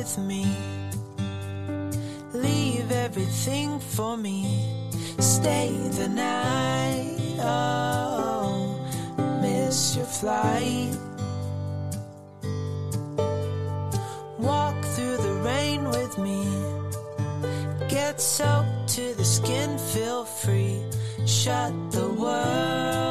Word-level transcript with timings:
with 0.00 0.16
me. 0.18 0.46
Leave 2.32 2.90
everything 2.90 3.78
for 3.78 4.16
me. 4.16 4.40
Stay 5.18 5.70
the 6.00 6.08
night. 6.08 7.36
Oh, 7.38 8.80
miss 9.42 9.96
your 9.96 10.06
flight. 10.06 10.96
Walk 14.38 14.78
through 14.94 15.18
the 15.18 15.34
rain 15.50 15.84
with 15.84 16.16
me. 16.26 16.40
Get 17.88 18.22
soaked 18.22 18.88
to 18.96 19.14
the 19.14 19.24
skin, 19.36 19.76
feel 19.92 20.24
free. 20.24 20.82
Shut 21.26 21.74
the 21.90 22.08
world 22.08 23.09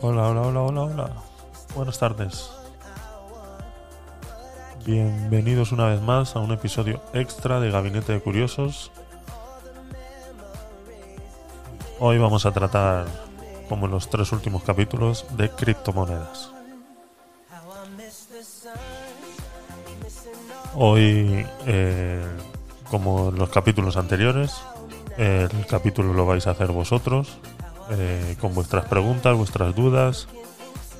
Hola, 0.00 0.28
hola, 0.28 0.42
hola, 0.42 0.60
hola, 0.60 0.82
hola. 0.82 1.10
Buenas 1.74 1.98
tardes. 1.98 2.52
Bienvenidos 4.86 5.72
una 5.72 5.86
vez 5.86 6.00
más 6.00 6.36
a 6.36 6.38
un 6.38 6.52
episodio 6.52 7.00
extra 7.14 7.58
de 7.58 7.72
Gabinete 7.72 8.12
de 8.12 8.20
Curiosos. 8.20 8.92
Hoy 11.98 12.16
vamos 12.18 12.46
a 12.46 12.52
tratar, 12.52 13.06
como 13.68 13.86
en 13.86 13.90
los 13.90 14.08
tres 14.08 14.30
últimos 14.30 14.62
capítulos, 14.62 15.26
de 15.36 15.50
criptomonedas. 15.50 16.52
Hoy, 20.76 21.44
eh, 21.66 22.24
como 22.88 23.30
en 23.30 23.36
los 23.36 23.48
capítulos 23.48 23.96
anteriores, 23.96 24.62
el 25.16 25.66
capítulo 25.66 26.12
lo 26.12 26.24
vais 26.24 26.46
a 26.46 26.52
hacer 26.52 26.68
vosotros, 26.68 27.38
eh, 27.90 28.36
con 28.40 28.54
vuestras 28.54 28.86
preguntas, 28.86 29.36
vuestras 29.36 29.74
dudas. 29.74 30.28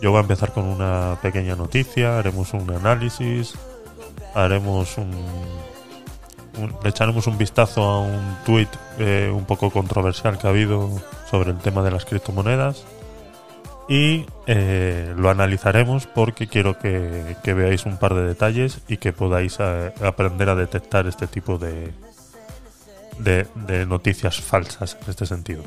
Yo 0.00 0.10
voy 0.10 0.18
a 0.18 0.22
empezar 0.22 0.52
con 0.52 0.64
una 0.64 1.18
pequeña 1.22 1.56
noticia, 1.56 2.18
haremos 2.18 2.54
un 2.54 2.70
análisis, 2.70 3.54
haremos 4.34 4.96
un, 4.96 5.10
echaremos 6.84 7.26
un 7.26 7.38
vistazo 7.38 7.82
a 7.82 8.00
un 8.00 8.36
tuit 8.44 8.68
eh, 8.98 9.30
un 9.32 9.44
poco 9.44 9.70
controversial 9.70 10.38
que 10.38 10.46
ha 10.46 10.50
habido 10.50 10.90
sobre 11.30 11.50
el 11.50 11.58
tema 11.58 11.82
de 11.82 11.90
las 11.90 12.04
criptomonedas 12.04 12.84
y 13.88 14.26
eh, 14.46 15.14
lo 15.16 15.30
analizaremos 15.30 16.06
porque 16.06 16.46
quiero 16.46 16.78
que, 16.78 17.36
que 17.42 17.54
veáis 17.54 17.86
un 17.86 17.96
par 17.96 18.14
de 18.14 18.22
detalles 18.22 18.80
y 18.86 18.98
que 18.98 19.12
podáis 19.12 19.56
eh, 19.60 19.92
aprender 20.04 20.50
a 20.50 20.54
detectar 20.54 21.06
este 21.06 21.26
tipo 21.26 21.58
de, 21.58 21.92
de, 23.18 23.46
de 23.54 23.86
noticias 23.86 24.40
falsas 24.40 24.98
en 25.02 25.10
este 25.10 25.24
sentido. 25.24 25.62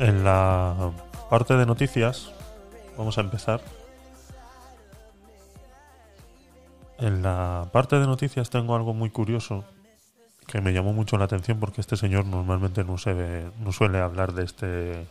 En 0.00 0.24
la 0.24 0.92
parte 1.28 1.54
de 1.56 1.66
noticias, 1.66 2.32
vamos 2.96 3.18
a 3.18 3.20
empezar. 3.20 3.60
En 6.98 7.20
la 7.20 7.68
parte 7.70 7.98
de 7.98 8.06
noticias 8.06 8.48
tengo 8.48 8.74
algo 8.74 8.94
muy 8.94 9.10
curioso 9.10 9.62
que 10.46 10.62
me 10.62 10.72
llamó 10.72 10.94
mucho 10.94 11.18
la 11.18 11.26
atención 11.26 11.60
porque 11.60 11.82
este 11.82 11.98
señor 11.98 12.24
normalmente 12.24 12.82
no, 12.82 12.96
se 12.96 13.12
ve, 13.12 13.50
no 13.60 13.72
suele 13.72 14.00
hablar 14.00 14.32
de 14.32 14.44
este 14.44 14.66
de 14.66 15.06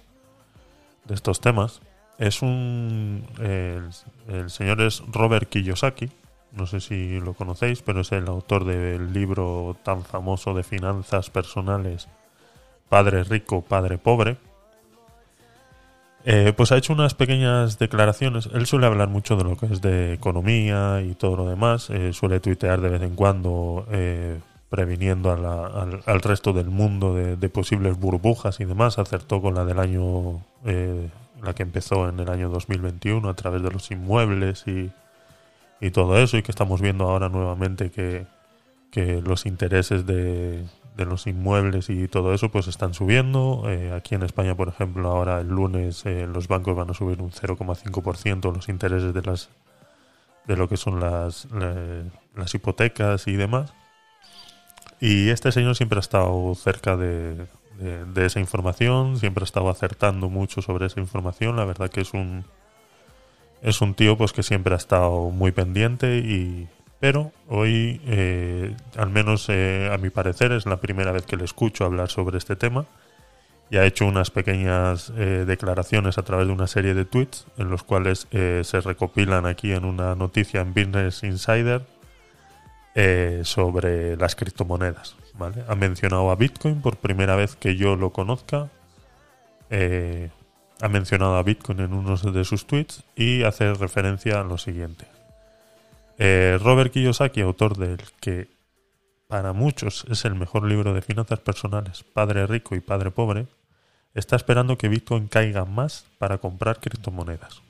estos 1.14 1.40
temas. 1.40 1.82
Es 2.18 2.42
un 2.42 3.28
el, 3.38 3.92
el 4.28 4.50
señor 4.50 4.82
es 4.82 5.04
Robert 5.12 5.50
Kiyosaki, 5.50 6.10
no 6.52 6.66
sé 6.66 6.82
si 6.82 7.20
lo 7.20 7.36
conocéis, 7.36 7.84
pero 7.84 8.02
es 8.02 8.12
el 8.12 8.28
autor 8.28 8.66
del 8.66 9.14
libro 9.14 9.78
tan 9.84 10.04
famoso 10.04 10.56
de 10.56 10.64
finanzas 10.64 11.30
personales 11.30 12.08
Padre 12.90 13.24
Rico, 13.24 13.62
Padre 13.62 14.00
Pobre. 14.00 14.49
Eh, 16.26 16.54
pues 16.56 16.72
ha 16.72 16.78
hecho 16.78 16.94
unas 16.94 17.14
pequeñas 17.14 17.80
declaraciones. 17.80 18.50
Él 18.54 18.66
suele 18.66 18.86
hablar 18.86 19.10
mucho 19.10 19.36
de 19.36 19.44
lo 19.44 19.58
que 19.58 19.68
es 19.68 19.82
de 19.82 20.14
economía 20.14 21.02
y 21.02 21.16
todo 21.16 21.38
lo 21.38 21.50
demás. 21.50 21.90
Eh, 21.90 22.14
suele 22.14 22.40
tuitear 22.40 22.82
de 22.82 22.90
vez 22.90 23.02
en 23.02 23.16
cuando 23.16 23.88
eh, 23.92 24.40
previniendo 24.70 25.32
al, 25.32 26.22
resto 26.22 26.54
del 26.54 26.70
mundo 26.70 27.16
de, 27.16 27.36
de, 27.38 27.50
posibles 27.50 27.98
burbujas 27.98 28.60
y 28.60 28.66
demás. 28.66 29.00
Acertó 29.00 29.42
con 29.42 29.56
la 29.56 29.66
del 29.66 29.80
año, 29.80 30.44
la 31.42 31.54
que 31.56 31.64
empezó 31.64 32.10
en 32.10 32.20
el 32.20 32.30
año 32.30 32.50
2021 32.50 33.28
a 33.28 33.36
través 33.36 33.64
de 33.64 33.72
los 33.72 33.90
inmuebles 33.90 34.66
y, 34.68 34.92
y 35.80 35.92
todo 35.92 36.18
eso. 36.18 36.38
Y 36.38 36.44
que 36.44 36.52
estamos 36.52 36.82
viendo 36.82 37.06
ahora 37.06 37.30
nuevamente 37.30 37.92
que, 37.92 38.28
que 38.92 39.22
los 39.22 39.46
intereses 39.46 40.06
de, 40.06 40.64
de 41.00 41.06
los 41.06 41.28
inmuebles 41.28 41.90
y 41.90 42.08
todo 42.10 42.34
eso 42.34 42.50
pues 42.50 42.68
están 42.68 42.94
subiendo. 42.94 43.64
Eh, 43.68 43.94
aquí 43.94 44.16
en 44.16 44.24
España, 44.24 44.56
por 44.56 44.68
ejemplo, 44.68 45.10
ahora 45.10 45.40
el 45.40 45.48
lunes 45.48 46.06
eh, 46.06 46.28
los 46.28 46.48
bancos 46.48 46.76
van 46.76 46.90
a 46.90 46.94
subir 46.94 47.22
un 47.22 47.32
0,5% 47.32 48.54
los 48.54 48.68
intereses 48.68 49.14
de 49.14 49.22
las 49.22 49.50
de 50.46 50.58
lo 50.58 50.68
que 50.68 50.78
son 50.78 51.00
las, 51.00 51.48
las 52.36 52.56
hipotecas 52.56 53.28
y 53.28 53.36
demás. 53.36 53.74
Y 55.00 55.30
este 55.30 55.52
señor 55.52 55.76
siempre 55.76 56.00
ha 56.00 56.02
estado 56.02 56.56
cerca 56.56 56.98
de, 56.98 57.46
de, 57.78 58.26
esa 58.26 58.40
información, 58.40 59.20
siempre 59.20 59.44
ha 59.44 59.46
estado 59.46 59.70
acertando 59.70 60.28
mucho 60.28 60.64
sobre 60.64 60.88
esa 60.88 61.00
información. 61.00 61.56
La 61.56 61.66
verdad 61.66 61.90
que 61.90 62.02
es 62.02 62.14
un 62.14 62.46
es 63.62 63.82
un 63.82 63.94
tío 63.94 64.18
pues 64.18 64.34
que 64.34 64.42
siempre 64.42 64.74
ha 64.74 64.78
estado 64.78 65.30
muy 65.30 65.52
pendiente 65.52 66.18
y, 66.18 66.68
pero 67.00 67.32
hoy, 67.48 68.02
eh, 68.06 68.76
al 68.98 69.10
menos 69.10 69.48
eh, 69.50 69.90
a 69.92 69.98
mi 69.98 70.10
parecer, 70.10 70.52
es 70.52 70.66
la 70.66 70.82
primera 70.82 71.12
vez 71.12 71.26
que 71.26 71.38
le 71.38 71.46
escucho 71.46 71.86
hablar 71.86 72.10
sobre 72.10 72.38
este 72.38 72.56
tema 72.56 72.86
y 73.72 73.78
ha 73.78 73.86
hecho 73.86 74.06
unas 74.06 74.32
pequeñas 74.32 75.14
eh, 75.16 75.46
declaraciones 75.48 76.18
a 76.18 76.24
través 76.24 76.48
de 76.48 76.54
una 76.54 76.68
serie 76.68 76.94
de 76.94 77.06
tweets 77.06 77.46
en 77.58 77.70
los 77.70 77.84
cuales 77.84 78.28
se 78.32 78.82
recopilan 78.82 79.46
aquí 79.46 79.72
en 79.72 79.86
una 79.86 80.16
noticia 80.16 80.62
en 80.62 80.74
Business 80.74 81.24
Insider 81.24 81.84
sobre 83.44 84.18
las 84.18 84.36
criptomonedas. 84.36 85.16
Ha 85.68 85.76
mencionado 85.76 86.32
a 86.32 86.36
Bitcoin 86.36 86.82
por 86.82 86.98
primera 86.98 87.36
vez 87.36 87.56
que 87.56 87.78
yo 87.78 87.96
lo 87.96 88.10
conozca. 88.10 88.70
ha 89.70 90.88
mencionado 90.90 91.36
a 91.38 91.44
Bitcoin 91.44 91.80
en 91.80 91.94
uno 91.94 92.18
de 92.18 92.44
sus 92.44 92.66
tweets 92.66 93.04
y 93.16 93.44
hace 93.44 93.74
referencia 93.76 94.42
a 94.42 94.44
lo 94.44 94.58
siguiente. 94.58 95.19
Eh, 96.22 96.60
Robert 96.62 96.92
Kiyosaki, 96.92 97.40
autor 97.40 97.78
del 97.78 97.98
que 98.20 98.50
para 99.28 99.54
muchos 99.54 100.06
es 100.10 100.26
el 100.26 100.36
mejor 100.36 100.66
libro 100.66 100.94
de 100.94 101.02
finanzas 101.02 101.40
personales, 101.40 102.04
Padre 102.04 102.46
Rico 102.46 102.76
y 102.76 102.82
Padre 102.82 103.10
Pobre, 103.10 103.48
está 104.14 104.36
esperando 104.36 104.78
que 104.78 104.90
Bitcoin 104.90 105.30
caiga 105.30 105.64
más 105.64 106.06
para 106.18 106.38
comprar 106.40 106.82
criptomonedas. 106.82 107.62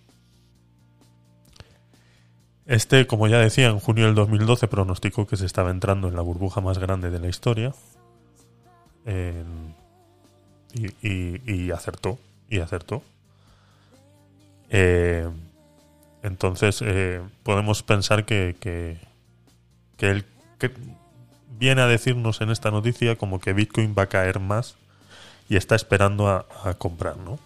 Este, 2.66 3.06
como 3.06 3.28
ya 3.28 3.38
decía, 3.38 3.68
en 3.68 3.80
junio 3.80 4.06
del 4.06 4.16
2012 4.16 4.68
pronosticó 4.68 5.28
que 5.28 5.38
se 5.38 5.46
estaba 5.46 5.70
entrando 5.70 6.08
en 6.08 6.16
la 6.16 6.22
burbuja 6.22 6.60
más 6.60 6.80
grande 6.80 7.12
de 7.12 7.20
la 7.20 7.28
historia. 7.28 7.74
y, 10.74 11.72
acertó. 11.72 12.18
Y 12.50 12.60
acertó. 12.60 13.04
Eh, 14.70 15.28
entonces, 16.24 16.82
eh, 16.82 17.22
podemos 17.44 17.84
pensar 17.84 18.26
que, 18.26 18.56
que, 18.60 18.98
él 20.00 20.26
viene 21.58 21.82
a 21.82 21.88
decirnos 21.88 22.42
en 22.42 22.50
esta 22.50 22.72
noticia 22.72 23.16
como 23.18 23.40
que 23.40 23.54
Bitcoin 23.54 23.96
va 23.98 24.04
a 24.04 24.10
caer 24.10 24.40
más 24.40 24.76
y 25.48 25.56
está 25.56 25.76
esperando 25.76 26.28
a, 26.28 26.46
comprar, 26.78 27.18
¿no? 27.18 27.40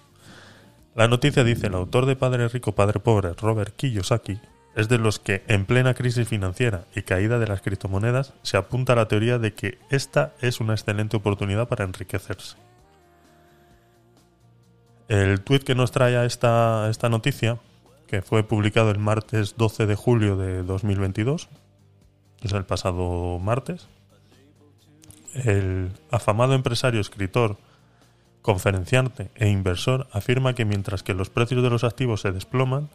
La 0.95 1.07
noticia 1.07 1.43
dice, 1.43 1.67
el 1.67 1.75
autor 1.75 2.05
de 2.05 2.15
Padre 2.15 2.47
Rico, 2.47 2.73
Padre 2.73 2.99
Pobre, 2.99 3.33
Robert 3.33 3.75
Kiyosaki, 3.75 4.39
es 4.75 4.89
de 4.89 4.97
los 4.97 5.19
que 5.19 5.43
en 5.47 5.65
plena 5.65 5.93
crisis 5.93 6.27
financiera 6.27 6.85
y 6.95 7.03
caída 7.03 7.39
de 7.39 7.47
las 7.47 7.61
criptomonedas 7.61 8.33
se 8.41 8.57
apunta 8.57 8.93
a 8.93 8.95
la 8.95 9.07
teoría 9.07 9.39
de 9.39 9.53
que 9.53 9.79
esta 9.89 10.33
es 10.41 10.59
una 10.59 10.73
excelente 10.73 11.17
oportunidad 11.17 11.67
para 11.67 11.85
enriquecerse. 11.85 12.57
El 15.07 15.41
tuit 15.41 15.63
que 15.63 15.75
nos 15.75 15.91
trae 15.91 16.25
esta, 16.25 16.89
esta 16.89 17.09
noticia 17.09 17.59
que 18.13 18.21
fue 18.21 18.43
publicado 18.43 18.91
el 18.91 18.99
martes 18.99 19.55
12 19.57 19.87
de 19.87 19.95
julio 19.95 20.37
de 20.37 20.61
2022, 20.61 21.49
es 22.43 22.51
el 22.53 22.63
pasado 22.63 23.39
martes. 23.39 23.87
El 25.33 25.89
afamado 26.11 26.53
empresario, 26.53 27.01
escritor, 27.01 27.57
conferenciante 28.43 29.31
e 29.33 29.49
inversor 29.49 30.05
afirma 30.11 30.53
que 30.53 30.63
mientras 30.63 31.01
que 31.01 31.15
los 31.15 31.31
precios 31.31 31.63
de 31.63 31.71
los 31.71 31.83
activos 31.83 32.21
se 32.21 32.31
desploman, 32.31 32.91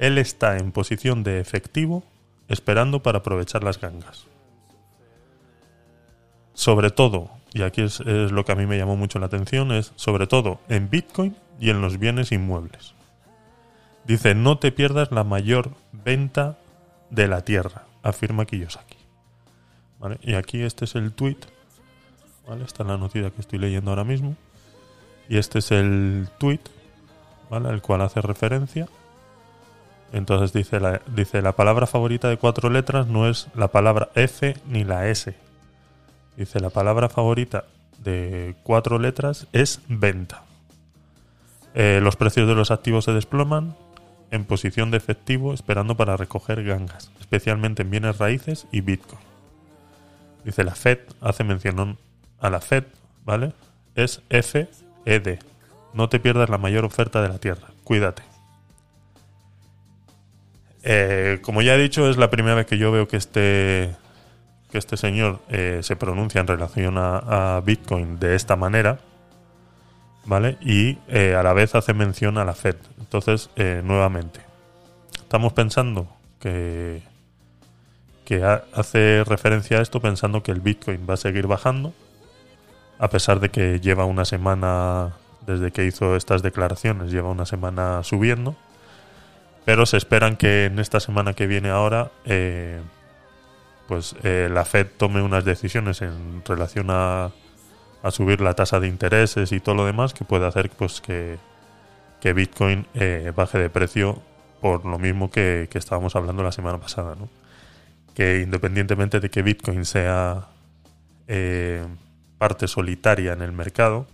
él 0.00 0.18
está 0.18 0.58
en 0.58 0.72
posición 0.72 1.22
de 1.22 1.38
efectivo 1.38 2.02
esperando 2.48 3.04
para 3.04 3.18
aprovechar 3.18 3.62
las 3.62 3.80
gangas. 3.80 4.26
Sobre 6.54 6.90
todo, 6.90 7.30
y 7.52 7.62
aquí 7.62 7.82
es, 7.82 8.00
es, 8.00 8.32
lo 8.32 8.44
que 8.44 8.50
a 8.50 8.56
mí 8.56 8.66
me 8.66 8.78
llamó 8.78 8.96
mucho 8.96 9.20
la 9.20 9.26
atención, 9.26 9.70
es 9.70 9.92
sobre 9.94 10.26
todo 10.26 10.58
en 10.68 10.90
Bitcoin 10.90 11.36
y 11.60 11.70
en 11.70 11.80
los 11.80 12.00
bienes 12.00 12.32
inmuebles. 12.32 12.95
Dice, 14.06 14.34
no 14.34 14.58
te 14.58 14.70
pierdas 14.72 15.10
la 15.10 15.24
mayor 15.24 15.72
venta 15.92 16.58
de 17.10 17.28
la 17.28 17.42
Tierra, 17.42 17.86
afirma 18.02 18.44
Kiyosaki. 18.46 18.96
Y 20.22 20.34
aquí 20.34 20.62
este 20.62 20.84
es 20.84 20.94
el 20.94 21.12
tweet. 21.12 21.38
¿vale? 22.46 22.64
Esta 22.64 22.82
es 22.82 22.88
la 22.88 22.96
noticia 22.96 23.30
que 23.30 23.40
estoy 23.40 23.58
leyendo 23.58 23.90
ahora 23.90 24.04
mismo. 24.04 24.36
Y 25.28 25.38
este 25.38 25.58
es 25.58 25.70
el 25.72 26.28
tweet 26.38 26.60
¿vale? 27.50 27.68
al 27.68 27.82
cual 27.82 28.02
hace 28.02 28.20
referencia. 28.20 28.88
Entonces 30.12 30.52
dice 30.52 30.78
la, 30.78 31.00
dice, 31.08 31.42
la 31.42 31.52
palabra 31.52 31.86
favorita 31.86 32.28
de 32.28 32.36
cuatro 32.36 32.70
letras 32.70 33.08
no 33.08 33.28
es 33.28 33.48
la 33.54 33.68
palabra 33.68 34.10
F 34.14 34.56
ni 34.66 34.84
la 34.84 35.08
S. 35.08 35.34
Dice, 36.36 36.60
la 36.60 36.70
palabra 36.70 37.08
favorita 37.08 37.64
de 37.98 38.54
cuatro 38.62 38.98
letras 38.98 39.48
es 39.52 39.80
venta. 39.88 40.44
Eh, 41.74 42.00
los 42.02 42.16
precios 42.16 42.46
de 42.46 42.54
los 42.54 42.70
activos 42.70 43.04
se 43.04 43.12
desploman, 43.12 43.74
en 44.30 44.44
posición 44.44 44.90
de 44.90 44.96
efectivo 44.96 45.54
esperando 45.54 45.96
para 45.96 46.16
recoger 46.16 46.64
gangas, 46.64 47.10
especialmente 47.20 47.82
en 47.82 47.90
bienes 47.90 48.18
raíces 48.18 48.66
y 48.72 48.80
Bitcoin. 48.80 49.20
Dice 50.44 50.64
la 50.64 50.74
Fed, 50.74 50.98
hace 51.20 51.44
mención 51.44 51.98
a 52.40 52.50
la 52.50 52.60
Fed, 52.60 52.84
¿vale? 53.24 53.52
Es 53.94 54.22
FED. 54.30 55.38
No 55.94 56.08
te 56.08 56.20
pierdas 56.20 56.50
la 56.50 56.58
mayor 56.58 56.84
oferta 56.84 57.22
de 57.22 57.28
la 57.28 57.38
Tierra. 57.38 57.68
Cuídate. 57.82 58.22
Eh, 60.88 61.40
como 61.42 61.62
ya 61.62 61.74
he 61.74 61.78
dicho, 61.78 62.08
es 62.08 62.16
la 62.16 62.30
primera 62.30 62.54
vez 62.54 62.66
que 62.66 62.78
yo 62.78 62.92
veo 62.92 63.08
que 63.08 63.16
este, 63.16 63.96
que 64.70 64.78
este 64.78 64.96
señor 64.96 65.40
eh, 65.48 65.80
se 65.82 65.96
pronuncia 65.96 66.40
en 66.40 66.46
relación 66.46 66.94
a, 66.96 67.60
Bitcoin 67.64 68.20
de 68.20 68.36
esta 68.36 68.54
manera, 68.54 69.00
¿vale? 70.26 70.58
Y 70.60 70.98
eh, 71.08 71.34
a 71.34 71.42
la 71.42 71.52
vez 71.52 71.74
hace 71.74 71.94
mención 71.94 72.38
a 72.38 72.44
la 72.44 72.54
Fed. 72.54 72.76
Entonces, 72.98 73.50
eh, 73.56 73.80
nuevamente, 73.84 74.40
estamos 75.18 75.52
pensando 75.52 76.08
que, 76.40 77.02
que 78.24 78.44
hace 78.44 79.24
referencia 79.24 79.78
a 79.78 79.82
esto 79.82 80.00
pensando 80.00 80.42
que 80.42 80.52
el 80.52 80.60
Bitcoin 80.60 81.06
va 81.08 81.14
a 81.14 81.18
seguir 81.18 81.46
bajando, 81.46 81.94
a 82.98 83.08
pesar 83.08 83.40
de 83.40 83.50
que 83.50 83.80
lleva 83.80 84.04
una 84.04 84.24
semana, 84.24 85.14
desde 85.46 85.70
que 85.70 85.84
hizo 85.84 86.16
estas 86.16 86.42
declaraciones, 86.42 87.10
lleva 87.10 87.30
una 87.30 87.46
semana 87.46 88.02
subiendo, 88.02 88.56
pero 89.64 89.86
se 89.86 89.96
esperan 89.96 90.36
que 90.36 90.66
en 90.66 90.78
esta 90.78 91.00
semana 91.00 91.34
que 91.34 91.46
viene 91.46 91.70
ahora, 91.70 92.10
eh, 92.24 92.80
pues 93.88 94.16
la 94.22 94.64
Fed 94.64 94.88
tome 94.96 95.22
unas 95.22 95.44
decisiones 95.44 96.02
en 96.02 96.42
relación 96.44 96.88
a, 96.90 97.30
a 98.06 98.10
subir 98.10 98.40
la 98.40 98.54
tasa 98.54 98.80
de 98.80 98.88
intereses 98.88 99.52
y 99.52 99.60
todo 99.60 99.74
lo 99.74 99.86
demás 99.86 100.14
que 100.14 100.24
puede 100.24 100.46
hacer 100.46 100.70
pues 100.70 101.00
que 101.00 101.38
que 102.20 102.32
Bitcoin 102.32 102.86
eh, 102.94 103.32
baje 103.34 103.58
de 103.58 103.70
precio 103.70 104.22
por 104.60 104.84
lo 104.84 104.98
mismo 104.98 105.30
que, 105.30 105.68
estábamos 105.74 106.16
hablando 106.16 106.42
la 106.42 106.52
semana 106.52 106.80
pasada, 106.80 107.14
¿no? 107.14 107.28
Que 108.14 108.40
independientemente 108.40 109.20
de 109.20 109.30
que 109.30 109.42
Bitcoin 109.42 109.84
sea 109.84 110.48
eh, 111.28 111.86
parte 112.38 112.66
solitaria 112.66 113.34
en 113.34 113.42
el 113.42 113.52
mercado, 113.52 114.06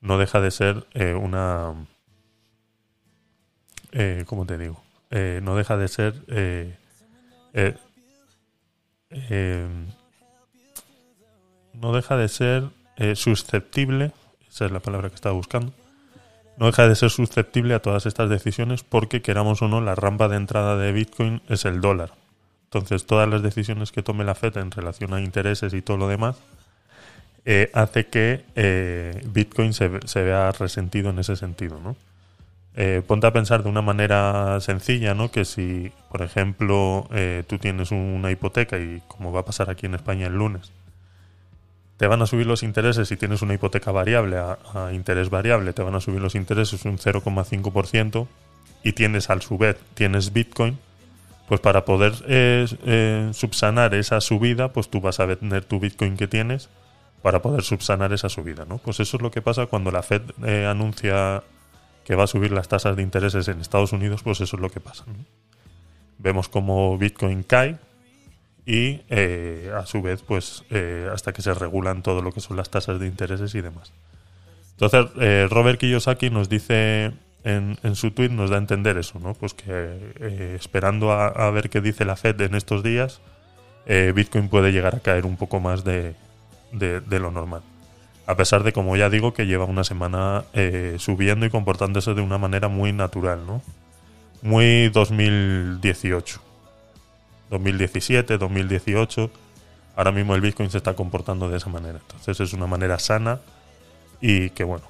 no 0.00 0.18
deja 0.18 0.40
de 0.40 0.50
ser 0.50 0.86
eh, 0.94 1.14
una... 1.14 1.74
¿Cómo 4.26 4.46
te 4.46 4.58
digo? 4.58 4.82
No 5.42 5.56
deja 5.56 5.76
de 5.76 5.88
ser... 5.88 6.14
No 11.72 11.92
deja 11.92 12.16
de 12.16 12.28
ser 12.28 12.64
eh, 13.00 13.16
susceptible, 13.16 14.12
esa 14.48 14.66
es 14.66 14.70
la 14.70 14.78
palabra 14.78 15.08
que 15.08 15.16
estaba 15.16 15.34
buscando, 15.34 15.72
no 16.56 16.66
deja 16.66 16.86
de 16.86 16.94
ser 16.94 17.10
susceptible 17.10 17.74
a 17.74 17.80
todas 17.80 18.06
estas 18.06 18.30
decisiones 18.30 18.84
porque 18.84 19.22
queramos 19.22 19.62
o 19.62 19.68
no, 19.68 19.80
la 19.80 19.94
rampa 19.96 20.28
de 20.28 20.36
entrada 20.36 20.76
de 20.76 20.92
Bitcoin 20.92 21.42
es 21.48 21.64
el 21.64 21.80
dólar. 21.80 22.12
Entonces 22.64 23.04
todas 23.06 23.28
las 23.28 23.42
decisiones 23.42 23.90
que 23.90 24.02
tome 24.02 24.22
la 24.24 24.36
FED 24.36 24.58
en 24.58 24.70
relación 24.70 25.12
a 25.12 25.20
intereses 25.20 25.74
y 25.74 25.82
todo 25.82 25.96
lo 25.96 26.06
demás 26.06 26.36
eh, 27.44 27.70
hace 27.74 28.06
que 28.06 28.44
eh, 28.54 29.20
Bitcoin 29.26 29.72
se, 29.72 29.88
ve- 29.88 30.00
se 30.04 30.22
vea 30.22 30.52
resentido 30.52 31.10
en 31.10 31.18
ese 31.18 31.34
sentido, 31.34 31.80
¿no? 31.82 31.96
Ponte 33.06 33.26
a 33.26 33.32
pensar 33.32 33.62
de 33.62 33.68
una 33.68 33.82
manera 33.82 34.58
sencilla, 34.60 35.12
¿no? 35.12 35.30
Que 35.30 35.44
si, 35.44 35.92
por 36.08 36.22
ejemplo, 36.22 37.08
tú 37.46 37.58
tienes 37.58 37.90
una 37.90 38.30
hipoteca 38.30 38.78
y 38.78 39.02
como 39.06 39.32
va 39.32 39.40
a 39.40 39.44
pasar 39.44 39.68
aquí 39.68 39.84
en 39.86 39.94
España 39.96 40.28
el 40.28 40.34
lunes, 40.34 40.70
te 42.00 42.06
van 42.06 42.22
a 42.22 42.26
subir 42.26 42.46
los 42.46 42.62
intereses 42.62 43.08
si 43.08 43.18
tienes 43.18 43.42
una 43.42 43.52
hipoteca 43.52 43.92
variable 43.92 44.38
a, 44.38 44.90
interés 44.90 45.28
variable, 45.28 45.74
te 45.74 45.82
van 45.82 45.94
a 45.94 46.00
subir 46.00 46.18
los 46.18 46.34
intereses 46.34 46.86
un 46.86 46.96
0,5% 46.96 48.26
y 48.82 48.92
tienes 48.94 49.28
a 49.28 49.38
su 49.42 49.58
vez, 49.58 49.76
tienes 49.92 50.32
Bitcoin, 50.32 50.78
pues 51.46 51.60
para 51.60 51.84
poder 51.84 52.14
eh, 52.26 52.66
eh, 52.86 53.28
subsanar 53.34 53.92
esa 53.92 54.22
subida, 54.22 54.72
pues 54.72 54.88
tú 54.88 55.02
vas 55.02 55.20
a 55.20 55.26
vender 55.26 55.66
tu 55.66 55.78
Bitcoin 55.78 56.16
que 56.16 56.26
tienes 56.26 56.70
para 57.20 57.42
poder 57.42 57.64
subsanar 57.64 58.14
esa 58.14 58.30
subida, 58.30 58.64
¿no? 58.64 58.78
Pues 58.78 58.98
eso 59.00 59.18
es 59.18 59.22
lo 59.22 59.30
que 59.30 59.42
pasa 59.42 59.66
cuando 59.66 59.90
la 59.90 60.02
Fed 60.02 60.22
eh, 60.42 60.64
anuncia 60.64 61.42
que 62.06 62.14
va 62.14 62.24
a 62.24 62.28
subir 62.28 62.50
las 62.50 62.66
tasas 62.66 62.96
de 62.96 63.02
intereses 63.02 63.46
en 63.48 63.60
Estados 63.60 63.92
Unidos, 63.92 64.22
pues 64.22 64.40
eso 64.40 64.56
es 64.56 64.62
lo 64.62 64.70
que 64.70 64.80
pasa. 64.80 65.04
Vemos 66.16 66.48
como 66.48 66.96
Bitcoin 66.96 67.42
cae 67.42 67.76
y 68.70 69.02
eh, 69.08 69.72
a 69.76 69.84
su 69.84 70.00
vez, 70.00 70.22
pues 70.22 70.62
eh, 70.70 71.10
hasta 71.12 71.32
que 71.32 71.42
se 71.42 71.52
regulan 71.54 72.04
todo 72.04 72.22
lo 72.22 72.30
que 72.30 72.40
son 72.40 72.56
las 72.56 72.70
tasas 72.70 73.00
de 73.00 73.08
intereses 73.08 73.52
y 73.56 73.60
demás. 73.60 73.92
Entonces, 74.78 75.06
eh, 75.20 75.48
Robert 75.50 75.80
Kiyosaki 75.80 76.30
nos 76.30 76.48
dice 76.48 77.10
en, 77.42 77.76
su 77.94 78.12
tweet, 78.12 78.28
nos 78.28 78.48
da 78.48 78.56
a 78.56 78.60
entender 78.60 78.96
eso, 78.96 79.18
¿no? 79.18 79.34
Pues 79.34 79.54
que 79.54 80.54
esperando 80.54 81.10
a, 81.10 81.50
ver 81.50 81.68
qué 81.68 81.80
dice 81.80 82.04
la 82.04 82.14
Fed 82.14 82.40
en 82.42 82.54
estos 82.54 82.84
días, 82.84 83.20
Bitcoin 83.86 84.48
puede 84.48 84.70
llegar 84.70 84.94
a 84.94 85.00
caer 85.00 85.26
un 85.26 85.36
poco 85.36 85.58
más 85.58 85.82
de, 85.82 86.14
de- 86.70 87.18
lo 87.18 87.32
normal. 87.32 87.62
A 88.26 88.36
pesar 88.36 88.62
de, 88.62 88.72
como 88.72 88.96
ya 88.96 89.10
digo, 89.10 89.34
que 89.34 89.46
lleva 89.46 89.64
una 89.64 89.84
semana 89.84 90.44
subiendo 90.98 91.44
y 91.44 91.50
comportándose 91.50 92.14
de 92.14 92.20
una 92.20 92.38
manera 92.38 92.68
muy 92.68 92.92
natural, 92.92 93.44
¿no? 93.46 93.62
Muy 94.42 94.90
2018. 94.90 96.49
2017, 97.50 98.38
2018. 98.38 99.30
Ahora 99.96 100.12
mismo 100.12 100.34
el 100.34 100.40
Bitcoin 100.40 100.70
se 100.70 100.78
está 100.78 100.94
comportando 100.94 101.50
de 101.50 101.58
esa 101.58 101.68
manera. 101.68 101.98
Entonces 102.00 102.40
es 102.40 102.52
una 102.52 102.66
manera 102.66 102.98
sana 102.98 103.38
y 104.20 104.50
que, 104.50 104.64
bueno, 104.64 104.84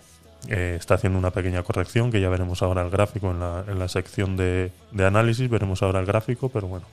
eh, 0.48 0.76
está 0.78 0.94
haciendo 0.94 1.18
una 1.18 1.30
pequeña 1.30 1.62
corrección 1.62 2.10
que 2.10 2.20
ya 2.20 2.28
veremos 2.28 2.62
ahora 2.62 2.82
el 2.82 2.90
gráfico 2.90 3.30
en 3.30 3.40
la, 3.40 3.64
en 3.66 3.78
la 3.78 3.88
sección 3.88 4.36
de, 4.36 4.72
de 4.92 5.06
análisis. 5.06 5.48
Veremos 5.50 5.82
ahora 5.82 6.00
el 6.00 6.06
gráfico, 6.06 6.48
pero 6.48 6.68
bueno. 6.68 6.86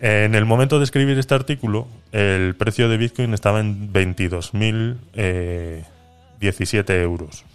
En 0.00 0.34
el 0.34 0.44
momento 0.44 0.78
de 0.78 0.84
escribir 0.84 1.18
este 1.18 1.34
artículo, 1.34 1.88
el 2.12 2.54
precio 2.54 2.90
de 2.90 2.98
Bitcoin 2.98 3.32
estaba 3.32 3.60
en 3.60 3.90
22.017 3.92 6.90
euros. 7.00 7.46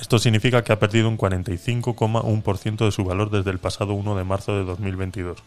Esto 0.00 0.18
significa 0.18 0.64
que 0.64 0.72
ha 0.72 0.78
perdido 0.78 1.08
un 1.08 1.18
45,1% 1.18 2.84
de 2.84 2.90
su 2.90 3.04
valor 3.04 3.30
desde 3.30 3.50
el 3.50 3.58
pasado 3.58 3.92
1 3.94 4.16
de 4.16 4.24
marzo 4.24 4.56
de 4.56 4.64
2022. 4.64 5.38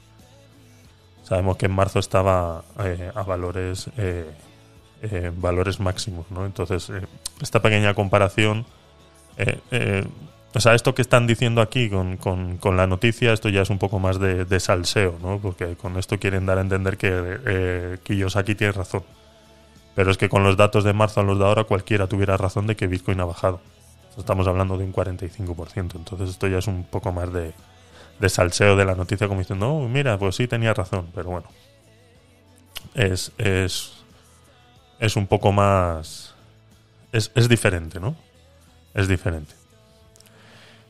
Sabemos 1.23 1.57
que 1.57 1.65
en 1.65 1.71
marzo 1.71 1.99
estaba 1.99 2.63
eh, 2.79 3.11
a 3.15 3.23
valores 3.23 3.89
eh, 3.97 4.29
eh, 5.01 5.31
valores 5.35 5.79
máximos, 5.79 6.29
¿no? 6.29 6.45
Entonces, 6.45 6.89
eh, 6.89 7.01
esta 7.41 7.61
pequeña 7.61 7.93
comparación, 7.93 8.65
eh, 9.37 10.05
o 10.53 10.59
sea, 10.59 10.75
esto 10.75 10.93
que 10.93 11.01
están 11.01 11.25
diciendo 11.25 11.61
aquí 11.61 11.89
con, 11.89 12.17
con- 12.17 12.77
la 12.77 12.85
noticia, 12.87 13.33
esto 13.33 13.49
ya 13.49 13.61
es 13.63 13.69
un 13.69 13.79
poco 13.79 13.99
más 13.99 14.19
de, 14.19 14.45
de 14.45 14.59
salseo, 14.59 15.17
¿no? 15.21 15.39
Porque 15.39 15.75
con 15.75 15.97
esto 15.97 16.19
quieren 16.19 16.45
dar 16.45 16.57
a 16.59 16.61
entender 16.61 16.97
que 16.97 17.99
Kiyosaki 18.03 18.53
tiene 18.55 18.73
razón. 18.73 19.03
Pero 19.95 20.11
es 20.11 20.17
que 20.17 20.29
con 20.29 20.43
los 20.43 20.57
datos 20.57 20.83
de 20.83 20.93
marzo 20.93 21.21
a 21.21 21.23
los 21.23 21.39
de 21.39 21.45
ahora, 21.45 21.63
cualquiera 21.63 22.07
tuviera 22.07 22.37
razón 22.37 22.67
de 22.67 22.75
que 22.75 22.87
Bitcoin 22.87 23.19
ha 23.21 23.25
bajado. 23.25 23.61
Estamos 24.17 24.47
hablando 24.47 24.77
de 24.77 24.85
un 24.85 24.93
45%. 24.93 25.95
Entonces, 25.95 26.29
esto 26.29 26.47
ya 26.47 26.59
es 26.59 26.67
un 26.67 26.83
poco 26.83 27.11
más 27.11 27.31
de, 27.33 27.53
de 28.19 28.29
salseo 28.29 28.75
de 28.75 28.85
la 28.85 28.95
noticia, 28.95 29.27
como 29.27 29.39
diciendo, 29.39 29.69
"Oh, 29.73 29.87
mira, 29.87 30.17
pues 30.17 30.35
sí 30.35 30.47
tenía 30.47 30.73
razón, 30.73 31.07
pero 31.13 31.29
bueno. 31.29 31.47
Es, 32.93 33.31
es, 33.37 34.03
es 34.99 35.15
un 35.15 35.27
poco 35.27 35.51
más. 35.51 36.35
Es, 37.11 37.31
es 37.35 37.49
diferente, 37.49 37.99
¿no? 37.99 38.15
Es 38.93 39.07
diferente. 39.07 39.53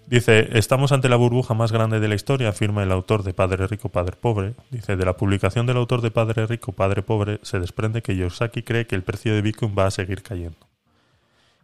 Dice, 0.06 0.58
estamos 0.58 0.92
ante 0.92 1.08
la 1.08 1.15
burbuja 1.15 1.53
más 1.53 1.72
grande 1.72 2.00
de 2.00 2.08
la 2.10 2.15
historia, 2.15 2.50
afirma 2.50 2.84
el 2.84 2.92
autor 2.92 3.24
de 3.24 3.34
Padre 3.34 3.68
Rico, 3.68 3.89
Padre 3.89 4.18
Pobre. 4.20 4.53
Dice, 4.70 4.96
de 4.98 5.06
la 5.06 5.15
publicación 5.15 5.65
del 5.65 5.77
autor 5.77 6.01
de 6.01 6.12
Padre 6.12 6.46
Rico, 6.46 6.74
Padre 6.74 7.03
Pobre, 7.03 7.39
se 7.42 7.60
desprende 7.60 8.01
que 8.01 8.15
Yosaki 8.15 8.63
cree 8.63 8.86
que 8.86 8.96
el 8.96 9.03
precio 9.03 9.34
de 9.34 9.42
Bitcoin 9.42 9.74
va 9.77 9.88
a 9.88 9.92
seguir 9.92 10.22
cayendo. 10.22 10.58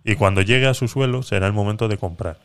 Y 0.10 0.16
cuando 0.16 0.42
llegue 0.42 0.66
a 0.66 0.74
su 0.74 0.88
suelo 0.88 1.22
será 1.22 1.46
el 1.46 1.54
momento 1.54 1.88
de 1.88 2.00
comprar, 2.00 2.40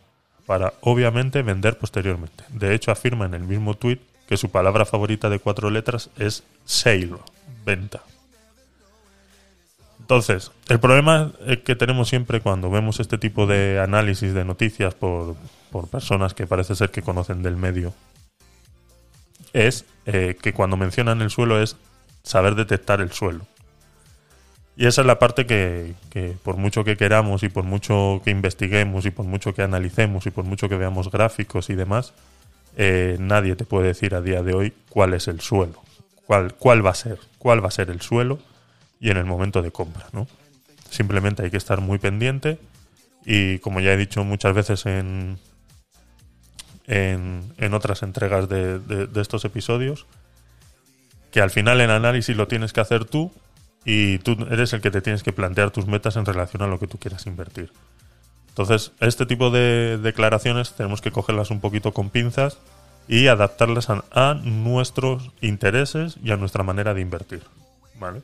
para 0.44 0.75
obviamente 0.83 1.40
vender 1.40 1.78
posteriormente. 1.78 2.44
De 2.50 2.75
hecho, 2.75 2.90
afirma 2.90 3.25
en 3.25 3.33
el 3.33 3.44
mismo 3.44 3.73
tuit 3.73 4.02
que 4.28 4.37
su 4.37 4.50
palabra 4.50 4.85
favorita 4.85 5.30
de 5.30 5.38
cuatro 5.38 5.71
letras 5.71 6.11
es 6.18 6.42
sale, 6.66 7.16
venta. 7.64 8.02
Entonces, 9.99 10.52
el 10.68 10.78
problema 10.78 11.33
que 11.64 11.75
tenemos 11.75 12.11
siempre 12.11 12.42
cuando 12.42 12.68
vemos 12.68 13.00
este 13.00 13.16
tipo 13.16 13.47
de 13.47 13.80
análisis 13.80 14.35
de 14.35 14.44
noticias 14.44 14.94
por, 14.94 15.35
por 15.71 15.88
personas 15.88 16.35
que 16.35 16.47
parece 16.47 16.75
ser 16.75 16.90
que 16.90 17.00
conocen 17.00 17.42
del 17.42 17.56
medio 17.56 17.94
es 19.54 19.87
eh, 20.04 20.37
que 20.38 20.52
cuando 20.52 20.76
mencionan 20.76 21.23
el 21.23 21.30
suelo 21.30 21.62
es 21.62 21.78
saber 22.25 22.56
detectar 22.56 23.00
el 23.00 23.12
suelo. 23.12 23.47
Y 24.76 24.87
esa 24.87 25.02
es 25.02 25.07
la 25.07 25.19
parte 25.21 25.47
que, 25.47 25.95
por 26.43 26.57
mucho 26.57 26.83
que 26.83 26.97
queramos 26.97 27.45
y 27.45 27.49
por 27.49 27.62
mucho 27.64 28.21
que 28.25 28.31
investiguemos 28.31 29.07
y 29.07 29.11
por 29.11 29.25
mucho 29.25 29.54
que 29.54 29.62
analicemos 29.62 30.26
y 30.26 30.31
por 30.31 30.45
mucho 30.45 30.69
que 30.69 30.76
veamos 30.76 31.11
gráficos 31.12 31.71
y 31.71 31.75
demás, 31.75 32.12
eh, 32.76 33.16
nadie 33.21 33.54
te 33.54 33.64
puede 33.64 33.87
decir 33.88 34.16
a 34.16 34.21
día 34.21 34.43
de 34.43 34.52
hoy 34.52 34.73
cuál 34.88 35.14
es 35.14 35.28
el 35.28 35.40
suelo, 35.40 35.81
cuál, 36.26 36.54
cuál 36.54 36.85
va 36.85 36.90
a 36.90 36.95
ser, 36.95 37.21
cuál 37.38 37.62
va 37.62 37.69
a 37.69 37.71
ser 37.71 37.88
el 37.90 38.00
suelo 38.00 38.40
y 38.99 39.11
en 39.11 39.16
el 39.16 39.25
momento 39.26 39.62
de 39.62 39.71
compra, 39.71 40.07
¿no? 40.12 40.26
Simplemente 40.90 41.45
hay 41.45 41.50
que 41.52 41.57
estar 41.57 41.81
muy 41.81 41.99
pendiente 41.99 42.59
y 43.25 43.61
como 43.61 43.78
ya 43.78 43.93
he 43.93 43.97
dicho 43.97 44.25
muchas 44.25 44.54
veces 44.54 44.87
en, 44.87 45.38
en, 46.88 47.43
en 47.59 47.75
otras 47.75 48.02
entregas 48.02 48.49
de- 48.49 48.81
de 48.81 49.21
estos 49.23 49.45
episodios, 49.45 50.07
que 51.31 51.40
al 51.40 51.50
final 51.50 51.81
el 51.81 51.90
análisis 51.90 52.37
lo 52.37 52.49
tienes 52.49 52.73
que 52.73 52.81
hacer 52.81 53.04
tú 53.04 53.33
y 53.85 54.19
tú 54.19 54.37
eres 54.50 54.73
el 54.73 54.81
que 54.81 54.91
te 54.91 55.03
tienes 55.03 55.23
que 55.23 55.33
plantear 55.33 55.71
tus 55.71 55.87
metas 55.87 56.17
en 56.17 56.25
relación 56.25 56.62
a 56.62 56.67
lo 56.67 56.79
que 56.79 56.87
tú 56.87 56.99
quieras 56.99 57.26
invertir. 57.26 57.71
Entonces, 58.49 58.93
este 59.00 59.26
tipo 59.26 59.50
de 59.50 59.99
declaraciones 59.99 60.73
tenemos 60.75 61.00
que 61.00 61.11
cogerlas 61.11 61.50
un 61.50 61.61
poquito 61.61 61.93
con 61.93 62.11
pinzas 62.11 62.59
y 63.09 63.26
adaptarlas 63.26 63.88
a, 63.91 64.35
nuestros 64.35 65.31
intereses 65.41 66.17
y 66.23 66.31
a 66.31 66.37
nuestra 66.37 66.62
manera 66.62 66.95
de 66.95 67.00
invertir. 67.00 67.43
¿Vale? 67.99 68.23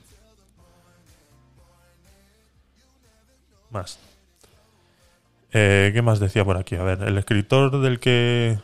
Más. 3.71 3.99
Eh, 5.53 5.91
¿Qué 5.93 6.03
más 6.03 6.21
decía 6.21 6.45
por 6.45 6.57
aquí? 6.57 6.77
A 6.77 6.83
ver, 6.83 7.03
el 7.03 7.19
escritor 7.19 7.81
del 7.81 8.01
que... 8.01 8.59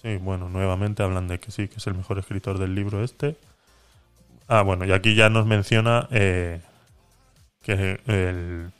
Sí, 0.00 0.16
bueno, 0.18 0.48
nuevamente 0.48 1.02
hablan 1.02 1.26
de 1.26 1.40
que 1.40 1.50
sí, 1.50 1.68
que 1.68 1.76
es 1.76 1.86
el 1.86 1.94
mejor 1.94 2.18
escritor 2.18 2.58
del 2.58 2.74
libro 2.74 3.02
este. 3.02 3.36
Ah, 4.48 4.62
bueno, 4.62 4.84
y 4.84 4.92
aquí 4.92 5.14
ya 5.14 5.28
nos 5.28 5.46
menciona 5.46 6.08
eh, 6.10 6.60
que 7.62 8.00
el, 8.06 8.70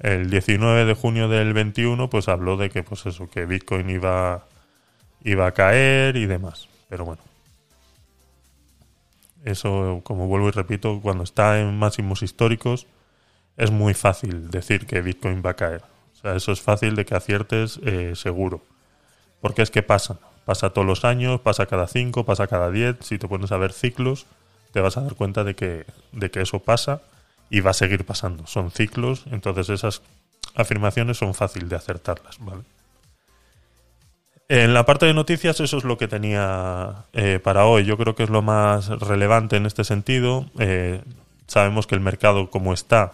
el 0.00 0.30
19 0.30 0.84
de 0.84 0.94
junio 0.94 1.28
del 1.28 1.52
21 1.52 2.08
pues 2.08 2.28
habló 2.28 2.56
de 2.56 2.70
que 2.70 2.82
pues 2.82 3.06
eso, 3.06 3.28
que 3.30 3.46
Bitcoin 3.46 3.90
iba, 3.90 4.46
iba 5.24 5.46
a 5.46 5.52
caer 5.52 6.16
y 6.16 6.26
demás. 6.26 6.68
Pero 6.88 7.04
bueno. 7.04 7.22
Eso, 9.44 10.00
como 10.04 10.26
vuelvo 10.26 10.48
y 10.48 10.52
repito, 10.52 11.00
cuando 11.00 11.24
está 11.24 11.60
en 11.60 11.78
máximos 11.78 12.22
históricos 12.22 12.86
es 13.56 13.70
muy 13.70 13.94
fácil 13.94 14.50
decir 14.50 14.86
que 14.86 15.02
Bitcoin 15.02 15.42
va 15.44 15.50
a 15.50 15.56
caer. 15.56 15.82
O 16.14 16.20
sea, 16.20 16.36
eso 16.36 16.52
es 16.52 16.60
fácil 16.60 16.94
de 16.94 17.04
que 17.04 17.14
aciertes 17.14 17.78
eh, 17.84 18.12
seguro. 18.14 18.62
Porque 19.40 19.62
es 19.62 19.70
que 19.70 19.82
pasa. 19.82 20.18
Pasa 20.44 20.70
todos 20.70 20.86
los 20.86 21.04
años, 21.04 21.40
pasa 21.40 21.66
cada 21.66 21.86
5, 21.86 22.24
pasa 22.24 22.46
cada 22.46 22.70
10. 22.70 22.96
Si 23.00 23.18
te 23.18 23.28
pones 23.28 23.52
a 23.52 23.56
ver 23.56 23.72
ciclos, 23.72 24.26
te 24.72 24.80
vas 24.80 24.96
a 24.96 25.02
dar 25.02 25.14
cuenta 25.14 25.44
de 25.44 25.54
que, 25.54 25.86
de 26.12 26.30
que 26.30 26.40
eso 26.42 26.60
pasa 26.60 27.02
y 27.50 27.60
va 27.60 27.70
a 27.70 27.74
seguir 27.74 28.04
pasando. 28.04 28.46
Son 28.46 28.70
ciclos, 28.70 29.24
entonces 29.30 29.68
esas 29.68 30.02
afirmaciones 30.54 31.18
son 31.18 31.34
fácil 31.34 31.68
de 31.68 31.76
acertarlas, 31.76 32.38
¿vale? 32.40 32.62
En 34.48 34.74
la 34.74 34.84
parte 34.84 35.06
de 35.06 35.14
noticias 35.14 35.60
eso 35.60 35.78
es 35.78 35.84
lo 35.84 35.96
que 35.96 36.08
tenía 36.08 37.06
eh, 37.14 37.40
para 37.42 37.64
hoy. 37.64 37.84
Yo 37.84 37.96
creo 37.96 38.14
que 38.14 38.24
es 38.24 38.28
lo 38.28 38.42
más 38.42 38.88
relevante 38.88 39.56
en 39.56 39.64
este 39.64 39.82
sentido. 39.82 40.46
Eh, 40.58 41.00
sabemos 41.46 41.86
que 41.86 41.94
el 41.94 42.02
mercado 42.02 42.50
como 42.50 42.74
está, 42.74 43.12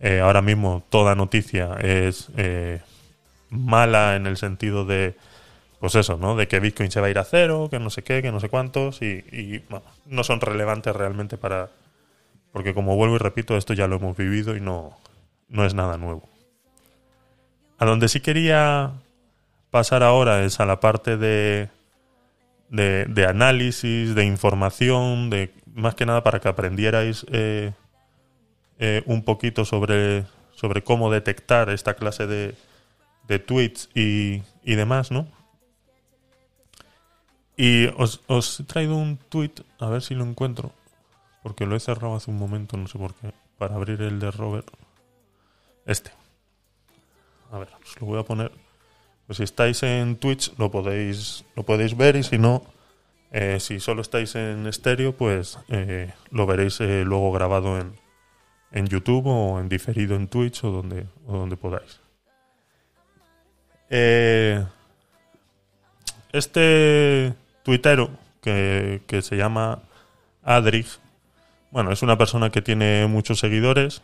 eh, 0.00 0.20
ahora 0.20 0.40
mismo 0.40 0.82
toda 0.88 1.14
noticia 1.14 1.74
es 1.80 2.30
mala 3.50 4.16
en 4.16 4.26
el 4.26 4.38
sentido 4.38 4.86
de, 4.86 5.14
pues 5.82 5.96
eso, 5.96 6.16
¿no? 6.16 6.36
De 6.36 6.46
que 6.46 6.60
Bitcoin 6.60 6.92
se 6.92 7.00
va 7.00 7.08
a 7.08 7.10
ir 7.10 7.18
a 7.18 7.24
cero, 7.24 7.66
que 7.68 7.80
no 7.80 7.90
sé 7.90 8.04
qué, 8.04 8.22
que 8.22 8.30
no 8.30 8.38
sé 8.38 8.48
cuántos, 8.48 9.02
y, 9.02 9.64
no 10.06 10.22
son 10.22 10.40
relevantes 10.40 10.94
realmente 10.94 11.36
para... 11.36 11.70
Porque 12.52 12.72
como 12.72 12.94
vuelvo 12.94 13.16
y 13.16 13.18
repito, 13.18 13.56
esto 13.56 13.74
ya 13.74 13.88
lo 13.88 13.96
hemos 13.96 14.16
vivido 14.16 14.54
y 14.54 14.60
no, 14.60 14.96
no 15.48 15.64
es 15.64 15.74
nada 15.74 15.98
nuevo. 15.98 16.22
A 17.78 17.84
donde 17.84 18.06
sí 18.06 18.20
quería 18.20 18.92
pasar 19.72 20.04
ahora 20.04 20.44
es 20.44 20.60
a 20.60 20.66
la 20.66 20.78
parte 20.78 21.16
de, 21.16 21.68
de, 22.68 23.26
análisis, 23.26 24.14
de 24.14 24.24
información, 24.24 25.30
de 25.30 25.52
más 25.74 25.96
que 25.96 26.06
nada 26.06 26.22
para 26.22 26.38
que 26.38 26.46
aprendierais 26.46 27.26
eh, 27.32 27.72
eh, 28.78 29.02
un 29.06 29.24
poquito 29.24 29.64
sobre, 29.64 30.26
sobre 30.54 30.84
cómo 30.84 31.10
detectar 31.10 31.70
esta 31.70 31.94
clase 31.94 32.28
de, 32.28 32.54
de 33.26 33.40
tweets 33.40 33.90
y, 33.96 34.42
y 34.62 34.76
demás, 34.76 35.10
¿no? 35.10 35.41
Y 37.62 37.86
os, 37.96 38.58
he 38.58 38.64
traído 38.64 38.96
un 38.96 39.16
tweet, 39.16 39.52
a 39.78 39.86
ver 39.86 40.02
si 40.02 40.16
lo 40.16 40.24
encuentro, 40.24 40.72
porque 41.44 41.64
lo 41.64 41.76
he 41.76 41.80
cerrado 41.80 42.16
hace 42.16 42.28
un 42.28 42.36
momento, 42.36 42.76
no 42.76 42.88
sé 42.88 42.98
por 42.98 43.14
qué, 43.14 43.32
para 43.56 43.76
abrir 43.76 44.02
el 44.02 44.18
de 44.18 44.32
Robert. 44.32 44.68
Este. 45.86 46.10
A 47.52 47.58
ver, 47.58 47.68
os 47.80 48.00
lo 48.00 48.08
voy 48.08 48.18
a 48.18 48.24
poner 48.24 48.50
pues 49.26 49.36
si 49.36 49.44
estáis 49.44 49.80
en 49.84 50.16
Twitch 50.16 50.52
lo 50.58 50.72
podéis, 50.72 51.44
lo 51.54 51.62
podéis 51.62 51.96
ver 51.96 52.16
y 52.16 52.24
si 52.24 52.36
no, 52.36 52.64
eh, 53.30 53.60
si 53.60 53.78
solo 53.78 54.02
estáis 54.02 54.34
en 54.34 54.66
estéreo, 54.66 55.12
pues 55.12 55.56
eh, 55.68 56.12
lo 56.32 56.46
veréis 56.46 56.80
eh, 56.80 57.04
luego 57.04 57.30
grabado 57.30 57.78
en, 57.78 57.92
en, 58.72 58.88
YouTube 58.88 59.28
o 59.28 59.60
en 59.60 59.68
diferido 59.68 60.16
en 60.16 60.26
Twitch 60.26 60.64
o 60.64 60.72
donde, 60.72 61.06
o 61.28 61.38
donde 61.38 61.56
podáis. 61.56 62.00
este 66.32 67.34
tuitero 67.62 68.10
que, 68.40 69.02
que 69.06 69.22
se 69.22 69.36
llama 69.36 69.80
Adrig, 70.42 70.86
bueno, 71.70 71.92
es 71.92 72.02
una 72.02 72.18
persona 72.18 72.50
que 72.50 72.62
tiene 72.62 73.06
muchos 73.06 73.38
seguidores, 73.38 74.02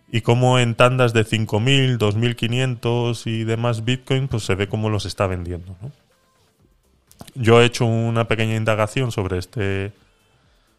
y 0.09 0.21
como 0.21 0.57
en 0.59 0.75
tandas 0.75 1.11
de 1.13 1.25
5.000, 1.25 1.97
2.500 1.97 3.27
y 3.27 3.43
demás 3.43 3.83
Bitcoin, 3.83 4.29
pues 4.29 4.43
se 4.43 4.55
ve 4.55 4.67
cómo 4.67 4.89
los 4.89 5.05
está 5.05 5.27
vendiendo. 5.27 5.75
Yo 7.35 7.61
he 7.61 7.65
hecho 7.65 7.85
una 7.85 8.27
pequeña 8.27 8.55
indagación 8.55 9.11
sobre, 9.11 9.37
este, 9.37 9.91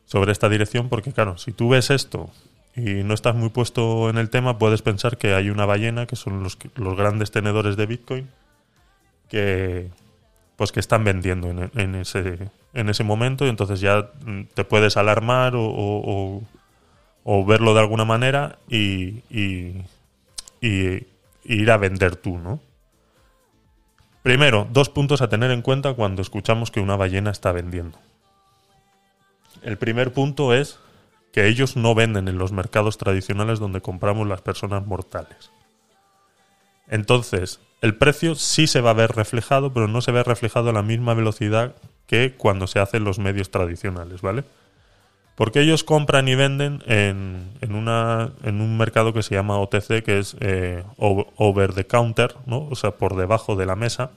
sobre 0.06 0.32
esta 0.32 0.48
dirección 0.48 0.88
porque, 0.88 1.12
claro, 1.12 1.37
si 1.37 1.52
tú 1.52 1.68
ves 1.68 1.90
esto 1.90 2.30
y 2.79 3.03
no 3.03 3.12
estás 3.12 3.35
muy 3.35 3.51
puesto 3.51 4.09
en 4.09 4.17
el 4.17 4.31
tema, 4.31 4.59
puedes 4.59 4.83
pensar 4.83 5.19
que 5.19 5.35
hay 5.35 5.51
una 5.51 5.67
ballena, 5.67 6.07
que 6.07 6.17
son 6.17 6.43
los, 6.43 6.57
los 6.77 6.97
grandes 6.97 7.31
tenedores 7.31 7.77
de 7.77 7.87
Bitcoin, 7.87 8.31
que, 9.29 9.91
pues 10.57 10.73
que 10.73 10.81
están 10.81 11.05
vendiendo 11.05 11.51
en, 11.75 11.95
ese, 11.97 12.51
en 12.73 12.88
ese 12.88 13.05
momento 13.05 13.45
y 13.45 13.49
entonces 13.49 13.81
ya 13.81 14.11
te 14.55 14.64
puedes 14.64 14.97
alarmar 14.97 15.55
o 15.57 16.43
o 17.31 17.45
verlo 17.45 17.75
de 17.75 17.81
alguna 17.81 18.07
manera 18.07 18.59
y, 18.71 19.23
ir 20.62 21.71
a 21.71 21.77
vender 21.77 22.17
tú, 22.17 22.38
¿no? 22.38 22.59
Primero, 24.23 24.67
dos 24.71 24.88
puntos 24.88 25.21
a 25.21 25.29
tener 25.29 25.51
en 25.51 25.61
cuenta 25.61 25.93
cuando 25.93 26.23
escuchamos 26.23 26.71
que 26.71 26.81
una 26.81 26.97
ballena 26.97 27.31
está 27.31 27.53
vendiendo. 27.53 27.99
El 29.61 29.77
primer 29.77 30.14
punto 30.14 30.55
es 30.55 30.79
que 31.33 31.47
ellos 31.47 31.77
no 31.77 31.95
venden 31.95 32.29
en 32.29 32.38
los 32.38 32.53
mercados 32.53 32.99
tradicionales 32.99 33.59
donde 33.59 33.81
compramos 33.81 34.27
las 34.27 34.41
personas 34.41 34.87
mortales. 34.87 35.51
Entonces, 36.88 37.61
el 37.81 37.97
precio 37.97 38.35
sí 38.35 38.67
se 38.67 38.81
va 38.81 38.91
a 38.91 38.95
ver 38.95 39.12
reflejado, 39.12 39.73
pero 39.73 39.88
no 39.88 40.01
se 40.01 40.12
ve 40.12 40.23
reflejado 40.23 40.71
a 40.71 40.73
la 40.73 40.83
misma 40.83 41.14
velocidad 41.14 41.75
que 42.07 42.35
cuando 42.37 42.67
se 42.67 42.81
hace 42.81 42.97
en 42.97 43.05
los 43.05 43.19
medios 43.19 43.51
tradicionales, 43.51 44.23
¿vale? 44.23 44.45
Porque 45.38 45.61
ellos 45.61 45.85
compran 45.85 46.27
y 46.27 46.35
venden 46.35 46.83
en 46.87 47.61
un 47.62 48.77
mercado 48.77 49.12
que 49.12 49.23
se 49.23 49.37
llama 49.37 49.61
OTC, 49.61 50.03
que 50.03 50.19
es 50.19 50.37
eh, 50.41 50.83
over 50.97 51.75
the 51.75 51.87
counter, 51.87 52.35
¿no? 52.47 52.67
o 52.69 52.75
sea, 52.75 52.91
por 52.93 53.14
debajo 53.14 53.55
de 53.55 53.64
la 53.64 53.77
mesa. 53.77 54.11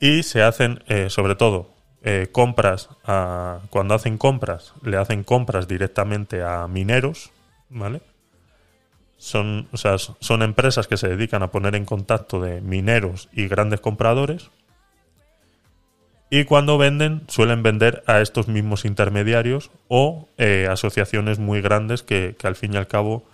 Y 0.00 0.24
se 0.24 0.42
hacen, 0.42 0.82
eh, 0.88 1.08
sobre 1.08 1.36
todo, 1.36 1.75
eh, 2.08 2.28
compras, 2.30 2.88
a, 3.04 3.62
cuando 3.68 3.94
hacen 3.94 4.16
compras, 4.16 4.74
le 4.82 4.96
hacen 4.96 5.24
compras 5.24 5.66
directamente 5.66 6.40
a 6.40 6.68
mineros, 6.68 7.32
¿vale? 7.68 8.00
Son, 9.16 9.66
o 9.72 9.76
sea, 9.76 9.98
son 9.98 10.42
empresas 10.42 10.86
que 10.86 10.98
se 10.98 11.08
dedican 11.08 11.42
a 11.42 11.50
poner 11.50 11.74
en 11.74 11.84
contacto 11.84 12.40
de 12.40 12.60
mineros 12.60 13.28
y 13.32 13.48
grandes 13.48 13.80
compradores 13.80 14.50
y 16.30 16.44
cuando 16.44 16.78
venden, 16.78 17.22
suelen 17.26 17.64
vender 17.64 18.04
a 18.06 18.20
estos 18.20 18.46
mismos 18.46 18.84
intermediarios 18.84 19.72
o 19.88 20.28
eh, 20.38 20.68
asociaciones 20.70 21.40
muy 21.40 21.60
grandes 21.60 22.04
que, 22.04 22.36
al 22.44 22.54
fin 22.54 22.74
y 22.74 22.76
al 22.76 22.86
cabo 22.86 23.24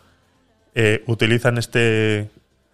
eh, 0.74 1.04
utilizan 1.06 1.58
este, 1.58 2.30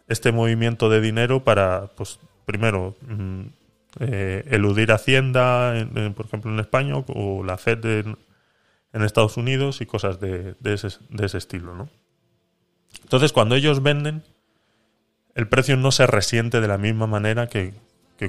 este 0.07 0.31
movimiento 0.31 0.89
de 0.91 1.01
dinero 1.01 1.43
para, 1.43 1.89
pues, 1.97 2.21
primero, 2.47 2.95
mm, 3.01 3.58
eh, 4.01 4.45
eludir 4.51 4.93
Hacienda, 4.93 5.75
por 6.15 6.27
ejemplo, 6.27 6.53
en 6.53 6.61
España, 6.61 6.97
o 6.97 7.43
la 7.45 7.59
Fed 7.59 7.85
en, 7.85 8.17
Estados 8.93 9.37
Unidos 9.37 9.81
y 9.81 9.87
cosas 9.87 10.19
de, 10.19 10.57
ese, 10.65 10.89
de 11.09 11.27
estilo, 11.27 11.75
¿no? 11.75 11.89
Entonces, 13.03 13.33
cuando 13.33 13.55
ellos 13.55 13.83
venden, 13.83 14.25
el 15.35 15.47
precio 15.47 15.77
no 15.77 15.93
se 15.93 16.07
resiente 16.07 16.61
de 16.61 16.69
la 16.69 16.79
misma 16.79 17.07
manera 17.07 17.47
que, 17.49 17.75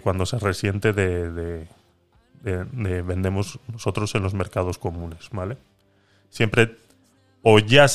cuando 0.03 0.27
se 0.27 0.37
resiente 0.37 0.93
de, 0.93 1.67
vendemos 2.43 3.59
nosotros 3.67 4.13
en 4.13 4.21
los 4.21 4.35
mercados 4.35 4.77
comunes, 4.77 5.29
¿vale? 5.31 5.57
Siempre 6.29 6.75
o 7.41 7.59
ya, 7.59 7.87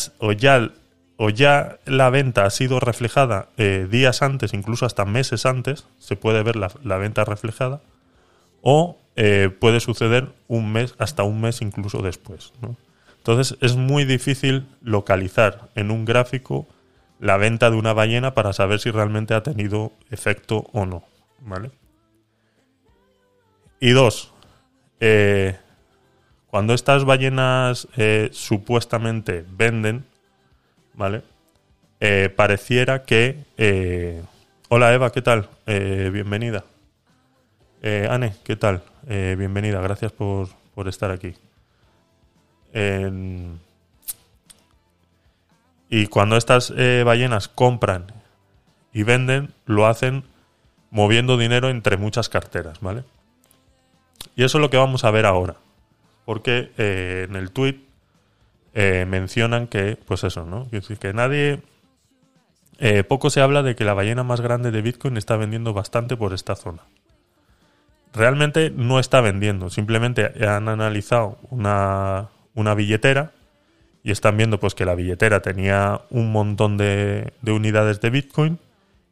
o 1.17 1.31
ya 1.31 1.79
la 1.85 2.11
venta 2.11 2.45
ha 2.45 2.51
sido 2.51 2.81
reflejada 2.81 3.49
eh, 3.57 3.87
días 3.91 4.23
antes, 4.23 4.53
incluso 4.53 4.85
hasta 4.87 5.05
meses 5.05 5.47
antes, 5.47 5.87
se 5.99 6.17
puede 6.17 6.43
ver 6.43 6.57
la, 6.57 6.99
venta 6.99 7.25
reflejada, 7.25 7.81
o 8.63 8.99
eh, 9.17 9.51
puede 9.61 9.81
suceder 9.81 10.33
un 10.49 10.73
mes, 10.73 10.95
hasta 10.99 11.23
un 11.23 11.41
mes 11.41 11.63
incluso 11.63 12.03
después. 12.03 12.53
Entonces 13.19 13.57
es 13.61 13.77
muy 13.77 14.05
difícil 14.05 14.67
localizar 14.83 15.69
en 15.77 15.91
un 15.91 16.05
gráfico 16.05 16.67
la 17.21 17.37
venta 17.37 17.71
de 17.71 17.77
una 17.77 17.93
ballena 17.93 18.35
para 18.35 18.53
saber 18.53 18.81
si 18.81 18.91
realmente 18.91 19.35
ha 19.35 19.43
tenido 19.43 19.93
efecto 20.11 20.67
o 20.73 20.85
no. 20.85 21.05
¿Vale? 21.41 21.71
Y 23.81 23.91
dos, 23.91 24.33
eh, 24.99 25.59
cuando 26.49 26.75
estas 26.75 27.05
ballenas 27.05 27.87
supuestamente 28.33 29.45
venden, 29.49 30.05
¿vale? 30.95 31.23
Eh, 32.01 32.33
pareciera 32.35 33.05
que... 33.05 33.45
eh, 33.57 34.23
hola 34.69 34.93
Eva, 34.93 35.13
¿qué 35.13 35.23
tal? 35.23 35.49
Eh, 35.67 36.11
bienvenida. 36.13 36.65
Anne, 38.09 38.35
¿qué 38.45 38.57
tal? 38.57 38.83
Bienvenida, 39.07 39.79
gracias 39.83 40.11
por, 40.11 40.49
por 40.75 40.89
estar 40.89 41.11
aquí. 41.11 41.35
Y 45.91 46.07
cuando 46.07 46.39
estas 46.39 46.73
ballenas 47.05 47.49
compran 47.49 48.07
y 48.95 49.03
venden, 49.03 49.53
lo 49.67 49.87
hacen 49.87 50.25
moviendo 50.91 51.37
dinero 51.37 51.69
entre 51.69 51.99
muchas 51.99 52.31
carteras, 52.31 52.81
¿vale? 52.81 53.05
Y 54.35 54.45
eso 54.45 54.57
es 54.57 54.63
lo 54.63 54.71
que 54.71 54.79
vamos 54.79 55.05
a 55.05 55.11
ver 55.11 55.27
ahora. 55.27 55.57
Porque 56.25 56.73
en 56.79 57.37
el 57.37 57.51
tweet 57.51 57.84
eh, 58.75 59.07
mencionan 59.09 59.67
que, 59.69 59.97
pues 60.07 60.25
eso, 60.25 60.45
¿no? 60.47 60.69
Que, 60.71 60.81
que 60.97 61.13
nadie. 61.15 61.63
eh, 62.79 63.05
poco 63.05 63.31
se 63.31 63.41
habla 63.41 63.63
de 63.63 63.77
que 63.77 63.85
la 63.85 63.95
ballena 63.95 64.23
más 64.25 64.41
grande 64.41 64.71
de 64.71 64.83
Bitcoin 64.83 65.17
está 65.17 65.37
vendiendo 65.37 65.73
bastante 65.73 66.17
por 66.17 66.33
esta 66.35 66.57
zona. 66.57 66.83
Realmente 68.13 68.71
no 68.71 69.01
está 69.01 69.21
vendiendo, 69.21 69.71
simplemente 69.71 70.47
han 70.47 70.69
analizado 70.69 71.39
una, 71.51 72.29
una 72.55 72.75
billetera 72.75 73.33
y 74.05 74.13
están 74.13 74.37
viendo 74.37 74.61
pues 74.61 74.75
que 74.77 74.85
la 74.85 74.95
billetera 74.95 75.43
tenía 75.43 76.03
un 76.11 76.31
montón 76.31 76.77
de, 76.77 77.33
de 77.43 77.53
unidades 77.53 78.01
de 78.01 78.11
Bitcoin 78.11 78.59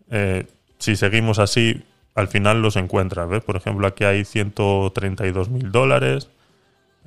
Eh, 0.09 0.47
si 0.79 0.95
seguimos 0.95 1.39
así, 1.39 1.83
al 2.15 2.29
final 2.29 2.61
los 2.61 2.77
encuentras. 2.77 3.27
¿ves? 3.27 3.43
Por 3.43 3.57
ejemplo, 3.57 3.85
aquí 3.85 4.05
hay 4.05 4.23
132 4.23 5.49
mil 5.49 5.73
dólares. 5.73 6.29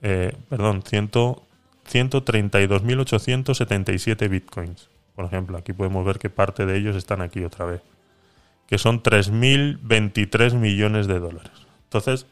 Eh, 0.03 0.37
perdón, 0.51 0.83
100 0.83 1.09
132.877 1.89 4.29
bitcoins. 4.29 4.91
Por 5.15 5.25
ejemplo, 5.25 5.57
aquí 5.57 5.73
podemos 5.73 6.05
ver 6.05 6.19
que 6.19 6.29
parte 6.29 6.67
de 6.67 6.77
ellos 6.77 6.97
están 6.97 7.23
aquí 7.23 7.45
otra 7.45 7.65
vez. 7.65 7.81
Que 8.67 8.77
son 8.77 9.03
3.023 9.03 10.53
millones 10.53 11.07
de 11.07 11.19
dólares. 11.19 11.53
Entonces, 11.85 12.27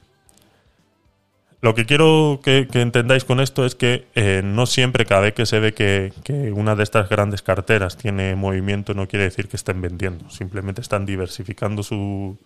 lo 1.61 1.75
que 1.75 1.87
quiero 1.87 2.41
que, 2.43 2.69
entendáis 2.75 3.25
con 3.25 3.41
esto 3.41 3.65
es 3.65 3.75
que 3.75 4.07
eh, 4.15 4.43
no 4.45 4.67
siempre 4.67 5.07
cada 5.07 5.23
vez 5.23 5.35
que 5.35 5.47
se 5.47 5.59
ve 5.59 5.73
que, 5.73 6.13
una 6.55 6.77
de 6.77 6.83
estas 6.83 7.09
grandes 7.09 7.43
carteras 7.43 7.97
tiene 7.97 8.37
movimiento 8.37 8.95
no 8.95 9.09
quiere 9.09 9.25
decir 9.25 9.49
que 9.49 9.57
estén 9.57 9.81
vendiendo. 9.81 10.29
Simplemente 10.31 10.81
están 10.81 11.07
diversificando 11.07 11.83
su, 11.83 12.39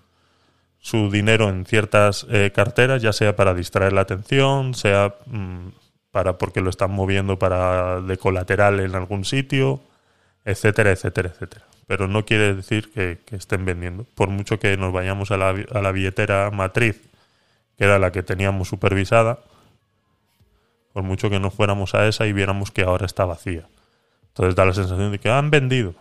su 0.79 1.11
dinero 1.11 1.49
en 1.49 1.67
ciertas 1.67 2.27
eh, 2.31 2.53
carteras, 2.55 3.03
ya 3.03 3.13
sea 3.13 3.35
para 3.35 3.53
distraer 3.53 3.93
la 3.93 4.03
atención, 4.03 4.75
sea 4.75 5.17
mm, 5.27 5.69
para 6.13 6.39
porque 6.39 6.61
lo 6.61 6.71
están 6.71 6.93
moviendo 6.93 7.39
para 7.39 8.01
de 8.01 8.17
colateral 8.17 8.81
en 8.81 8.95
algún 8.95 9.25
sitio, 9.25 9.81
etcétera, 10.45 10.93
etcétera, 10.93 11.31
etcétera. 11.31 11.67
Pero 11.89 12.07
no 12.07 12.25
quiere 12.25 12.55
decir 12.55 12.93
que, 12.93 13.19
que 13.27 13.35
estén 13.35 13.65
vendiendo. 13.65 14.07
Por 14.15 14.29
mucho 14.29 14.61
que 14.61 14.77
nos 14.77 14.93
vayamos 14.93 15.33
a 15.33 15.37
la, 15.37 15.49
a 15.49 15.83
la 15.83 15.93
billetera 15.93 16.51
matriz, 16.53 17.10
que 17.81 17.87
era 17.87 17.99
la 17.99 18.13
que 18.13 18.23
teníamos 18.23 18.69
supervisada, 18.69 19.39
por 20.93 21.03
mucho 21.03 21.31
que 21.31 21.41
nos 21.41 21.55
fuéramos 21.55 21.95
a 21.95 22.07
esa 22.07 22.27
y 22.27 22.35
viéramos 22.35 22.71
que 22.71 22.83
ahora 22.83 23.07
está 23.07 23.25
vacía. 23.25 23.69
Entonces 24.29 24.55
da 24.55 24.67
la 24.67 24.75
sensación 24.75 25.11
de 25.11 25.19
que 25.19 25.31
han 25.31 25.51
vendido. 25.51 25.95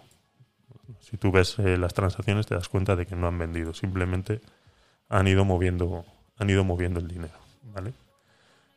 Si 0.99 1.15
tú 1.15 1.31
ves 1.31 1.57
eh, 1.57 1.77
las 1.77 1.93
transacciones 1.93 2.47
te 2.47 2.55
das 2.55 2.67
cuenta 2.67 2.97
de 2.97 3.05
que 3.05 3.15
no 3.15 3.27
han 3.27 3.37
vendido, 3.37 3.73
simplemente 3.73 4.41
han 5.07 5.29
ido 5.29 5.45
moviendo, 5.45 6.03
han 6.37 6.49
ido 6.49 6.65
moviendo 6.65 6.99
el 6.99 7.07
dinero, 7.07 7.39
¿vale? 7.73 7.93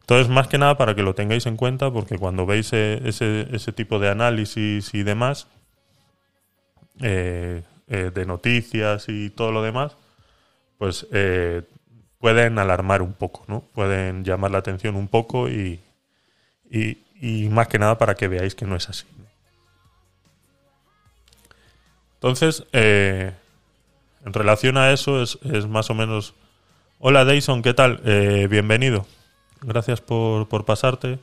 Entonces, 0.02 0.28
más 0.28 0.46
que 0.46 0.58
nada 0.58 0.76
para 0.76 0.94
que 0.94 1.02
lo 1.02 1.16
tengáis 1.16 1.46
en 1.46 1.56
cuenta, 1.56 1.90
porque 1.90 2.18
cuando 2.18 2.46
veis 2.46 2.72
eh, 2.72 3.02
ese, 3.04 3.48
ese 3.50 3.72
tipo 3.72 3.98
de 3.98 4.10
análisis 4.10 4.94
y 4.94 5.02
demás, 5.02 5.48
eh, 7.00 7.64
de 7.88 8.26
noticias 8.26 9.08
y 9.08 9.30
todo 9.30 9.50
lo 9.50 9.60
demás, 9.60 9.96
pues 10.78 11.08
pueden 12.22 12.60
alarmar 12.60 13.02
un 13.02 13.14
poco, 13.14 13.42
¿no? 13.48 13.64
Pueden 13.74 14.22
llamar 14.22 14.52
la 14.52 14.58
atención 14.58 14.94
un 14.94 15.08
poco 15.08 15.48
y, 15.48 15.80
y, 16.70 17.48
más 17.48 17.66
que 17.66 17.80
nada 17.80 17.98
para 17.98 18.14
que 18.14 18.28
veáis 18.28 18.54
que 18.54 18.64
no 18.64 18.76
es 18.76 18.88
así. 18.88 19.06
Entonces, 22.14 22.64
eh, 22.72 23.32
en 24.24 24.32
relación 24.32 24.76
a 24.76 24.92
eso, 24.92 25.20
es, 25.20 25.36
es, 25.42 25.66
más 25.66 25.90
o 25.90 25.94
menos... 25.94 26.34
Hola, 27.00 27.24
Dayson, 27.24 27.60
¿qué 27.60 27.74
tal? 27.74 28.00
Eh, 28.04 28.46
bienvenido. 28.48 29.04
Gracias 29.60 30.00
por, 30.00 30.46
por 30.46 30.64
pasarte. 30.64 31.18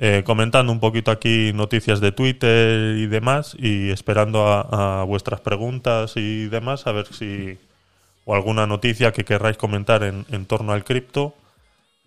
Eh, 0.00 0.24
comentando 0.26 0.72
un 0.72 0.80
poquito 0.80 1.12
aquí 1.12 1.52
noticias 1.54 2.00
de 2.00 2.10
Twitter 2.10 2.96
y 2.96 3.06
demás 3.06 3.54
y 3.56 3.90
esperando 3.90 4.48
a, 4.48 5.02
a, 5.02 5.04
vuestras 5.04 5.40
preguntas 5.40 6.14
y 6.16 6.48
demás 6.48 6.88
a 6.88 6.92
ver 6.92 7.06
si 7.06 7.56
o 8.28 8.34
alguna 8.34 8.66
noticia 8.66 9.10
que 9.10 9.24
querráis 9.24 9.56
comentar 9.56 10.02
en, 10.02 10.44
torno 10.44 10.74
al 10.74 10.84
cripto 10.84 11.34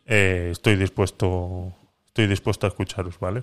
eh, 0.06 0.50
estoy 0.52 0.76
dispuesto 0.76 1.74
estoy 2.10 2.28
dispuesto 2.28 2.68
a 2.68 2.70
escucharos 2.70 3.20
vale 3.20 3.42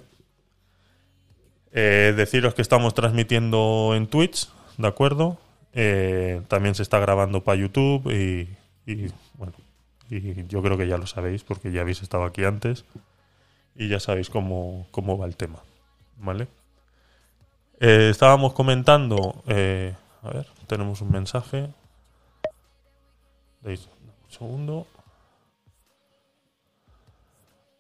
eh, 1.72 2.14
deciros 2.16 2.54
que 2.54 2.62
estamos 2.62 2.94
transmitiendo 2.94 3.94
en 3.96 4.06
Twitch 4.06 4.48
de 4.76 4.86
acuerdo 4.86 5.38
eh, 5.72 6.40
también 6.46 6.76
se 6.76 6.84
está 6.84 7.00
grabando 7.00 7.42
para 7.42 7.58
YouTube 7.58 8.12
y, 8.12 8.46
bueno 9.34 9.54
y 10.08 10.46
yo 10.46 10.62
creo 10.62 10.78
que 10.78 10.86
ya 10.86 10.98
lo 10.98 11.08
sabéis 11.08 11.42
porque 11.42 11.72
ya 11.72 11.80
habéis 11.80 12.00
estado 12.02 12.22
aquí 12.22 12.44
antes 12.44 12.84
y 13.74 13.88
ya 13.88 13.98
sabéis 13.98 14.30
cómo, 14.30 14.86
cómo 14.90 15.18
va 15.18 15.26
el 15.26 15.36
tema. 15.36 15.58
¿Vale? 16.16 16.48
Estábamos 17.78 18.54
comentando. 18.54 19.44
A 19.46 20.30
ver, 20.30 20.46
tenemos 20.66 21.00
un 21.02 21.12
mensaje. 21.12 21.68
Segundo. 24.28 24.86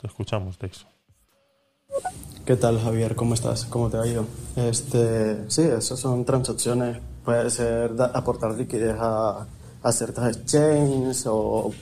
Te 0.00 0.06
escuchamos, 0.06 0.58
Deis. 0.58 0.86
¿Qué 2.44 2.56
tal, 2.56 2.80
Javier? 2.80 3.14
¿Cómo 3.14 3.34
estás? 3.34 3.64
¿Cómo 3.64 3.90
te 3.90 3.98
ha 3.98 4.06
ido? 4.06 4.26
Este, 4.56 5.50
sí, 5.50 5.62
esas 5.62 5.98
son 5.98 6.24
transacciones. 6.24 6.98
Puede 7.24 7.50
ser 7.50 7.92
aportar 8.14 8.52
liquidez 8.52 8.96
a, 8.98 9.46
ciertas 9.92 10.36
exchanges 10.36 11.24
o, 11.26 11.72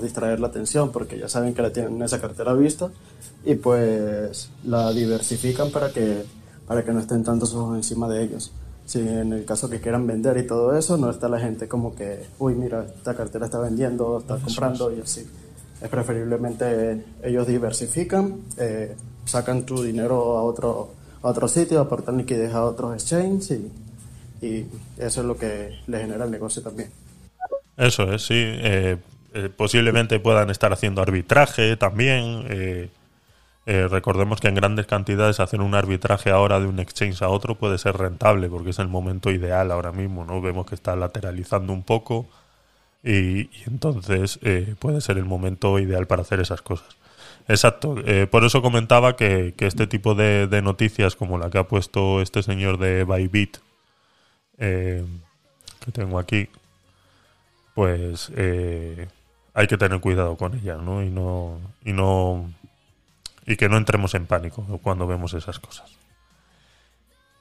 distraer 0.00 0.38
la 0.38 0.46
atención 0.46 0.92
porque 0.92 1.18
ya 1.18 1.28
saben 1.28 1.54
que 1.54 1.62
la 1.62 1.72
tienen 1.72 1.96
en 1.96 2.02
esa 2.02 2.20
cartera 2.20 2.52
vista 2.52 2.90
y 3.44 3.56
pues 3.56 4.50
la 4.64 4.92
diversifican 4.92 5.70
para 5.70 5.92
que, 5.92 6.24
para 6.66 6.84
que 6.84 6.92
no 6.92 7.00
estén 7.00 7.24
tantos 7.24 7.54
ojos 7.54 7.76
encima 7.76 8.08
de 8.08 8.22
ellos. 8.22 8.52
Si 8.88 9.00
en 9.00 9.34
el 9.34 9.44
caso 9.44 9.68
que 9.68 9.82
quieran 9.82 10.06
vender 10.06 10.38
y 10.38 10.46
todo 10.46 10.74
eso, 10.74 10.96
no 10.96 11.10
está 11.10 11.28
la 11.28 11.38
gente 11.38 11.68
como 11.68 11.94
que, 11.94 12.20
uy, 12.38 12.54
mira, 12.54 12.86
esta 12.96 13.14
cartera 13.14 13.44
está 13.44 13.58
vendiendo, 13.58 14.16
está 14.18 14.38
comprando 14.38 14.90
y 14.96 15.02
así. 15.02 15.26
Es 15.82 15.88
preferiblemente 15.90 17.04
ellos 17.22 17.46
diversifican, 17.46 18.44
eh, 18.56 18.96
sacan 19.26 19.66
tu 19.66 19.82
dinero 19.82 20.38
a 20.38 20.42
otro, 20.42 20.94
a 21.20 21.28
otro 21.28 21.48
sitio, 21.48 21.80
aportan 21.82 22.16
liquidez 22.16 22.54
a 22.54 22.64
otros 22.64 22.94
exchanges 22.94 23.50
y, 23.50 24.46
y 24.46 24.66
eso 24.96 25.20
es 25.20 25.26
lo 25.26 25.36
que 25.36 25.80
le 25.86 25.98
genera 25.98 26.24
el 26.24 26.30
negocio 26.30 26.62
también. 26.62 26.88
Eso 27.76 28.10
es, 28.10 28.22
sí. 28.22 28.36
Eh, 28.36 28.96
eh, 29.34 29.50
posiblemente 29.54 30.18
puedan 30.18 30.48
estar 30.48 30.72
haciendo 30.72 31.02
arbitraje 31.02 31.76
también. 31.76 32.88
Eh, 33.70 33.86
recordemos 33.86 34.40
que 34.40 34.48
en 34.48 34.54
grandes 34.54 34.86
cantidades 34.86 35.40
hacer 35.40 35.60
un 35.60 35.74
arbitraje 35.74 36.30
ahora 36.30 36.58
de 36.58 36.66
un 36.66 36.78
exchange 36.78 37.20
a 37.20 37.28
otro 37.28 37.54
puede 37.56 37.76
ser 37.76 37.98
rentable 37.98 38.48
porque 38.48 38.70
es 38.70 38.78
el 38.78 38.88
momento 38.88 39.30
ideal 39.30 39.70
ahora 39.70 39.92
mismo, 39.92 40.24
¿no? 40.24 40.40
Vemos 40.40 40.64
que 40.64 40.74
está 40.74 40.96
lateralizando 40.96 41.74
un 41.74 41.82
poco 41.82 42.26
y, 43.04 43.50
entonces 43.66 44.38
eh, 44.40 44.74
puede 44.78 45.02
ser 45.02 45.18
el 45.18 45.26
momento 45.26 45.78
ideal 45.78 46.06
para 46.06 46.22
hacer 46.22 46.40
esas 46.40 46.62
cosas. 46.62 46.96
Exacto, 47.46 47.96
eh, 48.06 48.26
por 48.26 48.42
eso 48.42 48.62
comentaba 48.62 49.16
que, 49.16 49.52
este 49.58 49.86
tipo 49.86 50.14
de, 50.14 50.48
noticias 50.62 51.14
como 51.14 51.36
la 51.36 51.50
que 51.50 51.58
ha 51.58 51.64
puesto 51.64 52.22
este 52.22 52.42
señor 52.42 52.78
de 52.78 53.04
Bybit, 53.04 53.58
que 54.56 55.04
tengo 55.92 56.18
aquí, 56.18 56.48
pues 57.74 58.30
hay 59.52 59.66
que 59.66 59.76
tener 59.76 60.00
cuidado 60.00 60.36
con 60.36 60.54
ella, 60.54 60.76
¿no? 60.76 61.02
Y 61.02 61.10
no, 61.10 61.58
y 61.84 61.92
no, 61.92 62.50
y 63.48 63.56
que 63.56 63.68
no 63.68 63.78
entremos 63.78 64.14
en 64.14 64.26
pánico 64.26 64.62
cuando 64.82 65.06
vemos 65.06 65.32
esas 65.32 65.58
cosas. 65.58 65.90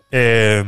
Eh, 0.09 0.63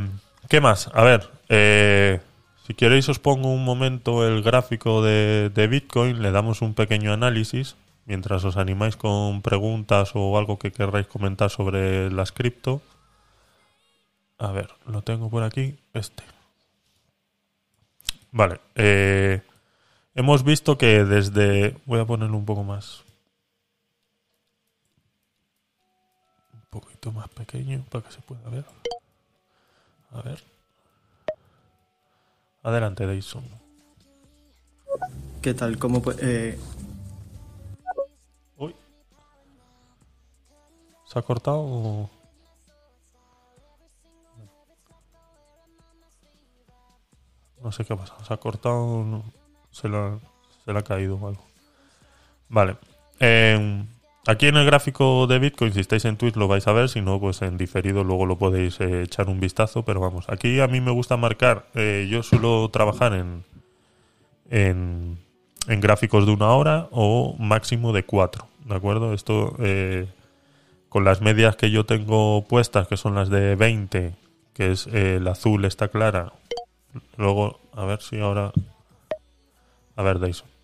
¿Qué 0.49 0.59
más? 0.59 0.89
A 0.93 1.03
ver, 1.03 1.29
eh, 1.47 2.19
si 2.67 2.73
queréis 2.73 3.07
os 3.07 3.19
pongo 3.19 3.51
un 3.53 3.63
momento 3.63 4.27
el 4.27 4.43
gráfico 4.43 5.01
de, 5.01 5.49
de 5.49 5.67
Bitcoin, 5.67 6.21
le 6.21 6.31
damos 6.31 6.61
un 6.61 6.73
pequeño 6.73 7.13
análisis 7.13 7.77
mientras 8.05 8.43
os 8.43 8.57
animáis 8.57 8.97
con 8.97 9.41
preguntas 9.41 10.11
o 10.13 10.37
algo 10.37 10.59
que 10.59 10.73
querráis 10.73 11.07
comentar 11.07 11.49
sobre 11.49 12.11
las 12.11 12.33
cripto. 12.33 12.81
A 14.39 14.51
ver, 14.51 14.69
lo 14.85 15.03
tengo 15.03 15.29
por 15.29 15.43
aquí, 15.43 15.77
este. 15.93 16.23
Vale, 18.31 18.59
eh, 18.75 19.41
hemos 20.15 20.43
visto 20.43 20.77
que 20.77 21.05
desde... 21.05 21.77
Voy 21.85 21.99
a 22.01 22.05
ponerlo 22.05 22.35
un 22.35 22.45
poco 22.45 22.63
más... 22.63 23.03
poquito 26.99 27.11
más 27.11 27.29
pequeño 27.29 27.83
para 27.89 28.05
que 28.05 28.11
se 28.11 28.21
pueda 28.21 28.49
ver. 28.49 28.65
A 30.11 30.21
ver. 30.21 30.43
Adelante, 32.63 33.07
Dyson. 33.07 33.43
¿Qué 35.41 35.53
tal? 35.53 35.77
¿Cómo 35.79 36.01
pu- 36.01 36.17
eh, 36.21 36.59
Uy. 38.57 38.75
¿Se 41.05 41.17
ha 41.19 41.21
cortado 41.21 41.59
o...? 41.61 42.09
No 47.63 47.71
sé 47.71 47.83
qué 47.85 47.93
ha 47.93 47.97
pasado. 47.97 48.23
¿Se 48.25 48.33
ha 48.33 48.37
cortado? 48.37 49.03
no- 49.03 49.23
Se 49.71 49.87
le 49.87 49.97
ha, 49.97 50.17
se 50.65 50.73
le 50.73 50.79
ha 50.79 50.83
caído 50.83 51.15
o 51.15 51.27
algo. 51.27 51.43
Vale. 52.49 52.77
Eh, 53.19 53.85
aquí 54.29 54.45
en 54.45 54.57
el 54.57 54.65
gráfico 54.65 55.25
de 55.25 55.39
Bitcoin, 55.39 55.73
si 55.73 55.79
estáis 55.79 56.05
en 56.05 56.15
Twitch 56.15 56.35
lo 56.35 56.47
vais 56.47 56.67
a 56.67 56.71
ver, 56.71 56.87
si 56.87 57.01
no, 57.01 57.19
pues 57.19 57.41
en 57.41 57.57
diferido 57.57 58.03
luego 58.03 58.27
lo 58.27 58.37
podéis 58.37 58.79
eh, 58.79 59.01
echar 59.03 59.27
un 59.27 59.39
vistazo, 59.39 59.83
pero 59.83 59.99
vamos, 59.99 60.29
aquí 60.29 60.59
a 60.59 60.67
mí 60.67 60.81
me 60.81 60.91
gusta 60.91 61.17
marcar, 61.17 61.65
eh, 61.73 62.07
yo 62.09 62.21
suelo 62.21 62.69
trabajar 62.69 63.13
en, 63.13 63.43
en, 64.51 65.17
gráficos 65.81 66.27
de 66.27 66.31
una 66.31 66.51
hora 66.51 66.87
o 66.91 67.35
máximo 67.39 67.91
de 67.91 68.03
cuatro, 68.03 68.47
¿de 68.65 68.75
acuerdo? 68.75 69.13
Esto 69.13 69.55
eh, 69.59 70.07
con 70.89 71.03
las 71.03 71.21
medias 71.21 71.55
que 71.55 71.71
yo 71.71 71.85
tengo 71.85 72.45
puestas, 72.47 72.87
que 72.87 72.97
son 72.97 73.15
las 73.15 73.29
de 73.29 73.55
20, 73.55 74.13
que 74.53 74.71
es 74.71 74.87
el 74.87 75.27
azul 75.27 75.65
está 75.65 75.87
clara. 75.87 76.33
Luego, 77.17 77.59
a 77.73 77.85
ver 77.85 78.01
si 78.01 78.19
ahora... 78.19 78.51
A 79.95 80.01
ver, 80.01 80.19
Dyson. 80.19 80.58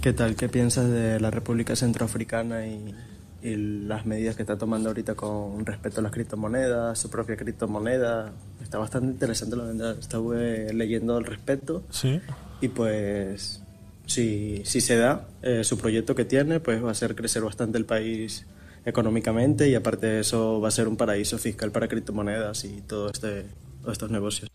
¿Qué 0.00 0.12
tal? 0.12 0.36
¿Qué 0.36 0.48
piensas 0.48 0.90
de 0.90 1.18
la 1.20 1.30
República 1.30 1.74
Centroafricana 1.76 2.66
y, 2.66 2.94
y 3.42 3.56
las 3.86 4.04
medidas 4.06 4.36
que 4.36 4.42
está 4.42 4.58
tomando 4.58 4.90
ahorita 4.90 5.14
con 5.14 5.64
respecto 5.64 6.00
a 6.00 6.02
las 6.02 6.12
criptomonedas, 6.12 6.98
su 6.98 7.08
propia 7.10 7.36
criptomoneda? 7.36 8.32
Está 8.62 8.78
bastante 8.78 9.08
interesante 9.08 9.56
la 9.56 9.64
verdad. 9.64 9.98
Estuve 9.98 10.72
leyendo 10.74 11.16
al 11.16 11.24
respecto 11.24 11.82
Sí. 11.90 12.20
y 12.60 12.68
pues 12.68 13.62
si, 14.06 14.62
si 14.66 14.80
se 14.82 14.96
da 14.96 15.26
eh, 15.42 15.64
su 15.64 15.78
proyecto 15.78 16.14
que 16.14 16.24
tiene, 16.26 16.60
pues 16.60 16.82
va 16.84 16.88
a 16.88 16.92
hacer 16.92 17.14
crecer 17.14 17.42
bastante 17.42 17.78
el 17.78 17.86
país 17.86 18.44
económicamente 18.84 19.68
y 19.70 19.74
aparte 19.74 20.06
de 20.06 20.20
eso 20.20 20.60
va 20.60 20.68
a 20.68 20.70
ser 20.70 20.88
un 20.88 20.96
paraíso 20.98 21.38
fiscal 21.38 21.70
para 21.70 21.88
criptomonedas 21.88 22.64
y 22.66 22.82
todo 22.82 23.08
este, 23.10 23.46
todos 23.80 23.92
estos 23.92 24.10
negocios. 24.10 24.50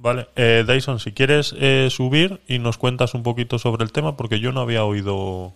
Vale, 0.00 0.28
eh, 0.36 0.64
Dyson, 0.66 1.00
si 1.00 1.12
quieres 1.12 1.54
eh, 1.58 1.88
subir 1.90 2.40
y 2.46 2.60
nos 2.60 2.78
cuentas 2.78 3.14
un 3.14 3.24
poquito 3.24 3.58
sobre 3.58 3.82
el 3.84 3.90
tema, 3.92 4.16
porque 4.16 4.38
yo 4.38 4.52
no 4.52 4.60
había 4.60 4.84
oído. 4.84 5.54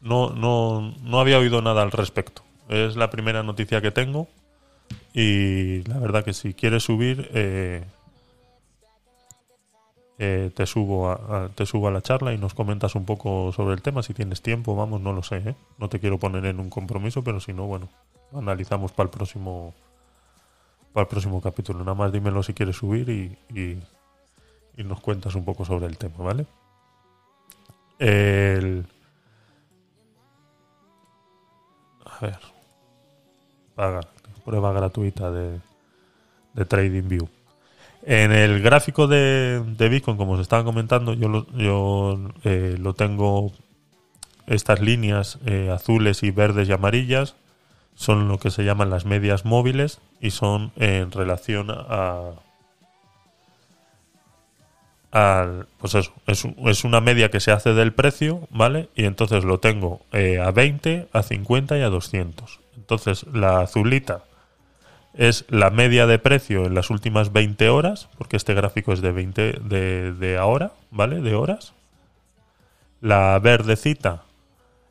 No, 0.00 0.30
no, 0.30 0.94
no 1.02 1.20
había 1.20 1.38
oído 1.38 1.62
nada 1.62 1.82
al 1.82 1.92
respecto. 1.92 2.42
Es 2.68 2.96
la 2.96 3.10
primera 3.10 3.42
noticia 3.42 3.80
que 3.80 3.92
tengo. 3.92 4.26
Y 5.14 5.82
la 5.84 5.98
verdad 5.98 6.24
que 6.24 6.34
si 6.34 6.54
quieres 6.54 6.82
subir, 6.82 7.30
eh, 7.32 7.84
eh, 10.18 10.50
te, 10.54 10.66
subo 10.66 11.08
a, 11.10 11.44
a- 11.44 11.48
te 11.50 11.66
subo 11.66 11.86
a 11.88 11.92
la 11.92 12.02
charla 12.02 12.32
y 12.32 12.38
nos 12.38 12.54
comentas 12.54 12.96
un 12.96 13.04
poco 13.04 13.52
sobre 13.52 13.74
el 13.74 13.82
tema. 13.82 14.02
Si 14.02 14.12
tienes 14.12 14.42
tiempo, 14.42 14.74
vamos, 14.74 15.00
no 15.00 15.12
lo 15.12 15.22
sé. 15.22 15.36
¿eh? 15.36 15.54
No 15.78 15.88
te 15.88 16.00
quiero 16.00 16.18
poner 16.18 16.44
en 16.46 16.58
un 16.58 16.68
compromiso, 16.68 17.22
pero 17.22 17.38
si 17.38 17.52
no, 17.52 17.66
bueno, 17.66 17.88
analizamos 18.32 18.90
para 18.90 19.04
el 19.06 19.10
próximo 19.10 19.72
para 20.94 21.02
el 21.02 21.08
próximo 21.08 21.42
capítulo. 21.42 21.80
Nada 21.80 21.94
más 21.94 22.12
dímelo 22.12 22.42
si 22.44 22.54
quieres 22.54 22.76
subir 22.76 23.08
y, 23.10 23.36
y, 23.52 24.84
nos 24.84 25.00
cuentas 25.00 25.34
un 25.34 25.44
poco 25.44 25.64
sobre 25.64 25.86
el 25.86 25.98
tema, 25.98 26.14
¿vale? 26.18 26.46
El... 27.98 28.86
A 32.06 32.18
ver. 32.20 32.38
Paga. 33.74 34.00
Prueba 34.44 34.72
gratuita 34.72 35.30
de, 35.32 35.58
de 36.52 36.64
TradingView. 36.64 37.28
En 38.02 38.30
el 38.30 38.62
gráfico 38.62 39.08
de, 39.08 39.64
de 39.66 39.88
Bitcoin, 39.88 40.16
como 40.16 40.32
os 40.32 40.40
estaba 40.40 40.62
comentando, 40.62 41.14
yo 41.14 41.28
lo, 41.28 41.46
yo, 41.56 42.20
eh, 42.44 42.76
lo 42.78 42.94
tengo 42.94 43.52
estas 44.46 44.80
líneas 44.80 45.38
eh, 45.46 45.70
azules 45.72 46.22
y 46.22 46.30
verdes 46.30 46.68
y 46.68 46.72
amarillas 46.72 47.34
son 47.94 48.28
lo 48.28 48.38
que 48.38 48.50
se 48.50 48.64
llaman 48.64 48.90
las 48.90 49.04
medias 49.04 49.44
móviles 49.44 50.00
y 50.20 50.30
son 50.30 50.72
en 50.76 51.10
relación 51.10 51.68
a 51.70 52.32
al 55.12 55.68
pues 55.78 55.94
eso 55.94 56.12
es, 56.26 56.44
es 56.66 56.82
una 56.82 57.00
media 57.00 57.30
que 57.30 57.38
se 57.38 57.52
hace 57.52 57.72
del 57.72 57.92
precio 57.92 58.48
vale 58.50 58.88
y 58.96 59.04
entonces 59.04 59.44
lo 59.44 59.60
tengo 59.60 60.00
eh, 60.12 60.40
a 60.40 60.50
20 60.50 61.08
a 61.12 61.22
50 61.22 61.78
y 61.78 61.82
a 61.82 61.88
200 61.88 62.60
entonces 62.76 63.24
la 63.32 63.60
azulita 63.60 64.24
es 65.14 65.44
la 65.48 65.70
media 65.70 66.06
de 66.06 66.18
precio 66.18 66.66
en 66.66 66.74
las 66.74 66.90
últimas 66.90 67.32
20 67.32 67.68
horas 67.68 68.08
porque 68.18 68.36
este 68.36 68.54
gráfico 68.54 68.92
es 68.92 69.00
de 69.00 69.12
20 69.12 69.52
de, 69.62 70.12
de 70.12 70.36
ahora 70.36 70.72
vale 70.90 71.20
de 71.20 71.34
horas. 71.34 71.72
La 73.00 73.38
verdecita 73.38 74.24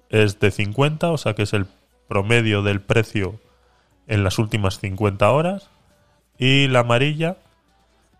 es 0.09 0.39
de 0.39 0.51
50 0.51 1.11
o 1.11 1.17
sea 1.17 1.33
que 1.33 1.43
es 1.43 1.53
el 1.53 1.65
promedio 2.07 2.61
del 2.63 2.81
precio 2.81 3.39
en 4.07 4.23
las 4.23 4.39
últimas 4.39 4.79
50 4.79 5.29
horas 5.31 5.69
y 6.37 6.67
la 6.67 6.79
amarilla 6.79 7.37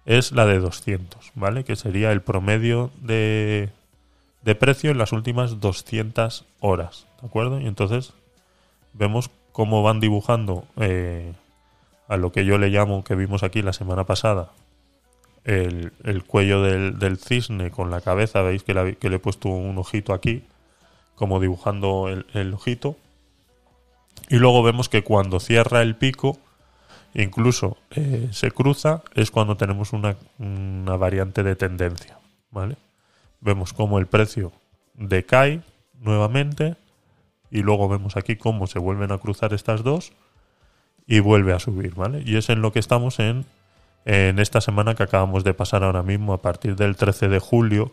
es 0.06 0.32
la 0.32 0.46
de 0.46 0.60
200, 0.60 1.32
¿vale? 1.36 1.64
Que 1.64 1.76
sería 1.76 2.12
el 2.12 2.22
promedio 2.22 2.92
de, 3.02 3.70
de 4.44 4.56
precio 4.56 4.92
en 4.92 4.98
las 4.98 5.12
últimas 5.12 5.60
200 5.60 6.46
horas, 6.60 7.08
¿de 7.22 7.28
acuerdo? 7.28 7.60
Y 7.60 7.68
entonces 7.68 8.14
vemos 8.94 9.30
cómo 9.52 9.84
van 9.84 10.00
dibujando 10.00 10.66
eh, 10.78 11.34
a 12.08 12.18
lo 12.18 12.32
que 12.32 12.46
yo 12.46 12.58
le 12.58 12.70
llamo, 12.70 13.04
que 13.04 13.16
vimos 13.16 13.44
aquí 13.44 13.62
la 13.62 13.74
semana 13.74 14.04
pasada, 14.04 14.52
el, 15.46 15.94
el 16.04 16.24
cuello 16.24 16.62
del, 16.62 17.00
del 17.00 17.18
cisne 17.18 17.72
con 17.72 17.90
la 17.90 18.02
cabeza, 18.02 18.42
veis 18.42 18.64
que, 18.64 18.74
le 18.74 19.16
he 19.16 19.20
puesto 19.20 19.50
un 19.50 19.78
ojito 19.78 20.14
aquí, 20.14 20.44
como 21.16 21.40
dibujando 21.40 22.10
el 22.10 22.54
ojito. 22.54 22.98
Y 24.30 24.38
luego 24.38 24.64
vemos 24.64 24.90
que 24.90 25.04
cuando 25.04 25.40
cierra 25.40 25.82
el 25.82 25.96
pico, 25.96 26.40
incluso 27.14 27.78
eh, 27.92 28.30
se 28.32 28.52
cruza, 28.52 29.04
es 29.14 29.32
cuando 29.32 29.58
tenemos 29.58 29.94
una, 29.94 30.16
una 30.40 30.96
variante 30.98 31.44
de 31.44 31.56
tendencia. 31.56 32.20
¿vale? 32.52 32.78
Vemos 33.42 33.74
cómo 33.74 34.00
el 34.00 34.08
precio 34.08 34.52
decae 34.96 35.62
nuevamente 36.00 36.76
y 37.52 37.62
luego 37.62 37.88
vemos 37.88 38.18
aquí 38.18 38.36
cómo 38.36 38.68
se 38.68 38.80
vuelven 38.80 39.12
a 39.12 39.18
cruzar 39.18 39.54
estas 39.54 39.84
dos 39.84 40.14
y 41.06 41.20
vuelve 41.20 41.54
a 41.54 41.60
subir. 41.60 41.94
¿vale? 41.96 42.24
Y 42.26 42.38
es 42.38 42.50
en 42.50 42.62
lo 42.62 42.72
que 42.72 42.80
estamos 42.80 43.20
en, 43.20 43.46
en 44.06 44.40
esta 44.40 44.62
semana 44.62 44.96
que 44.96 45.04
acabamos 45.04 45.44
de 45.44 45.54
pasar 45.54 45.84
ahora 45.84 46.04
mismo 46.04 46.34
a 46.34 46.42
partir 46.42 46.76
del 46.76 46.96
13 46.96 47.30
de 47.30 47.40
julio 47.40 47.92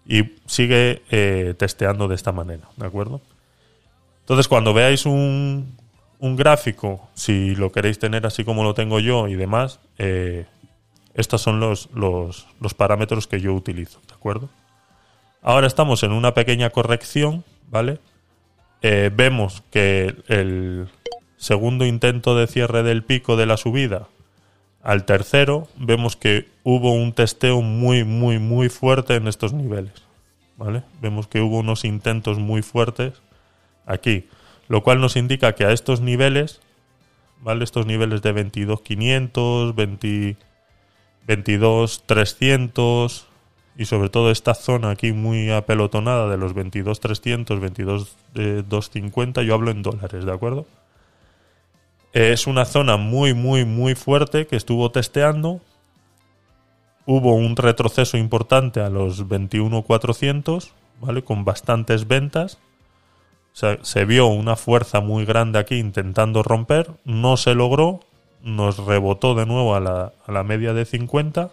y 0.05 0.36
sigue 0.45 1.01
eh, 1.10 1.53
testeando 1.58 2.08
de 2.08 2.15
esta 2.15 2.31
manera, 2.31 2.69
¿de 2.77 2.86
acuerdo? 2.86 3.21
Entonces, 4.21 4.47
cuando 4.47 4.73
veáis 4.73 5.05
un, 5.05 5.75
un 6.19 6.36
gráfico, 6.36 7.10
si 7.13 7.55
lo 7.55 7.71
queréis 7.71 7.99
tener 7.99 8.25
así 8.25 8.43
como 8.43 8.63
lo 8.63 8.73
tengo 8.73 8.99
yo 8.99 9.27
y 9.27 9.36
demás, 9.36 9.79
eh, 9.97 10.45
estos 11.13 11.41
son 11.41 11.60
los, 11.60 11.89
los, 11.93 12.47
los, 12.60 12.73
parámetros 12.73 13.27
que 13.27 13.39
yo 13.39 13.53
utilizo, 13.53 13.99
¿de 14.08 14.13
acuerdo? 14.13 14.49
Ahora 15.41 15.67
estamos 15.67 16.03
en 16.03 16.12
una 16.12 16.34
pequeña 16.34 16.69
corrección, 16.71 17.43
¿vale? 17.69 17.99
Eh, 18.81 19.11
vemos 19.13 19.63
que 19.71 20.15
el 20.27 20.88
segundo 21.38 21.85
intento 21.85 22.35
de 22.35 22.47
cierre 22.47 22.83
del 22.83 23.03
pico 23.03 23.35
de 23.35 23.45
la 23.45 23.57
subida 23.57 24.07
al 24.83 25.05
tercero, 25.05 25.67
vemos 25.77 26.15
que 26.15 26.47
hubo 26.63 26.93
un 26.93 27.11
testeo 27.13 27.61
muy, 27.61 28.03
muy, 28.03 28.38
muy 28.38 28.69
fuerte 28.69 29.15
en 29.15 29.27
estos 29.27 29.51
niveles, 29.51 29.93
¿vale? 30.57 30.83
Vemos 31.01 31.27
que 31.27 31.41
hubo 31.41 31.57
unos 31.57 31.85
intentos 31.85 32.38
muy 32.38 32.61
fuertes 32.61 33.13
aquí, 33.88 34.27
lo 34.67 34.83
cual 34.83 35.01
nos 35.01 35.15
indica 35.15 35.55
que 35.55 35.65
a 35.65 35.71
estos 35.71 36.01
niveles, 36.01 36.61
¿vale? 37.41 37.63
Estos 37.63 37.88
niveles 37.88 38.21
de 38.21 38.35
22.500, 38.35 39.73
20, 39.73 40.38
22.300 41.27 43.25
y 43.77 43.85
sobre 43.85 44.09
todo 44.09 44.31
esta 44.31 44.53
zona 44.53 44.91
aquí 44.91 45.11
muy 45.11 45.51
apelotonada 45.51 46.29
de 46.29 46.38
los 46.38 46.55
22.300, 46.55 48.07
22.250, 48.33 49.43
yo 49.43 49.53
hablo 49.53 49.71
en 49.71 49.83
dólares, 49.83 50.25
¿de 50.25 50.31
acuerdo? 50.31 50.65
Es 52.13 52.47
una 52.47 52.65
zona 52.65 52.97
muy, 52.97 53.33
muy, 53.33 53.65
muy 53.65 53.95
fuerte 53.95 54.47
que 54.47 54.55
estuvo 54.55 54.91
testeando. 54.91 55.59
Hubo 57.05 57.35
un 57.35 57.55
retroceso 57.57 58.17
importante 58.17 58.79
a 58.79 58.89
los 58.89 59.27
21.400, 59.27 60.71
¿vale? 61.01 61.23
Con 61.23 61.43
bastantes 61.43 62.07
ventas 62.07 62.57
se 63.81 64.05
vio 64.05 64.27
una 64.27 64.57
fuerza 64.57 64.99
muy 64.99 65.23
grande 65.23 65.59
aquí 65.59 65.75
intentando 65.75 66.43
romper, 66.43 66.91
no 67.05 67.38
se 67.38 67.55
logró, 67.55 68.01
nos 68.41 68.77
rebotó 68.77 69.33
de 69.33 69.45
nuevo 69.45 69.75
a 69.75 69.79
la, 69.79 70.11
a 70.27 70.31
la 70.33 70.43
media 70.43 70.73
de 70.73 70.83
50, 70.83 71.51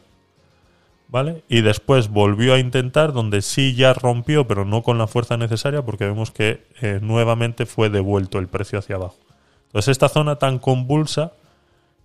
¿vale? 1.12 1.44
Y 1.46 1.60
después 1.60 2.08
volvió 2.08 2.54
a 2.54 2.58
intentar, 2.58 3.12
donde 3.12 3.42
sí 3.42 3.74
ya 3.74 3.92
rompió, 3.92 4.48
pero 4.48 4.64
no 4.64 4.82
con 4.82 4.96
la 4.96 5.06
fuerza 5.06 5.36
necesaria, 5.36 5.82
porque 5.82 6.06
vemos 6.06 6.30
que 6.30 6.64
eh, 6.80 7.00
nuevamente 7.02 7.66
fue 7.66 7.90
devuelto 7.90 8.38
el 8.38 8.48
precio 8.48 8.78
hacia 8.78 8.96
abajo. 8.96 9.18
Entonces 9.66 9.92
esta 9.92 10.08
zona 10.08 10.36
tan 10.36 10.58
convulsa 10.58 11.32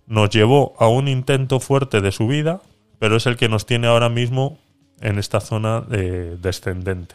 nos 0.06 0.28
llevó 0.28 0.74
a 0.78 0.88
un 0.88 1.08
intento 1.08 1.58
fuerte 1.58 2.02
de 2.02 2.12
subida, 2.12 2.60
pero 2.98 3.16
es 3.16 3.24
el 3.24 3.38
que 3.38 3.48
nos 3.48 3.64
tiene 3.64 3.86
ahora 3.86 4.10
mismo 4.10 4.58
en 5.00 5.18
esta 5.18 5.40
zona 5.40 5.80
de, 5.80 6.36
descendente. 6.36 7.14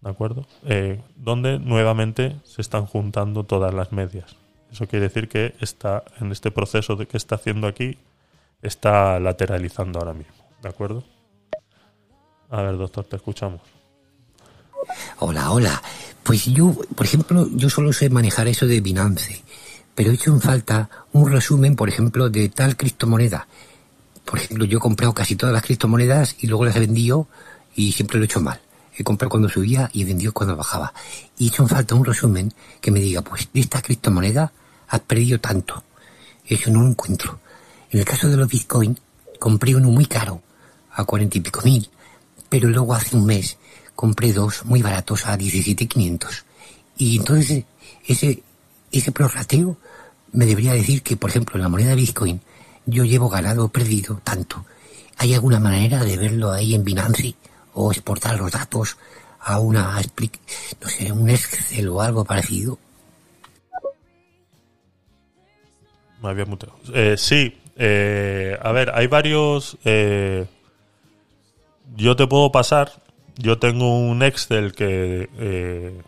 ¿de 0.00 0.10
acuerdo? 0.10 0.46
Eh, 0.66 1.00
donde 1.16 1.58
nuevamente 1.58 2.36
se 2.44 2.62
están 2.62 2.86
juntando 2.86 3.42
todas 3.42 3.74
las 3.74 3.90
medias. 3.90 4.36
Eso 4.70 4.86
quiere 4.86 5.08
decir 5.08 5.28
que 5.28 5.54
está 5.60 6.04
en 6.20 6.30
este 6.30 6.52
proceso 6.52 6.96
que 6.96 7.16
está 7.16 7.34
haciendo 7.34 7.66
aquí, 7.66 7.98
está 8.62 9.18
lateralizando 9.18 9.98
ahora 9.98 10.14
mismo, 10.14 10.39
¿de 10.62 10.68
acuerdo? 10.68 11.04
A 12.50 12.62
ver, 12.62 12.76
doctor, 12.76 13.04
te 13.04 13.16
escuchamos. 13.16 13.60
Hola, 15.18 15.50
hola. 15.50 15.82
Pues 16.22 16.46
yo, 16.46 16.74
por 16.94 17.06
ejemplo, 17.06 17.48
yo 17.52 17.70
solo 17.70 17.92
sé 17.92 18.10
manejar 18.10 18.48
eso 18.48 18.66
de 18.66 18.80
Binance, 18.80 19.42
pero 19.94 20.10
he 20.10 20.14
hecho 20.14 20.32
en 20.32 20.40
falta 20.40 20.90
un 21.12 21.30
resumen, 21.30 21.76
por 21.76 21.88
ejemplo, 21.88 22.28
de 22.28 22.48
tal 22.48 22.76
criptomoneda. 22.76 23.46
Por 24.24 24.38
ejemplo, 24.38 24.64
yo 24.64 24.78
he 24.78 24.80
comprado 24.80 25.14
casi 25.14 25.36
todas 25.36 25.52
las 25.52 25.62
criptomonedas 25.62 26.36
y 26.40 26.46
luego 26.46 26.64
las 26.64 26.76
he 26.76 26.80
vendido 26.80 27.28
y 27.74 27.92
siempre 27.92 28.18
lo 28.18 28.24
he 28.24 28.26
hecho 28.26 28.40
mal 28.40 28.60
he 29.00 29.04
comprado 29.04 29.30
cuando 29.30 29.48
subía 29.48 29.90
y 29.92 30.02
he 30.02 30.04
vendido 30.04 30.32
cuando 30.32 30.56
bajaba. 30.56 30.92
Y 31.38 31.48
hecho 31.48 31.66
falta 31.66 31.94
un 31.94 32.04
resumen 32.04 32.52
que 32.80 32.90
me 32.90 33.00
diga, 33.00 33.22
pues 33.22 33.48
de 33.52 33.60
esta 33.60 33.80
criptomoneda 33.82 34.52
has 34.88 35.00
perdido 35.00 35.40
tanto. 35.40 35.82
Eso 36.44 36.70
no 36.70 36.82
lo 36.82 36.88
encuentro. 36.88 37.40
En 37.90 38.00
el 38.00 38.04
caso 38.04 38.28
de 38.28 38.36
los 38.36 38.48
Bitcoin, 38.48 38.98
compré 39.38 39.74
uno 39.74 39.90
muy 39.90 40.06
caro, 40.06 40.42
a 41.00 41.04
cuarenta 41.04 41.38
y 41.38 41.40
pico 41.40 41.62
mil, 41.62 41.88
pero 42.48 42.68
luego 42.68 42.94
hace 42.94 43.16
un 43.16 43.26
mes 43.26 43.58
compré 43.94 44.32
dos 44.32 44.64
muy 44.64 44.82
baratos 44.82 45.26
a 45.26 45.36
17.500. 45.36 46.44
Y 46.96 47.18
entonces 47.18 47.64
ese, 48.06 48.42
ese 48.92 49.12
prorrateo 49.12 49.76
me 50.32 50.46
debería 50.46 50.72
decir 50.72 51.02
que, 51.02 51.16
por 51.16 51.30
ejemplo, 51.30 51.56
en 51.56 51.62
la 51.62 51.68
moneda 51.68 51.94
Bitcoin 51.94 52.40
yo 52.86 53.04
llevo 53.04 53.28
ganado 53.28 53.64
o 53.64 53.68
perdido 53.68 54.20
tanto. 54.24 54.64
¿Hay 55.16 55.34
alguna 55.34 55.60
manera 55.60 56.02
de 56.02 56.16
verlo 56.16 56.50
ahí 56.50 56.74
en 56.74 56.84
Binance? 56.84 57.34
o 57.74 57.90
exportar 57.90 58.38
los 58.38 58.52
datos 58.52 58.96
a 59.40 59.58
una, 59.58 60.00
no 60.80 60.88
sé, 60.88 61.12
un 61.12 61.30
Excel 61.30 61.88
o 61.88 62.00
algo 62.00 62.24
parecido. 62.24 62.78
Me 66.22 66.28
había 66.28 66.44
mutado. 66.44 66.76
Eh, 66.92 67.14
sí, 67.16 67.56
eh, 67.76 68.58
a 68.60 68.72
ver, 68.72 68.90
hay 68.94 69.06
varios. 69.06 69.78
Eh, 69.84 70.46
yo 71.96 72.16
te 72.16 72.26
puedo 72.26 72.52
pasar. 72.52 72.92
Yo 73.36 73.58
tengo 73.58 73.98
un 73.98 74.22
Excel 74.22 74.72
que. 74.72 75.28
Eh, 75.38 76.02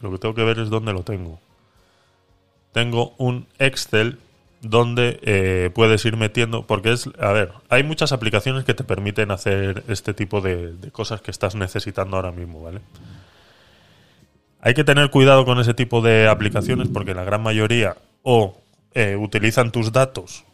lo 0.00 0.10
que 0.10 0.18
tengo 0.18 0.34
que 0.34 0.44
ver 0.44 0.58
es 0.58 0.68
dónde 0.68 0.92
lo 0.92 1.02
tengo. 1.02 1.38
Tengo 2.72 3.14
un 3.18 3.46
Excel 3.58 4.18
donde 4.62 5.18
eh, 5.22 5.70
puedes 5.74 6.04
ir 6.04 6.16
metiendo, 6.16 6.66
porque 6.66 6.92
es, 6.92 7.08
a 7.18 7.32
ver, 7.32 7.52
hay 7.68 7.82
muchas 7.82 8.12
aplicaciones 8.12 8.64
que 8.64 8.74
te 8.74 8.84
permiten 8.84 9.32
hacer 9.32 9.82
este 9.88 10.14
tipo 10.14 10.40
de, 10.40 10.74
cosas 10.92 11.20
que 11.20 11.32
estás 11.32 11.56
necesitando 11.56 12.16
ahora 12.16 12.30
mismo, 12.30 12.62
¿vale? 12.62 12.80
Hay 14.60 14.74
que 14.74 14.84
tener 14.84 15.10
cuidado 15.10 15.44
con 15.44 15.58
ese 15.58 15.74
tipo 15.74 16.00
de 16.00 16.28
aplicaciones 16.28 16.88
porque 16.88 17.14
la 17.14 17.24
gran 17.24 17.42
mayoría 17.42 17.96
o 18.22 18.56
eh, 18.94 19.16
utilizan 19.16 19.72
tus 19.72 19.90
datos 19.90 20.44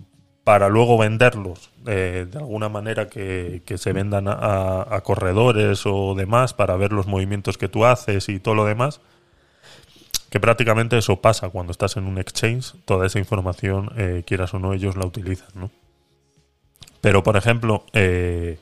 para 0.49 0.71
luego 0.71 0.97
venderlos 0.97 1.71
eh, 1.87 2.27
de 2.27 2.39
alguna 2.39 2.71
manera 2.71 3.11
que, 3.11 3.61
se 3.77 3.93
vendan 3.93 4.29
a 4.29 4.99
corredores 5.05 5.83
o 5.85 6.15
demás 6.15 6.55
para 6.55 6.75
ver 6.79 6.91
los 6.91 7.07
movimientos 7.07 7.59
que 7.59 7.69
tú 7.69 7.85
haces 7.85 8.31
y 8.31 8.41
todo 8.41 8.55
lo 8.55 8.65
demás 8.65 9.03
que 10.31 10.41
prácticamente 10.41 10.97
eso 10.97 11.21
pasa 11.21 11.51
cuando 11.51 11.71
estás 11.71 11.99
en 11.99 12.07
un 12.07 12.17
exchange, 12.17 12.73
toda 12.87 13.07
esa 13.07 13.19
información, 13.19 13.91
eh, 13.99 14.23
quieras 14.27 14.55
o 14.55 14.59
no, 14.59 14.73
ellos 14.73 14.97
la 14.97 15.05
utilizan, 15.05 15.51
¿no? 15.53 15.71
Pero, 17.03 17.23
por 17.23 17.37
ejemplo, 17.37 17.85
eh, 17.93 18.59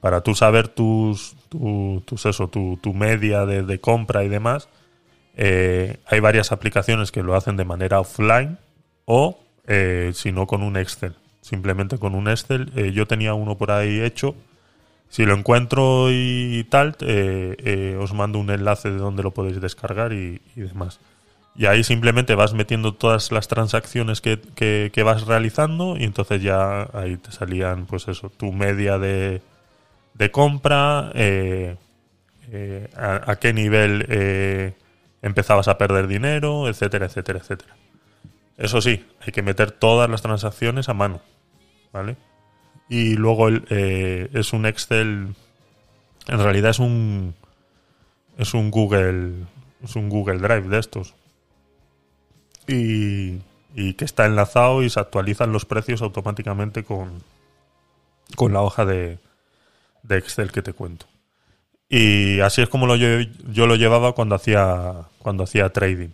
para 0.00 0.20
tú 0.20 0.36
saber 0.36 0.68
tus, 0.68 1.34
tus 1.48 2.26
eso, 2.26 2.46
tu, 2.46 2.78
tu 2.80 2.94
media 2.94 3.44
de, 3.44 3.80
compra 3.80 4.22
y 4.22 4.28
demás, 4.28 4.68
hay 5.36 6.20
varias 6.20 6.52
aplicaciones 6.52 7.10
que 7.10 7.24
lo 7.24 7.34
hacen 7.34 7.56
de 7.56 7.64
manera 7.64 7.98
offline 7.98 8.56
o 9.04 9.40
si 10.12 10.30
no 10.30 10.46
con 10.46 10.62
un 10.62 10.76
Excel. 10.76 11.16
Simplemente 11.44 11.98
con 11.98 12.14
un 12.14 12.26
Excel. 12.26 12.72
Eh, 12.74 12.92
yo 12.92 13.06
tenía 13.06 13.34
uno 13.34 13.58
por 13.58 13.70
ahí 13.70 14.00
hecho. 14.00 14.34
Si 15.10 15.26
lo 15.26 15.34
encuentro 15.34 16.06
y 16.10 16.66
tal, 16.70 16.96
os 18.00 18.14
mando 18.14 18.38
un 18.38 18.48
enlace 18.48 18.90
de 18.90 18.96
donde 18.96 19.22
lo 19.22 19.32
podéis 19.32 19.60
descargar 19.60 20.14
y, 20.14 20.40
demás. 20.56 21.00
Y 21.54 21.66
ahí 21.66 21.84
simplemente 21.84 22.34
vas 22.34 22.54
metiendo 22.54 22.94
todas 22.94 23.30
las 23.30 23.46
transacciones 23.46 24.22
que, 24.22 24.40
que, 24.90 25.02
vas 25.04 25.26
realizando 25.26 25.98
y 25.98 26.04
entonces 26.04 26.42
ya 26.42 26.88
ahí 26.94 27.18
te 27.18 27.30
salían, 27.30 27.84
pues 27.84 28.08
eso, 28.08 28.30
tu 28.30 28.50
media 28.52 28.98
de, 28.98 29.42
de 30.14 30.30
compra, 30.30 31.12
a, 32.96 33.30
a, 33.30 33.36
qué 33.36 33.52
nivel 33.52 34.74
empezabas 35.20 35.68
a 35.68 35.76
perder 35.76 36.08
dinero, 36.08 36.68
etcétera, 36.68 37.06
etcétera, 37.06 37.38
etcétera. 37.38 37.76
Eso 38.56 38.80
sí, 38.80 39.04
hay 39.20 39.32
que 39.32 39.42
meter 39.42 39.72
todas 39.72 40.08
las 40.08 40.22
transacciones 40.22 40.88
a 40.88 40.94
mano, 40.94 41.20
¿vale? 41.94 42.16
Y 42.88 43.14
luego 43.14 43.48
eh, 43.48 44.28
es 44.34 44.52
un 44.52 44.66
Excel, 44.66 45.34
en 46.26 46.38
realidad 46.38 46.72
es 46.72 46.80
un 46.80 47.34
es 48.36 48.52
un 48.52 48.70
Google 48.70 49.46
es 49.82 49.94
un 49.96 50.08
Google 50.08 50.38
Drive 50.38 50.68
de 50.68 50.78
estos 50.80 51.14
y, 52.66 53.38
y 53.74 53.94
que 53.94 54.04
está 54.04 54.26
enlazado 54.26 54.82
y 54.82 54.90
se 54.90 54.98
actualizan 54.98 55.52
los 55.52 55.64
precios 55.64 56.02
automáticamente 56.02 56.82
con 56.82 57.22
con 58.36 58.52
la 58.52 58.60
hoja 58.60 58.84
de, 58.84 59.18
de 60.02 60.18
Excel 60.18 60.50
que 60.50 60.62
te 60.62 60.72
cuento. 60.72 61.06
Y 61.88 62.40
así 62.40 62.62
es 62.62 62.68
como 62.68 62.86
lo, 62.86 62.96
yo, 62.96 63.20
yo 63.50 63.66
lo 63.66 63.76
llevaba 63.76 64.14
cuando 64.14 64.34
hacía, 64.34 65.06
cuando 65.18 65.44
hacía 65.44 65.70
trading. 65.70 66.08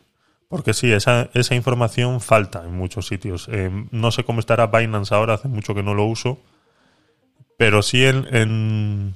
Porque 0.51 0.74
sí, 0.74 0.92
esa, 0.92 1.30
esa 1.32 1.55
información 1.55 2.20
falta 2.20 2.62
en 2.64 2.76
muchos 2.76 3.07
sitios. 3.07 3.48
Eh, 3.51 3.70
no 3.90 4.11
sé 4.11 4.24
cómo 4.24 4.40
estará 4.40 4.66
Binance 4.66 5.14
ahora, 5.14 5.34
hace 5.34 5.48
mucho 5.48 5.74
que 5.74 5.82
no 5.82 5.94
lo 5.94 6.05
uso. 6.05 6.38
Pero 7.57 7.80
sí 7.80 8.05
en, 8.05 9.14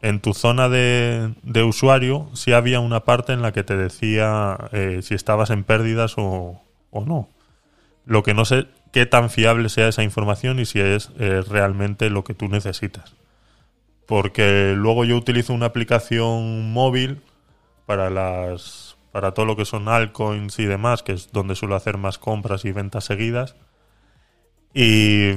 en, 0.00 0.20
tu 0.20 0.34
zona 0.34 0.68
de, 0.68 1.34
de, 1.44 1.62
usuario, 1.62 2.30
sí 2.32 2.52
había 2.52 2.80
una 2.80 3.04
parte 3.04 3.32
en 3.32 3.42
la 3.42 3.52
que 3.52 3.62
te 3.62 3.76
decía 3.76 4.56
eh, 4.72 5.00
si 5.02 5.14
estabas 5.14 5.50
en 5.50 5.62
pérdidas 5.62 6.14
o, 6.16 6.60
o, 6.90 7.04
no. 7.04 7.28
Lo 8.04 8.24
que 8.24 8.34
no 8.34 8.44
sé 8.44 8.66
qué 8.92 9.06
tan 9.06 9.30
fiable 9.30 9.68
sea 9.68 9.88
esa 9.88 10.02
información 10.02 10.58
y 10.58 10.64
si 10.64 10.80
es 10.80 11.10
eh, 11.18 11.42
realmente 11.46 12.10
lo 12.10 12.24
que 12.24 12.34
tú 12.34 12.48
necesitas 12.48 13.14
porque 14.08 14.72
luego 14.74 15.04
yo 15.04 15.18
utilizo 15.18 15.52
una 15.52 15.66
aplicación 15.66 16.72
móvil 16.72 17.20
para 17.84 18.08
las 18.08 18.87
para 19.12 19.32
todo 19.32 19.46
lo 19.46 19.56
que 19.56 19.64
son 19.64 19.88
altcoins 19.88 20.58
y 20.58 20.64
demás, 20.66 21.02
que 21.02 21.12
es 21.12 21.32
donde 21.32 21.54
suelo 21.54 21.76
hacer 21.76 21.96
más 21.96 22.18
compras 22.18 22.64
y 22.64 22.72
ventas 22.72 23.04
seguidas. 23.04 23.56
Y 24.74 25.34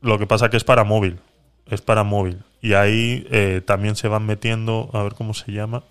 lo 0.00 0.18
que 0.18 0.26
pasa 0.26 0.50
que 0.50 0.56
es 0.56 0.64
para 0.64 0.84
móvil, 0.84 1.18
es 1.66 1.80
para 1.80 2.04
móvil. 2.04 2.42
Y 2.60 2.74
ahí 2.74 3.26
eh, 3.30 3.62
también 3.64 3.96
se 3.96 4.08
van 4.08 4.26
metiendo, 4.26 4.90
a 4.92 5.02
ver 5.02 5.14
cómo 5.14 5.34
se 5.34 5.52
llama, 5.52 5.84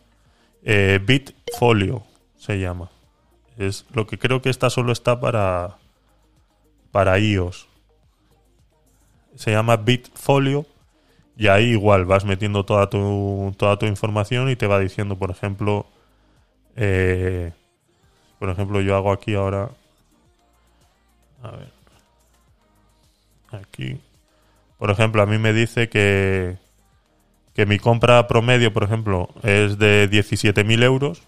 eh, 0.64 1.00
Bitfolio 1.04 2.04
se 2.38 2.60
llama. 2.60 2.90
Es 3.58 3.86
lo 3.94 4.08
que 4.08 4.18
creo 4.18 4.42
que 4.42 4.50
esta 4.50 4.70
solo 4.70 4.92
está 4.92 5.20
para 5.20 5.78
para 6.92 7.20
iOS. 7.20 7.68
Se 9.36 9.52
llama 9.52 9.78
Bitfolio 9.78 10.66
y 11.38 11.48
ahí 11.48 11.72
igual 11.72 12.06
vas 12.06 12.26
metiendo 12.26 12.66
toda 12.66 12.90
tu, 12.90 13.54
toda 13.58 13.78
tu 13.78 13.86
información 13.86 14.50
y 14.50 14.56
te 14.56 14.68
va 14.68 14.80
diciendo, 14.80 15.18
por 15.18 15.32
ejemplo, 15.32 15.86
eh, 16.76 17.52
por 18.40 18.50
ejemplo, 18.50 18.82
yo 18.82 18.96
hago 18.96 19.12
aquí 19.12 19.36
ahora, 19.36 19.70
a 21.44 21.52
ver, 21.52 21.72
aquí, 23.52 24.00
por 24.78 24.92
ejemplo, 24.92 25.22
a 25.22 25.26
mí 25.26 25.38
me 25.38 25.54
dice 25.54 25.90
que, 25.90 26.58
que 27.54 27.66
mi 27.66 27.80
compra 27.80 28.28
promedio, 28.28 28.72
por 28.72 28.84
ejemplo, 28.84 29.30
es 29.44 29.78
de 29.78 30.10
17.000 30.10 30.84
euros. 30.84 31.22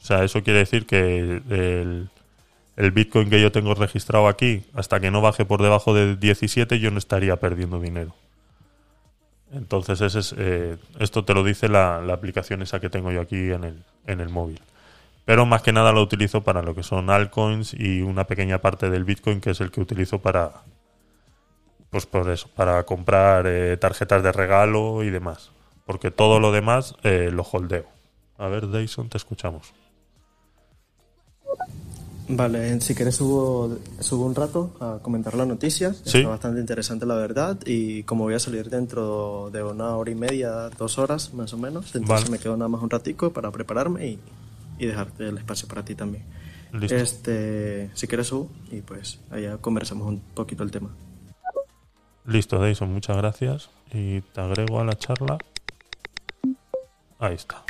O 0.00 0.04
sea, 0.04 0.24
eso 0.24 0.42
quiere 0.42 0.60
decir 0.60 0.86
que 0.86 1.20
el, 1.20 2.08
el 2.76 2.90
Bitcoin 2.90 3.30
que 3.30 3.40
yo 3.40 3.52
tengo 3.52 3.74
registrado 3.74 4.28
aquí, 4.28 4.64
hasta 4.74 5.00
que 5.00 5.10
no 5.10 5.20
baje 5.20 5.44
por 5.44 5.62
debajo 5.62 5.94
de 5.94 6.16
17, 6.16 6.78
yo 6.80 6.90
no 6.90 6.98
estaría 6.98 7.36
perdiendo 7.36 7.78
dinero. 7.78 8.14
Entonces, 9.52 10.00
ese 10.00 10.18
es, 10.20 10.34
eh, 10.38 10.78
esto 10.98 11.24
te 11.24 11.34
lo 11.34 11.44
dice 11.44 11.68
la, 11.68 11.98
aplicación 12.12 12.62
esa 12.62 12.80
que 12.80 12.88
tengo 12.88 13.12
yo 13.12 13.20
aquí 13.20 13.52
en 13.52 13.64
el, 13.64 13.84
en 14.06 14.20
el 14.20 14.30
móvil. 14.30 14.60
Pero 15.24 15.46
más 15.46 15.62
que 15.62 15.72
nada 15.72 15.92
lo 15.92 16.02
utilizo 16.02 16.42
para 16.42 16.62
lo 16.62 16.74
que 16.74 16.82
son 16.82 17.10
altcoins 17.10 17.74
y 17.74 18.02
una 18.02 18.24
pequeña 18.24 18.58
parte 18.58 18.90
del 18.90 19.04
Bitcoin 19.04 19.40
que 19.40 19.50
es 19.50 19.60
el 19.60 19.70
que 19.70 19.80
utilizo 19.80 20.20
para, 20.20 20.62
pues 21.90 22.06
por 22.06 22.28
eso, 22.30 22.48
para 22.56 22.82
comprar 22.84 23.46
eh, 23.46 23.76
tarjetas 23.76 24.22
de 24.22 24.32
regalo 24.32 25.02
y 25.04 25.10
demás. 25.10 25.52
Porque 25.86 26.10
todo 26.10 26.40
lo 26.40 26.50
demás 26.50 26.96
eh, 27.02 27.30
lo 27.32 27.42
holdeo. 27.42 27.86
A 28.38 28.48
ver, 28.48 28.68
Dyson, 28.68 29.08
te 29.08 29.18
escuchamos. 29.18 29.72
Vale, 32.34 32.80
si 32.80 32.94
quieres 32.94 33.16
subo, 33.16 33.76
subo 34.00 34.24
un 34.24 34.34
rato 34.34 34.74
a 34.80 35.00
comentar 35.02 35.34
la 35.34 35.44
noticia. 35.44 35.88
Está 35.88 36.28
bastante 36.28 36.60
interesante 36.60 37.04
la 37.04 37.14
verdad 37.16 37.58
y 37.66 38.04
como 38.04 38.24
voy 38.24 38.34
a 38.34 38.38
salir 38.38 38.70
dentro 38.70 39.50
de 39.52 39.62
una 39.62 39.96
hora 39.96 40.10
y 40.10 40.14
media, 40.14 40.70
dos 40.70 40.96
horas 40.98 41.34
más 41.34 41.52
o 41.52 41.58
menos, 41.58 41.94
entonces 41.94 42.30
me 42.30 42.38
quedo 42.38 42.56
nada 42.56 42.68
más 42.68 42.82
un 42.82 42.88
ratico 42.88 43.34
para 43.34 43.50
prepararme 43.50 44.06
y, 44.06 44.18
y 44.78 44.86
dejarte 44.86 45.28
el 45.28 45.36
espacio 45.36 45.68
para 45.68 45.84
ti 45.84 45.94
también. 45.94 46.24
Este, 46.80 47.90
si 47.92 48.06
quieres 48.06 48.28
subo 48.28 48.50
y 48.70 48.80
pues 48.80 49.20
allá 49.30 49.58
conversamos 49.58 50.08
un 50.08 50.20
poquito 50.20 50.62
el 50.62 50.70
tema. 50.70 50.88
Listo, 52.24 52.64
Dyson, 52.64 52.90
muchas 52.90 53.18
gracias 53.18 53.68
y 53.92 54.22
te 54.22 54.40
agrego 54.40 54.80
a 54.80 54.84
la 54.84 54.96
charla. 54.96 55.36
Ahí 57.18 57.34
está. 57.34 57.62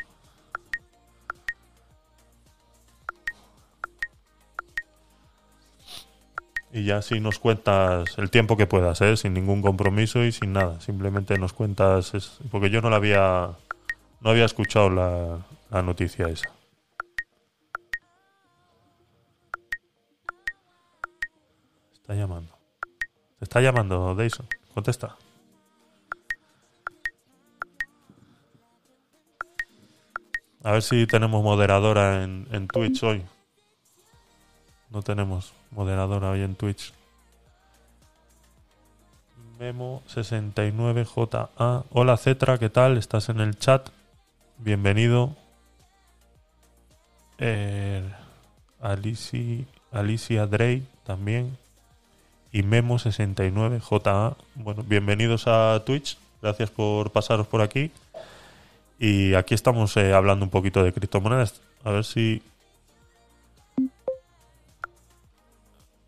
Y 6.74 6.84
ya 6.84 7.02
si 7.02 7.20
nos 7.20 7.38
cuentas 7.38 8.16
el 8.16 8.30
tiempo 8.30 8.56
que 8.56 8.66
puedas, 8.66 8.98
¿eh? 9.02 9.14
sin 9.18 9.34
ningún 9.34 9.60
compromiso 9.60 10.24
y 10.24 10.32
sin 10.32 10.54
nada. 10.54 10.80
Simplemente 10.80 11.38
nos 11.38 11.52
cuentas, 11.52 12.12
porque 12.50 12.70
yo 12.70 12.80
no 12.80 12.88
la 12.88 12.96
había, 12.96 13.50
no 14.22 14.30
había 14.30 14.46
escuchado 14.46 14.88
la, 14.88 15.82
noticia 15.82 16.28
esa. 16.28 16.50
Está 21.92 22.14
llamando. 22.14 22.56
Te 23.38 23.44
está 23.44 23.60
llamando, 23.60 24.14
Dyson. 24.14 24.46
Contesta. 24.72 25.16
A 30.64 30.72
ver 30.72 30.82
si 30.82 31.06
tenemos 31.06 31.42
moderadora 31.42 32.22
en, 32.24 32.48
en 32.50 32.66
Twitch 32.66 33.02
hoy. 33.02 33.26
No 34.88 35.02
tenemos 35.02 35.52
moderadora 35.72 36.30
hoy 36.30 36.42
en 36.42 36.54
Twitch. 36.54 36.92
Memo69JA. 39.58 41.84
Hola 41.90 42.16
Cetra, 42.16 42.58
¿qué 42.58 42.68
tal? 42.68 42.98
¿Estás 42.98 43.28
en 43.28 43.40
el 43.40 43.58
chat? 43.58 43.88
Bienvenido. 44.58 45.34
Eh, 47.38 48.08
Alicia, 48.80 49.64
Alicia 49.90 50.46
Drey 50.46 50.86
también. 51.04 51.56
Y 52.52 52.62
Memo69JA. 52.62 54.36
Bueno, 54.56 54.84
bienvenidos 54.86 55.46
a 55.46 55.82
Twitch. 55.84 56.18
Gracias 56.42 56.70
por 56.70 57.10
pasaros 57.12 57.46
por 57.46 57.62
aquí. 57.62 57.90
Y 58.98 59.34
aquí 59.34 59.54
estamos 59.54 59.96
eh, 59.96 60.12
hablando 60.12 60.44
un 60.44 60.50
poquito 60.50 60.82
de 60.82 60.92
criptomonedas. 60.92 61.60
A 61.84 61.92
ver 61.92 62.04
si 62.04 62.42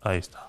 Ahí 0.05 0.19
está. 0.19 0.39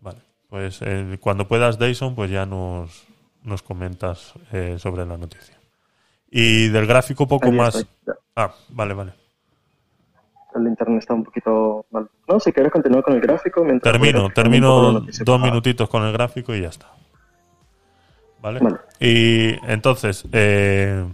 Vale, 0.00 0.18
pues 0.48 0.80
eh, 0.82 1.18
cuando 1.20 1.48
puedas, 1.48 1.80
Dyson, 1.80 2.14
pues 2.14 2.30
ya 2.30 2.46
nos, 2.46 3.08
nos 3.42 3.62
comentas 3.62 4.34
eh, 4.52 4.76
sobre 4.78 5.04
la 5.04 5.16
noticia. 5.18 5.58
Y 6.30 6.68
del 6.68 6.86
gráfico 6.86 7.26
poco 7.26 7.50
más... 7.50 7.84
Ah, 8.36 8.54
vale, 8.68 8.94
vale. 8.94 9.12
El 10.54 10.68
internet 10.68 11.00
está 11.00 11.14
un 11.14 11.24
poquito 11.24 11.86
mal. 11.90 12.08
No, 12.28 12.38
si 12.38 12.52
quieres 12.52 12.70
continuar 12.70 13.02
con 13.02 13.14
el 13.14 13.20
gráfico. 13.20 13.66
Termino, 13.82 14.30
termino 14.30 15.00
dos 15.00 15.40
minutitos 15.40 15.88
con 15.88 16.04
el 16.04 16.12
gráfico 16.12 16.54
y 16.54 16.62
ya 16.62 16.68
está. 16.68 16.86
¿Vale? 18.40 18.60
Y 19.00 19.56
entonces, 19.68 20.24
eh, 20.30 21.04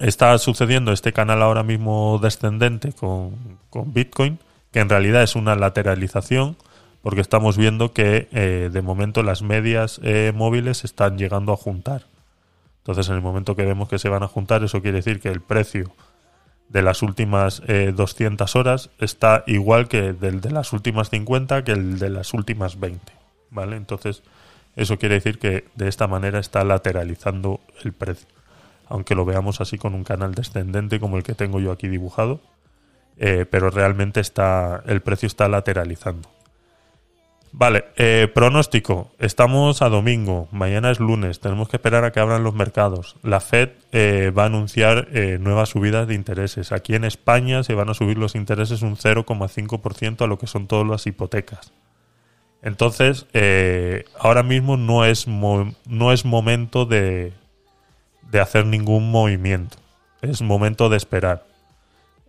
está 0.00 0.36
sucediendo 0.38 0.92
este 0.92 1.12
canal 1.12 1.42
ahora 1.42 1.62
mismo 1.62 2.18
descendente 2.22 2.92
con, 2.92 3.58
Bitcoin, 3.86 4.38
que 4.70 4.80
en 4.80 4.88
realidad 4.88 5.22
es 5.22 5.36
una 5.36 5.54
lateralización, 5.54 6.56
porque 7.02 7.20
estamos 7.20 7.56
viendo 7.56 7.92
que 7.92 8.28
eh, 8.32 8.70
de 8.72 8.82
momento 8.82 9.22
las 9.22 9.42
medias 9.42 10.00
eh, 10.02 10.32
móviles 10.34 10.84
están 10.84 11.18
llegando 11.18 11.52
a 11.52 11.56
juntar. 11.56 12.06
Entonces, 12.78 13.08
en 13.08 13.16
el 13.16 13.22
momento 13.22 13.54
que 13.54 13.64
vemos 13.64 13.88
que 13.88 13.98
se 13.98 14.08
van 14.08 14.22
a 14.22 14.28
juntar, 14.28 14.64
eso 14.64 14.82
quiere 14.82 14.98
decir 14.98 15.20
que 15.20 15.28
el 15.28 15.40
precio 15.40 15.92
de 16.68 16.82
las 16.82 17.02
últimas 17.02 17.62
200 17.66 18.56
horas 18.56 18.90
está 18.98 19.44
igual 19.46 19.88
que 19.88 20.08
el 20.08 20.40
de 20.40 20.50
las 20.50 20.72
últimas 20.72 21.10
50 21.10 21.64
que 21.64 21.72
el 21.72 21.98
de 21.98 22.08
las 22.08 22.32
últimas 22.32 22.80
20. 22.80 23.12
¿Vale? 23.50 23.76
Entonces, 23.76 24.22
eso 24.74 24.98
quiere 24.98 25.16
decir 25.16 25.38
que 25.38 25.66
de 25.74 25.88
esta 25.88 26.06
manera 26.06 26.38
está 26.38 26.64
lateralizando 26.64 27.60
el 27.84 27.92
precio. 27.92 28.26
Aunque 28.92 29.14
lo 29.14 29.24
veamos 29.24 29.62
así 29.62 29.78
con 29.78 29.94
un 29.94 30.04
canal 30.04 30.34
descendente 30.34 31.00
como 31.00 31.16
el 31.16 31.22
que 31.22 31.32
tengo 31.32 31.60
yo 31.60 31.72
aquí 31.72 31.88
dibujado, 31.88 32.40
eh, 33.16 33.46
pero 33.50 33.70
realmente 33.70 34.20
está 34.20 34.82
el 34.86 35.00
precio 35.00 35.26
está 35.26 35.48
lateralizando. 35.48 36.28
Vale, 37.52 37.86
eh, 37.96 38.28
pronóstico. 38.34 39.10
Estamos 39.18 39.80
a 39.80 39.88
domingo, 39.88 40.46
mañana 40.52 40.90
es 40.90 41.00
lunes, 41.00 41.40
tenemos 41.40 41.70
que 41.70 41.78
esperar 41.78 42.04
a 42.04 42.12
que 42.12 42.20
abran 42.20 42.44
los 42.44 42.52
mercados. 42.52 43.16
La 43.22 43.40
Fed 43.40 43.70
eh, 43.92 44.30
va 44.36 44.42
a 44.42 44.46
anunciar 44.46 45.08
nuevas 45.40 45.70
subidas 45.70 46.06
de 46.06 46.12
intereses. 46.12 46.70
Aquí 46.70 46.94
en 46.94 47.04
España 47.04 47.62
se 47.62 47.74
van 47.74 47.88
a 47.88 47.94
subir 47.94 48.18
los 48.18 48.34
intereses 48.34 48.82
un 48.82 48.96
0,5% 48.96 50.20
a 50.20 50.26
lo 50.26 50.38
que 50.38 50.46
son 50.46 50.66
todas 50.66 50.86
las 50.86 51.06
hipotecas. 51.06 51.72
Entonces, 52.60 53.26
ahora 54.18 54.42
mismo 54.42 54.76
no 54.76 55.06
es, 55.06 55.26
no 55.26 56.12
es 56.12 56.24
momento 56.26 56.84
de, 56.84 57.32
de, 58.32 58.40
hacer 58.40 58.66
ningún 58.66 59.10
movimiento. 59.10 59.76
Es 60.20 60.42
momento 60.42 60.88
de 60.88 60.96
esperar. 60.96 61.44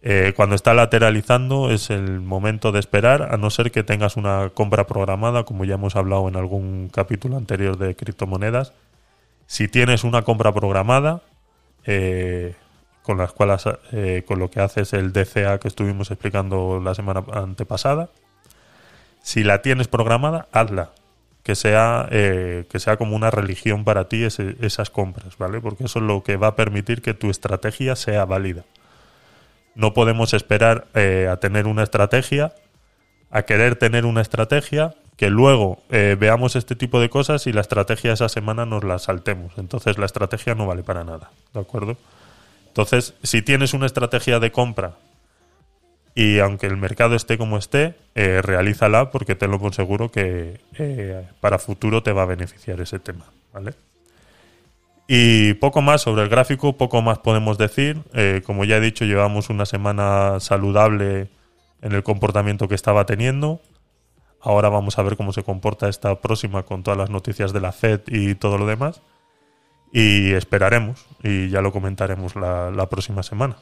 Eh, 0.01 0.34
cuando 0.36 0.56
está 0.56 0.74
lateralizando 0.74 1.72
es 1.72 1.89
el 1.89 2.20
momento 2.20 2.72
de 2.72 2.80
esperar, 2.80 3.34
a 3.34 3.38
no 3.38 3.49
ser 3.49 3.72
que 3.72 3.84
tengas 3.84 4.18
una 4.18 4.51
compra 4.54 4.86
programada, 4.86 5.45
como 5.45 5.64
ya 5.64 5.76
hemos 5.76 5.95
hablado 5.95 6.28
en 6.28 6.36
algún 6.36 6.89
capítulo 6.91 7.38
anterior 7.38 7.78
de 7.78 7.95
criptomonedas. 7.95 8.74
Si 9.47 9.68
tienes 9.68 10.04
una 10.04 10.24
compra 10.24 10.51
programada, 10.51 11.22
eh, 11.86 12.56
con 13.01 13.18
las 13.18 13.34
cuales, 13.34 13.64
con 14.26 14.39
lo 14.39 14.49
que 14.49 14.62
haces 14.62 14.93
el 14.93 15.12
DCA 15.12 15.60
que 15.60 15.68
estuvimos 15.68 16.10
explicando 16.10 16.80
la 16.82 16.95
semana 16.95 17.24
antepasada, 17.34 18.10
si 19.24 19.43
la 19.43 19.62
tienes 19.62 19.88
programada, 19.88 20.47
hazla. 20.51 20.91
Que 21.44 21.56
sea, 21.56 22.08
eh, 22.10 22.66
que 22.70 22.80
sea 22.80 22.96
como 22.96 23.16
una 23.16 23.30
religión 23.30 23.84
para 23.84 24.08
ti 24.08 24.24
esas 24.24 24.89
compras, 24.89 25.38
¿vale? 25.38 25.60
Porque 25.60 25.84
eso 25.84 26.00
es 26.00 26.06
lo 26.06 26.24
que 26.24 26.38
va 26.38 26.48
a 26.48 26.56
permitir 26.56 27.02
que 27.02 27.14
tu 27.14 27.30
estrategia 27.30 27.98
sea 27.98 28.24
válida. 28.24 28.64
No 29.76 29.94
podemos 29.94 30.34
esperar 30.34 30.88
eh, 30.94 31.28
a 31.30 31.38
tener 31.38 31.68
una 31.68 31.84
estrategia, 31.84 32.54
a 33.30 33.41
querer 33.44 33.76
tener 33.76 34.06
una 34.06 34.22
estrategia, 34.22 34.96
que 35.18 35.30
luego 35.30 35.84
eh, 35.89 36.16
veamos 36.20 36.56
este 36.56 36.76
tipo 36.76 37.00
de 37.00 37.10
cosas 37.10 37.46
y 37.46 37.54
la 37.54 37.62
estrategia 37.62 38.14
esa 38.14 38.30
semana 38.30 38.66
nos 38.66 38.84
la 38.84 38.98
saltemos. 39.00 39.54
Entonces 39.58 39.98
la 39.98 40.06
estrategia 40.06 40.56
no 40.56 40.66
vale 40.66 40.84
para 40.84 41.04
nada, 41.04 41.32
¿de 41.54 41.60
acuerdo? 41.60 41.98
Entonces, 42.68 43.14
si 43.22 43.44
tienes 43.44 43.74
una 43.74 43.86
estrategia 43.86 44.39
de 44.39 44.52
compra 44.52 44.96
y 46.16 46.39
aunque 46.39 46.68
el 46.68 46.78
mercado 46.78 47.16
esté 47.16 47.38
como 47.38 47.57
esté, 47.57 47.95
eh, 48.14 48.41
realízala 48.43 49.09
porque 49.09 49.36
te 49.36 49.47
lo 49.47 49.59
por 49.59 49.74
seguro 49.74 50.11
que 50.11 50.59
eh, 50.78 51.28
para 51.39 51.57
futuro 51.57 52.03
te 52.03 52.11
va 52.11 52.24
a 52.24 52.28
beneficiar 52.28 52.80
ese 52.82 52.99
tema, 52.99 53.26
¿vale? 53.51 53.74
Y 55.07 55.55
poco 55.55 55.82
más 55.82 56.01
sobre 56.01 56.24
el 56.24 56.30
gráfico, 56.30 56.78
poco 56.78 57.01
más 57.01 57.20
podemos 57.20 57.57
decir. 57.57 58.01
Eh, 58.14 58.41
como 58.45 58.64
ya 58.64 58.78
he 58.78 58.82
dicho, 58.82 59.05
llevamos 59.05 59.49
una 59.49 59.66
semana 59.66 60.39
saludable 60.39 61.30
en 61.82 61.91
el 61.91 62.03
comportamiento 62.03 62.68
que 62.68 62.76
estaba 62.76 63.05
teniendo. 63.05 63.59
Ahora 64.39 64.70
vamos 64.70 64.97
a 64.99 65.03
ver 65.03 65.18
cómo 65.18 65.34
se 65.34 65.43
comporta 65.43 65.89
esta 65.89 66.22
próxima 66.22 66.64
con 66.64 66.84
todas 66.84 66.97
las 66.97 67.09
noticias 67.09 67.53
de 67.53 67.61
la 67.61 67.72
Fed 67.72 68.01
y 68.07 68.36
todo 68.36 68.57
lo 68.57 68.66
demás. 68.66 69.01
Y 69.91 70.32
esperaremos 70.34 71.05
y 71.22 71.49
ya 71.49 71.61
lo 71.61 71.72
comentaremos 71.72 72.36
la 72.36 72.88
próxima 72.89 73.24
semana. 73.24 73.57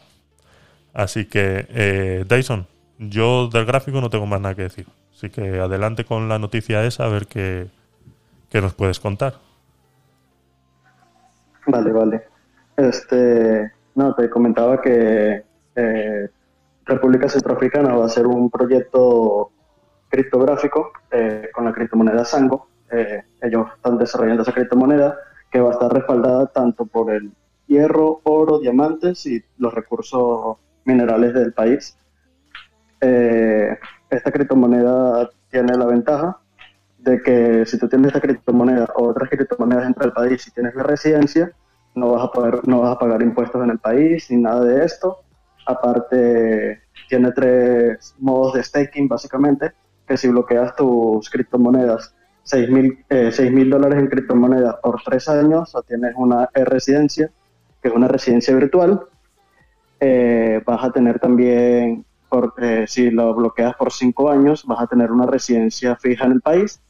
Así 0.93 1.25
que, 1.25 1.65
eh, 1.69 2.25
Dyson, 2.27 2.67
yo 2.99 3.47
del 3.47 3.65
gráfico 3.65 4.01
no 4.01 4.09
tengo 4.09 4.25
más 4.25 4.41
nada 4.41 4.55
que 4.55 4.63
decir. 4.63 4.87
Así 5.13 5.29
que 5.29 5.59
adelante 5.59 6.05
con 6.05 6.27
la 6.27 6.39
noticia 6.39 6.83
esa, 6.83 7.05
a 7.05 7.09
ver 7.09 7.27
qué, 7.27 7.69
nos 8.53 8.73
puedes 8.73 8.99
contar. 8.99 9.35
Vale, 11.67 11.91
vale. 11.91 12.23
Este, 12.75 13.71
no, 13.95 14.15
te 14.15 14.29
comentaba 14.29 14.81
que 14.81 15.43
eh, 15.75 16.29
República 16.85 17.29
Centroafricana 17.29 17.93
va 17.93 18.03
a 18.03 18.07
hacer 18.07 18.25
un 18.25 18.49
proyecto 18.49 19.51
criptográfico 20.09 20.91
eh, 21.11 21.49
con 21.53 21.65
la 21.65 21.73
criptomoneda 21.73 22.25
Sango. 22.25 22.67
Eh, 22.91 23.23
ellos 23.41 23.67
están 23.75 23.97
desarrollando 23.97 24.43
esa 24.43 24.53
criptomoneda 24.53 25.17
que 25.49 25.61
va 25.61 25.69
a 25.69 25.73
estar 25.73 25.93
respaldada 25.93 26.47
tanto 26.47 26.85
por 26.85 27.11
el 27.11 27.31
hierro, 27.67 28.21
oro, 28.23 28.59
diamantes 28.59 29.25
y 29.25 29.43
los 29.57 29.73
recursos 29.73 30.57
minerales 30.85 31.33
del 31.33 31.53
país. 31.53 31.97
Eh, 32.99 33.77
esta 34.09 34.31
criptomoneda 34.31 35.29
tiene 35.49 35.75
la 35.75 35.85
ventaja 35.85 36.37
de 36.99 37.21
que 37.21 37.65
si 37.65 37.79
tú 37.79 37.89
tienes 37.89 38.07
esta 38.07 38.21
criptomoneda 38.21 38.87
o 38.95 39.07
otras 39.07 39.29
criptomonedas 39.29 39.85
dentro 39.85 40.03
del 40.03 40.13
país 40.13 40.47
y 40.47 40.51
tienes 40.51 40.75
la 40.75 40.83
residencia, 40.83 41.51
no 41.95 42.11
vas 42.11 42.23
a 42.25 42.31
poder, 42.31 42.67
no 42.67 42.81
vas 42.81 42.95
a 42.95 42.99
pagar 42.99 43.21
impuestos 43.21 43.63
en 43.63 43.71
el 43.71 43.79
país 43.79 44.29
ni 44.29 44.37
nada 44.37 44.63
de 44.63 44.85
esto. 44.85 45.17
Aparte, 45.65 46.81
tiene 47.09 47.31
tres 47.31 48.15
modos 48.19 48.53
de 48.53 48.63
staking 48.63 49.07
básicamente, 49.07 49.71
que 50.07 50.17
si 50.17 50.27
bloqueas 50.27 50.75
tus 50.75 51.29
criptomonedas 51.29 52.15
6 52.43 52.69
mil 52.69 53.05
eh, 53.09 53.31
dólares 53.69 53.99
en 53.99 54.07
criptomonedas 54.07 54.75
por 54.81 55.01
tres 55.03 55.29
años, 55.29 55.73
o 55.75 55.81
tienes 55.83 56.13
una 56.17 56.49
residencia, 56.53 57.29
que 57.81 57.87
es 57.89 57.93
una 57.93 58.07
residencia 58.07 58.55
virtual, 58.55 59.01
eh, 60.01 60.61
vas 60.65 60.83
a 60.83 60.91
tener 60.91 61.19
también, 61.19 62.03
por, 62.27 62.55
eh, 62.57 62.85
si 62.87 63.11
lo 63.11 63.35
bloqueas 63.35 63.75
por 63.75 63.91
cinco 63.91 64.31
años, 64.31 64.65
vas 64.65 64.81
a 64.81 64.87
tener 64.87 65.11
una 65.11 65.27
residencia 65.27 65.95
fija 65.95 66.25
en 66.25 66.31
el 66.33 66.41
país. 66.41 66.81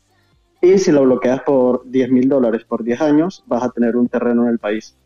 Y 0.62 0.78
si 0.78 0.92
lo 0.92 1.04
bloqueas 1.04 1.42
por 1.42 1.84
10 1.90 2.10
mil 2.10 2.30
dólares 2.30 2.64
por 2.64 2.84
10 2.84 3.02
años, 3.02 3.44
vas 3.48 3.64
a 3.64 3.70
tener 3.70 3.98
un 3.98 4.08
terreno 4.08 4.44
en 4.44 4.50
el 4.50 4.60
país. 4.60 4.98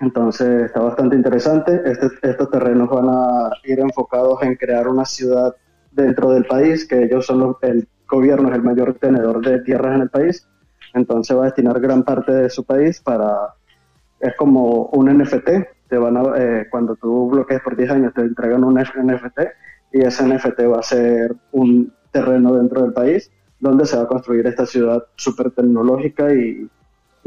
Entonces 0.00 0.64
está 0.64 0.80
bastante 0.80 1.14
interesante. 1.14 1.80
Este, 1.84 2.08
estos 2.22 2.50
terrenos 2.50 2.88
van 2.90 3.08
a 3.08 3.50
ir 3.64 3.78
enfocados 3.78 4.42
en 4.42 4.56
crear 4.56 4.88
una 4.88 5.04
ciudad 5.04 5.54
dentro 5.92 6.32
del 6.32 6.44
país, 6.44 6.86
que 6.88 7.04
ellos 7.04 7.26
son 7.26 7.56
el 7.62 7.86
gobierno 8.08 8.48
es 8.48 8.56
el 8.56 8.62
mayor 8.62 8.94
tenedor 8.94 9.46
de 9.46 9.60
tierras 9.60 9.94
en 9.94 10.02
el 10.02 10.10
país. 10.10 10.48
Entonces 10.92 11.36
va 11.36 11.42
a 11.42 11.44
destinar 11.46 11.78
gran 11.78 12.02
parte 12.02 12.32
de 12.32 12.50
su 12.50 12.64
país 12.64 13.00
para, 13.00 13.54
es 14.18 14.34
como 14.36 14.86
un 14.86 15.06
NFT, 15.06 15.48
van 15.98 16.16
eh, 16.36 16.66
cuando 16.70 16.96
tú 16.96 17.30
bloquees 17.30 17.60
por 17.62 17.76
10 17.76 17.90
años, 17.90 18.14
te 18.14 18.22
entregan 18.22 18.64
un 18.64 18.74
NFT 18.74 19.40
y 19.92 20.00
ese 20.00 20.26
NFT 20.26 20.60
va 20.72 20.78
a 20.78 20.82
ser 20.82 21.34
un 21.52 21.92
terreno 22.10 22.54
dentro 22.54 22.82
del 22.82 22.92
país 22.92 23.30
donde 23.62 23.86
se 23.86 23.96
va 23.96 24.02
a 24.02 24.08
construir 24.08 24.46
esta 24.46 24.66
ciudad 24.66 25.04
súper 25.16 25.52
tecnológica 25.52 26.34
y, 26.34 26.68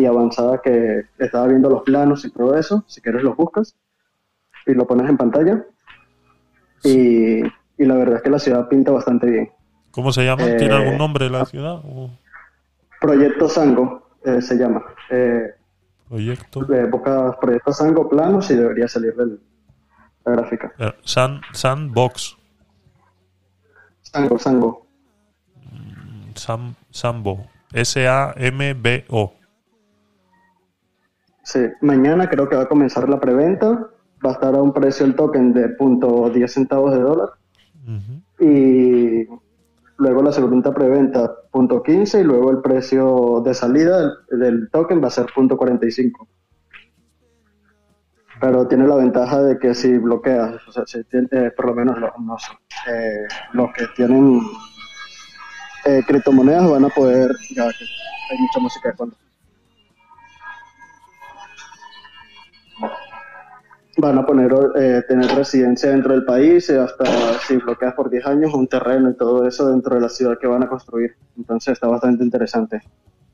avanzada 0.05 0.61
que 0.61 1.05
estaba 1.17 1.47
viendo 1.47 1.69
los 1.69 1.83
planos 1.83 2.25
y 2.25 2.31
todo 2.31 2.57
eso, 2.57 2.83
si 2.85 2.99
quieres 2.99 3.23
los 3.23 3.37
buscas 3.37 3.77
y 4.65 4.73
lo 4.73 4.85
pones 4.85 5.09
en 5.09 5.15
pantalla. 5.15 5.65
Y, 6.83 7.41
la 7.77 7.95
verdad 7.95 8.17
es 8.17 8.21
que 8.21 8.29
la 8.29 8.39
ciudad 8.39 8.67
pinta 8.67 8.91
bastante 8.91 9.27
bien. 9.27 9.49
¿Cómo 9.91 10.11
se 10.11 10.25
llama? 10.25 10.43
¿Tiene 10.57 10.73
eh, 10.73 10.77
algún 10.77 10.97
nombre 10.97 11.29
la 11.29 11.45
ciudad? 11.45 11.81
Proyecto 12.99 13.47
Sango 13.47 14.09
eh, 14.25 14.41
se 14.41 14.57
llama. 14.57 14.83
Proyecto. 16.09 16.63
De 16.65 16.85
Boca, 16.85 17.37
proyecto 17.39 17.73
Sango 17.73 18.07
planos 18.07 18.49
y 18.51 18.55
debería 18.55 18.87
salir 18.87 19.15
de 19.15 19.37
la 20.25 20.31
gráfica. 20.31 20.73
Eh, 20.77 20.93
San, 21.03 21.41
Sandbox. 21.53 22.37
Sango, 24.01 24.37
Sango. 24.37 24.87
Mm, 25.71 26.35
Sam, 26.35 26.75
Sambo. 26.91 27.47
S-A-M-B-O. 27.73 29.33
Sí, 31.43 31.59
mañana 31.81 32.29
creo 32.29 32.47
que 32.47 32.55
va 32.55 32.63
a 32.63 32.67
comenzar 32.67 33.09
la 33.09 33.19
preventa. 33.19 33.89
Va 34.25 34.29
a 34.29 34.33
estar 34.33 34.55
a 34.55 34.61
un 34.61 34.73
precio 34.73 35.05
el 35.05 35.15
token 35.15 35.53
de 35.53 35.69
punto 35.69 36.31
.10 36.31 36.47
centavos 36.47 36.93
de 36.93 37.01
dólar. 37.01 37.29
Y 38.39 39.27
luego 39.97 40.21
la 40.21 40.31
segunda 40.31 40.73
preventa 40.73 41.33
punto 41.51 41.81
.15 41.81 42.21
y 42.21 42.23
luego 42.23 42.51
el 42.51 42.61
precio 42.61 43.41
de 43.45 43.53
salida 43.53 44.13
del, 44.29 44.69
token 44.71 45.01
va 45.01 45.07
a 45.07 45.11
ser 45.11 45.27
punto 45.33 45.57
.45. 45.57 46.27
Pero 48.41 48.67
tiene 48.67 48.85
la 48.87 48.95
ventaja 48.95 49.41
de 49.41 49.57
que 49.57 49.73
si 49.73 49.97
bloqueas, 49.97 50.61
tiene, 51.09 51.51
por 51.51 51.67
lo 51.67 51.73
menos 51.73 51.97
los, 51.99 52.11
eh, 52.91 53.25
los 53.53 53.71
que 53.71 53.87
tienen 53.95 54.41
eh, 55.85 56.03
criptomonedas 56.05 56.69
van 56.69 56.85
a 56.85 56.89
poder, 56.89 57.31
ya 57.55 57.63
hay 57.63 58.37
mucha 58.39 58.59
música 58.59 58.89
de 58.89 58.95
fondo. 58.95 59.15
Van 63.97 64.17
a 64.17 64.25
poner 64.25 64.53
eh, 64.75 65.03
tener 65.07 65.33
residencia 65.35 65.89
dentro 65.89 66.13
del 66.13 66.25
país 66.25 66.69
y 66.69 66.73
hasta 66.73 67.05
si 67.39 67.57
bloqueas 67.57 67.93
por 67.93 68.09
10 68.09 68.25
años 68.25 68.53
un 68.53 68.67
terreno 68.67 69.09
y 69.09 69.15
todo 69.15 69.47
eso 69.47 69.69
dentro 69.69 69.95
de 69.95 70.01
la 70.01 70.09
ciudad 70.09 70.37
que 70.39 70.47
van 70.47 70.63
a 70.63 70.67
construir. 70.67 71.15
Entonces 71.37 71.73
está 71.73 71.87
bastante 71.87 72.23
interesante. 72.23 72.81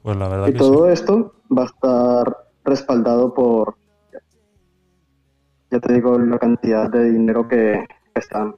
Pues 0.04 0.18
la 0.18 0.28
verdad 0.28 0.48
y 0.48 0.54
que 0.54 0.60
todo 0.60 0.88
sí. 0.88 0.94
esto 0.94 1.36
va 1.56 1.64
a 1.64 1.66
estar 1.66 2.38
respaldado 2.64 3.34
por, 3.34 3.76
ya 5.70 5.80
te 5.80 5.94
digo, 5.94 6.18
la 6.18 6.38
cantidad 6.38 6.90
de 6.90 7.12
dinero 7.12 7.48
que 7.48 7.86
están 8.14 8.56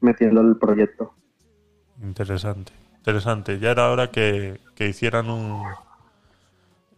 metiendo 0.00 0.40
al 0.40 0.56
proyecto. 0.58 1.14
Interesante. 2.02 2.72
Interesante. 2.96 3.58
Ya 3.58 3.70
era 3.70 3.90
hora 3.90 4.10
que, 4.10 4.60
que 4.74 4.88
hicieran 4.88 5.30
un... 5.30 5.62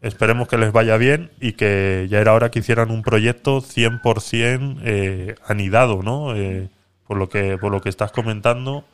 Esperemos 0.05 0.49
que 0.49 0.59
les 0.59 0.71
vaya 0.71 0.99
bien 0.99 1.31
y 1.41 1.53
que 1.53 2.09
ya 2.11 2.21
era 2.21 2.35
hora 2.35 2.51
que 2.51 2.59
hicieran 2.59 2.91
un 2.91 3.01
proyecto 3.01 3.63
100% 3.63 4.81
eh, 4.85 5.35
anidado, 5.47 6.03
¿no? 6.03 6.37
Eh, 6.37 6.69
por, 7.07 7.17
lo 7.17 7.31
que, 7.31 7.57
por 7.57 7.73
lo 7.73 7.81
que 7.81 7.89
estás 7.89 8.13
comentando, 8.13 8.85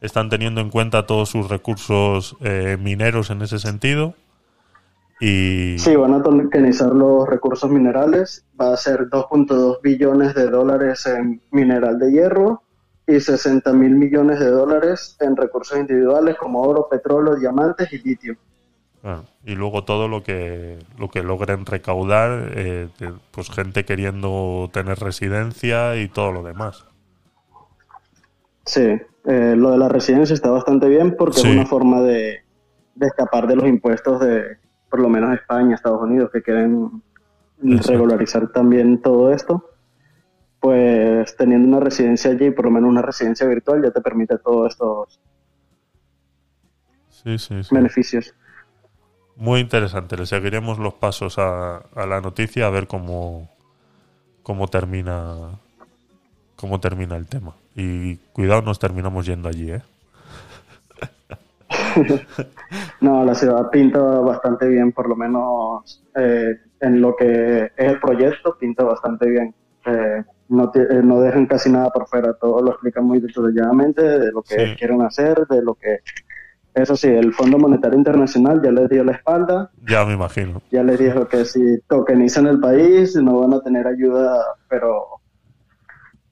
están 0.00 0.30
teniendo 0.30 0.62
en 0.62 0.70
cuenta 0.70 1.04
todos 1.04 1.28
sus 1.28 1.50
recursos 1.50 2.38
eh, 2.40 2.78
mineros 2.80 3.28
en 3.28 3.42
ese 3.42 3.58
sentido. 3.58 4.14
Y 5.20 5.76
Sí, 5.78 5.94
van 5.96 6.14
a 6.14 6.22
tokenizar 6.22 6.94
los 6.94 7.28
recursos 7.28 7.70
minerales. 7.70 8.46
Va 8.58 8.72
a 8.72 8.76
ser 8.78 9.10
2.2 9.10 9.82
billones 9.82 10.34
de 10.34 10.48
dólares 10.48 11.04
en 11.04 11.42
mineral 11.50 11.98
de 11.98 12.10
hierro 12.10 12.62
y 13.06 13.20
60 13.20 13.70
mil 13.74 13.96
millones 13.96 14.40
de 14.40 14.48
dólares 14.48 15.18
en 15.20 15.36
recursos 15.36 15.78
individuales 15.78 16.36
como 16.38 16.62
oro, 16.62 16.88
petróleo, 16.88 17.36
diamantes 17.36 17.92
y 17.92 17.98
litio. 17.98 18.38
Y 19.44 19.54
luego 19.54 19.84
todo 19.84 20.08
lo 20.08 20.22
que 20.22 20.78
lo 20.98 21.10
que 21.10 21.22
logren 21.22 21.66
recaudar, 21.66 22.52
eh, 22.54 22.88
pues 23.32 23.50
gente 23.50 23.84
queriendo 23.84 24.70
tener 24.72 24.98
residencia 24.98 25.96
y 25.96 26.08
todo 26.08 26.32
lo 26.32 26.42
demás. 26.42 26.86
Sí, 28.64 28.80
eh, 29.26 29.54
lo 29.56 29.72
de 29.72 29.78
la 29.78 29.90
residencia 29.90 30.32
está 30.32 30.50
bastante 30.50 30.88
bien 30.88 31.16
porque 31.18 31.40
Sí. 31.40 31.48
es 31.48 31.54
una 31.54 31.66
forma 31.66 32.00
de, 32.00 32.44
de 32.94 33.06
escapar 33.06 33.46
de 33.46 33.56
los 33.56 33.66
impuestos 33.66 34.20
de, 34.20 34.56
por 34.88 35.00
lo 35.00 35.10
menos 35.10 35.34
España, 35.34 35.74
Estados 35.74 36.00
Unidos, 36.00 36.30
que 36.32 36.40
quieren 36.42 37.02
Exacto. 37.62 37.92
regularizar 37.92 38.48
también 38.52 39.02
todo 39.02 39.32
esto. 39.32 39.68
Pues 40.60 41.36
teniendo 41.36 41.68
una 41.68 41.80
residencia 41.80 42.30
allí, 42.30 42.50
por 42.52 42.64
lo 42.64 42.70
menos 42.70 42.88
una 42.88 43.02
residencia 43.02 43.46
virtual, 43.46 43.82
ya 43.82 43.90
te 43.90 44.00
permite 44.00 44.38
todos 44.38 44.72
estos 44.72 45.20
Sí, 47.10 47.36
sí, 47.38 47.62
sí. 47.62 47.74
beneficios. 47.74 48.34
Muy 49.36 49.60
interesante. 49.60 50.16
Le 50.16 50.26
seguiremos 50.26 50.78
los 50.78 50.94
pasos 50.94 51.38
a, 51.38 51.76
a 51.78 52.06
la 52.06 52.20
noticia 52.20 52.66
a 52.66 52.70
ver 52.70 52.86
cómo, 52.86 53.48
cómo 54.42 54.68
termina 54.68 55.50
cómo 56.56 56.80
termina 56.80 57.16
el 57.16 57.26
tema. 57.26 57.54
Y 57.74 58.16
cuidado, 58.32 58.62
nos 58.62 58.78
terminamos 58.78 59.26
yendo 59.26 59.48
allí, 59.48 59.72
¿eh? 59.72 59.82
No, 63.00 63.24
la 63.24 63.34
ciudad 63.34 63.70
pinta 63.70 63.98
bastante 64.00 64.68
bien, 64.68 64.92
por 64.92 65.08
lo 65.08 65.16
menos 65.16 66.02
eh, 66.14 66.56
en 66.80 67.00
lo 67.00 67.14
que 67.16 67.64
es 67.64 67.70
el 67.76 68.00
proyecto, 68.00 68.56
pinta 68.58 68.84
bastante 68.84 69.28
bien. 69.28 69.54
Eh, 69.86 70.22
no, 70.48 70.70
eh, 70.74 71.00
no 71.02 71.20
dejan 71.20 71.46
casi 71.46 71.70
nada 71.70 71.90
por 71.90 72.06
fuera, 72.08 72.32
todo 72.34 72.62
lo 72.62 72.72
explican 72.72 73.04
muy 73.04 73.20
detalladamente 73.20 74.02
de 74.02 74.32
lo 74.32 74.42
que 74.42 74.66
Sí. 74.68 74.76
quieren 74.78 75.02
hacer, 75.02 75.46
de 75.48 75.62
lo 75.62 75.74
que... 75.74 75.98
Eso 76.74 76.96
sí, 76.96 77.06
el 77.08 77.32
Fondo 77.32 77.56
Monetario 77.56 77.96
Internacional 77.96 78.60
ya 78.62 78.72
les 78.72 78.88
dio 78.88 79.04
la 79.04 79.12
espalda, 79.12 79.70
Ya 79.88 80.04
me 80.04 80.14
imagino. 80.14 80.60
ya 80.72 80.82
les 80.82 80.98
dijo 80.98 81.28
que 81.28 81.44
si 81.44 81.78
tokenizan 81.88 82.46
el 82.48 82.58
país 82.58 83.14
no 83.16 83.38
van 83.40 83.54
a 83.54 83.60
tener 83.60 83.86
ayuda, 83.86 84.44
pero 84.68 85.04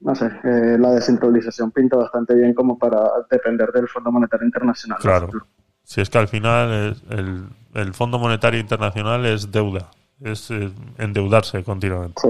no 0.01 0.13
sé, 0.15 0.25
eh, 0.43 0.75
la 0.77 0.91
descentralización 0.91 1.71
pinta 1.71 1.95
bastante 1.95 2.33
bien 2.35 2.53
como 2.53 2.77
para 2.77 3.09
depender 3.31 3.71
del 3.71 3.87
Fondo 3.87 4.11
Monetario 4.11 4.45
Internacional. 4.45 4.99
Claro. 4.99 5.29
Si 5.83 6.01
es 6.01 6.09
que 6.09 6.17
al 6.17 6.27
final 6.27 6.91
es- 6.91 7.03
el, 7.09 7.45
el 7.75 7.93
Fondo 7.93 8.19
Monetario 8.19 8.59
Internacional 8.59 9.25
es 9.25 9.49
deuda, 9.49 9.91
es 10.19 10.51
eh, 10.51 10.71
endeudarse 10.97 11.63
continuamente. 11.63 12.19
Sí. 12.21 12.29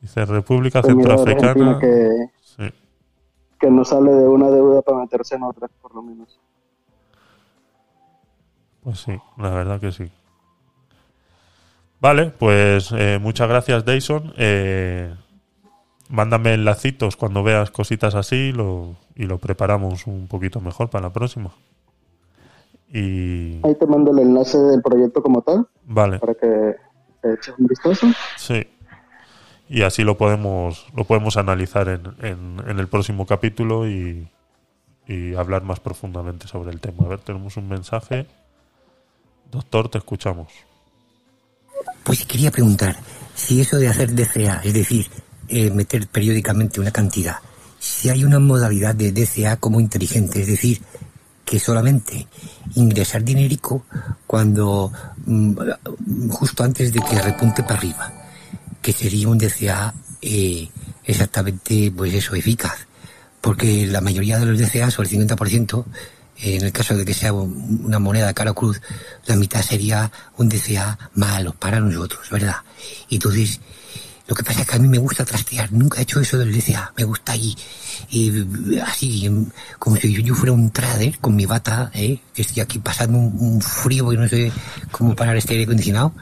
Dice 0.00 0.24
República 0.24 0.80
Pues 0.80 0.94
Centroafricana. 0.94 1.78
Que, 1.78 2.08
Sí. 2.40 2.64
que 3.60 3.70
no 3.70 3.84
sale 3.84 4.10
de 4.12 4.26
una 4.26 4.48
deuda 4.48 4.80
para 4.82 4.98
meterse 5.00 5.34
en 5.36 5.42
otra, 5.42 5.68
por 5.82 5.94
lo 5.94 6.02
menos. 6.02 6.38
Pues 8.86 9.00
sí, 9.00 9.18
la 9.36 9.50
verdad 9.50 9.80
que 9.80 9.90
sí. 9.90 10.08
Vale, 12.00 12.26
pues 12.26 12.92
eh, 12.96 13.18
muchas 13.20 13.48
gracias, 13.48 13.84
Dayson. 13.84 14.32
Eh, 14.36 15.12
mándame 16.08 16.54
enlacitos 16.54 17.16
cuando 17.16 17.42
veas 17.42 17.72
cositas 17.72 18.14
así 18.14 18.52
lo, 18.52 18.94
y 19.16 19.24
lo 19.24 19.38
preparamos 19.38 20.06
un 20.06 20.28
poquito 20.28 20.60
mejor 20.60 20.88
para 20.88 21.08
la 21.08 21.12
próxima. 21.12 21.50
Y 22.88 23.58
Ahí 23.64 23.74
te 23.74 23.86
mando 23.88 24.12
el 24.12 24.20
enlace 24.20 24.56
del 24.56 24.80
proyecto 24.82 25.20
como 25.20 25.42
tal, 25.42 25.66
vale, 25.82 26.20
para 26.20 26.34
que 26.34 26.76
te 27.22 27.34
eches 27.34 27.54
un 27.58 27.66
vistazo. 27.66 28.06
sí. 28.36 28.68
Y 29.68 29.82
así 29.82 30.04
lo 30.04 30.16
podemos, 30.16 30.86
lo 30.94 31.02
podemos 31.02 31.36
analizar 31.36 31.88
en, 31.88 32.02
en, 32.24 32.62
en 32.68 32.78
el 32.78 32.86
próximo 32.86 33.26
capítulo 33.26 33.88
y, 33.88 34.28
y 35.08 35.34
hablar 35.34 35.64
más 35.64 35.80
profundamente 35.80 36.46
sobre 36.46 36.70
el 36.70 36.80
tema. 36.80 37.04
A 37.06 37.08
ver, 37.08 37.18
tenemos 37.18 37.56
un 37.56 37.68
mensaje. 37.68 38.28
Doctor, 39.50 39.88
te 39.88 39.98
escuchamos. 39.98 40.48
Pues 42.04 42.24
quería 42.24 42.50
preguntar 42.50 42.96
si 43.34 43.60
eso 43.60 43.76
de 43.76 43.88
hacer 43.88 44.14
DCA, 44.14 44.60
es 44.64 44.72
decir, 44.72 45.08
eh, 45.48 45.70
meter 45.70 46.06
periódicamente 46.08 46.80
una 46.80 46.90
cantidad, 46.90 47.36
si 47.78 48.08
hay 48.08 48.24
una 48.24 48.38
modalidad 48.38 48.94
de 48.94 49.12
DCA 49.12 49.56
como 49.58 49.80
inteligente, 49.80 50.40
es 50.40 50.48
decir, 50.48 50.80
que 51.44 51.60
solamente 51.60 52.26
ingresar 52.74 53.22
dinerico 53.22 53.84
cuando 54.26 54.92
mm, 55.24 56.28
justo 56.30 56.64
antes 56.64 56.92
de 56.92 57.00
que 57.00 57.22
repunte 57.22 57.62
para 57.62 57.76
arriba, 57.76 58.12
que 58.82 58.92
sería 58.92 59.28
un 59.28 59.38
DCA 59.38 59.94
eh, 60.22 60.68
exactamente, 61.04 61.92
pues 61.96 62.12
eso, 62.14 62.34
eficaz, 62.34 62.86
porque 63.40 63.86
la 63.86 64.00
mayoría 64.00 64.38
de 64.38 64.46
los 64.46 64.58
DCA, 64.58 64.88
o 64.98 65.02
el 65.02 65.08
50%, 65.08 65.84
eh, 65.84 65.86
en 66.38 66.62
el 66.64 66.72
caso 66.72 66.96
de 66.96 67.04
que 67.04 67.14
sea 67.14 67.32
un- 67.32 67.82
una 67.84 67.98
moneda 67.98 68.32
cara 68.34 68.50
o 68.50 68.54
cruz, 68.54 68.80
la 69.26 69.36
mitad 69.36 69.62
sería 69.62 70.10
un 70.36 70.48
DCA 70.48 70.98
malo 71.14 71.52
para 71.54 71.80
nosotros, 71.80 72.28
¿verdad? 72.30 72.56
Y 73.08 73.16
entonces, 73.16 73.60
lo 74.28 74.34
que 74.34 74.42
pasa 74.42 74.62
es 74.62 74.66
que 74.68 74.76
a 74.76 74.78
mí 74.80 74.88
me 74.88 74.98
gusta 74.98 75.24
trastear, 75.24 75.72
nunca 75.72 75.98
he 76.00 76.02
hecho 76.02 76.20
eso 76.20 76.36
del 76.36 76.52
DCA, 76.52 76.92
me 76.96 77.04
gusta 77.04 77.32
ahí, 77.32 77.56
y 78.10 78.78
así, 78.80 79.26
em, 79.26 79.46
como 79.78 79.96
si 79.96 80.12
yo, 80.22 80.34
fuera 80.34 80.52
un 80.52 80.70
trader 80.70 81.18
con 81.20 81.36
mi 81.36 81.46
bata, 81.46 81.90
¿eh? 81.94 82.18
que 82.34 82.42
estoy 82.42 82.60
aquí 82.60 82.78
pasando 82.80 83.18
un, 83.18 83.36
un 83.38 83.60
frío 83.62 84.08
que 84.10 84.16
no 84.16 84.28
sé 84.28 84.52
cómo 84.90 85.14
parar 85.14 85.36
este 85.36 85.52
aire 85.54 85.64
acondicionado, 85.64 86.12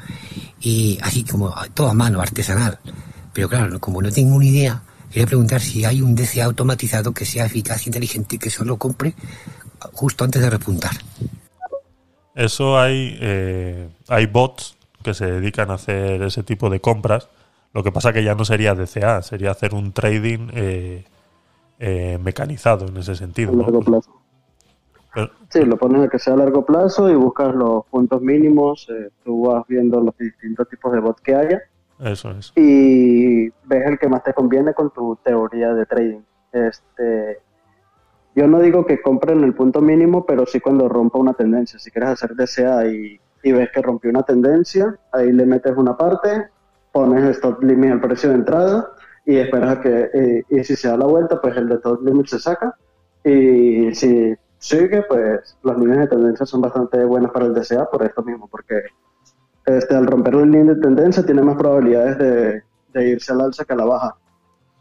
y 0.61 0.99
así 1.03 1.25
como 1.25 1.55
todo 1.75 1.89
a 1.89 1.95
mano, 1.95 2.21
artesanal. 2.21 2.79
Pero 3.33 3.49
claro, 3.49 3.81
como 3.81 4.01
no 4.01 4.13
tengo 4.13 4.37
una 4.37 4.47
idea, 4.47 4.83
quería 5.11 5.27
preguntar 5.27 5.61
si 5.61 5.85
hay 5.85 6.01
un 6.03 6.15
DCA 6.15 6.45
automatizado 6.45 7.13
que 7.13 7.25
sea 7.25 7.47
eficaz, 7.47 7.87
inteligente, 7.87 8.39
que 8.39 8.51
solo 8.51 8.77
compre 8.77 9.15
justo 9.93 10.25
antes 10.25 10.41
de 10.43 10.51
repuntar. 10.51 10.93
Eso 12.35 12.79
hay, 12.79 13.17
eh, 13.21 13.89
hay 14.09 14.27
bots 14.27 14.77
que 15.03 15.15
se 15.15 15.27
dedican 15.31 15.71
a 15.71 15.75
hacer 15.75 16.23
ese 16.23 16.43
tipo 16.43 16.69
de 16.71 16.81
compras. 16.81 17.29
Lo 17.73 17.83
que 17.83 17.93
pasa 17.93 18.13
que 18.13 18.25
ya 18.25 18.35
no 18.35 18.45
sería 18.45 18.75
DCA, 18.75 19.23
sería 19.23 19.51
hacer 19.51 19.75
un 19.75 19.93
trading 19.93 20.49
eh, 20.53 21.05
eh, 21.79 22.19
mecanizado 22.23 22.87
en 22.87 22.97
ese 22.97 23.15
sentido. 23.15 23.53
A 23.53 23.57
¿no? 23.57 23.63
largo 23.63 23.81
plazo. 23.81 24.11
Pero- 25.15 25.31
Sí, 25.49 25.65
lo 25.65 25.77
pones 25.77 26.03
a 26.05 26.09
que 26.09 26.19
sea 26.19 26.35
a 26.35 26.37
largo 26.37 26.65
plazo 26.67 27.09
y 27.09 27.15
buscas 27.15 27.55
los 27.55 27.85
puntos 27.87 28.21
mínimos, 28.21 28.89
eh, 28.91 29.11
tú 29.25 29.47
vas 29.47 29.65
viendo 29.69 30.01
los 30.01 30.17
distintos 30.19 30.69
tipos 30.69 30.93
de 30.93 30.99
bot 30.99 31.21
que 31.21 31.35
haya 31.37 31.63
eso 32.01 32.33
es. 32.33 32.53
y 32.57 33.49
ves 33.65 33.87
el 33.87 33.99
que 34.01 34.09
más 34.09 34.25
te 34.25 34.35
conviene 34.35 34.75
con 34.75 34.91
tu 34.91 35.17
teoría 35.23 35.73
de 35.73 35.87
trading. 35.87 36.21
Este, 36.53 37.39
yo 38.35 38.49
no 38.49 38.61
digo 38.61 38.85
que 38.85 39.01
compren 39.01 39.45
el 39.45 39.55
punto 39.55 39.81
mínimo, 39.81 40.27
pero 40.27 40.47
sí 40.47 40.61
cuando 40.61 40.89
rompa 40.89 41.19
una 41.19 41.35
tendencia. 41.35 41.79
Si 41.79 41.91
quieres 41.91 42.11
hacer 42.11 42.35
DCA 42.35 42.87
y, 42.87 43.21
ves 43.45 43.71
que 43.73 43.83
rompió 43.83 44.11
una 44.11 44.23
tendencia, 44.23 44.99
ahí 45.13 45.31
le 45.31 45.45
metes 45.45 45.77
una 45.77 45.97
parte, 45.97 46.49
pones 46.93 47.25
stop 47.37 47.63
limit 47.63 47.93
al 47.93 48.01
precio 48.01 48.31
de 48.31 48.37
entrada 48.37 48.89
y 49.27 49.37
esperas 49.37 49.79
a 49.79 49.81
que, 49.81 50.11
eh, 50.15 50.45
y 50.49 50.65
si 50.65 50.77
se 50.77 50.89
da 50.89 50.97
la 50.97 51.07
vuelta, 51.07 51.41
pues 51.41 51.57
el 51.57 51.71
stop 51.73 52.03
limit 52.03 52.27
se 52.27 52.39
saca 52.39 52.75
y 53.23 53.95
si 53.95 54.35
sigue, 54.59 55.03
pues 55.03 55.59
las 55.63 55.79
líneas 55.79 56.01
de 56.01 56.09
tendencia 56.09 56.47
son 56.47 56.63
bastante 56.63 57.05
buenas 57.05 57.31
para 57.33 57.47
el 57.47 57.55
DCA 57.55 57.89
por 57.91 58.03
esto 58.03 58.23
mismo, 58.23 58.49
porque 58.49 58.83
este, 59.67 59.95
al 59.95 60.07
romper 60.07 60.35
la 60.35 60.47
línea 60.47 60.75
de 60.75 60.81
tendencia 60.81 61.25
tiene 61.25 61.43
más 61.43 61.57
probabilidades 61.57 62.19
de, 62.19 62.63
de 62.95 63.09
irse 63.09 63.33
al 63.33 63.43
alza 63.43 63.65
que 63.65 63.75
a 63.75 63.77
la 63.77 63.85
baja. 63.85 64.17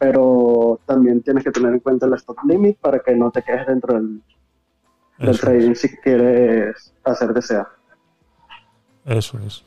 Pero 0.04 0.80
también 0.86 1.22
tienes 1.24 1.46
que 1.46 1.52
tener 1.52 1.72
en 1.74 1.80
cuenta 1.80 2.06
el 2.06 2.14
stop 2.16 2.38
limit 2.46 2.78
para 2.80 3.00
que 3.00 3.16
no 3.16 3.32
te 3.32 3.42
quedes 3.42 3.66
dentro 3.68 3.94
del, 3.94 4.22
trading 5.40 5.76
si 5.76 5.96
quieres 5.98 6.94
hacer 7.06 7.34
DCA. 7.34 7.66
Eso 9.06 9.40
es. 9.46 9.64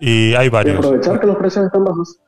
Y 0.00 0.32
hay 0.34 0.46
Y 0.46 0.50
varios. 0.50 0.78
aprovechar 0.78 1.18
que 1.20 1.26
los 1.26 1.36
precios 1.38 1.66
están 1.66 1.84
bajos. 1.84 2.20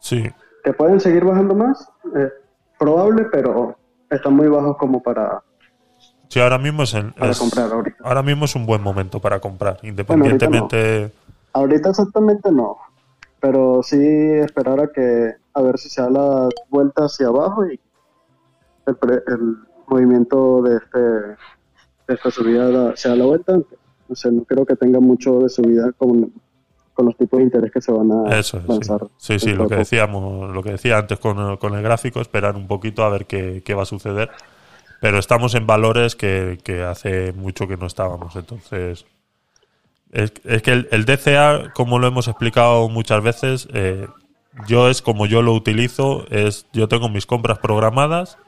Sí, 0.00 0.24
Que 0.64 0.72
pueden 0.72 1.00
seguir 1.00 1.22
bajando 1.24 1.54
más, 1.54 1.86
es 2.14 2.32
probable, 2.78 3.26
pero 3.30 3.76
están 4.10 4.34
muy 4.34 4.48
bajos 4.48 4.76
como 4.78 5.02
para, 5.02 5.42
sí, 6.28 6.40
ahora 6.40 6.58
mismo 6.58 6.82
es, 6.84 6.94
el- 6.94 7.12
es- 7.16 7.38
comprar 7.38 7.70
ahorita. 7.72 7.96
ahora 8.04 8.22
mismo 8.22 8.46
es 8.46 8.54
un 8.56 8.64
buen 8.66 8.82
momento 8.82 9.20
para 9.20 9.38
comprar, 9.38 9.78
independientemente. 9.82 11.12
Ahorita 11.52 11.90
exactamente 11.90 12.50
no, 12.50 12.78
pero 13.40 13.82
sí 13.82 13.98
esperar 14.00 14.80
a 14.80 14.88
que 14.88 15.34
a 15.56 15.62
ver 15.62 15.78
si 15.78 15.88
se 15.88 16.02
da 16.02 16.10
la 16.10 16.48
vuelta 16.68 17.04
hacia 17.06 17.28
abajo 17.28 17.66
y 17.66 17.80
el, 18.86 18.96
pre- 18.96 19.22
el 19.26 19.56
movimiento 19.88 20.62
de 20.62 20.76
este 20.76 20.98
de 20.98 22.14
esta 22.14 22.30
subida 22.30 22.70
da- 22.70 22.96
se 22.96 23.08
da 23.08 23.16
la 23.16 23.24
vuelta. 23.24 23.58
O 24.08 24.14
sea, 24.14 24.30
no 24.30 24.44
creo 24.44 24.64
que 24.64 24.76
tenga 24.76 25.00
mucho 25.00 25.40
de 25.40 25.48
subida 25.48 25.90
con, 25.92 26.32
con 26.94 27.06
los 27.06 27.16
tipos 27.16 27.38
de 27.38 27.44
interés 27.44 27.72
que 27.72 27.80
se 27.80 27.90
van 27.90 28.12
a 28.12 28.38
Eso 28.38 28.60
sí. 28.60 28.66
lanzar. 28.68 29.00
Sí, 29.16 29.38
sí, 29.40 29.52
lo 29.54 29.66
que 29.66 29.76
decíamos, 29.76 30.54
lo 30.54 30.62
que 30.62 30.70
decía 30.72 30.98
antes 30.98 31.18
con, 31.18 31.56
con 31.56 31.74
el 31.74 31.82
gráfico, 31.82 32.20
esperar 32.20 32.54
un 32.54 32.68
poquito 32.68 33.02
a 33.02 33.08
ver 33.08 33.26
qué, 33.26 33.62
qué 33.64 33.74
va 33.74 33.82
a 33.82 33.86
suceder. 33.86 34.30
Pero 35.00 35.18
estamos 35.18 35.54
en 35.56 35.66
valores 35.66 36.14
que, 36.16 36.58
que 36.62 36.82
hace 36.84 37.32
mucho 37.32 37.66
que 37.66 37.76
no 37.76 37.86
estábamos, 37.86 38.34
entonces 38.36 39.04
es, 40.12 40.32
es 40.44 40.62
que 40.62 40.72
el, 40.72 40.88
el 40.90 41.04
DCA, 41.04 41.72
como 41.74 41.98
lo 41.98 42.06
hemos 42.06 42.28
explicado 42.28 42.88
muchas 42.88 43.22
veces, 43.22 43.68
eh, 43.74 44.06
yo 44.66 44.88
es 44.88 45.02
como 45.02 45.26
yo 45.26 45.42
lo 45.42 45.52
utilizo, 45.52 46.26
es 46.30 46.66
yo 46.72 46.88
tengo 46.88 47.08
mis 47.08 47.26
compras 47.26 47.58
programadas 47.58 48.38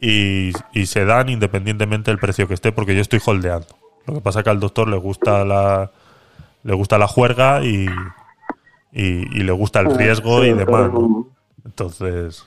y, 0.00 0.52
y 0.72 0.86
se 0.86 1.04
dan 1.04 1.28
independientemente 1.28 2.10
del 2.10 2.18
precio 2.18 2.48
que 2.48 2.54
esté, 2.54 2.72
porque 2.72 2.94
yo 2.94 3.00
estoy 3.00 3.20
holdeando. 3.24 3.66
Lo 4.06 4.14
que 4.14 4.20
pasa 4.20 4.40
es 4.40 4.44
que 4.44 4.50
al 4.50 4.60
doctor 4.60 4.88
le 4.88 4.96
gusta 4.96 5.44
la 5.44 5.90
le 6.64 6.74
gusta 6.74 6.96
la 6.98 7.08
juerga 7.08 7.64
y, 7.64 7.86
y, 8.92 9.02
y 9.02 9.42
le 9.42 9.52
gusta 9.52 9.80
el 9.80 9.94
riesgo 9.96 10.42
Sí, 10.42 10.48
y 10.48 10.52
demás. 10.54 10.92
¿no? 10.92 11.28
Entonces, 11.64 12.44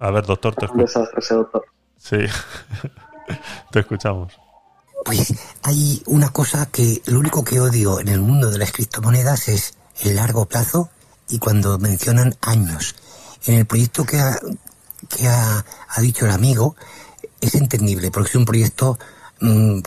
a 0.00 0.10
ver, 0.10 0.24
doctor, 0.26 0.54
te, 0.54 0.66
un 0.66 0.72
escu- 0.72 0.80
desastre 0.82 1.18
ese 1.20 1.34
doctor. 1.34 1.64
sí. 1.96 2.16
te 3.70 3.80
escuchamos. 3.80 4.38
Pues 5.04 5.34
hay 5.62 6.02
una 6.06 6.30
cosa 6.30 6.66
que 6.70 7.00
lo 7.06 7.20
único 7.20 7.44
que 7.44 7.60
odio 7.60 8.00
en 8.00 8.08
el 8.08 8.20
mundo 8.20 8.50
de 8.50 8.58
las 8.58 8.72
criptomonedas 8.72 9.48
es 9.48 9.78
el 10.02 10.16
largo 10.16 10.46
plazo 10.46 10.90
y 11.28 11.38
cuando 11.38 11.78
mencionan 11.78 12.36
años. 12.40 12.94
En 13.46 13.54
el 13.54 13.66
proyecto 13.66 14.04
que 14.04 14.18
ha, 14.18 14.38
que 15.08 15.28
ha, 15.28 15.64
ha 15.88 16.00
dicho 16.00 16.26
el 16.26 16.32
amigo 16.32 16.76
es 17.40 17.54
entendible 17.54 18.10
porque 18.10 18.30
es 18.30 18.34
un 18.36 18.44
proyecto 18.44 18.98
mm, 19.40 19.80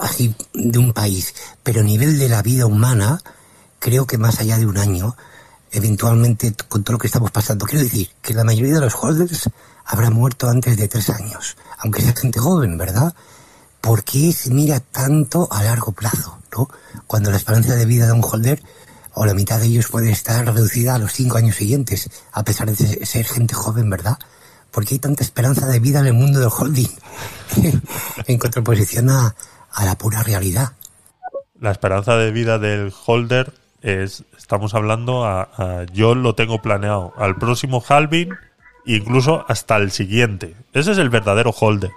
así 0.00 0.34
de 0.52 0.78
un 0.78 0.92
país, 0.92 1.34
pero 1.62 1.80
a 1.80 1.84
nivel 1.84 2.18
de 2.18 2.28
la 2.28 2.42
vida 2.42 2.66
humana 2.66 3.22
creo 3.78 4.06
que 4.06 4.18
más 4.18 4.40
allá 4.40 4.58
de 4.58 4.66
un 4.66 4.76
año, 4.76 5.16
eventualmente 5.72 6.54
con 6.68 6.84
todo 6.84 6.94
lo 6.94 6.98
que 6.98 7.06
estamos 7.06 7.30
pasando, 7.30 7.64
quiero 7.64 7.84
decir 7.84 8.10
que 8.20 8.34
la 8.34 8.44
mayoría 8.44 8.74
de 8.74 8.80
los 8.80 8.94
holders 8.94 9.48
habrá 9.86 10.10
muerto 10.10 10.48
antes 10.48 10.76
de 10.76 10.88
tres 10.88 11.08
años, 11.08 11.56
aunque 11.78 12.02
sea 12.02 12.14
gente 12.14 12.38
joven, 12.38 12.76
¿verdad? 12.76 13.14
¿por 13.80 14.04
qué 14.04 14.32
se 14.32 14.50
mira 14.50 14.80
tanto 14.80 15.48
a 15.50 15.62
largo 15.62 15.92
plazo? 15.92 16.38
¿no? 16.56 16.68
Cuando 17.06 17.30
la 17.30 17.36
esperanza 17.36 17.74
de 17.74 17.86
vida 17.86 18.06
de 18.06 18.12
un 18.12 18.24
holder 18.24 18.62
o 19.14 19.26
la 19.26 19.34
mitad 19.34 19.58
de 19.60 19.66
ellos 19.66 19.88
puede 19.88 20.10
estar 20.10 20.44
reducida 20.44 20.94
a 20.94 20.98
los 20.98 21.12
cinco 21.12 21.36
años 21.38 21.56
siguientes, 21.56 22.10
a 22.32 22.44
pesar 22.44 22.68
de 22.70 22.76
se- 22.76 23.06
ser 23.06 23.24
gente 23.26 23.54
joven, 23.54 23.88
¿verdad? 23.90 24.18
¿Por 24.70 24.84
qué 24.86 24.94
hay 24.94 24.98
tanta 25.00 25.22
esperanza 25.24 25.66
de 25.66 25.80
vida 25.80 26.00
en 26.00 26.06
el 26.06 26.14
mundo 26.14 26.38
del 26.40 26.50
holding? 26.56 26.88
en 28.26 28.38
contraposición 28.38 29.10
a, 29.10 29.34
la 29.84 29.96
pura 29.98 30.22
realidad. 30.22 30.72
La 31.60 31.70
esperanza 31.72 32.16
de 32.16 32.30
vida 32.30 32.58
del 32.58 32.92
holder 33.06 33.52
es, 33.82 34.24
estamos 34.38 34.74
hablando 34.74 35.24
a- 35.24 35.86
yo 35.92 36.14
lo 36.14 36.34
tengo 36.34 36.62
planeado 36.62 37.12
al 37.16 37.36
próximo 37.36 37.82
halving, 37.86 38.30
incluso 38.86 39.44
hasta 39.48 39.76
el 39.76 39.90
siguiente. 39.90 40.54
Ese 40.72 40.92
es 40.92 40.98
el 40.98 41.10
verdadero 41.10 41.50
holder. 41.50 41.90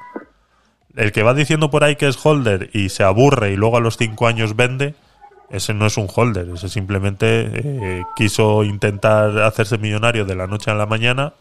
El 0.96 1.12
que 1.12 1.24
va 1.24 1.34
diciendo 1.34 1.72
por 1.72 1.84
ahí 1.84 1.96
que 1.96 2.08
es 2.08 2.18
holder 2.24 2.70
y 2.74 2.90
se 2.90 3.04
aburre 3.04 3.52
y 3.52 3.56
luego 3.56 3.78
a 3.78 3.82
los 3.82 3.98
cinco 3.98 4.28
años 4.28 4.56
vende, 4.56 4.96
ese 5.54 5.76
no 5.76 5.86
es 5.86 5.98
un 5.98 6.08
holder, 6.14 6.50
ese 6.50 6.68
simplemente 6.68 7.48
eh, 7.54 8.04
quiso 8.16 8.64
intentar 8.64 9.38
hacerse 9.44 9.78
millonario 9.78 10.26
de 10.26 10.36
la 10.36 10.48
noche 10.48 10.72
a 10.72 10.74
la 10.74 10.88
mañana 10.88 11.34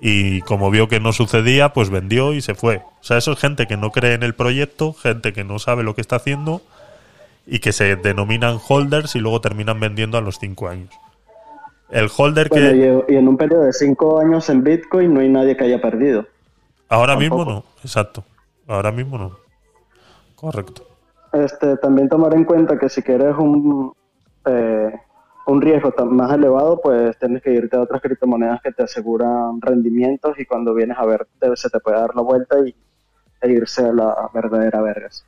y 0.00 0.42
como 0.42 0.70
vio 0.70 0.86
que 0.86 1.00
no 1.00 1.12
sucedía, 1.12 1.72
pues 1.72 1.90
vendió 1.90 2.32
y 2.32 2.40
se 2.40 2.54
fue. 2.54 2.82
O 3.00 3.04
sea, 3.04 3.18
eso 3.18 3.32
es 3.32 3.38
gente 3.40 3.66
que 3.66 3.76
no 3.76 3.90
cree 3.90 4.14
en 4.14 4.22
el 4.22 4.36
proyecto, 4.36 4.92
gente 4.92 5.32
que 5.32 5.42
no 5.42 5.58
sabe 5.58 5.82
lo 5.82 5.96
que 5.96 6.00
está 6.00 6.16
haciendo 6.16 6.62
y 7.48 7.58
que 7.58 7.72
se 7.72 7.96
denominan 7.96 8.60
holders 8.68 9.16
y 9.16 9.18
luego 9.18 9.40
terminan 9.40 9.80
vendiendo 9.80 10.18
a 10.18 10.20
los 10.20 10.38
cinco 10.38 10.68
años. 10.68 10.90
El 11.90 12.08
holder 12.16 12.50
Bueno, 12.50 13.04
que 13.06 13.12
y, 13.12 13.16
en 13.16 13.26
un 13.26 13.36
periodo 13.36 13.64
de 13.64 13.72
cinco 13.72 14.20
años 14.20 14.48
en 14.50 14.62
Bitcoin 14.62 15.12
no 15.12 15.18
hay 15.18 15.30
nadie 15.30 15.56
que 15.56 15.64
haya 15.64 15.80
perdido. 15.80 16.26
ahora 16.88 17.18
tampoco. 17.18 17.38
mismo 17.38 17.52
no, 17.52 17.64
exacto. 17.82 18.22
Ahora 18.68 18.92
mismo 18.92 19.18
no. 19.18 19.36
Correcto. 20.36 20.87
Este, 21.32 21.76
también 21.76 22.08
tomar 22.08 22.34
en 22.34 22.44
cuenta 22.44 22.78
que 22.78 22.88
si 22.88 23.02
quieres 23.02 23.36
un, 23.36 23.92
eh, 24.46 24.92
un 25.46 25.60
riesgo 25.60 25.92
más 26.06 26.32
elevado, 26.32 26.80
pues 26.80 27.18
tienes 27.18 27.42
que 27.42 27.52
irte 27.52 27.76
a 27.76 27.80
otras 27.80 28.00
criptomonedas 28.00 28.60
que 28.62 28.72
te 28.72 28.82
aseguran 28.82 29.60
rendimientos 29.60 30.38
y 30.38 30.46
cuando 30.46 30.74
vienes 30.74 30.96
a 30.98 31.06
ver 31.06 31.26
se 31.54 31.70
te 31.70 31.80
puede 31.80 31.98
dar 31.98 32.14
la 32.14 32.22
vuelta 32.22 32.58
y, 32.66 32.74
e 33.40 33.50
irse 33.50 33.84
a 33.84 33.92
la 33.92 34.30
verdadera 34.32 34.80
vergas. 34.80 35.24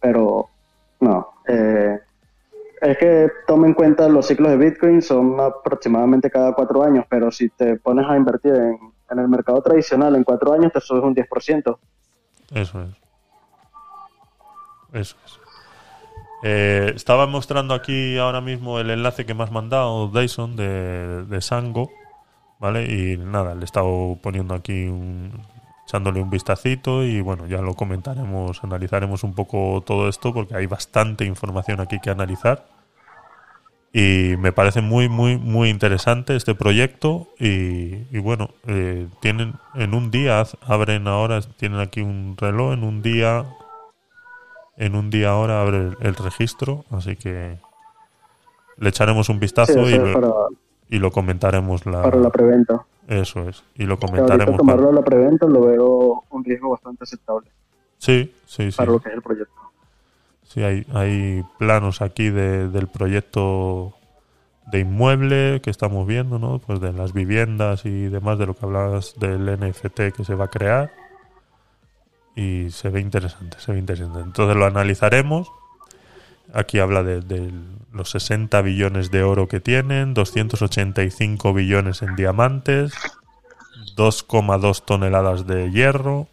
Pero 0.00 0.48
no, 1.00 1.28
eh, 1.46 1.98
es 2.80 2.98
que 2.98 3.30
toma 3.46 3.66
en 3.66 3.74
cuenta 3.74 4.08
los 4.08 4.26
ciclos 4.26 4.50
de 4.50 4.56
Bitcoin 4.56 5.02
son 5.02 5.40
aproximadamente 5.40 6.30
cada 6.30 6.52
cuatro 6.52 6.82
años, 6.82 7.04
pero 7.08 7.30
si 7.30 7.48
te 7.48 7.76
pones 7.76 8.06
a 8.06 8.16
invertir 8.16 8.54
en, 8.54 8.78
en 9.10 9.18
el 9.18 9.28
mercado 9.28 9.62
tradicional 9.62 10.16
en 10.16 10.24
cuatro 10.24 10.52
años 10.52 10.72
te 10.72 10.80
subes 10.80 11.04
un 11.04 11.14
10%. 11.14 11.78
Eso 12.54 12.82
es. 12.82 13.03
Eso 14.94 15.16
es. 15.26 15.40
Eh, 16.46 16.92
estaba 16.94 17.26
mostrando 17.26 17.74
aquí 17.74 18.18
ahora 18.18 18.40
mismo 18.40 18.78
el 18.78 18.90
enlace 18.90 19.24
que 19.24 19.34
me 19.34 19.44
has 19.44 19.50
mandado, 19.50 20.08
Dyson, 20.08 20.56
de, 20.56 21.24
de 21.24 21.40
Sango, 21.40 21.90
¿vale? 22.58 22.84
Y 22.84 23.16
nada, 23.16 23.54
le 23.54 23.62
he 23.62 23.64
estado 23.64 24.18
poniendo 24.22 24.54
aquí 24.54 24.84
un, 24.84 25.32
echándole 25.86 26.20
un 26.20 26.30
vistacito 26.30 27.02
y 27.02 27.20
bueno, 27.20 27.46
ya 27.46 27.62
lo 27.62 27.74
comentaremos, 27.74 28.62
analizaremos 28.62 29.24
un 29.24 29.34
poco 29.34 29.82
todo 29.86 30.08
esto 30.08 30.34
porque 30.34 30.54
hay 30.54 30.66
bastante 30.66 31.24
información 31.24 31.80
aquí 31.80 31.98
que 31.98 32.10
analizar. 32.10 32.66
Y 33.96 34.34
me 34.38 34.50
parece 34.50 34.80
muy, 34.80 35.08
muy, 35.08 35.38
muy 35.38 35.70
interesante 35.70 36.34
este 36.34 36.56
proyecto. 36.56 37.28
Y, 37.38 38.08
y 38.10 38.18
bueno, 38.18 38.50
eh, 38.66 39.06
tienen 39.20 39.54
en 39.76 39.94
un 39.94 40.10
día, 40.10 40.42
abren 40.62 41.06
ahora, 41.06 41.40
tienen 41.56 41.78
aquí 41.78 42.00
un 42.00 42.36
reloj, 42.36 42.72
en 42.72 42.82
un 42.82 43.02
día, 43.02 43.46
en 44.76 44.94
un 44.96 45.10
día 45.10 45.30
ahora 45.30 45.60
abre 45.62 45.78
el, 45.78 45.96
el 46.00 46.14
registro. 46.16 46.84
Así 46.90 47.16
que 47.16 47.58
le 48.76 48.88
echaremos 48.88 49.28
un 49.28 49.38
vistazo 49.40 49.88
y, 49.88 49.96
lo, 49.98 50.12
para, 50.12 50.32
y 50.88 50.98
lo 50.98 51.10
comentaremos. 51.12 51.86
La, 51.86 52.02
para 52.02 52.16
la 52.18 52.30
preventa. 52.30 52.84
eso 53.08 53.48
es, 53.48 53.62
y 53.76 53.84
lo 53.84 53.98
comentaremos. 53.98 54.56
tomarlo 54.56 54.82
para- 54.88 54.92
a 54.92 55.00
la 55.00 55.04
preventa 55.04 55.46
lo 55.46 55.60
veo 55.62 56.24
un 56.30 56.44
riesgo 56.44 56.70
bastante 56.70 57.04
aceptable 57.04 57.50
sí, 57.98 58.34
sí, 58.46 58.70
sí. 58.72 58.76
para 58.76 58.90
lo 58.92 58.98
que 59.00 59.08
es 59.10 59.14
el 59.14 59.22
proyecto. 59.22 59.54
Sí, 60.42 60.62
hay, 60.62 60.86
hay 60.92 61.42
planos 61.58 62.02
aquí 62.02 62.30
de- 62.30 62.68
del 62.68 62.86
proyecto 62.88 63.94
de 64.70 64.80
inmueble 64.80 65.60
que 65.62 65.70
estamos 65.70 66.06
viendo, 66.06 66.38
¿no? 66.38 66.58
Pues 66.58 66.80
de 66.80 66.92
las 66.92 67.12
viviendas 67.12 67.84
y 67.86 68.04
demás, 68.08 68.38
de 68.38 68.46
lo 68.46 68.54
que 68.54 68.64
hablabas 68.64 69.14
del 69.18 69.46
NFT 69.58 70.12
que 70.16 70.24
se 70.24 70.34
va 70.34 70.46
a 70.46 70.48
crear. 70.48 70.90
Y 72.36 72.70
se 72.70 72.88
ve 72.88 73.00
interesante, 73.00 73.58
se 73.60 73.72
ve 73.72 73.78
interesante. 73.78 74.20
Entonces 74.20 74.56
lo 74.56 74.66
analizaremos. 74.66 75.50
Aquí 76.52 76.78
habla 76.78 77.02
de, 77.02 77.20
de 77.20 77.52
los 77.92 78.10
60 78.10 78.60
billones 78.62 79.10
de 79.10 79.22
oro 79.22 79.48
que 79.48 79.60
tienen, 79.60 80.14
285 80.14 81.54
billones 81.54 82.02
en 82.02 82.16
diamantes, 82.16 82.92
2,2 83.96 84.84
toneladas 84.84 85.46
de 85.46 85.70
hierro, 85.70 86.28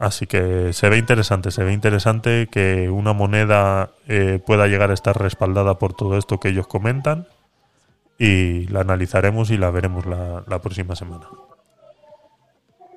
Así 0.00 0.26
que 0.26 0.72
se 0.72 0.88
ve 0.88 0.96
interesante, 0.96 1.50
se 1.50 1.62
ve 1.62 1.74
interesante 1.74 2.48
que 2.50 2.88
una 2.88 3.12
moneda 3.12 3.90
eh, 4.08 4.40
pueda 4.46 4.66
llegar 4.66 4.90
a 4.90 4.94
estar 4.94 5.20
respaldada 5.20 5.74
por 5.78 5.92
todo 5.92 6.16
esto 6.16 6.40
que 6.40 6.48
ellos 6.48 6.66
comentan 6.66 7.28
y 8.18 8.66
la 8.68 8.80
analizaremos 8.80 9.50
y 9.50 9.58
la 9.58 9.70
veremos 9.70 10.06
la, 10.06 10.42
la 10.46 10.58
próxima 10.62 10.96
semana. 10.96 11.26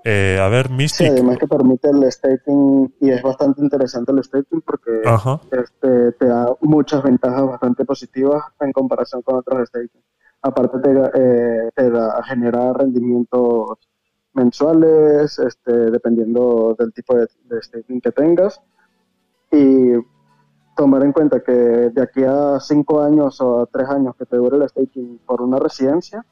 Eh, 0.05 0.37
a 0.41 0.49
ver, 0.49 0.67
Sí, 0.67 0.73
Mystic. 0.73 1.07
además 1.11 1.37
que 1.37 1.47
permite 1.47 1.89
el 1.89 2.11
staking 2.11 2.93
y 2.99 3.09
es 3.09 3.21
bastante 3.21 3.61
interesante 3.61 4.11
el 4.11 4.23
staking 4.23 4.61
porque 4.61 5.01
Ajá, 5.05 5.39
este, 5.51 6.11
te 6.13 6.25
da 6.25 6.47
muchas 6.61 7.01
ventajas 7.03 7.45
bastante 7.47 7.85
positivas 7.85 8.43
en 8.59 8.71
comparación 8.73 9.21
con 9.21 9.35
otros 9.37 9.67
staking. 9.69 10.01
Aparte 10.41 10.79
te, 10.79 10.91
eh, 11.13 11.69
te 11.73 11.89
da, 11.89 12.21
genera 12.23 12.73
rendimientos 12.73 13.77
mensuales, 14.33 15.39
este, 15.39 15.71
dependiendo 15.71 16.75
del 16.77 16.91
tipo 16.91 17.15
de, 17.15 17.27
de 17.45 17.61
staking 17.61 18.01
que 18.01 18.11
tengas. 18.11 18.59
Y 19.51 19.93
tomar 20.75 21.03
en 21.03 21.13
cuenta 21.13 21.41
que 21.41 21.51
de 21.53 22.01
aquí 22.01 22.23
a 22.23 22.59
cinco 22.59 23.01
años 23.01 23.39
o 23.39 23.61
a 23.61 23.65
tres 23.67 23.87
años 23.87 24.15
que 24.17 24.25
te 24.25 24.35
dure 24.35 24.57
el 24.57 24.67
staking 24.67 25.19
por 25.25 25.41
una 25.41 25.59
residencia, 25.59 26.25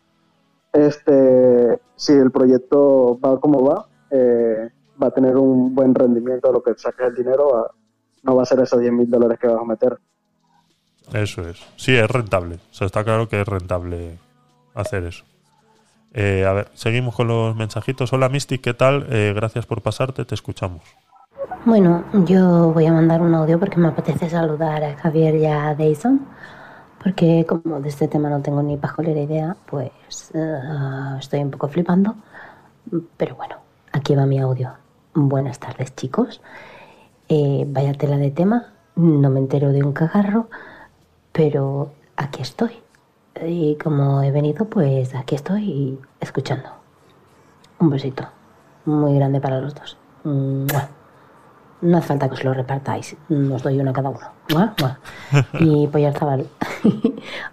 este, 0.74 1.80
si 1.96 2.14
el 2.14 2.32
proyecto 2.32 3.20
va 3.20 3.40
como 3.40 3.64
va, 3.64 3.88
eh, 4.10 4.70
va 5.02 5.08
a 5.08 5.12
tener 5.12 5.36
un 5.38 5.74
buen 5.74 5.94
rendimiento 5.96 6.50
a 6.50 6.52
lo 6.52 6.62
que 6.62 6.74
saques 6.76 7.08
el 7.08 7.16
dinero, 7.16 7.72
no 8.24 8.36
va 8.36 8.44
a 8.44 8.46
ser 8.46 8.60
esos 8.60 8.80
10 8.80 8.92
mil 8.94 9.10
dólares 9.10 9.40
que 9.40 9.48
vas 9.48 9.62
a 9.62 9.66
meter. 9.66 9.98
Eso 11.14 11.42
es. 11.42 11.60
Sí, 11.76 11.96
es 11.96 12.10
rentable. 12.10 12.56
O 12.56 12.74
sea, 12.74 12.88
está 12.88 13.04
claro 13.04 13.28
que 13.28 13.42
es 13.42 13.48
rentable 13.48 14.18
hacer 14.74 15.04
eso. 15.04 15.26
Eh, 16.14 16.46
a 16.46 16.54
ver, 16.54 16.68
seguimos 16.74 17.16
con 17.16 17.28
los 17.28 17.56
mensajitos. 17.56 18.12
Hola 18.14 18.30
Mystic, 18.30 18.62
¿qué 18.62 18.74
tal? 18.74 19.08
Eh, 19.10 19.34
gracias 19.36 19.66
por 19.66 19.82
pasarte, 19.82 20.26
te 20.26 20.36
escuchamos. 20.36 20.82
Bueno, 21.66 22.04
yo 22.26 22.72
voy 22.74 22.86
a 22.86 22.94
mandar 22.94 23.22
un 23.22 23.34
audio 23.34 23.60
porque 23.60 23.78
me 23.78 23.90
apetece 23.90 24.30
saludar 24.30 24.84
a 24.84 24.96
Javier 24.98 25.36
y 25.36 25.46
a 25.46 25.76
Dayson, 25.76 26.28
porque 27.02 27.46
como 27.48 27.80
de 27.80 27.90
este 27.90 28.08
tema 28.08 28.30
no 28.30 28.42
tengo 28.42 28.62
ni 28.62 28.78
pajolera 28.78 29.20
idea, 29.20 29.58
pues 29.66 30.32
eh, 30.34 30.60
estoy 31.20 31.42
un 31.42 31.52
poco 31.52 31.68
flipando. 31.68 32.16
Pero 33.18 33.36
bueno, 33.36 33.56
aquí 33.92 34.16
va 34.16 34.26
mi 34.26 34.40
audio. 34.40 34.74
Buenas 35.14 35.60
tardes, 35.60 35.96
chicos. 35.96 36.42
Eh, 37.28 37.66
vaya 37.68 37.94
tela 37.94 38.18
de 38.18 38.32
tema, 38.32 38.74
no 38.96 39.30
me 39.30 39.40
entero 39.40 39.72
de 39.72 39.84
un 39.84 39.94
cagarro, 39.94 40.50
pero 41.32 41.92
aquí 42.18 42.42
estoy. 42.42 42.72
Y 43.44 43.78
como 43.78 44.22
he 44.22 44.32
venido, 44.32 44.66
pues 44.66 45.16
aquí 45.16 45.36
estoy 45.36 46.00
escuchando. 46.20 46.70
Un 47.80 47.90
besito 47.90 48.28
muy 48.86 49.16
grande 49.16 49.42
para 49.42 49.60
los 49.60 49.74
dos. 49.74 49.98
No 51.82 51.98
hace 51.98 52.10
falta 52.10 52.28
que 52.28 52.36
os 52.36 52.44
lo 52.44 52.54
repartáis, 52.54 53.18
os 53.30 53.64
doy 53.64 53.80
uno 53.80 53.90
a 53.90 53.94
cada 53.94 54.10
uno. 54.10 54.28
¡Mua! 54.54 54.76
¡Mua! 54.80 55.00
Y 55.60 55.88
Pollar 55.88 56.14
Zabal, 56.18 56.48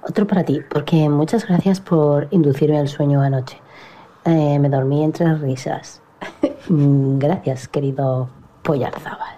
otro 0.02 0.26
para 0.26 0.44
ti, 0.44 0.60
porque 0.68 1.08
muchas 1.08 1.46
gracias 1.46 1.80
por 1.80 2.28
inducirme 2.30 2.78
al 2.78 2.88
sueño 2.88 3.22
anoche. 3.22 3.58
Eh, 4.24 4.58
me 4.58 4.68
dormí 4.68 5.02
entre 5.02 5.34
risas. 5.36 6.02
gracias, 6.68 7.68
querido 7.68 8.28
Pollar 8.62 8.98
Zabal. 9.00 9.36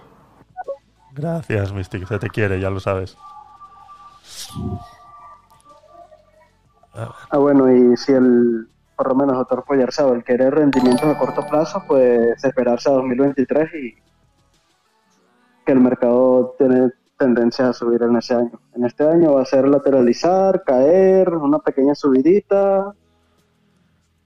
Gracias, 1.13 1.73
Mystic, 1.73 2.05
se 2.07 2.19
te 2.19 2.29
quiere, 2.29 2.59
ya 2.59 2.69
lo 2.69 2.79
sabes. 2.81 3.17
Ah, 6.93 7.37
bueno, 7.37 7.71
y 7.71 7.95
si 7.95 8.11
el, 8.11 8.67
por 8.97 9.07
lo 9.07 9.15
menos 9.15 9.37
Doctor 9.37 9.63
Poyarzado, 9.63 10.13
el 10.13 10.23
querer 10.23 10.53
rendimientos 10.53 11.05
a 11.05 11.17
corto 11.17 11.45
plazo, 11.47 11.81
pues 11.87 12.43
esperarse 12.43 12.89
a 12.89 12.93
2023 12.93 13.73
y 13.75 13.95
que 15.65 15.71
el 15.71 15.79
mercado 15.79 16.55
tiene 16.57 16.91
tendencia 17.17 17.69
a 17.69 17.73
subir 17.73 18.01
en 18.01 18.15
ese 18.15 18.33
año. 18.33 18.59
En 18.73 18.85
este 18.85 19.07
año 19.07 19.33
va 19.33 19.43
a 19.43 19.45
ser 19.45 19.67
lateralizar, 19.67 20.63
caer, 20.63 21.29
una 21.29 21.59
pequeña 21.59 21.93
subidita 21.93 22.93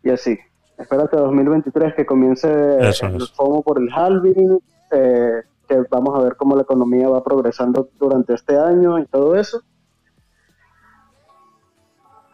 y 0.01 0.11
así. 0.11 0.37
Espérate 0.77 1.17
a 1.17 1.21
2023 1.21 1.93
que 1.93 2.05
comience 2.05 2.47
Eso 2.79 3.07
el. 3.07 3.27
FOMO 3.27 3.63
por 3.63 3.81
el 3.81 3.89
halving, 3.91 4.59
eh, 4.91 5.41
que 5.67 5.83
vamos 5.89 6.17
a 6.17 6.23
ver 6.23 6.35
cómo 6.35 6.55
la 6.55 6.61
economía 6.61 7.09
va 7.09 7.23
progresando 7.23 7.89
durante 7.99 8.33
este 8.33 8.57
año 8.57 8.99
y 8.99 9.05
todo 9.07 9.35
eso. 9.35 9.61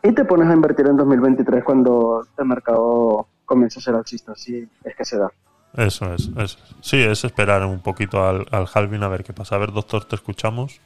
Y 0.04 0.12
te 0.14 0.26
pones 0.26 0.48
a 0.48 0.54
invertir 0.54 0.88
en 0.88 0.98
2023 0.98 1.64
cuando 1.64 2.26
el 2.38 2.46
mercado 2.46 3.28
comience 3.46 3.80
a 3.80 3.84
ser 3.84 3.96
alcista, 3.96 4.36
si 4.36 4.68
es 4.84 4.96
que 4.96 5.06
se 5.06 5.18
da. 5.18 5.32
Eso 5.76 6.14
es, 6.14 6.30
es. 6.38 6.58
Sí, 6.82 6.98
es 6.98 7.24
esperar 7.24 7.66
un 7.66 7.82
poquito 7.82 8.28
al, 8.28 8.46
al 8.52 8.68
halving 8.72 9.04
a 9.04 9.08
ver 9.08 9.24
qué 9.24 9.34
pasa. 9.34 9.56
A 9.56 9.60
ver, 9.60 9.72
doctor, 9.72 10.06
te 10.06 10.16
escuchamos. 10.16 10.82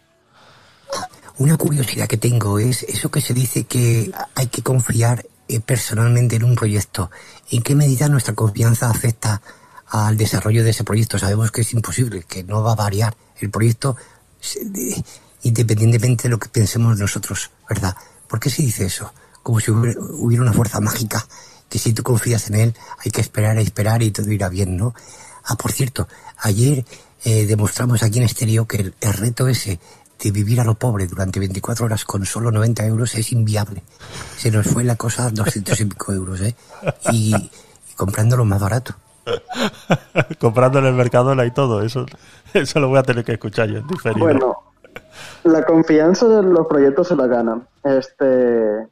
Una 1.38 1.58
curiosidad 1.58 2.08
que 2.08 2.18
tengo 2.18 2.60
es 2.60 2.84
eso 2.84 3.10
que 3.10 3.20
se 3.20 3.34
dice 3.34 3.66
que 3.66 4.12
hay 4.36 4.48
que 4.48 4.62
confiar 4.62 5.26
eh, 5.48 5.60
personalmente 5.60 6.38
en 6.38 6.44
un 6.44 6.56
proyecto. 6.56 7.12
¿En 7.52 7.62
qué 7.62 7.76
medida 7.76 8.08
nuestra 8.08 8.34
confianza 8.34 8.90
afecta 8.90 9.42
al 9.88 10.18
desarrollo 10.18 10.64
de 10.64 10.70
ese 10.70 10.84
proyecto? 10.84 11.20
Sabemos 11.20 11.52
que 11.52 11.62
es 11.62 11.74
imposible, 11.74 12.24
que 12.24 12.44
no 12.44 12.64
va 12.64 12.72
a 12.72 12.76
variar 12.76 13.16
el 13.42 13.50
proyecto 13.50 13.98
independientemente 15.44 16.24
de 16.24 16.30
lo 16.30 16.40
que 16.40 16.50
pensemos 16.50 16.98
nosotros, 16.98 17.52
¿verdad? 17.68 17.96
¿Por 18.28 18.40
qué 18.40 18.50
se 18.50 18.62
dice 18.62 18.86
eso? 18.86 19.14
Como 19.44 19.60
si 19.60 19.72
hubiera 19.72 20.44
una 20.44 20.54
fuerza 20.54 20.80
mágica 20.80 21.26
que 21.76 21.80
si 21.80 21.92
tú 21.92 22.04
confías 22.04 22.48
en 22.48 22.56
él 22.56 22.74
hay 23.04 23.12
que 23.12 23.20
esperar 23.20 23.58
a 23.58 23.62
esperar 23.62 24.02
y 24.02 24.10
todo 24.10 24.32
irá 24.32 24.48
bien, 24.48 24.78
¿no? 24.78 24.94
Ah, 25.44 25.56
por 25.58 25.74
cierto, 25.74 26.08
ayer 26.38 26.86
eh, 27.26 27.46
demostramos 27.46 28.02
aquí 28.02 28.20
en 28.20 28.24
Estéreo 28.24 28.66
que 28.66 28.78
el, 28.78 28.94
el 29.02 29.12
reto 29.12 29.50
ese 29.50 29.78
de 30.24 30.32
vivir 30.32 30.62
a 30.62 30.64
lo 30.64 30.76
pobre 30.76 31.06
durante 31.06 31.38
24 31.38 31.88
horas 31.88 32.06
con 32.06 32.26
solo 32.26 32.50
90 32.50 32.86
euros 32.86 33.14
es 33.16 33.30
inviable. 33.34 33.84
Se 34.38 34.52
nos 34.52 34.68
fue 34.68 34.86
la 34.86 34.96
cosa 34.96 35.26
a 35.26 35.32
200 35.32 35.82
y 35.82 35.86
pico 35.86 36.14
euros, 36.14 36.40
¿eh? 36.40 36.56
Y, 37.12 37.36
y 37.36 37.94
comprando 37.98 38.38
lo 38.38 38.46
más 38.46 38.62
barato. 38.62 38.96
Comprando 40.40 40.80
en 40.80 40.86
el 40.86 40.94
Mercadona 40.94 41.46
y 41.46 41.52
todo, 41.52 41.82
eso, 41.82 42.06
eso 42.54 42.80
lo 42.80 42.88
voy 42.88 43.00
a 43.00 43.04
tener 43.04 43.26
que 43.26 43.34
escuchar 43.34 43.68
yo 43.68 43.80
en 43.80 43.88
diferido. 43.88 44.26
Bueno, 44.26 44.56
la 45.44 45.66
confianza 45.66 46.26
de 46.26 46.42
los 46.42 46.68
proyectos 46.68 47.10
se 47.10 47.18
la 47.18 47.28
ganan. 47.28 47.68
Este, 47.84 48.88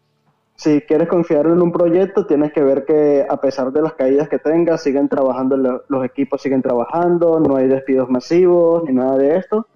si 0.64 0.82
quieres 0.82 1.08
confiar 1.10 1.46
en 1.48 1.62
un 1.62 1.72
proyecto, 1.72 2.26
tienes 2.26 2.54
que 2.54 2.64
ver 2.64 2.86
que 2.86 3.26
a 3.30 3.38
pesar 3.38 3.72
de 3.72 3.82
las 3.82 3.94
caídas 3.94 4.30
que 4.30 4.40
tengas, 4.40 4.82
siguen 4.82 5.10
trabajando, 5.10 5.58
lo- 5.58 5.84
los 5.90 6.06
equipos 6.06 6.42
siguen 6.42 6.62
trabajando, 6.62 7.40
no 7.40 7.56
hay 7.58 7.68
despidos 7.68 8.10
masivos 8.10 8.84
ni 8.86 8.94
nada 8.94 9.18
de 9.18 9.36
esto. 9.38 9.68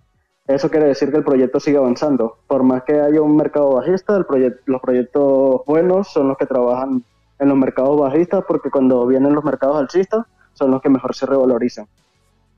Eso 0.48 0.70
quiere 0.70 0.86
decir 0.88 1.12
que 1.12 1.18
el 1.18 1.26
proyecto 1.26 1.60
sigue 1.60 1.78
avanzando. 1.78 2.38
Por 2.48 2.64
más 2.64 2.84
que 2.84 3.00
haya 3.02 3.22
un 3.22 3.36
mercado 3.36 3.74
bajista, 3.74 4.26
los 4.66 4.82
proyectos 4.82 5.62
buenos 5.66 6.08
son 6.08 6.30
los 6.30 6.38
que 6.38 6.46
trabajan 6.46 7.04
en 7.40 7.50
los 7.50 7.58
mercados 7.58 8.00
bajistas 8.00 8.44
porque 8.48 8.72
cuando 8.72 9.06
vienen 9.06 9.34
los 9.36 9.44
mercados 9.44 9.78
alcistas 9.78 10.26
son 10.54 10.72
los 10.72 10.82
que 10.82 10.90
mejor 10.90 11.14
se 11.14 11.26
revalorizan. 11.26 11.86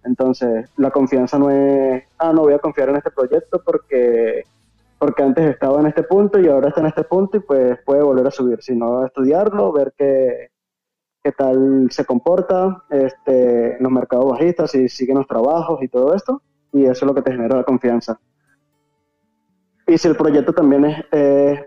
Entonces, 0.04 0.70
la 0.78 0.92
confianza 0.92 1.38
no 1.38 1.50
es, 1.50 2.04
ah, 2.20 2.32
no 2.32 2.42
voy 2.44 2.54
a 2.54 2.60
confiar 2.60 2.90
en 2.90 2.98
este 2.98 3.12
proyecto 3.12 3.62
porque, 3.66 4.44
porque 5.00 5.24
antes 5.24 5.50
estaba 5.50 5.80
en 5.80 5.88
este 5.88 6.04
punto 6.04 6.40
y 6.40 6.48
ahora 6.48 6.70
está 6.70 6.82
en 6.82 6.88
este 6.88 7.06
punto 7.06 7.38
y 7.38 7.40
pues 7.40 7.80
puede 7.86 8.04
volver 8.04 8.28
a 8.28 8.32
subir, 8.32 8.62
sino 8.62 9.06
estudiarlo, 9.06 9.72
ver 9.72 9.94
qué, 9.98 10.50
qué 11.24 11.32
tal 11.32 11.88
se 11.90 12.06
comporta 12.06 12.84
este, 12.90 13.78
los 13.80 13.92
mercados 13.92 14.32
bajistas, 14.32 14.72
si 14.72 14.90
siguen 14.90 15.18
los 15.18 15.28
trabajos 15.28 15.82
y 15.82 15.88
todo 15.88 16.14
esto, 16.14 16.42
y 16.74 16.84
eso 16.84 16.92
es 16.92 17.04
lo 17.04 17.16
que 17.16 17.22
te 17.22 17.32
genera 17.32 17.56
la 17.56 17.64
confianza. 17.64 18.20
Y 19.88 19.98
si 19.98 20.08
el 20.10 20.18
proyecto 20.18 20.54
también 20.54 20.86
es, 20.86 21.06
eh, 21.14 21.66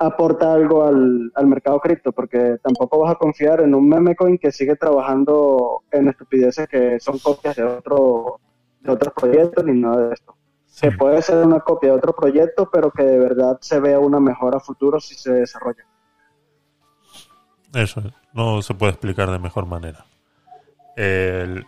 aporta 0.00 0.52
algo 0.52 0.84
al, 0.84 1.30
al 1.32 1.46
mercado 1.46 1.78
cripto, 1.78 2.10
porque 2.10 2.58
tampoco 2.60 2.98
vas 2.98 3.12
a 3.12 3.18
confiar 3.18 3.60
en 3.60 3.72
un 3.74 3.88
meme 3.88 4.16
coin 4.16 4.36
que 4.36 4.50
sigue 4.50 4.74
trabajando 4.74 5.82
en 5.92 6.08
estupideces 6.08 6.66
que 6.66 6.98
son 6.98 7.18
copias 7.20 7.54
de, 7.54 7.62
otro, 7.62 8.40
de 8.80 8.90
otros 8.90 9.14
proyectos 9.14 9.64
ni 9.64 9.80
nada 9.80 10.08
de 10.08 10.14
esto. 10.14 10.34
Que 10.80 10.90
puede 10.92 11.22
ser 11.22 11.38
una 11.46 11.60
copia 11.60 11.90
de 11.90 11.96
otro 11.96 12.14
proyecto, 12.14 12.68
pero 12.70 12.90
que 12.90 13.02
de 13.04 13.18
verdad 13.18 13.58
se 13.60 13.78
vea 13.80 13.98
una 13.98 14.18
mejora 14.20 14.56
a 14.58 14.60
futuro 14.60 15.00
si 15.00 15.14
se 15.14 15.32
desarrolla. 15.32 15.84
Eso 17.74 18.00
es. 18.00 18.12
no 18.32 18.62
se 18.62 18.74
puede 18.74 18.92
explicar 18.92 19.30
de 19.30 19.38
mejor 19.38 19.66
manera. 19.66 20.04
El- 20.96 21.64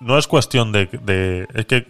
no 0.00 0.18
es 0.18 0.26
cuestión 0.26 0.72
de, 0.72 0.86
de- 0.86 1.46
Es 1.54 1.66
que 1.66 1.86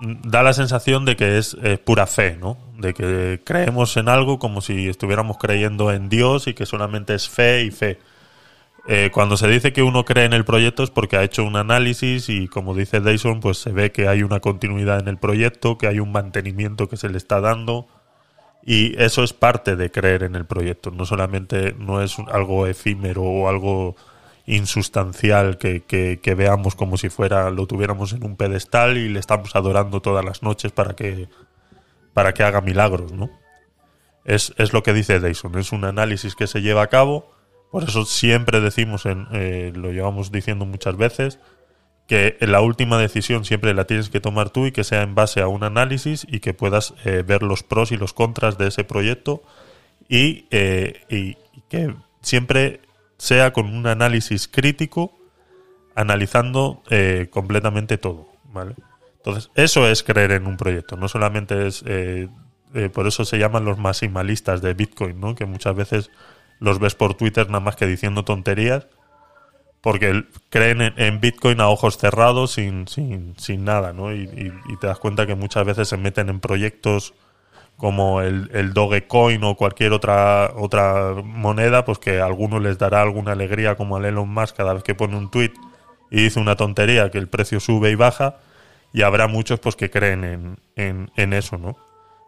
da 0.00 0.42
la 0.42 0.52
sensación 0.52 1.04
de 1.04 1.14
que 1.16 1.38
es 1.38 1.56
pura 1.84 2.06
fe, 2.06 2.36
¿no? 2.36 2.56
De 2.78 2.92
que 2.94 3.40
creemos 3.44 3.96
en 3.96 4.08
algo 4.08 4.38
como 4.38 4.60
si 4.60 4.88
estuviéramos 4.88 5.38
creyendo 5.38 5.92
en 5.92 6.08
Dios 6.08 6.46
y 6.48 6.54
que 6.54 6.66
solamente 6.66 7.14
es 7.14 7.28
fe 7.28 7.62
y 7.62 7.70
fe. 7.70 7.98
Eh, 8.86 9.10
cuando 9.12 9.38
se 9.38 9.48
dice 9.48 9.72
que 9.72 9.82
uno 9.82 10.04
cree 10.04 10.26
en 10.26 10.34
el 10.34 10.44
proyecto 10.44 10.82
es 10.82 10.90
porque 10.90 11.16
ha 11.16 11.22
hecho 11.22 11.42
un 11.44 11.56
análisis 11.56 12.28
y 12.28 12.48
como 12.48 12.74
dice 12.74 13.00
Dyson, 13.00 13.40
pues 13.40 13.56
se 13.58 13.72
ve 13.72 13.92
que 13.92 14.08
hay 14.08 14.22
una 14.22 14.40
continuidad 14.40 14.98
en 15.00 15.08
el 15.08 15.16
proyecto, 15.16 15.78
que 15.78 15.86
hay 15.86 16.00
un 16.00 16.12
mantenimiento 16.12 16.86
que 16.88 16.98
se 16.98 17.08
le 17.08 17.16
está 17.16 17.40
dando 17.40 17.86
y 18.62 19.00
eso 19.02 19.24
es 19.24 19.32
parte 19.32 19.76
de 19.76 19.90
creer 19.90 20.22
en 20.22 20.34
el 20.34 20.44
proyecto, 20.44 20.90
no 20.90 21.06
solamente 21.06 21.74
no 21.78 22.02
es 22.02 22.16
algo 22.30 22.66
efímero 22.66 23.22
o 23.22 23.48
algo 23.48 23.96
insustancial 24.46 25.56
que, 25.56 25.82
que- 25.84 26.20
que 26.22 26.34
veamos 26.34 26.74
como 26.74 26.98
si 26.98 27.08
fuera 27.08 27.50
lo 27.50 27.66
tuviéramos 27.66 28.12
en 28.12 28.24
un 28.24 28.36
pedestal 28.36 28.98
y 28.98 29.08
le 29.08 29.18
estamos 29.18 29.56
adorando 29.56 30.00
todas 30.02 30.22
las 30.24 30.42
noches 30.42 30.72
para 30.72 30.94
que 30.94 31.28
para 32.12 32.32
que 32.34 32.42
haga 32.44 32.60
milagros, 32.60 33.12
¿no? 33.12 33.28
Es, 34.24 34.54
es 34.58 34.72
lo 34.72 34.82
que 34.82 34.92
dice 34.92 35.20
Dyson, 35.20 35.58
es 35.58 35.72
un 35.72 35.84
análisis 35.84 36.34
que 36.36 36.46
se 36.46 36.62
lleva 36.62 36.82
a 36.82 36.86
cabo, 36.88 37.33
por 37.74 37.82
eso 37.82 38.04
siempre 38.04 38.60
decimos, 38.60 39.04
en, 39.04 39.26
eh, 39.32 39.72
lo 39.74 39.90
llevamos 39.90 40.30
diciendo 40.30 40.64
muchas 40.64 40.96
veces, 40.96 41.40
que 42.06 42.36
la 42.40 42.60
última 42.60 42.98
decisión 42.98 43.44
siempre 43.44 43.74
la 43.74 43.84
tienes 43.84 44.10
que 44.10 44.20
tomar 44.20 44.50
tú 44.50 44.66
y 44.66 44.70
que 44.70 44.84
sea 44.84 45.02
en 45.02 45.16
base 45.16 45.40
a 45.40 45.48
un 45.48 45.64
análisis 45.64 46.24
y 46.30 46.38
que 46.38 46.54
puedas 46.54 46.94
eh, 47.04 47.24
ver 47.26 47.42
los 47.42 47.64
pros 47.64 47.90
y 47.90 47.96
los 47.96 48.12
contras 48.12 48.58
de 48.58 48.68
ese 48.68 48.84
proyecto 48.84 49.42
y, 50.08 50.46
eh, 50.52 51.00
y- 51.10 51.36
que 51.68 51.96
siempre 52.22 52.80
sea 53.18 53.52
con 53.52 53.66
un 53.74 53.88
análisis 53.88 54.46
crítico 54.46 55.18
analizando 55.96 56.80
eh, 56.90 57.26
completamente 57.28 57.98
todo, 57.98 58.28
¿vale? 58.52 58.76
Entonces, 59.16 59.50
eso 59.56 59.88
es 59.88 60.04
creer 60.04 60.30
en 60.30 60.46
un 60.46 60.56
proyecto, 60.56 60.96
no 60.96 61.08
solamente 61.08 61.66
es... 61.66 61.82
por 62.92 63.08
eso 63.08 63.24
se 63.24 63.38
llaman 63.38 63.64
los 63.64 63.78
maximalistas 63.78 64.62
de 64.62 64.74
Bitcoin, 64.74 65.18
¿no? 65.18 65.34
Que 65.34 65.46
muchas 65.46 65.74
veces 65.74 66.10
los 66.64 66.78
ves 66.78 66.94
por 66.94 67.14
Twitter 67.14 67.46
nada 67.48 67.60
más 67.60 67.76
que 67.76 67.86
diciendo 67.86 68.24
tonterías, 68.24 68.88
porque 69.82 70.24
creen 70.48 70.80
en, 70.80 71.20
Bitcoin 71.20 71.60
a 71.60 71.68
ojos 71.68 71.98
cerrados, 71.98 72.52
sin, 72.52 72.88
sin, 72.88 73.34
sin 73.38 73.64
nada, 73.64 73.92
¿no? 73.92 74.14
Y, 74.14 74.26
te 74.80 74.86
das 74.86 74.98
cuenta 74.98 75.26
que 75.26 75.34
muchas 75.34 75.66
veces 75.66 75.88
se 75.88 75.98
meten 75.98 76.30
en 76.30 76.40
proyectos 76.40 77.12
como 77.76 78.22
el, 78.22 78.50
el 78.54 78.72
Dogecoin 78.72 79.44
o 79.44 79.56
cualquier 79.56 79.92
otra 79.92 80.52
otra 80.56 81.14
moneda, 81.22 81.84
pues 81.84 81.98
que 81.98 82.20
a 82.20 82.24
algunos 82.24 82.62
les 82.62 82.78
dará 82.78 83.02
alguna 83.02 83.32
alegría, 83.32 83.76
como 83.76 83.96
al 83.96 84.06
Elon 84.06 84.28
Musk 84.28 84.56
cada 84.56 84.72
vez 84.72 84.82
que 84.82 84.94
pone 84.94 85.16
un 85.16 85.30
tweet 85.30 85.52
y 86.10 86.22
dice 86.22 86.40
una 86.40 86.56
tontería, 86.56 87.10
que 87.10 87.18
el 87.18 87.28
precio 87.28 87.60
sube 87.60 87.90
y 87.90 87.94
baja, 87.94 88.36
y 88.92 89.02
habrá 89.02 89.26
muchos 89.26 89.60
pues 89.60 89.76
que 89.76 89.90
creen 89.90 90.24
en, 90.24 90.56
en, 90.76 91.10
en 91.16 91.32
eso, 91.34 91.58
¿no? 91.58 91.76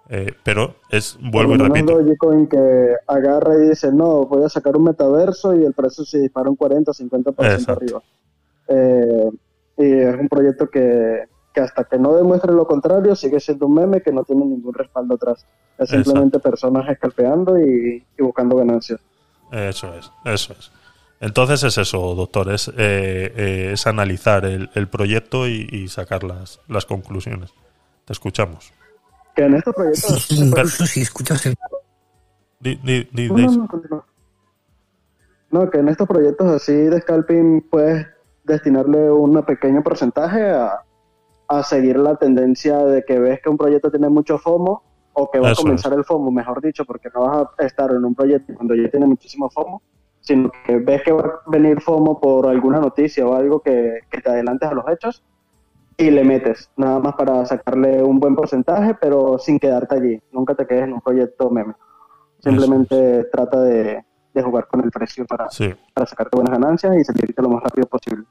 Eh, 0.09 0.35
pero 0.45 0.77
es, 0.91 1.19
vuelvo 1.21 1.55
y 1.55 1.59
repito, 1.59 1.99
Dogecoin 2.01 2.47
que 2.47 2.95
agarra 3.07 3.57
y 3.57 3.69
dice, 3.71 3.91
no, 3.93 4.25
voy 4.27 4.45
a 4.45 4.49
sacar 4.49 4.77
un 4.77 4.85
metaverso 4.85 5.57
y 5.57 5.65
el 5.65 5.73
precio 5.73 6.05
se 6.05 6.21
dispara 6.21 6.49
un 6.49 6.57
40 6.57 6.91
o 6.91 6.95
50% 6.95 7.35
Exacto. 7.39 7.73
arriba. 7.73 8.03
Eh, 8.69 9.31
y 9.79 9.93
es 9.93 10.15
un 10.15 10.29
proyecto 10.29 10.71
que, 10.71 11.25
que 11.53 11.61
hasta 11.61 11.85
que 11.85 11.99
no 11.99 12.15
demuestre 12.15 12.53
lo 12.53 12.67
contrario 12.67 13.17
sigue 13.17 13.41
siendo 13.41 13.67
un 13.67 13.75
meme 13.75 14.01
que 14.01 14.13
no 14.13 14.23
tiene 14.25 14.45
ningún 14.45 14.75
respaldo 14.75 15.15
atrás. 15.15 15.45
Es 15.79 15.89
Exacto. 15.89 16.05
simplemente 16.05 16.39
personas 16.39 16.89
escalpeando 16.89 17.59
y, 17.59 18.05
y 18.17 18.23
buscando 18.23 18.57
ganancias. 18.57 19.01
Eso 19.51 19.93
es, 19.95 20.11
eso 20.25 20.55
es. 20.59 20.71
Entonces 21.19 21.63
es 21.65 21.79
eso, 21.79 22.15
doctor, 22.15 22.53
es, 22.53 22.69
eh, 22.69 22.75
eh, 22.77 23.71
es 23.73 23.87
analizar 23.87 24.45
el, 24.45 24.71
el 24.75 24.87
proyecto 24.89 25.49
y, 25.49 25.67
y 25.71 25.89
sacar 25.89 26.25
las, 26.25 26.61
las 26.69 26.85
conclusiones. 26.85 27.51
Te 28.05 28.13
escuchamos. 28.13 28.73
Que 29.37 29.45
en 29.45 29.55
estos 29.55 29.75
proyectos... 29.75 30.23
sí, 30.25 30.39
incluso 30.41 30.87
si 30.87 31.03
escuchas 31.03 31.45
el 31.47 31.55
Di, 32.59 32.77
di, 32.83 33.07
di, 33.13 33.29
No, 33.29 33.35
no, 33.35 33.43
Daisy. 33.43 33.59
no, 33.59 33.69
continúa. 33.69 34.07
No, 35.51 35.71
que 35.71 35.79
en 35.79 35.89
estos 35.89 36.09
proyectos 36.09 36.49
así 36.51 36.73
de 36.73 37.01
scalping 37.03 37.61
puedes 37.71 38.07
destinarle 38.45 39.11
un 39.11 39.41
pequeño 39.43 39.83
porcentaje 39.83 40.51
a, 40.51 40.81
a 41.49 41.63
seguir 41.63 41.99
la 41.99 42.17
tendencia 42.17 42.79
de 42.79 43.05
que 43.05 43.19
ves 43.19 43.41
que 43.43 43.51
un 43.51 43.59
proyecto 43.59 43.91
tiene 43.91 44.09
mucho 44.09 44.39
FOMO 44.39 44.83
o 45.13 45.31
que 45.31 45.39
va 45.39 45.53
Eso 45.53 45.61
a 45.61 45.65
comenzar 45.65 45.93
el 45.93 46.05
FOMO, 46.05 46.31
mejor 46.31 46.61
dicho, 46.63 46.85
porque 46.85 47.09
no 47.15 47.23
vas 47.23 47.47
a 47.59 47.65
estar 47.65 47.91
en 47.91 48.05
un 48.05 48.15
proyecto 48.15 48.55
cuando 48.55 48.75
ya 48.75 48.91
tiene 48.91 49.07
muchísimo 49.07 49.49
FOMO, 49.51 49.83
sino 50.21 50.51
que 50.65 50.79
ves 50.79 51.03
que 51.03 51.13
va 51.13 51.23
a 51.23 51.51
venir 51.51 51.81
FOMO 51.81 52.19
por 52.21 52.49
alguna 52.49 52.81
noticia 52.81 53.27
o 53.27 53.35
algo 53.35 53.61
que, 53.61 54.01
que 54.11 54.21
te 54.21 54.31
adelantes 54.31 54.69
a 54.69 54.75
los 54.75 54.85
hechos 54.89 55.23
y 55.99 56.11
le 56.11 56.25
metes, 56.25 56.71
nada 56.77 56.99
más 56.99 57.15
para 57.15 57.45
sacarle 57.47 58.03
un 58.03 58.21
buen 58.21 58.35
porcentaje, 58.35 58.95
pero 59.01 59.39
sin 59.39 59.59
quedarte 59.59 59.97
allí. 59.97 60.21
Nunca 60.33 60.55
te 60.55 60.67
quedes 60.67 60.85
en 60.85 60.93
un 60.93 61.01
proyecto 61.01 61.51
meme. 61.51 61.75
Simplemente 62.41 63.25
trata 63.33 63.61
de, 63.63 64.05
de 64.35 64.43
jugar 64.43 64.67
con 64.69 64.85
el 64.85 64.91
precio 64.91 65.25
para, 65.27 65.49
Sí, 65.51 65.73
para 65.95 66.07
sacarte 66.07 66.37
buenas 66.37 66.53
ganancias 66.59 66.95
y 66.97 67.05
salirte 67.05 67.41
lo 67.41 67.49
más 67.49 67.63
rápido 67.63 67.87
posible. 67.87 68.25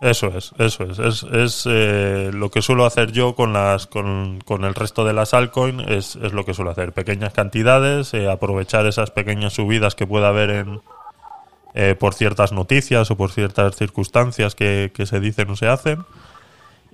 eso 0.00 0.28
es, 0.28 0.52
eso 0.58 0.84
es. 0.84 0.98
Es, 1.00 1.22
es 1.24 1.64
eh, 1.68 2.30
lo 2.32 2.50
que 2.50 2.62
suelo 2.62 2.86
hacer 2.86 3.10
yo 3.10 3.34
con 3.34 3.52
las 3.52 3.88
con, 3.88 4.38
con 4.44 4.64
el 4.64 4.76
resto 4.76 5.04
de 5.04 5.12
las 5.12 5.34
altcoin, 5.34 5.80
es, 5.80 6.14
es 6.16 6.32
lo 6.32 6.44
que 6.44 6.54
suelo 6.54 6.70
hacer. 6.70 6.92
Pequeñas 6.92 7.32
cantidades, 7.32 8.14
eh, 8.14 8.30
aprovechar 8.30 8.86
esas 8.86 9.10
pequeñas 9.10 9.54
subidas 9.54 9.96
que 9.96 10.06
pueda 10.06 10.28
haber 10.28 10.50
en 10.50 10.80
eh, 11.74 11.96
por 11.98 12.14
ciertas 12.14 12.52
noticias 12.52 13.10
o 13.10 13.16
por 13.16 13.32
ciertas 13.32 13.74
circunstancias 13.74 14.54
que, 14.54 14.92
que 14.94 15.04
se 15.04 15.18
dicen 15.18 15.50
o 15.50 15.56
se 15.56 15.66
hacen. 15.66 16.04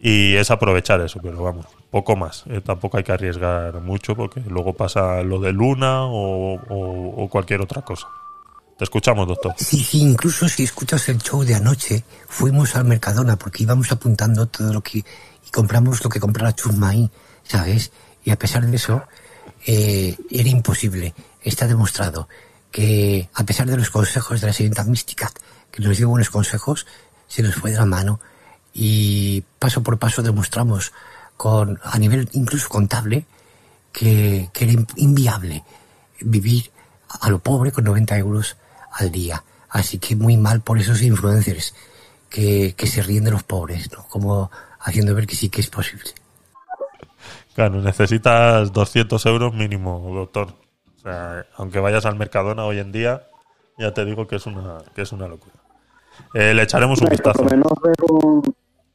Y 0.07 0.37
es 0.37 0.51
aprovechar 0.51 1.01
eso, 1.01 1.19
pero 1.23 1.43
vamos, 1.43 1.65
poco 1.91 2.15
más. 2.15 2.45
Eh, 2.49 2.61
tampoco 2.61 2.99
hay 2.99 3.05
que 3.05 3.13
arriesgar 3.13 3.81
mucho 3.81 4.15
porque 4.15 4.43
luego 4.47 4.75
pasa 4.75 5.23
lo 5.23 5.41
de 5.41 5.51
Luna 5.51 6.05
o, 6.05 6.57
o- 6.57 7.25
o 7.25 7.29
cualquier 7.31 7.63
otra 7.63 7.81
cosa. 7.81 8.07
Te 8.77 8.85
escuchamos, 8.85 9.27
doctor. 9.27 9.55
Sí, 9.57 9.83
sí, 9.83 10.03
incluso 10.03 10.47
si 10.47 10.65
escuchas 10.65 11.09
el 11.09 11.23
show 11.23 11.43
de 11.43 11.55
anoche, 11.55 12.05
fuimos 12.29 12.77
al 12.77 12.85
Mercadona 12.85 13.37
porque 13.39 13.63
íbamos 13.63 13.91
apuntando 13.93 14.45
todo 14.45 14.75
lo 14.75 14.83
que... 14.83 14.99
y 14.99 15.51
compramos 15.51 16.05
lo 16.05 16.11
que 16.11 16.21
comprara 16.21 16.53
Chusmaí, 16.55 17.09
¿sabes? 17.43 17.91
Y 18.25 18.31
a 18.31 18.37
pesar 18.39 18.67
de 18.67 18.77
eso, 18.77 19.05
eh, 19.67 20.15
era 20.31 20.49
imposible. 20.51 21.15
Está 21.43 21.67
demostrado 21.67 22.29
que 22.71 23.31
a 23.33 23.45
pesar 23.45 23.69
de 23.71 23.79
los 23.79 23.89
consejos 23.89 24.43
de 24.43 24.49
la 24.49 24.53
señorita 24.53 24.85
Mística, 24.85 25.31
que 25.71 25.81
nos 25.83 25.97
dio 25.97 26.11
buenos 26.11 26.29
consejos, 26.29 26.87
se 27.27 27.43
nos 27.43 27.55
fue 27.55 27.71
de 27.71 27.79
la 27.79 27.87
mano 27.87 28.21
y 28.75 29.43
paso 29.59 29.83
por 29.83 29.99
paso 29.99 30.23
demostramos 30.23 30.93
con 31.37 31.79
a 31.83 31.99
nivel 31.99 32.29
incluso 32.33 32.69
contable 32.69 33.25
que, 33.93 34.51
que 34.53 34.65
era 34.65 34.73
in- 34.75 34.87
inviable 34.97 35.63
vivir 36.21 36.71
a 37.21 37.31
lo 37.31 37.39
pobre 37.39 37.71
con 37.73 37.85
90 37.85 38.19
euros 38.19 38.57
al 38.93 39.11
día. 39.13 39.43
Así 39.71 39.99
que 39.99 40.17
muy 40.17 40.37
mal 40.37 40.61
por 40.61 40.79
esos 40.79 41.03
influencers 41.03 41.75
que, 42.29 42.75
que 42.77 42.87
se 42.89 43.03
ríen 43.03 43.25
de 43.25 43.31
los 43.31 43.45
pobres, 43.45 43.91
¿no? 43.93 44.05
Como 44.09 44.51
haciendo 44.81 45.15
ver 45.15 45.27
que 45.27 45.37
sí 45.37 45.49
que 45.49 45.61
es 45.61 45.69
posible. 45.71 46.11
Claro, 47.55 47.81
necesitas 47.81 48.73
200 48.73 49.25
euros 49.27 49.55
mínimo, 49.55 50.11
doctor. 50.15 50.55
O 50.97 51.01
sea, 51.01 51.47
aunque 51.57 51.79
vayas 51.79 52.05
al 52.07 52.17
Mercadona 52.17 52.65
hoy 52.65 52.81
en 52.81 52.91
día, 52.91 53.29
ya 53.79 53.95
te 53.95 54.05
digo 54.05 54.27
que 54.27 54.37
es 54.37 54.47
una, 54.47 54.79
que 54.95 55.03
es 55.03 55.13
una 55.13 55.29
locura. 55.29 55.55
Eh, 56.33 56.55
le 56.55 56.63
echaremos 56.63 57.01
un 57.01 57.05
Por 57.09 57.13
vistazo. 57.13 57.45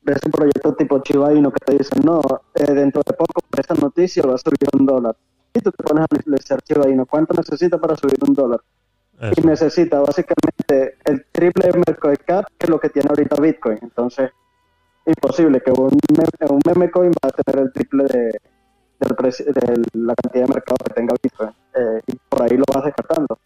Ves 0.10 0.20
un, 0.26 0.32
proyecto 0.32 0.74
tipo 0.76 1.00
Chiba 1.00 1.34
Inu 1.34 1.52
que 1.52 1.66
te 1.66 1.78
dicen, 1.78 2.02
no, 2.04 2.22
eh, 2.56 2.72
dentro 2.74 3.02
de 3.06 3.14
poco 3.14 3.42
por 3.50 3.60
esta 3.60 3.76
noticia 3.76 4.24
va 4.24 4.36
a 4.36 4.38
subir 4.38 4.70
un 4.74 4.86
dólar. 4.86 5.16
Y 5.54 5.60
tú 5.62 5.72
te 5.72 5.84
pones 5.84 6.04
a 6.04 6.08
analizar 6.10 6.62
Chiba 6.62 6.90
Inu, 6.90 7.06
¿cuánto 7.06 7.34
necesita 7.34 7.78
para 7.78 7.96
subir 7.96 8.18
un 8.28 8.34
dólar? 8.34 8.62
Eso. 9.20 9.34
Y 9.38 9.48
necesita 9.48 10.00
básicamente 10.00 10.98
el 11.06 11.26
triple 11.32 11.72
de 11.72 11.78
market 11.78 12.24
cap 12.26 12.46
que 12.58 12.68
lo 12.68 12.80
que 12.80 12.90
tiene 12.90 13.10
ahorita 13.10 13.36
Bitcoin. 13.42 13.80
Entonces, 13.82 14.32
imposible 15.06 15.62
que 15.62 15.72
un, 15.72 15.98
meme, 16.16 16.52
un 16.54 16.62
meme 16.66 16.92
coin 16.92 17.12
va 17.12 17.30
a 17.30 17.32
tener 17.32 17.66
el 17.66 17.74
triple 17.74 18.06
de, 18.06 18.40
del 19.00 19.16
precio, 19.16 19.46
de 19.46 19.84
la 19.94 20.16
cantidad 20.16 20.46
de 20.46 20.54
mercado 20.54 20.78
que 20.86 20.94
tenga 20.94 21.16
Bitcoin. 21.22 21.50
Eh, 21.74 22.02
y 22.08 22.16
por 22.30 22.44
ahí 22.44 22.58
lo 22.58 22.64
vas 22.74 22.86
descartando. 22.86 23.38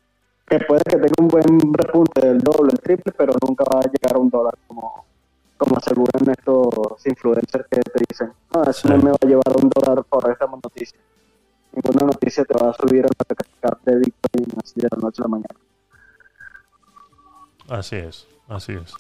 Que 0.46 0.60
puede 0.60 0.84
que 0.84 0.98
tenga 0.98 1.16
un 1.20 1.28
buen 1.28 1.74
repunte 1.74 2.28
del 2.28 2.40
doble, 2.40 2.72
el 2.74 2.80
triple, 2.80 3.14
pero 3.18 3.34
influencers 7.24 7.66
que 7.70 7.80
te 7.82 8.04
dicen, 8.10 8.34
no, 8.54 8.64
ese 8.64 8.82
Sí. 8.82 8.88
meme 8.90 9.12
va 9.12 9.18
a 9.22 9.26
llevar 9.26 9.56
un 9.62 9.70
dólar 9.70 10.04
por 10.04 10.30
esta 10.30 10.46
noticia. 10.48 11.00
Ninguna 11.72 12.06
noticia 12.08 12.44
te 12.46 12.54
va 12.54 12.70
a 12.70 12.74
subir 12.74 13.06
a 13.06 13.08
la 13.08 13.36
cap 13.62 13.80
de 13.86 13.96
Bitcoin 13.98 14.46
así 14.64 14.74
de 14.80 14.88
la 14.92 15.02
noche 15.02 15.22
a 15.22 15.24
la 15.24 15.28
mañana. 15.30 15.60
Así 17.70 17.96
es, 17.96 18.28
así 18.48 18.74
es. 18.74 18.94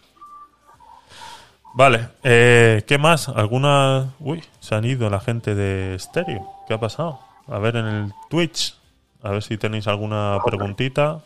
Vale, 1.75 2.09
eh, 2.23 2.83
¿qué 2.87 2.97
más? 2.97 3.29
¿Alguna...? 3.29 4.13
Uy, 4.19 4.43
se 4.59 4.75
han 4.75 4.85
ido 4.85 5.09
la 5.09 5.19
gente 5.19 5.55
de 5.55 5.97
Stereo. 5.99 6.47
¿Qué 6.67 6.73
ha 6.75 6.79
pasado? 6.79 7.19
A 7.47 7.59
ver 7.59 7.75
en 7.75 7.85
el 7.85 8.13
Twitch. 8.29 8.77
A 9.21 9.31
ver 9.31 9.41
si 9.43 9.57
tenéis 9.57 9.87
alguna 9.87 10.37
preguntita. 10.45 11.21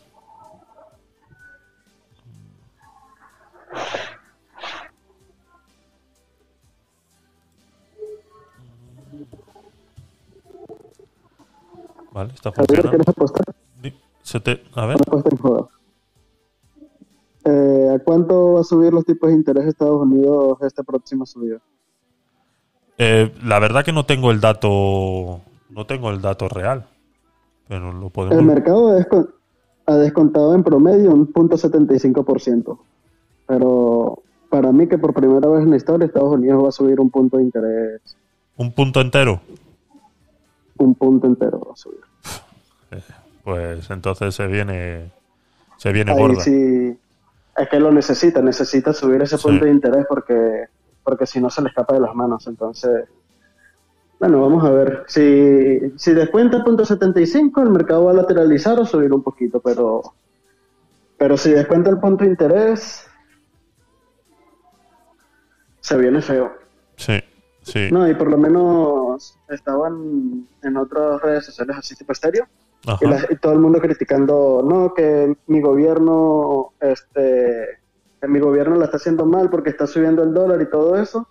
Vale, 12.18 12.32
está 12.34 12.50
funcionando. 12.50 12.90
¿quieres 12.90 13.08
apostar? 13.08 13.44
Di- 13.80 13.94
se 14.22 14.40
te- 14.40 14.60
a 14.74 14.86
ver. 14.86 14.96
Apuesta 15.00 15.28
en. 15.30 15.68
Eh, 17.44 17.94
¿A 17.94 17.98
cuánto 18.00 18.54
va 18.54 18.60
a 18.60 18.64
subir 18.64 18.92
los 18.92 19.04
tipos 19.04 19.30
de 19.30 19.36
interés 19.36 19.64
de 19.64 19.70
Estados 19.70 20.02
Unidos 20.02 20.58
esta 20.62 20.82
próxima 20.82 21.24
subida? 21.26 21.58
Eh, 22.98 23.32
la 23.44 23.60
verdad 23.60 23.84
que 23.84 23.92
no 23.92 24.04
tengo 24.04 24.32
el 24.32 24.40
dato, 24.40 25.40
no 25.70 25.86
tengo 25.86 26.10
el 26.10 26.20
dato 26.20 26.48
real, 26.48 26.88
pero 27.68 27.92
lo 27.92 28.06
El 28.06 28.12
podemos. 28.12 28.42
mercado 28.44 28.88
ha 28.88 28.98
descon- 28.98 29.30
ha 29.86 29.94
descontado 29.94 30.54
en 30.56 30.64
promedio 30.64 31.12
un 31.12 31.28
punto 31.28 31.56
75%. 31.56 32.80
Pero 33.46 34.18
para 34.50 34.72
mí 34.72 34.88
que 34.88 34.98
por 34.98 35.14
primera 35.14 35.48
vez 35.48 35.62
en 35.62 35.70
la 35.70 35.76
historia 35.76 36.06
Estados 36.06 36.32
Unidos 36.34 36.64
va 36.64 36.68
a 36.70 36.72
subir 36.72 36.98
un 36.98 37.10
punto 37.10 37.36
de 37.36 37.44
interés, 37.44 38.00
Un 38.56 38.72
punto 38.72 39.00
entero. 39.00 39.40
un 40.78 40.94
punto 40.96 41.28
entero 41.28 41.60
va 41.68 41.72
a 41.72 41.76
subir. 41.76 42.00
Pues 43.44 43.88
entonces 43.90 44.34
se 44.34 44.46
viene, 44.46 45.10
se 45.76 45.92
viene 45.92 46.12
Ahí 46.12 46.18
gorda. 46.18 46.40
sí, 46.42 46.98
es 47.56 47.68
que 47.68 47.80
lo 47.80 47.90
necesita, 47.92 48.42
necesita 48.42 48.92
subir 48.92 49.22
ese 49.22 49.36
Sí. 49.38 49.42
punto 49.48 49.64
de 49.64 49.70
interés 49.70 50.06
porque, 50.08 50.66
porque 51.02 51.26
si 51.26 51.40
no 51.40 51.48
se 51.50 51.62
le 51.62 51.68
escapa 51.68 51.94
de 51.94 52.00
las 52.00 52.14
manos. 52.14 52.46
Entonces, 52.46 53.08
bueno, 54.20 54.40
vamos 54.42 54.64
a 54.64 54.70
ver. 54.70 55.04
Si, 55.08 55.92
si 55.96 56.12
descuenta 56.12 56.58
el 56.58 56.64
punto 56.64 56.84
75, 56.84 57.62
el 57.62 57.70
mercado 57.70 58.04
va 58.04 58.10
a 58.10 58.14
lateralizar 58.14 58.78
o 58.78 58.84
subir 58.84 59.12
un 59.12 59.22
poquito, 59.22 59.60
pero, 59.60 60.02
pero 61.16 61.36
si 61.36 61.50
descuenta 61.50 61.88
el 61.90 61.98
punto 61.98 62.24
de 62.24 62.30
interés, 62.30 63.06
se 65.80 65.96
viene 65.96 66.20
feo. 66.20 66.52
Sí, 66.96 67.18
sí. 67.62 67.88
No, 67.90 68.08
y 68.08 68.14
por 68.14 68.28
lo 68.30 68.36
menos 68.38 69.38
estaban 69.48 70.46
en 70.62 70.76
otras 70.76 71.22
redes 71.22 71.46
sociales 71.46 71.76
así 71.78 71.94
tipo 71.96 72.12
estéreo 72.12 72.46
Ajá. 72.86 72.98
Y, 73.04 73.08
la- 73.08 73.26
y 73.30 73.36
todo 73.36 73.52
el 73.52 73.58
mundo 73.58 73.80
criticando, 73.80 74.62
no, 74.64 74.94
que 74.94 75.36
mi 75.46 75.60
gobierno, 75.60 76.72
este, 76.80 77.78
que 78.20 78.28
mi 78.28 78.38
gobierno 78.40 78.76
la 78.76 78.86
está 78.86 78.96
haciendo 78.98 79.26
mal 79.26 79.50
porque 79.50 79.70
está 79.70 79.86
subiendo 79.86 80.22
el 80.22 80.32
dólar 80.32 80.60
y 80.62 80.70
todo 80.70 80.96
eso. 80.96 81.26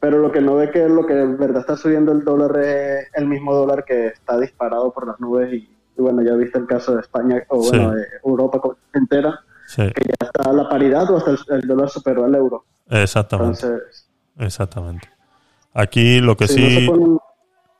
Pero 0.00 0.18
lo 0.18 0.30
que 0.30 0.40
no 0.40 0.54
ve 0.54 0.70
que 0.70 0.88
lo 0.88 1.04
que 1.06 1.18
en 1.20 1.36
verdad 1.38 1.60
está 1.62 1.76
subiendo 1.76 2.12
el 2.12 2.22
dólar 2.22 2.56
es 2.58 3.08
el 3.14 3.26
mismo 3.26 3.52
dólar 3.54 3.84
que 3.84 4.06
está 4.08 4.38
disparado 4.38 4.92
por 4.92 5.06
las 5.06 5.18
nubes. 5.18 5.52
Y, 5.52 5.56
y 5.96 6.00
bueno, 6.02 6.22
ya 6.22 6.34
viste 6.34 6.56
el 6.58 6.66
caso 6.66 6.94
de 6.94 7.00
España, 7.00 7.42
o 7.48 7.60
Sí. 7.64 7.70
bueno, 7.70 7.92
de 7.94 8.04
Europa 8.24 8.60
entera, 8.94 9.40
Sí, 9.66 9.82
que 9.92 10.04
ya 10.04 10.26
está 10.26 10.50
a 10.50 10.52
la 10.52 10.68
paridad 10.68 11.10
o 11.10 11.16
hasta 11.16 11.32
el, 11.32 11.38
el 11.48 11.66
dólar 11.66 11.88
superó 11.90 12.24
al 12.24 12.34
euro. 12.34 12.64
exactamente. 12.88 13.66
Entonces, 13.66 14.04
Exactamente. 14.38 15.08
Aquí 15.74 16.20
lo 16.20 16.36
que 16.36 16.44
no 16.44 16.48
sí, 16.52 16.74
se 16.86 16.86
ponen- 16.92 17.18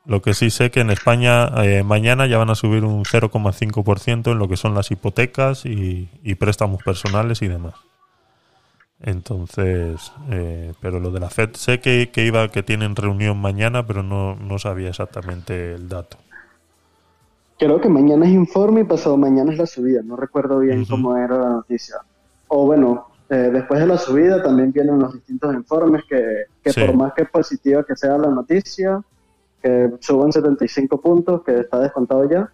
lo 0.08 0.20
que 0.22 0.34
sí 0.34 0.50
sé 0.50 0.70
que 0.72 0.80
en 0.80 0.90
España 0.90 1.46
eh, 1.62 1.84
mañana 1.84 2.26
ya 2.26 2.38
van 2.38 2.50
a 2.50 2.54
subir 2.56 2.82
un 2.84 3.04
0,5% 3.04 4.32
en 4.32 4.38
lo 4.38 4.48
que 4.48 4.56
son 4.56 4.74
las 4.74 4.90
hipotecas 4.90 5.64
y, 5.66 6.08
y 6.24 6.34
préstamos 6.34 6.82
personales 6.82 7.42
y 7.42 7.48
demás. 7.48 7.74
Entonces, 9.00 10.10
eh, 10.30 10.72
pero 10.80 10.98
lo 10.98 11.10
de 11.10 11.20
la 11.20 11.30
Fed 11.30 11.50
sé 11.54 11.78
que, 11.80 12.10
que 12.10 12.24
iba 12.26 12.48
que 12.48 12.62
tienen 12.64 12.96
reunión 12.96 13.38
mañana, 13.40 13.86
pero 13.86 14.02
no, 14.02 14.34
no 14.34 14.58
sabía 14.58 14.88
exactamente 14.88 15.74
el 15.74 15.88
dato. 15.88 16.16
Creo 17.58 17.80
que 17.80 17.88
mañana 17.88 18.26
es 18.26 18.32
informe 18.32 18.80
y 18.80 18.84
pasado 18.84 19.16
mañana 19.16 19.52
es 19.52 19.58
la 19.58 19.66
subida. 19.66 20.00
No 20.02 20.16
recuerdo 20.16 20.60
bien 20.60 20.84
cómo 20.84 21.16
era 21.16 21.38
la 21.38 21.48
noticia. 21.50 21.96
O 22.48 22.66
bueno, 22.66 23.08
eh, 23.30 23.50
después 23.52 23.78
de 23.80 23.86
la 23.86 23.98
subida 23.98 24.42
también 24.42 24.72
vienen 24.72 24.98
los 24.98 25.12
distintos 25.12 25.54
informes 25.54 26.02
que, 26.08 26.44
que 26.64 26.72
Sí. 26.72 26.80
por 26.80 26.96
más 26.96 27.12
que 27.14 27.24
positiva 27.24 27.84
que 27.84 27.94
sea 27.94 28.16
la 28.16 28.28
noticia, 28.30 29.00
que 29.62 29.90
suban 30.00 30.32
75 30.32 31.00
puntos, 31.00 31.42
que 31.44 31.60
está 31.60 31.80
descontado 31.80 32.28
ya, 32.30 32.50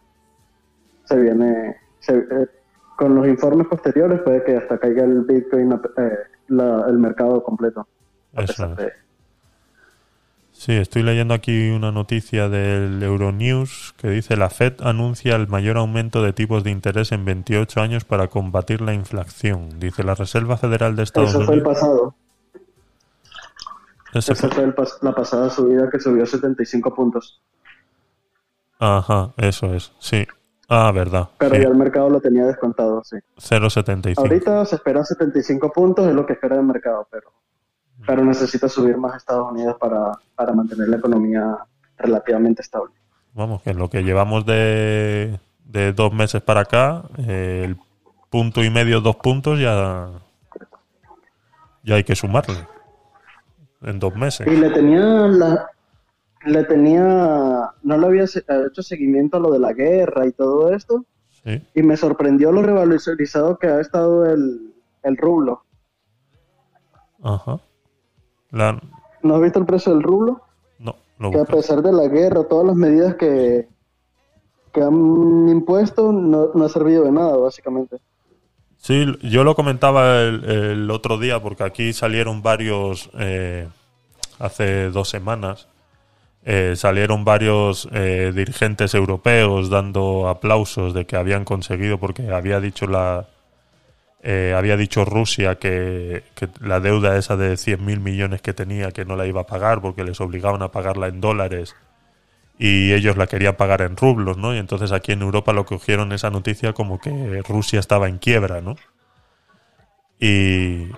se 1.05 1.17
viene... 1.21 1.77
se- 2.01 2.17
eh, 2.19 2.47
con 2.97 3.15
los 3.17 3.27
informes 3.27 3.67
posteriores 3.67 4.21
puede 4.23 4.45
que 4.45 4.57
hasta 4.57 4.79
caiga 4.79 5.03
el 5.03 5.23
Bitcoin, 5.23 5.73
eh, 5.73 5.79
la- 6.49 6.85
el 6.89 6.97
mercado 6.99 7.43
completo. 7.43 7.87
Eso 8.37 8.67
es. 8.67 8.77
de- 8.77 8.93
Sí, 10.53 10.73
estoy 10.73 11.03
leyendo 11.03 11.35
aquí 11.35 11.71
una 11.71 11.91
noticia 11.91 12.49
del 12.49 13.03
Euronews 13.03 13.93
que 13.99 14.09
dice 14.09 14.37
la 14.37 14.49
Fed 14.51 14.75
anuncia 14.83 15.35
el 15.35 15.49
mayor 15.49 15.77
aumento 15.77 16.23
de 16.23 16.33
tipos 16.33 16.63
de 16.63 16.71
interés 16.71 17.11
en 17.11 17.25
28 17.25 17.81
años 17.81 18.05
para 18.05 18.29
combatir 18.29 18.81
la 18.81 18.95
inflación. 18.95 19.81
Dice 19.81 20.05
la 20.05 20.15
Reserva 20.15 20.57
Federal 20.57 20.95
de 20.95 21.03
Estados 21.03 21.31
Eso 21.31 21.41
fue 21.43 21.55
el 21.57 21.61
Unidos. 21.63 21.75
pasado. 21.81 22.15
Ese 24.15 24.33
Esa 24.33 24.49
fue- 24.49 24.51
fue 24.57 24.65
el 24.65 24.75
pas- 24.75 24.99
la 25.03 25.13
pasada 25.15 25.51
subida 25.51 25.89
que 25.91 25.99
subió 26.01 26.25
75 26.25 26.95
puntos. 26.95 27.43
Ajá, 28.79 29.33
eso 29.37 29.75
es, 29.75 29.93
sí. 29.99 30.27
Ah, 30.69 30.91
verdad. 30.93 31.29
Pero 31.39 31.55
sí. 31.57 31.63
ya 31.63 31.69
el 31.69 31.75
mercado 31.75 32.09
lo 32.11 32.21
tenía 32.21 32.45
descontado, 32.47 33.03
sí. 33.05 33.17
0,75. 33.37 34.19
Ahorita 34.21 34.65
se 34.65 34.77
espera 34.77 35.05
75 35.05 35.71
puntos, 35.73 36.07
es 36.07 36.15
lo 36.15 36.25
que 36.27 36.33
espera 36.35 36.57
el 36.57 36.63
mercado, 36.63 37.07
pero, 37.11 37.33
pero 38.07 38.25
necesita 38.25 38.69
subir 38.69 38.97
más 38.97 39.17
Estados 39.17 39.51
Unidos 39.53 39.77
para, 39.79 40.13
para 40.35 40.53
mantener 40.53 40.89
la 40.89 40.97
economía 40.97 41.59
relativamente 41.99 42.63
estable. 42.63 42.95
Vamos, 43.35 43.63
que 43.63 43.71
en 43.71 43.79
lo 43.79 43.91
que 43.91 44.03
llevamos 44.03 44.47
de, 44.47 45.39
de 45.65 45.93
dos 45.93 46.13
meses 46.13 46.41
para 46.43 46.61
acá, 46.61 47.03
eh, 47.19 47.63
el 47.67 47.77
punto 48.31 48.63
y 48.65 48.71
medio, 48.71 49.01
dos 49.01 49.17
puntos 49.17 49.59
ya, 49.61 50.09
ya 51.83 51.95
hay 51.97 52.05
que 52.05 52.17
sumarle. 52.17 52.67
En 53.85 53.99
dos 53.99 54.15
meses. 54.17 54.47
Y 54.47 54.57
le 54.57 54.71
tenía 54.71 55.03
la, 55.29 55.67
le 56.47 56.65
tenía, 56.65 57.71
no 57.83 57.99
le 57.99 58.07
había 58.07 58.27
se- 58.27 58.45
hecho 58.71 58.83
seguimiento 58.83 59.37
a 59.37 59.41
lo 59.41 59.51
de 59.53 59.59
la 59.61 59.73
guerra 59.73 60.27
y 60.27 60.33
todo 60.33 60.73
esto, 60.73 61.05
Sí. 61.45 61.63
y 61.75 61.83
me 61.83 61.97
sorprendió 61.97 62.51
lo 62.53 62.63
revalorizado 62.63 63.59
que 63.59 63.67
ha 63.67 63.81
estado 63.81 64.25
el, 64.31 64.75
el 65.03 65.17
rublo. 65.19 65.63
Ajá. 67.23 67.61
La, 68.51 68.81
¿No 69.23 69.35
has 69.37 69.43
visto 69.43 69.59
el 69.59 69.67
precio 69.67 69.93
del 69.93 70.03
rublo? 70.03 70.41
no, 70.79 70.95
lo 71.19 71.31
que 71.31 71.39
a 71.41 71.45
pesar 71.45 71.83
de 71.83 71.93
la 71.93 72.09
guerra, 72.09 72.45
todas 72.45 72.67
las 72.67 72.77
medidas 72.77 73.15
que, 73.17 73.69
que 74.73 74.83
han 74.83 75.49
impuesto, 75.49 76.13
no, 76.13 76.51
no 76.55 76.65
ha 76.65 76.69
servido 76.69 77.05
de 77.05 77.13
nada, 77.13 77.37
básicamente. 77.37 77.99
Sí, 78.85 79.07
yo 79.23 79.45
lo 79.45 79.55
comentaba 79.55 80.21
el, 80.21 80.91
otro 80.91 81.17
día 81.17 81.41
porque 81.41 81.63
aquí 81.63 81.95
salieron 81.95 82.43
varios, 82.43 83.09
eh, 83.19 83.67
hace 84.39 84.91
dos 84.91 85.09
semanas, 85.09 85.69
eh, 86.45 86.75
salieron 86.77 87.25
varios 87.25 87.89
eh, 87.93 88.31
dirigentes 88.35 88.93
europeos 88.93 89.71
dando 89.71 90.29
aplausos 90.29 90.93
de 90.93 91.07
que 91.07 91.17
habían 91.17 91.47
conseguido, 91.47 91.97
porque 91.97 92.29
había 92.31 92.61
dicho 92.61 92.87
la 92.87 93.27
eh, 94.23 94.55
había 94.55 94.77
dicho 94.77 95.07
Rusia 95.07 95.55
que, 95.55 96.25
que 96.35 96.51
la 96.61 96.79
deuda 96.81 97.17
esa 97.17 97.39
de 97.39 97.55
100.000 97.55 98.01
millones 98.01 98.43
que 98.43 98.53
tenía 98.53 98.91
que 98.93 99.07
no 99.07 99.17
la 99.17 99.27
iba 99.27 99.41
a 99.43 99.47
pagar 99.47 99.81
porque 99.81 100.05
les 100.05 100.21
obligaban 100.21 100.61
a 100.63 100.73
pagarla 100.73 101.07
en 101.09 101.23
dólares 101.23 101.75
y 102.59 102.93
ellos 102.93 103.17
la 103.17 103.27
querían 103.27 103.57
pagar 103.57 103.83
en 103.83 103.97
rublos, 103.97 104.37
¿no? 104.37 104.55
Y 104.55 104.59
entonces 104.59 104.93
aquí 104.93 105.13
en 105.13 105.23
Europa 105.23 105.53
lo 105.53 105.65
cogieron 105.65 106.13
esa 106.13 106.31
noticia 106.31 106.73
como 106.73 107.01
que 107.01 107.43
Rusia 107.49 107.81
estaba 107.81 108.09
en 108.09 108.19
quiebra, 108.19 108.61
¿no? 108.61 108.77
Y, 110.21 110.89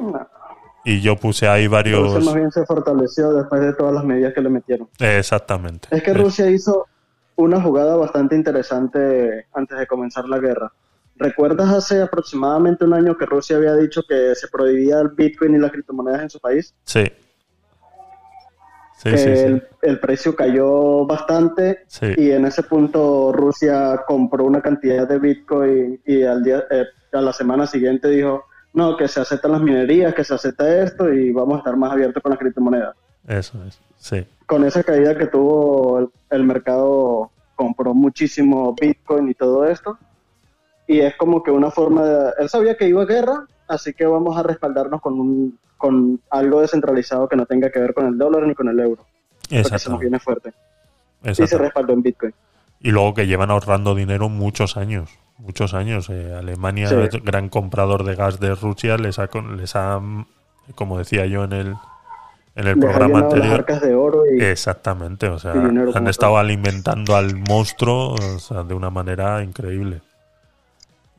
y 0.85 1.01
yo 1.01 1.17
puse 1.17 1.49
ahí 1.49 1.67
varios... 1.67 2.15
Rusia 2.15 2.21
más 2.21 2.35
bien 2.35 2.51
se 2.53 2.65
fortaleció 2.67 3.33
después 3.33 3.61
de 3.63 3.73
todas 3.73 3.95
las 3.95 4.05
medidas 4.05 4.35
que 4.35 4.41
le 4.41 4.51
metieron. 4.51 4.89
Exactamente. 4.99 5.89
Es 5.91 6.03
que 6.03 6.13
Rusia 6.13 6.51
hizo 6.51 6.87
una 7.37 7.61
jugada 7.61 7.97
bastante 7.97 8.37
interesante 8.37 9.47
antes 9.53 9.79
de 9.79 9.87
comenzar 9.87 10.29
la 10.29 10.39
guerra. 10.39 10.73
¿Recuerdas 11.17 11.71
hace 11.71 12.03
aproximadamente 12.03 12.85
un 12.85 12.93
año 12.93 13.17
que 13.17 13.25
Rusia 13.25 13.57
había 13.57 13.75
dicho 13.75 14.03
que 14.07 14.35
se 14.35 14.49
prohibía 14.49 15.01
el 15.01 15.09
Bitcoin 15.09 15.55
y 15.55 15.59
las 15.59 15.73
criptomonedas 15.73 16.23
en 16.23 16.31
su 16.31 16.39
país? 16.39 16.75
Sí. 16.85 17.11
Sí, 18.97 19.11
que 19.11 19.19
sí, 19.19 19.25
sí. 19.25 19.43
El, 19.45 19.69
el 19.83 20.01
precio 20.01 20.35
cayó 20.35 21.05
bastante 21.05 21.85
y 22.17 22.31
en 22.31 22.47
ese 22.47 22.63
punto 22.63 23.31
Rusia 23.33 24.01
compró 24.07 24.45
una 24.45 24.63
cantidad 24.63 25.07
de 25.07 25.19
Bitcoin 25.19 26.01
y 26.07 26.23
al 26.23 26.43
día, 26.43 26.65
eh, 26.71 26.87
a 27.13 27.21
la 27.21 27.33
semana 27.33 27.67
siguiente 27.67 28.09
dijo, 28.09 28.45
no, 28.73 28.97
que 28.97 29.07
se 29.07 29.21
aceptan 29.21 29.53
las 29.53 29.61
minerías, 29.61 30.15
que 30.15 30.25
se 30.25 30.35
acepta 30.35 30.83
esto 30.83 31.13
y 31.13 31.31
vamos 31.31 31.57
a 31.57 31.59
estar 31.59 31.77
más 31.77 31.93
abiertos 31.93 32.23
con 32.23 32.31
las 32.31 32.39
criptomonedas. 32.39 32.97
Eso 33.29 33.63
es. 33.67 33.79
Sí. 33.99 34.27
Con 34.47 34.65
esa 34.65 34.83
caída 34.83 35.17
que 35.17 35.27
tuvo 35.27 35.99
el, 35.99 36.09
el 36.31 36.45
mercado, 36.45 37.31
compró 37.55 37.95
muchísimo 37.95 38.75
Bitcoin 38.81 39.29
y 39.29 39.35
todo 39.35 39.67
esto. 39.67 39.99
Y 40.87 41.01
es 41.01 41.17
como 41.17 41.43
que 41.43 41.51
una 41.51 41.71
forma 41.71 42.05
de... 42.05 42.33
Él 42.39 42.49
sabía 42.49 42.77
que 42.77 42.89
iba 42.89 43.03
a 43.03 43.07
guerra, 43.07 43.47
así 43.67 43.93
que 43.93 44.07
vamos 44.07 44.39
a 44.39 44.43
respaldarnos 44.43 45.01
con, 45.01 45.19
un, 45.19 45.59
con 45.77 46.21
algo 46.31 46.61
descentralizado 46.61 47.29
que 47.29 47.37
no 47.37 47.47
tenga 47.47 47.71
que 47.71 47.79
ver 47.81 47.95
con 47.95 48.07
el 48.07 48.17
dólar 48.19 48.45
ni 48.45 48.55
con 48.55 48.69
el 48.69 48.79
euro. 48.81 49.05
Porque 49.49 49.79
se 49.79 49.91
nos 49.91 50.01
viene 50.01 50.19
fuerte. 50.19 50.53
Y 51.25 51.35
se 51.35 51.59
respaldó 51.59 51.93
en 51.93 52.03
Bitcoin. 52.03 52.35
Y 52.81 52.91
luego 52.91 53.15
que 53.15 53.27
llevan 53.27 53.51
ahorrando 53.51 53.95
dinero 53.95 54.29
muchos 54.29 54.77
años. 54.77 55.11
Muchos 55.39 55.75
años. 55.75 56.09
Eh, 56.11 56.35
Alemania, 56.39 56.89
Sí. 56.89 56.95
es 56.95 57.23
gran 57.25 57.49
comprador 57.49 58.05
de 58.05 58.15
gas 58.15 58.39
de 58.41 58.55
Rusia, 58.55 58.97
les 58.97 59.19
ha, 59.19 59.29
les 59.57 59.77
ha 59.77 60.01
como 60.75 60.99
decía 60.99 61.27
yo 61.27 61.45
en 61.45 61.53
el, 61.53 61.67
en 62.55 62.67
el 62.67 62.75
Les 62.75 62.85
programa 62.85 63.07
llenado 63.07 63.25
las 63.25 63.35
anterior. 63.35 63.61
arcas 63.61 63.81
de 63.83 63.95
oro 63.95 64.23
y 64.27 64.43
Exactamente, 64.43 65.29
o 65.29 65.39
sea, 65.39 65.53
han 65.53 66.09
estado 66.09 66.39
alimentando 66.39 67.15
al 67.17 67.37
monstruo 67.37 68.15
o 68.15 68.39
sea, 68.39 68.63
de 68.65 68.75
una 68.75 68.91
manera 68.91 69.43
increíble. 69.43 70.01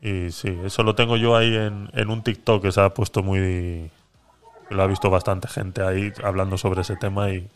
Y 0.01 0.31
sí, 0.31 0.57
eso 0.63 0.83
lo 0.83 0.95
tengo 0.95 1.17
yo 1.17 1.35
ahí 1.35 1.55
en, 1.55 1.89
en 1.93 2.09
un 2.09 2.23
TikTok 2.23 2.61
que 2.61 2.71
se 2.71 2.81
ha 2.81 2.89
puesto 2.93 3.23
muy... 3.23 3.89
Lo 4.69 4.83
ha 4.83 4.87
visto 4.87 5.09
bastante 5.09 5.47
gente 5.47 5.81
ahí 5.81 6.11
hablando 6.23 6.57
sobre 6.57 6.81
ese 6.81 6.95
tema 6.95 7.29
y, 7.29 7.47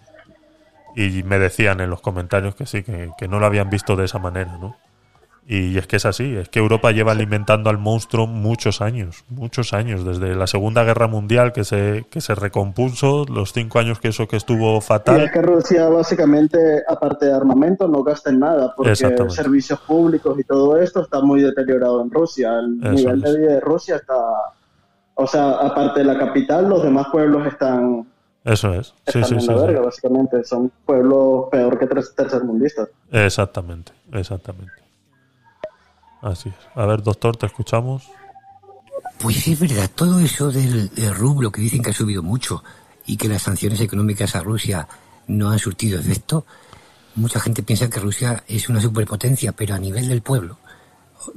y 0.96 1.24
me 1.24 1.40
decían 1.40 1.82
en 1.82 1.90
los 1.90 2.02
comentarios 2.02 2.56
que 2.56 2.66
sí, 2.66 2.84
que, 2.84 3.12
que 3.18 3.28
no 3.28 3.40
lo 3.40 3.46
habían 3.46 3.70
visto 3.70 3.96
de 3.96 4.06
esa 4.06 4.20
manera, 4.20 4.58
¿no? 4.58 4.76
Y 5.48 5.78
es 5.78 5.88
que 5.88 5.96
es 5.98 6.06
así, 6.06 6.38
es 6.38 6.50
que 6.50 6.60
Europa 6.60 6.92
lleva 6.92 7.12
alimentando 7.14 7.70
al 7.72 7.80
monstruo 7.80 8.28
muchos 8.28 8.80
años, 8.80 9.26
muchos 9.28 9.74
años, 9.74 10.06
desde 10.06 10.36
la 10.36 10.46
Segunda 10.48 10.84
Guerra 10.84 11.08
Mundial 11.08 11.52
que 11.52 11.66
se, 11.66 12.06
que 12.10 12.22
se 12.22 12.36
recompuso, 12.36 13.26
los 13.26 13.52
cinco 13.52 13.80
años 13.80 14.00
que 14.00 14.10
eso 14.10 14.28
que 14.28 14.38
estuvo 14.38 14.78
Y 14.78 14.82
fatal. 14.82 15.22
es 15.22 15.32
que 15.32 15.42
Rusia 15.42 15.90
básicamente, 15.90 16.84
aparte 16.88 17.26
de 17.26 17.34
armamento, 17.34 17.88
no 17.88 18.04
gasta 18.04 18.30
en 18.30 18.40
nada, 18.40 18.74
porque 18.78 18.96
servicios 18.96 19.80
públicos 19.82 20.40
y 20.40 20.44
todo 20.44 20.78
esto 20.80 21.02
está 21.02 21.22
muy 21.22 21.42
deteriorado 21.42 22.02
en 22.04 22.12
Rusia. 22.12 22.52
El 22.60 22.80
Eso 22.96 23.12
nivel 23.12 23.24
es. 23.26 23.34
de 23.34 23.40
vida 23.40 23.52
de 23.54 23.60
Rusia 23.62 23.96
está... 23.98 24.16
O 25.22 25.28
sea, 25.28 25.52
aparte 25.52 26.00
de 26.00 26.06
la 26.06 26.18
capital, 26.18 26.68
los 26.68 26.82
demás 26.82 27.08
pueblos 27.12 27.46
están, 27.46 28.08
Eso 28.44 28.74
es, 28.74 28.88
sí, 28.88 28.94
están 29.20 29.26
sí, 29.26 29.34
en 29.36 29.42
sí, 29.42 29.48
la 29.48 29.54
sí. 29.54 29.66
verga, 29.68 29.82
básicamente. 29.82 30.44
Son 30.44 30.72
pueblos 30.84 31.46
peor 31.52 31.78
que 31.78 31.86
tres 31.86 32.16
tercermundistas. 32.16 32.90
Exactamente, 33.12 33.92
exactamente. 34.12 34.74
Así 36.24 36.50
es. 36.50 36.56
A 36.74 36.88
ver, 36.88 37.04
doctor, 37.04 37.38
te 37.38 37.46
escuchamos. 37.46 38.10
Pues 39.20 39.48
es 39.48 39.60
verdad, 39.60 39.90
todo 39.94 40.20
eso 40.20 40.52
del, 40.52 40.90
del 40.90 41.14
rublo 41.14 41.52
que 41.52 41.62
dicen 41.62 41.84
que 41.84 41.92
ha 41.92 41.94
subido 41.94 42.24
mucho 42.24 42.64
y 43.06 43.18
que 43.18 43.28
las 43.28 43.44
sanciones 43.44 43.80
económicas 43.80 44.36
a 44.36 44.42
Rusia 44.42 44.88
no 45.28 45.52
han 45.52 45.60
surtido 45.60 46.00
efecto, 46.00 46.46
mucha 47.14 47.40
gente 47.40 47.62
piensa 47.62 47.92
que 47.92 48.00
Rusia 48.00 48.44
es 48.48 48.70
una 48.70 48.82
superpotencia, 48.82 49.52
pero 49.52 49.76
a 49.76 49.80
nivel 49.80 50.08
del 50.08 50.24
pueblo, 50.24 50.58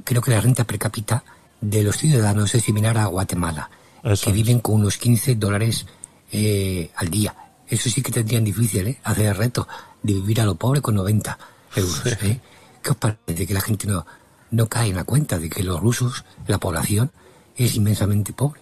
creo 0.03 0.23
que 0.23 0.31
la 0.31 0.41
renta 0.41 0.63
per 0.63 0.79
cápita 0.79 1.23
de 1.69 1.83
los 1.83 1.97
ciudadanos 1.97 2.53
es 2.55 2.63
similar 2.63 2.97
a 2.97 3.05
Guatemala, 3.07 3.69
Eso 4.03 4.25
que 4.25 4.29
es. 4.31 4.35
viven 4.35 4.59
con 4.59 4.75
unos 4.75 4.97
15 4.97 5.35
dólares 5.35 5.85
eh, 6.31 6.91
al 6.95 7.09
día. 7.09 7.33
Eso 7.67 7.89
sí 7.89 8.01
que 8.01 8.11
tendrían 8.11 8.43
difícil, 8.43 8.87
¿eh? 8.87 8.97
Hacer 9.03 9.27
el 9.27 9.35
reto 9.35 9.67
de 10.03 10.13
vivir 10.13 10.41
a 10.41 10.45
lo 10.45 10.55
pobre 10.55 10.81
con 10.81 10.95
90 10.95 11.37
euros, 11.75 12.05
¿eh? 12.23 12.39
¿Qué 12.83 12.91
os 12.91 12.97
parece 12.97 13.33
de 13.33 13.47
que 13.47 13.53
la 13.53 13.61
gente 13.61 13.87
no, 13.87 14.05
no 14.51 14.67
cae 14.67 14.89
en 14.89 14.95
la 14.95 15.03
cuenta 15.03 15.39
de 15.39 15.49
que 15.49 15.63
los 15.63 15.79
rusos, 15.81 16.23
la 16.47 16.59
población, 16.59 17.11
es 17.57 17.75
inmensamente 17.75 18.33
pobre? 18.33 18.61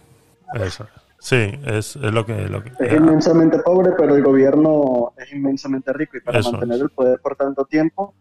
Eso 0.54 0.84
es. 0.86 0.90
Sí, 1.20 1.36
es, 1.66 1.96
es 1.96 2.12
lo 2.14 2.26
que... 2.26 2.36
Lo 2.50 2.62
que 2.64 2.72
Es 2.80 2.94
inmensamente 2.94 3.58
pobre, 3.60 3.92
pero 3.98 4.16
el 4.16 4.22
gobierno 4.24 5.14
es 5.18 5.32
inmensamente 5.34 5.92
rico 5.94 6.18
y 6.18 6.22
para 6.22 6.40
Eso 6.40 6.52
mantener 6.52 6.76
es. 6.78 6.82
el 6.84 6.90
poder 6.90 7.20
por 7.22 7.36
tanto 7.38 7.64
tiempo 7.66 8.14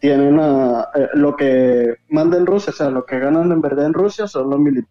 tienen 0.00 0.40
a, 0.40 0.88
eh, 0.94 1.08
lo 1.14 1.36
que 1.36 1.96
manda 2.08 2.36
en 2.36 2.46
Rusia, 2.46 2.70
o 2.70 2.76
sea, 2.76 2.90
lo 2.90 3.04
que 3.04 3.18
ganan 3.18 3.52
en 3.52 3.60
verdad 3.60 3.86
en 3.86 3.94
Rusia 3.94 4.26
son 4.26 4.50
los 4.50 4.58
militares 4.58 4.90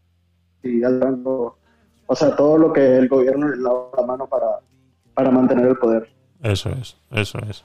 y 0.64 0.82
o 0.84 2.16
sea, 2.16 2.36
todo 2.36 2.58
lo 2.58 2.74
que 2.74 2.98
el 2.98 3.08
gobierno 3.08 3.50
les 3.50 3.60
lava 3.60 3.90
la 3.96 4.04
mano 4.04 4.28
para, 4.28 4.48
para 5.14 5.32
mantener 5.32 5.68
el 5.68 5.78
poder. 5.78 6.10
Eso 6.42 6.70
es, 6.70 6.98
eso 7.12 7.40
es. 7.50 7.64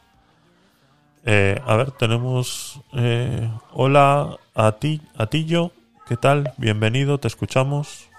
Eh, 1.25 1.59
a 1.65 1.77
ver, 1.77 1.91
tenemos... 1.93 2.81
eh, 2.93 3.51
hola 3.73 4.37
a 4.55 4.73
ti, 4.73 5.01
a 5.17 5.27
Tillo. 5.27 5.73
¿Qué 6.07 6.19
tal? 6.19 6.53
Bienvenido, 6.59 7.19
te 7.19 7.29
escuchamos. 7.29 8.11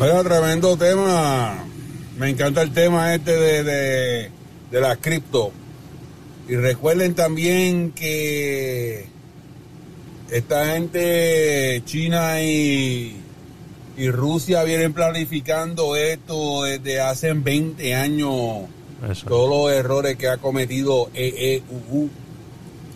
Vaya 0.00 0.22
tremendo 0.24 0.76
tema. 0.76 1.54
Me 2.18 2.30
encanta 2.30 2.62
el 2.62 2.72
tema 2.72 3.14
este 3.14 3.30
de, 3.30 3.62
de, 3.62 4.30
de 4.70 4.80
las 4.80 4.98
cripto. 4.98 5.52
Y 6.48 6.56
recuerden 6.56 7.14
también 7.14 7.92
que 7.92 9.06
esta 10.30 10.72
gente, 10.74 11.82
China 11.86 12.42
y, 12.42 13.16
y 13.96 14.10
Rusia, 14.10 14.62
vienen 14.64 14.92
planificando 14.92 15.96
esto 15.96 16.64
desde 16.64 17.00
hace 17.00 17.32
20 17.32 17.94
años. 17.94 18.62
Eso. 19.10 19.26
Todos 19.26 19.48
los 19.48 19.78
errores 19.78 20.16
que 20.16 20.28
ha 20.28 20.36
cometido 20.36 21.10
EEUU 21.14 22.10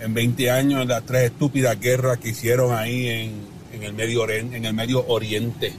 en 0.01 0.15
20 0.15 0.51
años, 0.51 0.87
las 0.87 1.05
tres 1.05 1.31
estúpidas 1.31 1.79
guerras 1.81 2.19
que 2.19 2.31
hicieron 2.31 2.75
ahí 2.75 3.09
en, 3.09 3.33
en 3.73 3.83
el 3.83 3.95
Medio 3.95 4.23
Oriente, 4.23 4.57
en 4.57 4.65
el 4.65 4.75
Medio 4.75 5.07
Oriente. 5.07 5.73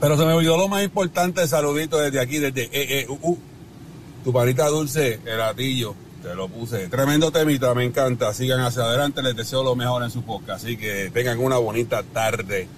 Pero 0.00 0.16
se 0.16 0.24
me 0.24 0.32
olvidó 0.32 0.56
lo 0.56 0.68
más 0.68 0.82
importante, 0.82 1.46
saludito 1.46 1.98
desde 1.98 2.20
aquí, 2.20 2.38
desde 2.38 2.70
EEUU. 2.72 3.49
Tu 4.24 4.32
panita 4.32 4.68
dulce, 4.68 5.20
el 5.24 5.40
atillo, 5.40 5.94
te 6.22 6.34
lo 6.34 6.48
puse. 6.48 6.88
Tremendo 6.88 7.30
temita, 7.32 7.74
me 7.74 7.84
encanta. 7.84 8.32
Sigan 8.34 8.60
hacia 8.60 8.82
adelante, 8.82 9.22
les 9.22 9.34
deseo 9.34 9.62
lo 9.64 9.74
mejor 9.74 10.02
en 10.02 10.10
su 10.10 10.22
podcast. 10.22 10.64
Así 10.64 10.76
que 10.76 11.10
tengan 11.12 11.38
una 11.38 11.56
bonita 11.56 12.02
tarde. 12.02 12.68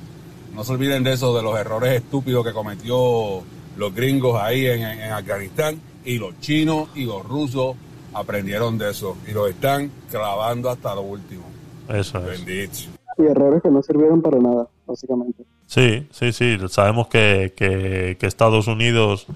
No 0.55 0.63
se 0.65 0.73
olviden 0.73 1.03
de 1.03 1.15
eso, 1.15 1.37
de 1.37 1.43
los 1.43 1.59
errores 1.59 1.93
estúpidos 1.95 2.45
que 2.47 2.53
cometió 2.53 3.43
los 3.77 3.95
gringos 3.95 4.41
ahí 4.41 4.67
en, 4.67 4.83
en- 4.83 5.13
Afganistán. 5.13 5.81
Y 6.05 6.19
los 6.19 6.39
chinos 6.41 6.89
y 6.95 7.05
los 7.05 7.25
rusos 7.25 7.75
aprendieron 8.13 8.77
de 8.79 8.91
eso. 8.91 9.17
Y 9.29 9.33
lo 9.33 9.47
están 9.49 9.91
clavando 10.11 10.71
hasta 10.71 10.95
lo 10.95 11.03
último. 11.03 11.45
Eso 11.89 12.19
es. 12.19 12.45
Bendito. 12.45 12.79
Y 13.19 13.23
errores 13.23 13.63
que 13.63 13.69
no 13.71 13.83
sirvieron 13.83 14.23
para 14.23 14.39
nada, 14.39 14.69
básicamente. 14.87 15.43
Sí, 15.67 16.07
sí, 16.13 16.33
sí. 16.33 16.57
Sabemos 16.69 17.09
que, 17.09 17.53
que- 17.57 18.17
que 18.21 18.27
Estados 18.27 18.69
Unidos 18.69 19.27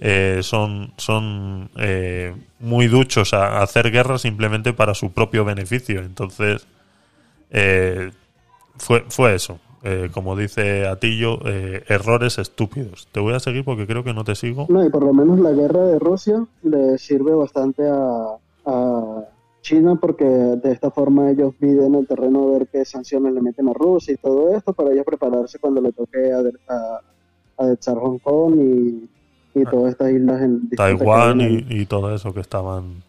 eh, 0.00 0.40
son, 0.42 0.92
son 0.96 1.70
eh, 1.78 2.34
muy 2.60 2.88
duchos 2.88 3.32
a, 3.34 3.58
a 3.58 3.62
hacer 3.62 3.90
guerra 3.90 4.18
simplemente 4.18 4.72
para 4.72 4.94
su 4.94 5.12
propio 5.12 5.44
beneficio. 5.44 6.00
Entonces, 6.00 6.66
eh, 7.50 8.10
fue, 8.76 9.04
fue 9.08 9.34
eso. 9.34 9.58
Eh, 9.86 10.08
como 10.12 10.34
dice 10.34 10.86
Atillo, 10.86 11.38
eh, 11.44 11.84
errores 11.88 12.38
estúpidos. 12.38 13.06
Te 13.12 13.20
voy 13.20 13.34
a 13.34 13.40
seguir 13.40 13.64
porque 13.64 13.86
creo 13.86 14.02
que 14.02 14.14
no 14.14 14.24
te 14.24 14.34
sigo. 14.34 14.66
No, 14.70 14.84
y 14.84 14.88
por 14.88 15.04
lo 15.04 15.12
menos 15.12 15.38
la 15.38 15.52
guerra 15.52 15.84
de 15.84 15.98
Rusia 15.98 16.44
le 16.62 16.96
sirve 16.96 17.34
bastante 17.34 17.86
a, 17.86 18.36
a 18.64 19.24
China 19.60 19.96
porque 20.00 20.24
de 20.24 20.72
esta 20.72 20.90
forma 20.90 21.30
ellos 21.30 21.52
miden 21.60 21.94
el 21.96 22.06
terreno 22.06 22.48
a 22.48 22.58
ver 22.58 22.68
qué 22.68 22.84
sanciones 22.86 23.34
le 23.34 23.42
meten 23.42 23.68
a 23.68 23.74
Rusia 23.74 24.14
y 24.14 24.16
todo 24.16 24.56
esto 24.56 24.72
para 24.72 24.90
ellos 24.92 25.04
prepararse 25.04 25.58
cuando 25.58 25.82
le 25.82 25.92
toque 25.92 26.32
a- 26.32 27.00
adexar 27.62 27.98
Hong 27.98 28.18
Kong 28.18 28.54
y, 28.58 29.08
y 29.54 29.64
todas 29.64 29.92
estas 29.92 30.10
islas 30.12 30.42
en 30.42 30.68
Taiwán 30.70 31.40
y, 31.40 31.86
todo 31.86 32.14
eso 32.14 32.34
que 32.34 32.40
estaban 32.40 33.02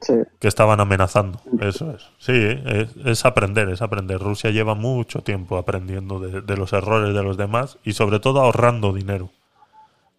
Sí, 0.00 0.14
que 0.40 0.48
estaban 0.48 0.80
amenazando. 0.80 1.40
Eso 1.60 1.92
es. 1.92 2.02
Sí, 2.18 2.32
es, 2.34 2.96
es 3.04 3.24
aprender, 3.24 3.68
es 3.68 3.82
aprender. 3.82 4.18
Rusia 4.18 4.50
lleva 4.50 4.74
mucho 4.74 5.20
tiempo 5.22 5.56
aprendiendo 5.56 6.18
de, 6.18 6.40
de 6.40 6.56
los 6.56 6.72
errores 6.72 7.14
de 7.14 7.22
los 7.22 7.36
demás 7.36 7.78
y 7.84 7.92
sobre 7.92 8.18
todo 8.18 8.40
ahorrando 8.40 8.92
dinero. 8.92 9.30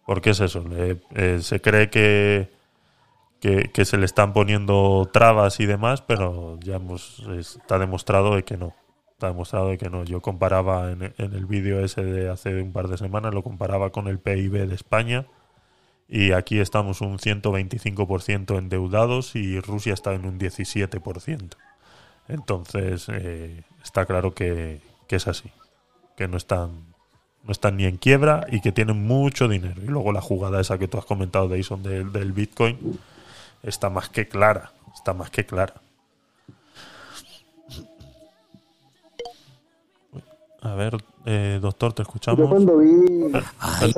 Porque 0.06 0.30
es 0.30 0.40
eso, 0.40 0.64
le- 0.68 1.00
eh, 1.14 1.38
se 1.42 1.60
cree 1.60 1.90
que, 1.90 2.50
que, 3.40 3.70
que 3.72 3.84
se 3.84 3.98
le 3.98 4.06
están 4.06 4.32
poniendo 4.32 5.08
trabas 5.12 5.60
y 5.60 5.66
demás, 5.66 6.02
pero 6.02 6.58
ya 6.60 6.76
hemos, 6.76 7.20
está 7.38 7.78
demostrado 7.78 8.36
de 8.36 8.44
que 8.44 8.56
no. 8.56 8.74
Está 9.12 9.28
demostrado 9.28 9.68
de 9.70 9.78
que 9.78 9.90
no. 9.90 10.04
Yo 10.04 10.20
comparaba 10.22 10.92
en, 10.92 11.14
en 11.18 11.34
el 11.34 11.46
vídeo 11.46 11.80
ese 11.84 12.04
de 12.04 12.30
hace 12.30 12.60
un 12.62 12.72
par 12.72 12.88
de 12.88 12.98
semanas, 12.98 13.34
lo 13.34 13.42
comparaba 13.42 13.90
con 13.90 14.08
el 14.08 14.18
PIB 14.18 14.66
de 14.66 14.74
España 14.74 15.26
y 16.08 16.32
aquí 16.32 16.60
estamos 16.60 17.00
un 17.00 17.18
125% 17.18 18.58
endeudados 18.58 19.34
y 19.36 19.60
Rusia 19.60 19.94
está 19.94 20.14
en 20.14 20.26
un 20.26 20.38
17%. 20.38 21.56
Entonces, 22.28 23.06
eh, 23.08 23.64
está 23.82 24.06
claro 24.06 24.34
que, 24.34 24.80
que 25.08 25.16
es 25.16 25.28
así, 25.28 25.50
que 26.16 26.28
no 26.28 26.36
están, 26.36 26.70
no 27.42 27.52
están 27.52 27.76
ni 27.76 27.84
en 27.84 27.96
quiebra 27.96 28.46
y 28.50 28.60
que 28.60 28.72
tienen 28.72 29.06
mucho 29.06 29.48
dinero. 29.48 29.82
Y 29.82 29.86
luego 29.86 30.12
la 30.12 30.20
jugada 30.20 30.60
esa 30.60 30.78
que 30.78 30.88
tú 30.88 30.98
has 30.98 31.04
comentado, 31.04 31.48
Deison, 31.48 31.82
del, 31.82 32.12
del 32.12 32.32
Bitcoin, 32.32 32.98
está 33.62 33.90
más 33.90 34.08
que 34.08 34.28
clara, 34.28 34.72
está 34.94 35.14
más 35.14 35.30
que 35.30 35.44
clara. 35.44 35.74
A 40.62 40.74
ver, 40.74 40.96
eh, 41.26 41.58
doctor, 41.60 41.92
te 41.92 42.02
yo 42.02 42.04
escuchamos. 42.04 42.48
cuando 42.48 42.78
vi 42.78 43.30
Ay, 43.58 43.92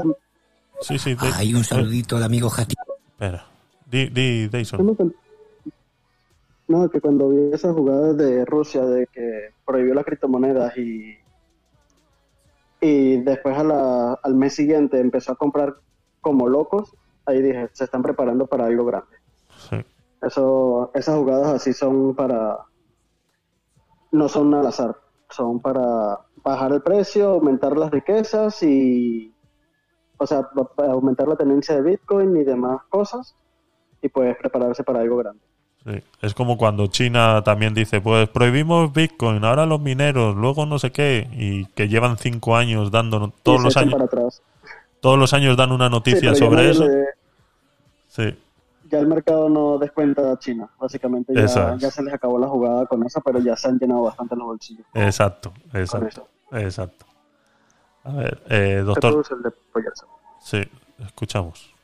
Sí, 0.80 0.98
sí, 0.98 1.14
de- 1.14 1.32
hay 1.34 1.54
un 1.54 1.60
eh, 1.60 1.64
saludito 1.64 2.16
al 2.16 2.22
amigo 2.24 2.48
Jati. 2.48 2.74
espera. 3.12 3.44
Di, 3.90 4.08
di, 4.08 4.48
Deison. 4.48 4.84
No, 4.84 4.96
que- 4.96 5.10
No, 6.68 6.90
que 6.90 7.00
cuando 7.00 7.28
vi 7.28 7.52
esas 7.52 7.74
jugadas 7.74 8.16
de 8.16 8.44
Rusia 8.44 8.84
de 8.84 9.06
que 9.06 9.50
prohibió 9.64 9.94
las 9.94 10.04
criptomonedas 10.04 10.76
y, 10.76 11.16
y 12.80 13.16
después 13.22 13.56
a 13.56 13.62
la- 13.64 14.14
al 14.22 14.34
mes 14.34 14.54
siguiente 14.54 14.98
empezó 15.00 15.32
a 15.32 15.36
comprar 15.36 15.76
como 16.20 16.48
locos, 16.48 16.94
ahí 17.24 17.40
dije, 17.40 17.68
se 17.72 17.84
están 17.84 18.02
preparando 18.02 18.46
para 18.48 18.66
algo 18.66 18.84
grande. 18.84 19.16
Sí. 19.70 19.76
Eso, 20.22 20.90
esas 20.94 21.16
jugadas 21.16 21.54
así 21.54 21.72
son 21.72 22.14
para, 22.16 22.58
no 24.10 24.28
son 24.28 24.52
al 24.54 24.66
azar, 24.66 24.96
son 25.30 25.60
para 25.60 26.18
bajar 26.42 26.72
el 26.72 26.82
precio, 26.82 27.30
aumentar 27.30 27.76
las 27.76 27.90
riquezas 27.92 28.60
y, 28.64 29.32
o 30.18 30.26
sea, 30.26 30.48
aumentar 30.78 31.28
la 31.28 31.36
tenencia 31.36 31.74
de 31.76 31.82
Bitcoin 31.82 32.36
y 32.36 32.44
demás 32.44 32.80
cosas 32.88 33.34
y 34.02 34.08
pues 34.08 34.36
prepararse 34.36 34.84
para 34.84 35.00
algo 35.00 35.16
grande. 35.18 35.40
Sí, 35.84 36.02
Es 36.20 36.34
como 36.34 36.56
cuando 36.58 36.88
China 36.88 37.42
también 37.44 37.72
dice, 37.72 38.00
pues 38.00 38.28
prohibimos 38.28 38.92
Bitcoin, 38.92 39.44
ahora 39.44 39.66
los 39.66 39.80
mineros, 39.80 40.34
luego 40.34 40.66
no 40.66 40.78
sé 40.78 40.90
qué, 40.90 41.28
y 41.32 41.66
que 41.66 41.88
llevan 41.88 42.18
cinco 42.18 42.56
años 42.56 42.90
dando, 42.90 43.32
todos 43.42 43.62
los 43.62 43.76
años, 43.76 43.92
para 43.92 44.04
atrás. 44.06 44.42
todos 45.00 45.18
los 45.18 45.32
años 45.32 45.56
dan 45.56 45.70
una 45.72 45.88
noticia 45.88 46.34
sobre 46.34 46.70
eso. 46.70 46.84
le- 46.86 47.06
Sí, 48.08 48.34
ya 48.90 48.98
el 48.98 49.06
mercado 49.06 49.48
no 49.48 49.78
descuenta 49.78 50.32
a 50.32 50.38
China, 50.38 50.68
básicamente 50.78 51.34
ya, 51.34 51.76
ya 51.78 51.90
se 51.90 52.02
les 52.02 52.14
acabó 52.14 52.38
la 52.38 52.48
jugada 52.48 52.86
con 52.86 53.04
eso, 53.04 53.20
pero 53.24 53.38
ya 53.40 53.56
se 53.56 53.68
han 53.68 53.78
llenado 53.78 54.02
bastante 54.02 54.36
los 54.36 54.46
bolsillos. 54.46 54.86
exacto, 54.94 55.52
exacto, 55.72 56.28
exacto. 56.52 57.06
A 58.06 58.12
ver, 58.12 58.42
eh, 58.48 58.82
doctor, 58.84 59.24
el 59.28 59.42
de 59.42 59.50
pollarse. 59.72 60.04
sí, 60.40 60.58
escuchamos. 61.04 61.74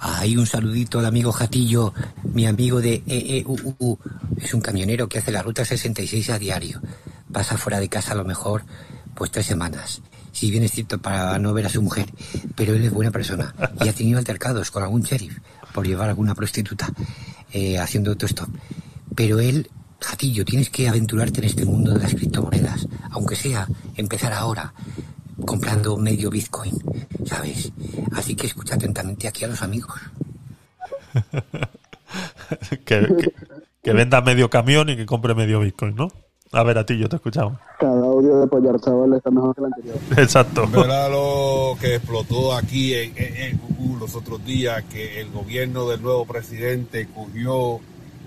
Hay 0.00 0.36
un 0.36 0.44
saludito 0.44 0.98
al 0.98 1.06
amigo 1.06 1.30
Jatillo, 1.30 1.94
mi 2.24 2.44
amigo 2.44 2.80
de 2.80 3.04
EEUU. 3.06 3.98
Es 4.36 4.52
un 4.52 4.60
camionero 4.60 5.08
que 5.08 5.18
hace 5.18 5.30
la 5.30 5.42
ruta 5.42 5.64
66 5.64 6.30
a 6.30 6.38
diario. 6.40 6.80
Pasa 7.32 7.56
fuera 7.56 7.78
de 7.78 7.88
casa 7.88 8.12
a 8.12 8.16
lo 8.16 8.24
mejor 8.24 8.64
pues 9.14 9.30
tres 9.30 9.46
semanas. 9.46 10.02
Si 10.32 10.50
bien 10.50 10.64
es 10.64 10.72
cierto 10.72 10.98
para 10.98 11.38
no 11.38 11.52
ver 11.52 11.66
a 11.66 11.68
su 11.68 11.82
mujer, 11.82 12.06
pero 12.56 12.74
él 12.74 12.84
es 12.84 12.92
buena 12.92 13.12
persona 13.12 13.54
y 13.80 13.88
ha 13.88 13.92
tenido 13.92 14.18
altercados 14.18 14.72
con 14.72 14.82
algún 14.82 15.02
sheriff 15.02 15.38
por 15.72 15.86
llevar 15.86 16.08
a 16.08 16.10
alguna 16.10 16.34
prostituta 16.34 16.88
eh, 17.52 17.78
haciendo 17.78 18.10
autostop. 18.10 18.48
Pero 19.14 19.38
él, 19.38 19.70
Jatillo, 20.00 20.44
tienes 20.44 20.70
que 20.70 20.88
aventurarte 20.88 21.40
en 21.40 21.46
este 21.46 21.64
mundo 21.64 21.92
de 21.92 22.00
las 22.00 22.14
criptomonedas, 22.14 22.88
aunque 23.10 23.36
sea 23.36 23.68
empezar 23.96 24.32
ahora 24.32 24.72
comprando 25.46 25.96
medio 25.96 26.30
Bitcoin, 26.30 26.72
¿sabes? 27.24 27.72
Así 28.12 28.34
que 28.34 28.46
escucha 28.46 28.74
atentamente 28.74 29.28
aquí 29.28 29.44
a 29.44 29.48
los 29.48 29.62
amigos. 29.62 29.98
que, 32.70 32.76
que- 32.84 33.32
que 33.82 33.92
venda 33.94 34.20
medio 34.20 34.50
camión 34.50 34.90
y 34.90 34.96
que 34.96 35.06
compre 35.06 35.34
medio 35.34 35.60
Bitcoin, 35.60 35.94
¿no? 35.94 36.08
A 36.52 36.62
ver, 36.64 36.76
a 36.76 36.84
ti, 36.84 36.98
yo 36.98 37.08
te 37.08 37.16
escuchaba. 37.16 37.58
Cada 37.78 37.92
audio 38.04 38.40
de 38.40 38.46
Pollar 38.46 38.78
Chaval 38.80 39.14
está 39.14 39.30
mejor 39.30 39.54
que 39.54 39.60
el 39.62 39.66
anterior. 39.68 39.96
Exacto. 40.18 40.68
Era 40.84 41.08
lo 41.08 41.76
que 41.80 41.94
explotó 41.94 42.54
aquí 42.54 42.92
en, 42.94 43.14
en- 43.16 43.60
los 43.98 44.14
otros 44.14 44.42
días, 44.46 44.82
que 44.90 45.20
el 45.20 45.30
gobierno 45.30 45.86
del 45.88 46.00
nuevo 46.02 46.24
presidente 46.24 47.06
cogió 47.14 47.80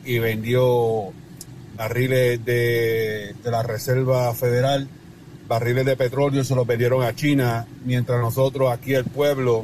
y 0.06 0.20
vendió 0.20 1.12
barriles 1.76 2.46
de, 2.46 3.34
de 3.44 3.52
la 3.52 3.64
Reserva 3.64 4.32
Federal, 4.36 4.88
barriles 5.48 5.86
de 5.86 5.96
petróleo, 5.96 6.44
se 6.44 6.56
los 6.56 6.66
vendieron 6.66 7.04
a 7.04 7.16
China, 7.16 7.68
mientras 7.86 8.20
nosotros 8.22 8.72
aquí 8.72 8.94
el 8.94 9.06
pueblo 9.06 9.64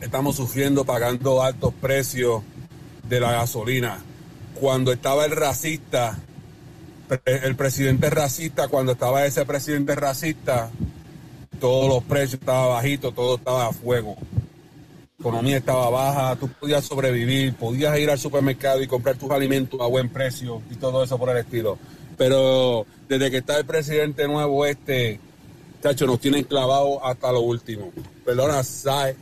estamos 0.00 0.36
sufriendo, 0.36 0.84
pagando 0.84 1.42
altos 1.42 1.74
precios 1.74 2.42
de 3.08 3.20
la 3.20 3.32
gasolina. 3.32 3.98
Cuando 4.54 4.92
estaba 4.92 5.24
el 5.24 5.32
racista, 5.32 6.18
el 7.24 7.56
presidente 7.56 8.10
racista, 8.10 8.68
cuando 8.68 8.92
estaba 8.92 9.26
ese 9.26 9.44
presidente 9.44 9.94
racista, 9.94 10.70
todos 11.58 11.88
los 11.88 12.04
precios 12.04 12.40
estaban 12.40 12.70
bajitos, 12.70 13.14
todo 13.14 13.36
estaba 13.36 13.66
a 13.66 13.72
fuego. 13.72 14.16
La 15.18 15.28
economía 15.28 15.58
estaba 15.58 15.90
baja, 15.90 16.36
tú 16.36 16.48
podías 16.48 16.84
sobrevivir, 16.84 17.54
podías 17.54 17.98
ir 17.98 18.10
al 18.10 18.18
supermercado 18.18 18.82
y 18.82 18.86
comprar 18.86 19.16
tus 19.16 19.30
alimentos 19.30 19.78
a 19.80 19.86
buen 19.86 20.08
precio 20.08 20.62
y 20.70 20.76
todo 20.76 21.04
eso 21.04 21.18
por 21.18 21.28
el 21.30 21.38
estilo. 21.38 21.78
Pero 22.20 22.84
desde 23.08 23.30
que 23.30 23.38
está 23.38 23.56
el 23.56 23.64
presidente 23.64 24.28
nuevo 24.28 24.66
este, 24.66 25.18
chacho, 25.82 26.06
nos 26.06 26.20
tienen 26.20 26.44
clavados 26.44 26.98
hasta 27.02 27.32
lo 27.32 27.40
último. 27.40 27.90
Perdona, 28.26 28.62
Sai. 28.62 29.14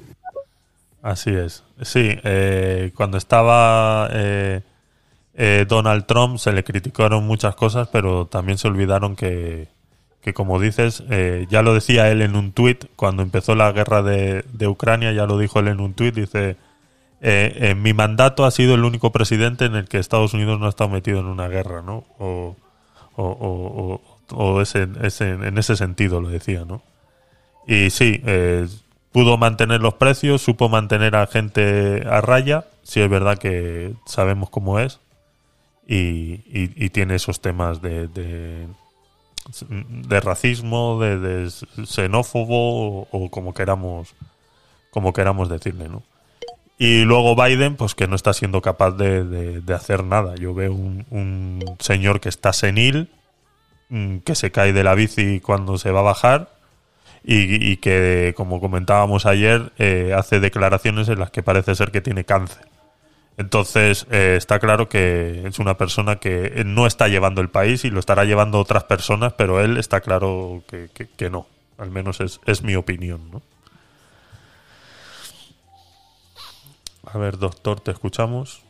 Así 1.00 1.30
es. 1.30 1.62
Sí, 1.80 2.10
eh, 2.24 2.90
cuando 2.96 3.16
estaba 3.16 4.08
eh, 4.10 4.62
eh, 5.34 5.64
Donald 5.68 6.06
Trump 6.06 6.38
se 6.38 6.50
le 6.50 6.64
criticaron 6.64 7.24
muchas 7.24 7.54
cosas, 7.54 7.86
pero 7.86 8.26
también 8.26 8.58
se 8.58 8.66
olvidaron 8.66 9.14
que, 9.14 9.68
que 10.20 10.34
como 10.34 10.58
dices, 10.58 11.04
eh, 11.08 11.46
ya 11.48 11.62
lo 11.62 11.74
decía 11.74 12.10
él 12.10 12.20
en 12.20 12.34
un 12.34 12.50
tuit, 12.50 12.86
cuando 12.96 13.22
empezó 13.22 13.54
la 13.54 13.70
guerra 13.70 14.02
de, 14.02 14.44
de 14.52 14.66
Ucrania, 14.66 15.12
ya 15.12 15.24
lo 15.24 15.38
dijo 15.38 15.60
él 15.60 15.68
en 15.68 15.78
un 15.78 15.94
tuit, 15.94 16.16
dice, 16.16 16.56
eh, 17.20 17.70
en 17.70 17.80
mi 17.80 17.92
mandato 17.92 18.44
ha 18.44 18.50
sido 18.50 18.74
el 18.74 18.82
único 18.82 19.12
presidente 19.12 19.66
en 19.66 19.76
el 19.76 19.88
que 19.88 19.98
Estados 19.98 20.34
Unidos 20.34 20.58
no 20.58 20.66
ha 20.66 20.70
estado 20.70 20.90
metido 20.90 21.20
en 21.20 21.26
una 21.26 21.46
guerra, 21.46 21.80
¿no? 21.80 22.04
O, 23.22 24.00
o, 24.30 24.36
o- 24.36 24.60
ese, 24.62 24.88
ese- 25.02 25.30
en 25.30 25.58
ese 25.58 25.76
sentido 25.76 26.20
lo 26.20 26.28
decía, 26.28 26.64
¿no? 26.64 26.82
Y 27.66 27.90
sí, 27.90 28.22
eh, 28.26 28.66
pudo 29.12 29.36
mantener 29.38 29.80
los 29.80 29.94
precios, 29.94 30.42
supo 30.42 30.68
mantener 30.68 31.16
a 31.16 31.26
gente 31.26 32.04
a 32.08 32.20
raya. 32.20 32.64
Sí, 32.82 33.00
es 33.00 33.08
verdad 33.10 33.38
que 33.38 33.94
sabemos 34.06 34.50
cómo 34.50 34.78
es. 34.78 35.00
Y, 35.86 36.42
y- 36.46 36.72
tiene 36.90 37.14
esos 37.16 37.40
temas 37.40 37.80
de, 37.82 38.08
de, 38.08 38.66
racismo, 40.20 41.00
de, 41.00 41.18
de 41.18 41.50
xenófobo 41.86 43.00
o, 43.02 43.08
o 43.10 43.30
como 43.30 43.54
queramos 43.54 44.14
como 44.90 45.12
queramos 45.12 45.48
decirle, 45.48 45.88
¿no? 45.88 46.02
Y 46.78 47.02
luego 47.05 47.34
Biden, 47.34 47.74
pues 47.76 47.94
que 47.94 48.06
no 48.06 48.14
está 48.14 48.32
siendo 48.32 48.62
capaz 48.62 48.92
de, 48.92 49.24
de- 49.24 49.74
hacer 49.74 50.05
nada. 50.05 50.36
Yo 50.36 50.55
veo 50.55 50.72
un, 50.72 51.05
un 51.10 51.76
señor 51.80 52.20
que 52.20 52.28
está 52.28 52.52
senil, 52.52 53.10
mm, 53.88 54.18
que 54.18 54.34
se 54.36 54.52
cae 54.52 54.72
de 54.72 54.84
la 54.84 54.94
bici 54.94 55.40
cuando 55.40 55.76
se 55.78 55.90
va 55.90 56.00
a 56.00 56.05
bajar 56.05 56.50
y, 57.24 57.68
y 57.72 57.78
que, 57.78 58.32
como 58.36 58.60
comentábamos 58.60 59.26
ayer, 59.26 59.72
eh, 59.78 60.14
hace 60.16 60.38
declaraciones 60.38 61.09
en 61.09 61.18
las 61.18 61.30
que 61.30 61.42
parece 61.42 61.74
ser 61.74 61.90
que 61.90 62.00
tiene 62.00 62.24
cáncer. 62.24 62.66
Entonces, 63.36 64.06
eh, 64.10 64.34
está 64.36 64.59
claro 64.59 64.88
que 64.88 65.46
es 65.46 65.59
una 65.59 65.76
persona 65.76 66.16
que 66.16 66.62
no 66.64 66.86
está 66.86 67.09
llevando 67.09 67.40
el 67.40 67.48
país 67.50 67.84
y 67.84 67.90
lo 67.90 68.00
estará 68.00 68.24
llevando 68.24 68.59
otras 68.60 68.84
personas, 68.84 69.32
pero 69.34 69.60
él 69.60 69.76
está 69.78 70.00
claro 70.00 70.62
que, 70.68 70.88
que- 70.94 71.09
que 71.09 71.28
no. 71.30 71.46
Al 71.76 71.90
menos 71.90 72.20
es, 72.20 72.40
es 72.46 72.62
mi 72.62 72.74
opinión, 72.76 73.30
¿no? 73.32 73.42
A 77.12 77.18
ver, 77.18 77.39
doctor, 77.39 77.80
te 77.80 77.90
escuchamos. 77.90 78.62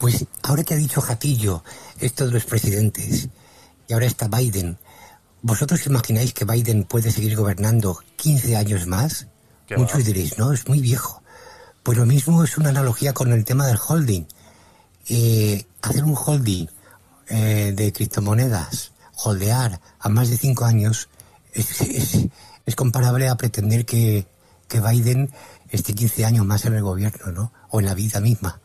Pues 0.00 0.26
ahora 0.42 0.62
que 0.64 0.74
ha 0.74 0.76
dicho 0.76 1.00
Jatillo 1.00 1.62
esto 2.00 2.26
de 2.26 2.32
los 2.32 2.44
presidentes 2.44 3.28
y 3.88 3.92
ahora 3.92 4.06
está 4.06 4.28
Biden, 4.28 4.78
¿vosotros 5.42 5.86
imagináis 5.86 6.34
que 6.34 6.44
Biden 6.44 6.84
puede 6.84 7.10
seguir 7.10 7.36
gobernando 7.36 7.98
15 8.16 8.56
años 8.56 8.86
más? 8.86 9.26
¿Qué 9.66 9.76
Muchos 9.76 10.00
va? 10.00 10.04
diréis, 10.04 10.38
no, 10.38 10.52
es 10.52 10.66
muy 10.68 10.80
viejo. 10.80 11.22
Pues 11.82 11.96
lo 11.98 12.04
mismo 12.06 12.42
es 12.44 12.58
una 12.58 12.70
analogía 12.70 13.12
con 13.14 13.32
el 13.32 13.44
tema 13.44 13.66
del 13.66 13.78
holding. 13.88 14.26
Eh, 15.08 15.64
hacer 15.82 16.04
un 16.04 16.16
holding 16.16 16.66
eh, 17.28 17.72
de 17.74 17.92
criptomonedas, 17.92 18.92
holdear 19.24 19.80
a 19.98 20.08
más 20.08 20.28
de 20.30 20.36
5 20.36 20.64
años, 20.64 21.08
es, 21.52 21.80
es- 21.80 22.26
es 22.66 22.74
comparable 22.74 23.28
a 23.28 23.36
pretender 23.36 23.86
que, 23.86 24.26
que 24.66 24.80
Biden 24.80 25.30
esté 25.70 25.94
15 25.94 26.24
años 26.24 26.46
más 26.46 26.64
en 26.64 26.74
el 26.74 26.82
gobierno, 26.82 27.32
¿no? 27.32 27.52
O 27.70 27.80
en 27.80 27.86
la 27.86 27.94
vida 27.94 28.20
misma. 28.20 28.60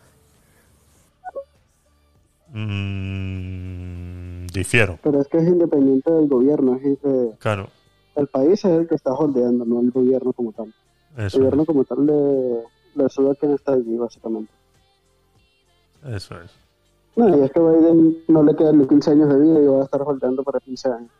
Mm, 2.53 4.47
difiero, 4.47 4.99
Pero 5.01 5.21
es 5.21 5.27
que 5.29 5.37
es 5.37 5.47
independiente 5.47 6.11
del 6.11 6.27
gobierno, 6.27 6.75
es 6.75 6.97
eh, 7.03 7.35
claro. 7.39 7.69
el 8.15 8.27
país 8.27 8.65
es 8.65 8.71
el 8.71 8.87
que 8.89 8.95
está 8.95 9.13
holdeando, 9.13 9.63
no 9.63 9.79
el 9.79 9.91
gobierno 9.91 10.33
como 10.33 10.51
tal. 10.51 10.73
El 11.15 11.29
gobierno 11.29 11.65
como 11.65 11.85
tal 11.85 12.05
le, 12.05 12.63
le 12.95 13.09
sube 13.09 13.31
a 13.31 13.35
quien 13.35 13.53
está 13.53 13.73
allí, 13.73 13.97
básicamente. 13.97 14.51
eso 16.03 16.41
es. 16.41 16.51
No, 17.15 17.37
y 17.37 17.41
es 17.43 17.51
que 17.51 17.59
Biden 17.59 18.17
no 18.27 18.43
le 18.43 18.55
quedan 18.55 18.79
ni 18.79 18.87
15 18.87 19.11
años 19.11 19.29
de 19.29 19.39
vida 19.39 19.59
y 19.61 19.65
va 19.67 19.81
a 19.81 19.85
estar 19.85 20.01
holdeando 20.01 20.43
para 20.43 20.59
15 20.59 20.89
años. 20.89 21.11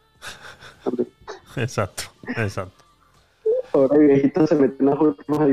Exacto, 1.58 2.04
exacto. 2.38 2.81
Viejito 4.00 4.48
se 4.48 4.56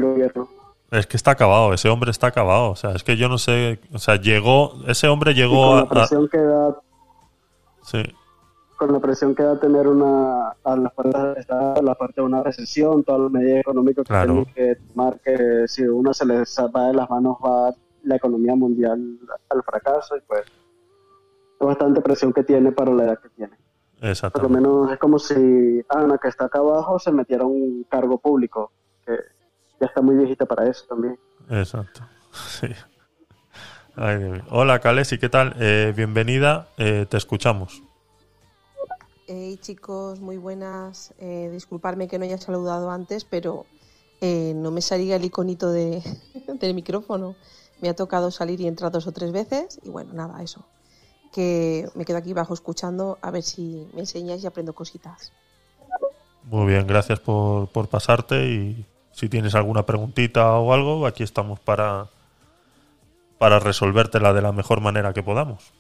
gobierno. 0.01 0.49
Es 0.91 1.07
que 1.07 1.17
está 1.17 1.33
acabado, 1.33 1.75
ese 1.75 1.89
hombre 1.89 2.11
está 2.11 2.29
acabado. 2.29 2.71
O 2.71 2.77
sea, 2.77 2.93
es 2.93 3.05
que 3.05 3.17
yo 3.17 3.29
no 3.29 3.37
sé. 3.39 3.79
O 3.93 3.99
sea, 3.99 4.17
llegó. 4.17 4.73
Ese 4.87 5.07
hombre 5.09 5.35
llegó 5.35 5.69
con 5.69 5.73
a. 5.73 5.81
la 5.81 5.83
a- 5.83 5.89
presión 5.89 6.29
que 6.29 6.39
da 6.39 6.77
sí, 7.83 8.03
con 8.79 8.93
la 8.93 9.01
presión 9.01 9.35
que 9.35 9.43
da 9.43 9.59
tener 9.59 9.87
una 9.89 10.51
a 10.65 10.77
la 10.77 10.89
parte, 10.91 11.17
a 11.49 11.83
la 11.83 11.95
parte 11.95 12.21
de 12.21 12.27
una 12.27 12.43
recesión, 12.43 13.03
todas 13.05 13.23
las 13.23 13.31
medidas 13.33 13.61
económicas 13.61 14.05
que 14.05 14.09
Claro. 14.09 14.33
tienen 14.47 14.55
que 14.55 14.77
tomar, 14.95 15.21
que 15.21 15.65
si 15.67 15.83
uno 15.83 16.15
se 16.15 16.25
les 16.25 16.57
va 16.75 16.87
de 16.89 16.95
las 16.95 17.11
manos 17.11 17.37
va 17.45 17.73
la 18.05 18.17
economía 18.17 18.55
mundial 18.55 19.19
al 19.51 19.63
fracaso 19.65 20.17
y 20.17 20.21
pues 20.21 20.43
es 21.61 21.67
bastante 21.67 22.01
presión 22.01 22.33
que 22.33 22.45
tiene 22.45 22.71
para 22.73 22.93
la 22.95 23.05
edad 23.05 23.19
que 23.21 23.29
tiene. 23.31 23.53
Por 24.01 24.43
lo 24.43 24.49
menos 24.49 24.93
es 24.93 24.99
como 24.99 25.19
si 25.19 25.83
Ana, 25.89 26.19
que 26.19 26.29
está 26.29 26.45
acá 26.45 26.61
abajo, 26.61 26.99
se 26.99 27.11
metiera 27.11 27.45
a 27.45 27.47
un 27.47 27.85
cargo 27.91 28.19
público, 28.19 28.71
que 29.05 29.13
ya 29.81 29.87
está 29.87 30.01
muy 30.01 30.17
viejita 30.17 30.47
para 30.47 30.69
eso 30.69 30.85
también. 30.89 31.19
Exacto. 31.51 32.03
Sí. 32.31 32.69
Ay, 33.97 34.19
Dios 34.19 34.31
mío. 34.31 34.43
Hola, 34.51 34.79
Kalesi, 34.79 35.19
¿qué 35.19 35.29
tal? 35.29 35.57
Eh, 35.59 35.93
bienvenida, 35.97 36.69
eh, 36.77 37.07
te 37.09 37.17
escuchamos. 37.17 37.83
Hey 39.27 39.59
chicos, 39.61 40.21
muy 40.21 40.37
buenas. 40.37 41.15
Eh, 41.19 41.49
disculparme 41.51 42.07
que 42.07 42.19
no 42.19 42.25
haya 42.25 42.39
saludado 42.39 42.91
antes, 42.91 43.25
pero 43.25 43.67
eh, 44.21 44.53
no 44.55 44.71
me 44.71 44.83
salía 44.83 45.17
el 45.17 45.25
iconito 45.25 45.71
de, 45.73 46.03
del 46.61 46.75
micrófono. 46.75 47.35
Me 47.81 47.89
ha 47.89 47.97
tocado 47.97 48.31
salir 48.31 48.61
y 48.61 48.69
entrar 48.69 48.93
dos 48.93 49.07
o 49.07 49.13
tres 49.13 49.33
veces 49.33 49.81
y 49.83 49.89
bueno, 49.89 50.13
nada, 50.13 50.43
eso. 50.43 50.65
Que 51.33 51.89
me 51.95 52.05
quedo 52.05 52.19
aquí 52.19 52.33
bajo 52.33 52.55
escuchando 52.55 53.19
a 53.21 53.31
ver 53.31 53.43
si 53.43 53.89
me 53.95 54.01
enseñáis 54.01 54.43
y 54.43 54.47
aprendo 54.47 54.75
cositas. 54.75 55.33
Muy 56.45 56.67
bien, 56.67 56.87
gracias 56.87 57.21
por, 57.21 57.69
por 57.69 57.89
pasarte 57.89 58.49
y 58.49 58.87
si 59.13 59.29
tienes 59.29 59.55
alguna 59.55 59.85
preguntita 59.85 60.55
o 60.55 60.73
algo, 60.73 61.07
aquí 61.07 61.23
estamos 61.23 61.61
para, 61.61 62.09
para 63.39 63.59
resolvértela 63.59 64.33
de 64.33 64.43
la 64.43 64.53
mejor 64.53 64.81
manera 64.81 65.13
que 65.13 65.23
podamos. 65.23 65.73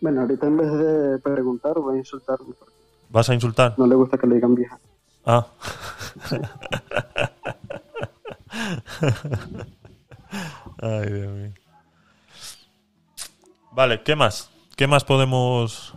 Bueno, 0.00 0.22
ahorita 0.22 0.46
en 0.46 0.56
vez 0.56 0.72
de 0.72 1.18
preguntar 1.18 1.78
voy 1.78 1.96
a 1.96 1.98
insultarme, 1.98 2.54
porque 2.58 2.74
¿Vas 3.10 3.28
a 3.28 3.34
insultar? 3.34 3.74
no 3.76 3.86
le 3.86 3.96
gusta 3.96 4.16
que 4.16 4.26
le 4.26 4.36
digan 4.36 4.54
vieja. 4.54 4.78
Ah. 5.26 5.46
Ay, 10.82 11.12
Dios 11.12 11.32
mío. 11.32 11.52
Vale, 13.72 14.02
¿qué 14.02 14.16
más? 14.16 14.50
¿Qué 14.76 14.86
más 14.86 15.04
podemos 15.04 15.94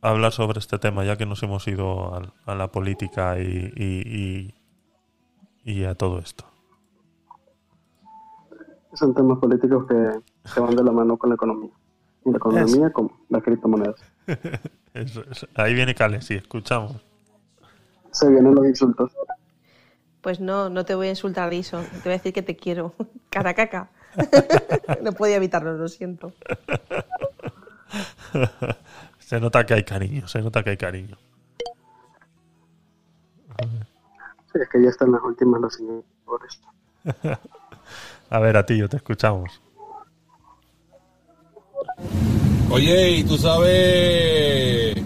hablar 0.00 0.32
sobre 0.32 0.58
este 0.58 0.78
tema, 0.78 1.04
ya 1.04 1.16
que 1.16 1.26
nos 1.26 1.42
hemos 1.42 1.66
ido 1.68 2.14
a, 2.46 2.54
la 2.54 2.68
política 2.68 3.38
y, 3.38 3.72
y, 3.76 4.54
y- 5.64 5.72
y 5.80 5.84
a 5.84 5.94
todo 5.94 6.18
esto? 6.18 6.44
Son 8.94 9.14
temas 9.14 9.38
políticos 9.38 9.86
que, 9.88 10.20
que 10.54 10.60
van 10.60 10.74
de 10.76 10.84
la 10.84 10.92
mano 10.92 11.16
con 11.16 11.30
la 11.30 11.34
economía. 11.34 11.70
Y 12.24 12.30
la 12.30 12.36
economía 12.36 12.92
con 12.92 13.10
las 13.28 13.42
criptomonedas. 13.42 13.96
Eso. 14.94 15.22
Ahí 15.54 15.74
viene 15.74 15.94
Cale, 15.94 16.20
sí, 16.20 16.34
escuchamos. 16.34 16.96
Se 18.10 18.28
vienen 18.28 18.54
los 18.54 18.66
insultos. 18.66 19.10
Pues 20.20 20.38
no, 20.38 20.68
no 20.68 20.84
te 20.84 20.94
voy 20.94 21.08
a 21.08 21.10
insultar, 21.10 21.50
Dison. 21.50 21.84
Te 21.84 22.00
voy 22.04 22.12
a 22.12 22.16
decir 22.16 22.32
que 22.32 22.42
te 22.42 22.56
quiero. 22.56 22.94
Caracaca. 23.30 23.90
No 25.02 25.12
podía 25.12 25.36
evitarlo, 25.36 25.76
lo 25.76 25.88
siento. 25.88 26.32
se 29.18 29.40
nota 29.40 29.64
que 29.64 29.74
hay 29.74 29.84
cariño, 29.84 30.28
se 30.28 30.40
nota 30.40 30.62
que 30.62 30.70
hay 30.70 30.76
cariño. 30.76 31.16
Sí, 34.52 34.58
es 34.60 34.68
que 34.68 34.82
ya 34.82 34.88
están 34.90 35.12
las 35.12 35.22
últimas 35.22 35.60
los 35.60 35.74
señores. 35.74 36.60
A 38.30 38.38
ver, 38.38 38.56
a 38.56 38.64
ti, 38.64 38.78
yo 38.78 38.88
te 38.88 38.96
escuchamos. 38.96 39.60
Oye, 42.70 43.10
¿y 43.10 43.24
tú 43.24 43.36
sabes 43.36 44.96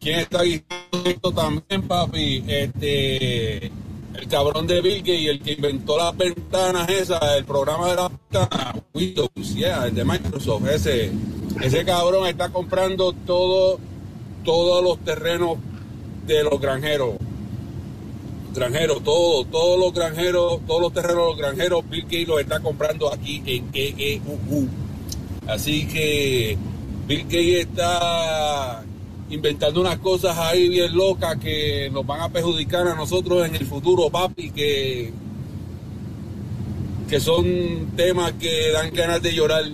quién 0.00 0.20
está 0.20 0.42
guiando 0.42 1.04
esto 1.04 1.30
también, 1.30 1.86
papi? 1.86 2.42
Este, 2.48 3.70
el 4.14 4.28
cabrón 4.28 4.66
de 4.66 4.80
Bill 4.80 4.98
Gates, 4.98 5.28
el 5.28 5.40
que 5.40 5.52
inventó 5.52 5.96
las 5.96 6.16
ventanas 6.16 6.88
esas, 6.88 7.22
el 7.36 7.44
programa 7.44 7.90
de 7.90 7.96
las 7.96 8.10
ventanas, 8.10 8.74
Windows, 8.92 9.54
yeah, 9.54 9.86
el 9.86 9.94
de 9.94 10.04
Microsoft, 10.04 10.66
ese, 10.68 11.12
ese 11.62 11.84
cabrón 11.84 12.26
está 12.26 12.48
comprando 12.48 13.12
todo, 13.12 13.78
todos 14.44 14.82
los 14.82 14.98
terrenos 15.00 15.58
de 16.26 16.42
los 16.42 16.60
granjeros. 16.60 17.14
Granjeros, 18.52 19.04
todo, 19.04 19.44
todos 19.44 19.78
los 19.78 19.94
granjeros, 19.94 20.60
todos 20.66 20.80
los 20.80 20.92
terrenos 20.92 21.16
de 21.16 21.28
los 21.28 21.38
granjeros, 21.38 21.88
Bill 21.88 22.02
Gates 22.02 22.28
los 22.28 22.40
está 22.40 22.60
comprando 22.60 23.12
aquí 23.12 23.42
en 23.46 23.70
EEUU. 23.72 24.68
Así 25.46 25.86
que 25.86 26.58
Bill 27.06 27.24
Gates 27.24 27.66
está 27.66 28.84
inventando 29.30 29.80
unas 29.80 29.98
cosas 29.98 30.36
ahí 30.36 30.68
bien 30.68 30.94
locas 30.94 31.36
que 31.36 31.88
nos 31.92 32.04
van 32.04 32.20
a 32.20 32.28
perjudicar 32.28 32.86
a 32.88 32.94
nosotros 32.94 33.46
en 33.46 33.54
el 33.54 33.64
futuro, 33.64 34.10
papi, 34.10 34.50
que, 34.50 35.12
que 37.08 37.20
son 37.20 37.92
temas 37.96 38.32
que 38.32 38.72
dan 38.72 38.92
ganas 38.92 39.22
de 39.22 39.32
llorar. 39.32 39.64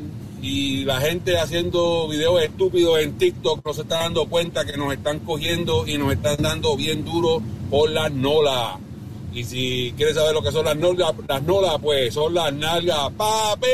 Y 0.42 0.84
la 0.84 1.00
gente 1.00 1.38
haciendo 1.38 2.06
videos 2.08 2.42
estúpidos 2.42 3.00
en 3.00 3.16
TikTok 3.18 3.64
no 3.64 3.72
se 3.72 3.82
está 3.82 4.00
dando 4.00 4.26
cuenta 4.26 4.64
que 4.64 4.76
nos 4.76 4.92
están 4.92 5.18
cogiendo 5.20 5.86
y 5.86 5.98
nos 5.98 6.12
están 6.12 6.36
dando 6.40 6.76
bien 6.76 7.04
duro 7.04 7.42
por 7.70 7.90
las 7.90 8.12
nolas. 8.12 8.74
Y 9.32 9.44
si 9.44 9.94
quieres 9.96 10.14
saber 10.14 10.34
lo 10.34 10.42
que 10.42 10.52
son 10.52 10.66
las 10.66 10.76
nolas, 10.76 11.12
las 11.26 11.42
nolas, 11.42 11.78
pues 11.82 12.14
son 12.14 12.34
las 12.34 12.52
nalgas, 12.52 13.10
papi. 13.16 13.66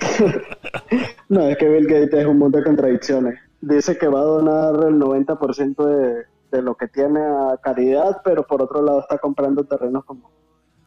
No, 1.28 1.48
es 1.48 1.56
que 1.58 1.68
Bill 1.68 1.86
Gates 1.86 2.12
es 2.12 2.26
un 2.26 2.38
montón 2.38 2.60
de 2.60 2.66
contradicciones. 2.66 3.38
Dice 3.60 3.98
que 3.98 4.08
va 4.08 4.20
a 4.20 4.24
donar 4.24 4.74
el 4.88 4.98
90% 4.98 5.84
de, 5.84 6.24
de 6.50 6.62
lo 6.62 6.74
que 6.76 6.88
tiene 6.88 7.20
a 7.20 7.58
caridad, 7.62 8.22
pero 8.24 8.46
por 8.46 8.62
otro 8.62 8.82
lado 8.82 9.00
está 9.00 9.18
comprando 9.18 9.64
terrenos 9.64 10.04
como, 10.04 10.30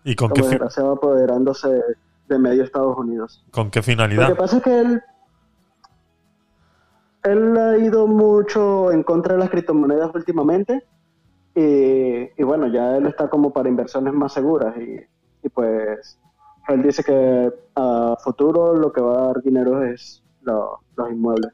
¿Y 0.04 0.16
con 0.16 0.30
qué, 0.30 0.34
como 0.42 0.44
fi- 0.46 0.50
desgraciado 0.56 0.92
apoderándose 0.94 1.70
de 2.28 2.40
medio 2.40 2.64
Estados 2.64 2.98
Unidos. 2.98 3.46
con 3.52 3.70
qué 3.70 3.80
Lo 3.80 3.84
que 3.84 3.92
finalidad? 3.92 4.36
pasa 4.38 4.58
es 4.58 4.64
que 4.64 4.80
él, 4.80 5.02
él 7.24 7.58
ha 7.58 7.78
ido 7.78 8.08
mucho 8.08 8.92
en 8.92 9.04
contra 9.04 9.34
de 9.34 9.40
las 9.40 9.50
criptomonedas 9.50 10.12
últimamente 10.14 10.84
y, 11.56 11.62
y 12.36 12.44
bueno, 12.44 12.68
ya 12.68 12.98
él 12.98 13.06
está 13.06 13.30
como 13.30 13.54
para 13.54 13.70
inversiones 13.70 14.14
más 14.14 14.34
seguras 14.34 14.76
y, 14.78 15.00
y 15.46 15.50
pues 15.50 16.20
él 16.68 16.82
dice 16.82 17.04
que 17.04 17.54
a 17.76 18.16
futuro 18.24 18.74
lo 18.76 18.92
que 18.92 19.02
va 19.02 19.20
a 19.24 19.28
dar 19.28 19.42
dinero 19.42 19.84
es 19.84 20.24
lo- 20.42 20.80
los 20.96 21.12
inmuebles, 21.12 21.52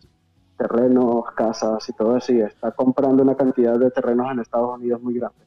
terrenos, 0.60 1.24
casas 1.36 1.88
y 1.88 1.94
todo 1.94 2.18
eso 2.18 2.34
y 2.34 2.42
está 2.42 2.72
comprando 2.72 3.24
una 3.24 3.36
cantidad 3.36 3.80
de 3.80 3.90
terrenos 3.92 4.30
en 4.32 4.40
Estados 4.40 4.78
Unidos 4.78 5.02
muy 5.02 5.16
grande. 5.16 5.40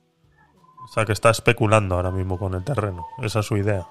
O 0.84 0.89
sea, 0.89 1.05
que 1.05 1.12
está 1.12 1.30
especulando 1.30 1.94
ahora 1.94 2.10
mismo 2.10 2.39
con 2.39 2.55
el 2.55 2.64
terreno. 2.64 3.06
Esa 3.18 3.40
es 3.40 3.47
su 3.47 3.56
idea. 3.56 3.86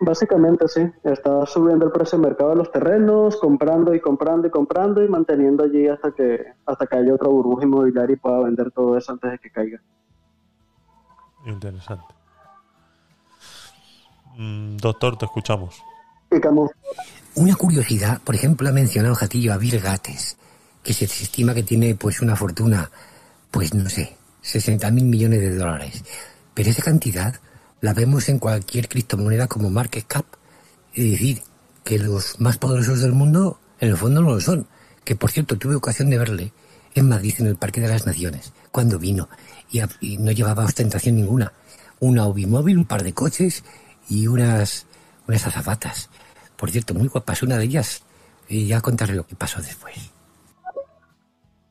Básicamente 0.00 0.66
sí, 0.66 0.90
está 1.04 1.46
subiendo 1.46 1.84
el 1.84 1.92
precio 1.92 2.18
de 2.18 2.26
mercado 2.26 2.50
de 2.50 2.56
los 2.56 2.72
terrenos, 2.72 3.36
comprando 3.36 3.94
y 3.94 4.00
comprando 4.00 4.48
y 4.48 4.50
comprando 4.50 5.04
y 5.04 5.08
manteniendo 5.08 5.62
allí 5.62 5.86
hasta 5.86 6.10
que 6.10 6.44
hasta 6.66 6.86
que 6.86 6.96
haya 6.96 7.14
otra 7.14 7.28
burbuja 7.28 7.64
inmobiliaria 7.64 8.14
y 8.14 8.16
pueda 8.16 8.40
vender 8.40 8.72
todo 8.72 8.96
eso 8.96 9.12
antes 9.12 9.30
de 9.30 9.38
que 9.38 9.50
caiga. 9.50 9.80
Interesante. 11.46 12.14
Mm, 14.36 14.76
doctor, 14.78 15.16
te 15.16 15.26
escuchamos. 15.26 15.80
Y 16.32 16.40
Camus, 16.40 16.72
Una 17.34 17.54
curiosidad, 17.56 18.20
por 18.22 18.34
ejemplo, 18.34 18.68
ha 18.68 18.72
mencionado 18.72 19.14
Jatillo 19.14 19.54
a 19.54 19.56
Bill 19.56 19.80
Gates, 19.80 20.36
que 20.82 20.92
se 20.92 21.06
estima 21.06 21.54
que 21.54 21.62
tiene 21.62 21.94
pues 21.94 22.20
una 22.20 22.36
fortuna, 22.36 22.90
pues 23.50 23.72
no 23.72 23.88
sé, 23.88 24.16
60 24.42 24.90
mil 24.90 25.04
millones 25.04 25.40
de 25.40 25.54
dólares. 25.54 26.04
Pero 26.52 26.68
esa 26.68 26.82
cantidad 26.82 27.34
la 27.80 27.94
vemos 27.94 28.28
en 28.28 28.38
cualquier 28.38 28.88
criptomoneda 28.88 29.46
como 29.46 29.70
market 29.70 30.06
cap. 30.06 30.26
Es 30.92 31.10
decir, 31.10 31.42
que 31.84 31.98
los 31.98 32.38
más 32.38 32.58
poderosos 32.58 33.00
del 33.00 33.12
mundo 33.12 33.58
en 33.80 33.88
el 33.88 33.96
fondo 33.96 34.20
no 34.20 34.34
lo 34.34 34.40
son. 34.40 34.66
Que 35.02 35.16
por 35.16 35.30
cierto, 35.30 35.56
tuve 35.56 35.74
ocasión 35.74 36.10
de 36.10 36.18
verle 36.18 36.52
en 36.94 37.08
Madrid 37.08 37.34
en 37.38 37.46
el 37.46 37.56
Parque 37.56 37.80
de 37.80 37.88
las 37.88 38.06
Naciones, 38.06 38.52
cuando 38.70 38.98
vino, 38.98 39.30
y, 39.70 40.18
no 40.18 40.32
llevaba 40.32 40.66
ostentación 40.66 41.16
ninguna. 41.16 41.54
Una 41.98 42.22
automóvil, 42.22 42.76
un 42.76 42.84
par 42.84 43.02
de 43.02 43.14
coches 43.14 43.64
y 44.08 44.26
unas, 44.26 44.86
unas 45.26 45.46
azafatas. 45.46 46.10
Por 46.62 46.70
cierto, 46.70 46.94
muy 46.94 47.08
guapas 47.08 47.42
una 47.42 47.58
de 47.58 47.64
ellas. 47.64 48.04
Y 48.48 48.68
ya 48.68 48.80
contaré 48.80 49.16
lo 49.16 49.26
que 49.26 49.34
pasó 49.34 49.60
después. 49.60 50.12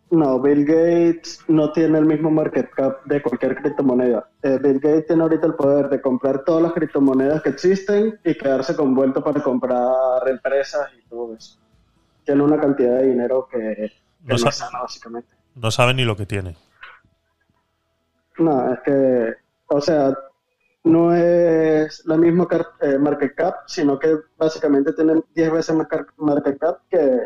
no, 0.10 0.38
Bill 0.42 0.66
Gates 0.66 1.40
no 1.48 1.72
tiene 1.72 1.98
el 1.98 2.06
mismo 2.06 2.30
market 2.30 2.70
cap 2.72 3.02
de 3.06 3.22
cualquier 3.22 3.56
criptomoneda. 3.56 4.28
Eh, 4.44 4.60
Bill 4.62 4.82
Gates 4.82 5.08
tiene 5.08 5.24
ahorita 5.24 5.48
el 5.48 5.54
poder 5.54 5.88
de 5.88 6.02
comprar 6.02 6.44
todas 6.44 6.64
las 6.64 6.74
criptomonedas 6.74 7.42
que 7.42 7.52
existen 7.52 8.20
y 8.26 8.38
quedarse 8.38 8.76
con 8.76 8.94
vuelto 8.94 9.24
para 9.24 9.42
comprar 9.42 10.28
empresas 10.28 10.90
y 11.00 11.08
todo 11.08 11.38
eso. 11.38 11.58
Tiene 12.26 12.44
una 12.44 12.60
cantidad 12.60 12.98
de 12.98 13.12
dinero 13.12 13.48
que, 13.50 13.58
que 13.58 13.92
No 14.24 14.36
no, 14.38 14.52
sana, 14.52 14.82
básicamente. 14.82 15.30
No 15.56 15.72
sabe 15.72 15.94
ni 15.94 16.04
lo 16.04 16.18
que 16.18 16.26
tiene. 16.26 16.58
No, 18.40 18.74
es 18.74 18.80
que, 18.82 19.36
o 19.68 19.80
sea, 19.80 20.14
no 20.84 21.14
es 21.14 22.04
la 22.06 22.18
misma 22.18 22.48
eh, 22.82 22.98
market 22.98 23.36
cap, 23.36 23.56
sino 23.68 24.00
que 24.00 24.18
básicamente 24.38 24.94
tienen 24.94 25.24
10 25.36 25.52
veces 25.52 25.76
más 25.76 25.88
market 26.18 26.60
cap 26.60 26.80
que, 26.90 27.20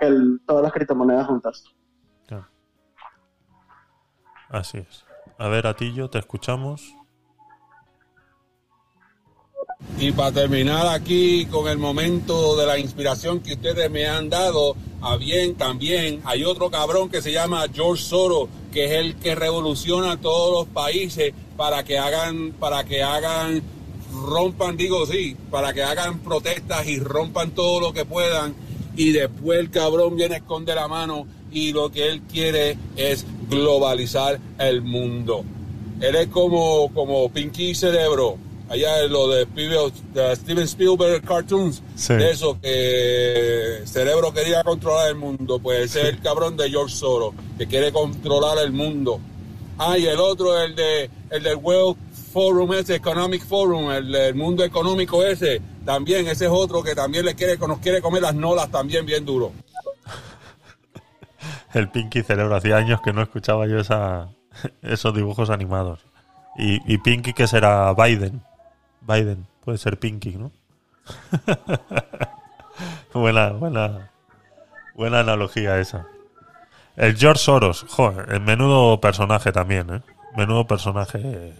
que 0.00 0.38
todas 0.46 0.62
las 0.62 0.72
criptomonedas 0.72 1.26
juntas. 1.26 1.64
Claro. 2.26 2.46
Así 4.48 4.78
es. 4.78 5.04
A 5.38 5.48
ver, 5.48 5.66
Atillo, 5.66 6.08
te 6.08 6.18
escuchamos. 6.18 6.94
Y 9.98 10.12
para 10.12 10.32
terminar 10.32 10.88
aquí 10.88 11.46
con 11.46 11.68
el 11.68 11.78
momento 11.78 12.56
de 12.56 12.66
la 12.66 12.78
inspiración 12.78 13.40
que 13.40 13.54
ustedes 13.54 13.90
me 13.90 14.06
han 14.06 14.28
dado, 14.28 14.76
a 15.00 15.16
bien 15.16 15.54
también 15.54 16.20
hay 16.24 16.44
otro 16.44 16.70
cabrón 16.70 17.08
que 17.08 17.22
se 17.22 17.32
llama 17.32 17.66
George 17.72 18.02
Soros, 18.02 18.48
que 18.72 18.86
es 18.86 18.92
el 18.92 19.16
que 19.16 19.34
revoluciona 19.34 20.20
todos 20.20 20.52
los 20.52 20.74
países 20.74 21.32
para 21.56 21.84
que 21.84 21.98
hagan, 21.98 22.52
para 22.58 22.84
que 22.84 23.02
hagan, 23.02 23.62
rompan, 24.12 24.76
digo 24.76 25.06
sí, 25.06 25.36
para 25.50 25.72
que 25.72 25.82
hagan 25.82 26.18
protestas 26.20 26.86
y 26.88 26.98
rompan 26.98 27.52
todo 27.52 27.80
lo 27.80 27.92
que 27.92 28.04
puedan. 28.04 28.54
Y 28.96 29.12
después 29.12 29.60
el 29.60 29.70
cabrón 29.70 30.16
viene 30.16 30.34
a 30.34 30.38
esconder 30.38 30.76
la 30.76 30.88
mano 30.88 31.26
y 31.52 31.72
lo 31.72 31.90
que 31.90 32.08
él 32.08 32.22
quiere 32.22 32.76
es 32.96 33.24
globalizar 33.48 34.40
el 34.58 34.82
mundo. 34.82 35.44
Él 36.00 36.16
es 36.16 36.26
como, 36.28 36.92
como 36.92 37.28
Pinky 37.28 37.74
Cerebro. 37.74 38.38
Allá 38.68 39.02
lo 39.08 39.28
de, 39.28 39.46
Steven 40.36 40.64
Spielberg 40.64 41.22
Cartoons. 41.22 41.82
Sí. 41.94 42.14
De 42.14 42.30
eso 42.30 42.58
que 42.60 43.82
Cerebro 43.84 44.32
quería 44.32 44.64
controlar 44.64 45.08
el 45.08 45.16
mundo. 45.16 45.58
Pues 45.58 45.84
ese 45.84 46.02
es 46.02 46.08
el 46.08 46.20
cabrón 46.20 46.56
de 46.56 46.70
George 46.70 46.94
Soros, 46.94 47.34
que 47.58 47.66
quiere 47.66 47.92
controlar 47.92 48.58
el 48.58 48.72
mundo. 48.72 49.20
Ah, 49.78 49.98
y 49.98 50.06
el 50.06 50.18
otro, 50.18 50.60
el 50.60 50.74
de 50.74 51.10
el 51.30 51.42
del 51.42 51.56
World 51.56 51.96
Forum 52.32 52.72
ese, 52.72 52.96
Economic 52.96 53.44
Forum, 53.44 53.90
el 53.90 54.10
del 54.10 54.34
mundo 54.34 54.64
económico 54.64 55.22
ese, 55.22 55.60
también, 55.84 56.26
ese 56.26 56.46
es 56.46 56.50
otro 56.50 56.82
que 56.82 56.94
también 56.94 57.24
le 57.24 57.34
quiere, 57.34 57.56
nos 57.58 57.78
quiere 57.78 58.00
comer 58.00 58.22
las 58.22 58.34
nolas 58.34 58.70
también 58.70 59.04
bien 59.04 59.24
duro. 59.24 59.52
El 61.74 61.90
Pinky 61.90 62.22
Cerebro. 62.22 62.54
Hacía 62.54 62.76
años 62.76 63.00
que 63.04 63.12
no 63.12 63.22
escuchaba 63.22 63.66
yo 63.66 63.78
esa, 63.78 64.28
esos 64.82 65.14
dibujos 65.14 65.50
animados. 65.50 66.06
Y, 66.56 66.80
y 66.92 66.98
Pinky, 66.98 67.32
que 67.32 67.46
será 67.46 67.92
Biden. 67.94 68.42
Biden. 69.06 69.46
Puede 69.64 69.78
ser 69.78 69.98
Pinky, 69.98 70.36
¿no? 70.36 70.52
buena, 73.14 73.50
buena, 73.50 74.10
buena 74.94 75.20
analogía 75.20 75.78
esa. 75.78 76.06
El 76.96 77.16
George 77.16 77.42
Soros. 77.42 77.84
Joder, 77.88 78.32
el 78.32 78.40
menudo 78.40 79.00
personaje 79.00 79.52
también, 79.52 79.94
¿eh? 79.94 80.02
Menudo 80.36 80.66
personaje. 80.66 81.54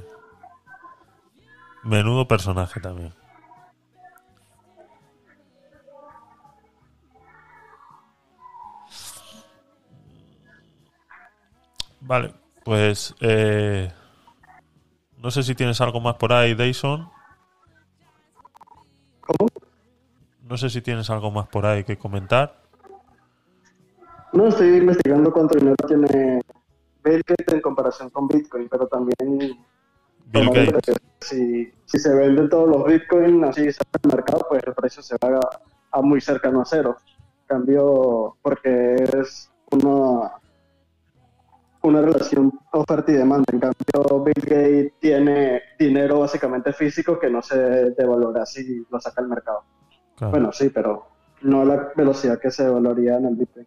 Menudo 1.82 2.26
personaje 2.26 2.80
también. 2.80 3.12
Vale, 12.00 12.34
pues 12.64 13.14
eh, 13.20 13.90
No 15.18 15.30
sé 15.30 15.42
si 15.42 15.54
tienes 15.54 15.80
algo 15.80 16.00
más 16.00 16.16
por 16.16 16.32
ahí, 16.32 16.54
Dayson. 16.54 17.10
¿Cómo? 19.26 19.48
No 20.48 20.56
sé 20.56 20.68
si 20.70 20.82
tienes 20.82 21.08
algo 21.10 21.30
más 21.30 21.48
por 21.48 21.66
ahí 21.66 21.84
que 21.84 21.96
comentar. 21.96 22.62
No, 24.32 24.48
estoy 24.48 24.76
investigando 24.76 25.32
cuánto 25.32 25.56
dinero 25.56 25.76
tiene 25.86 26.40
Bill 27.04 27.22
Gates 27.26 27.54
en 27.54 27.60
comparación 27.60 28.10
con 28.10 28.26
Bitcoin, 28.28 28.68
pero 28.68 28.86
también 28.88 29.64
Bill 30.26 30.50
Gates. 30.50 30.96
si, 31.20 31.72
si 31.86 31.98
se 31.98 32.14
venden 32.14 32.48
todos 32.48 32.68
los 32.68 32.84
Bitcoin 32.84 33.44
así 33.44 33.62
en 33.62 33.68
el 33.68 34.10
mercado, 34.10 34.44
pues 34.48 34.62
el 34.66 34.74
precio 34.74 35.02
se 35.02 35.16
va 35.22 35.38
a, 35.38 35.98
a 35.98 36.02
muy 36.02 36.20
cercano 36.20 36.60
a 36.60 36.64
cero. 36.64 36.96
Cambio, 37.46 38.36
porque 38.42 38.94
es 39.18 39.50
una, 39.70 40.32
una 41.84 42.00
relación 42.00 42.52
oferta 42.72 43.12
y 43.12 43.14
demanda. 43.14 43.44
En 43.52 43.60
cambio, 43.60 44.24
Bill 44.24 44.42
Gates 44.42 44.94
tiene 45.00 45.62
dinero 45.78 46.18
básicamente 46.20 46.72
físico 46.72 47.18
que 47.18 47.28
no 47.30 47.42
se 47.42 47.90
devalora 47.90 48.46
si 48.46 48.86
lo 48.90 48.98
saca 49.00 49.20
al 49.20 49.28
mercado. 49.28 49.64
Claro. 50.16 50.30
Bueno, 50.30 50.50
sí, 50.52 50.70
pero 50.70 51.06
no 51.42 51.60
a 51.62 51.64
la 51.64 51.88
velocidad 51.94 52.40
que 52.40 52.50
se 52.50 52.66
valoría 52.68 53.16
en 53.16 53.26
el 53.26 53.36
Bitcoin. 53.36 53.66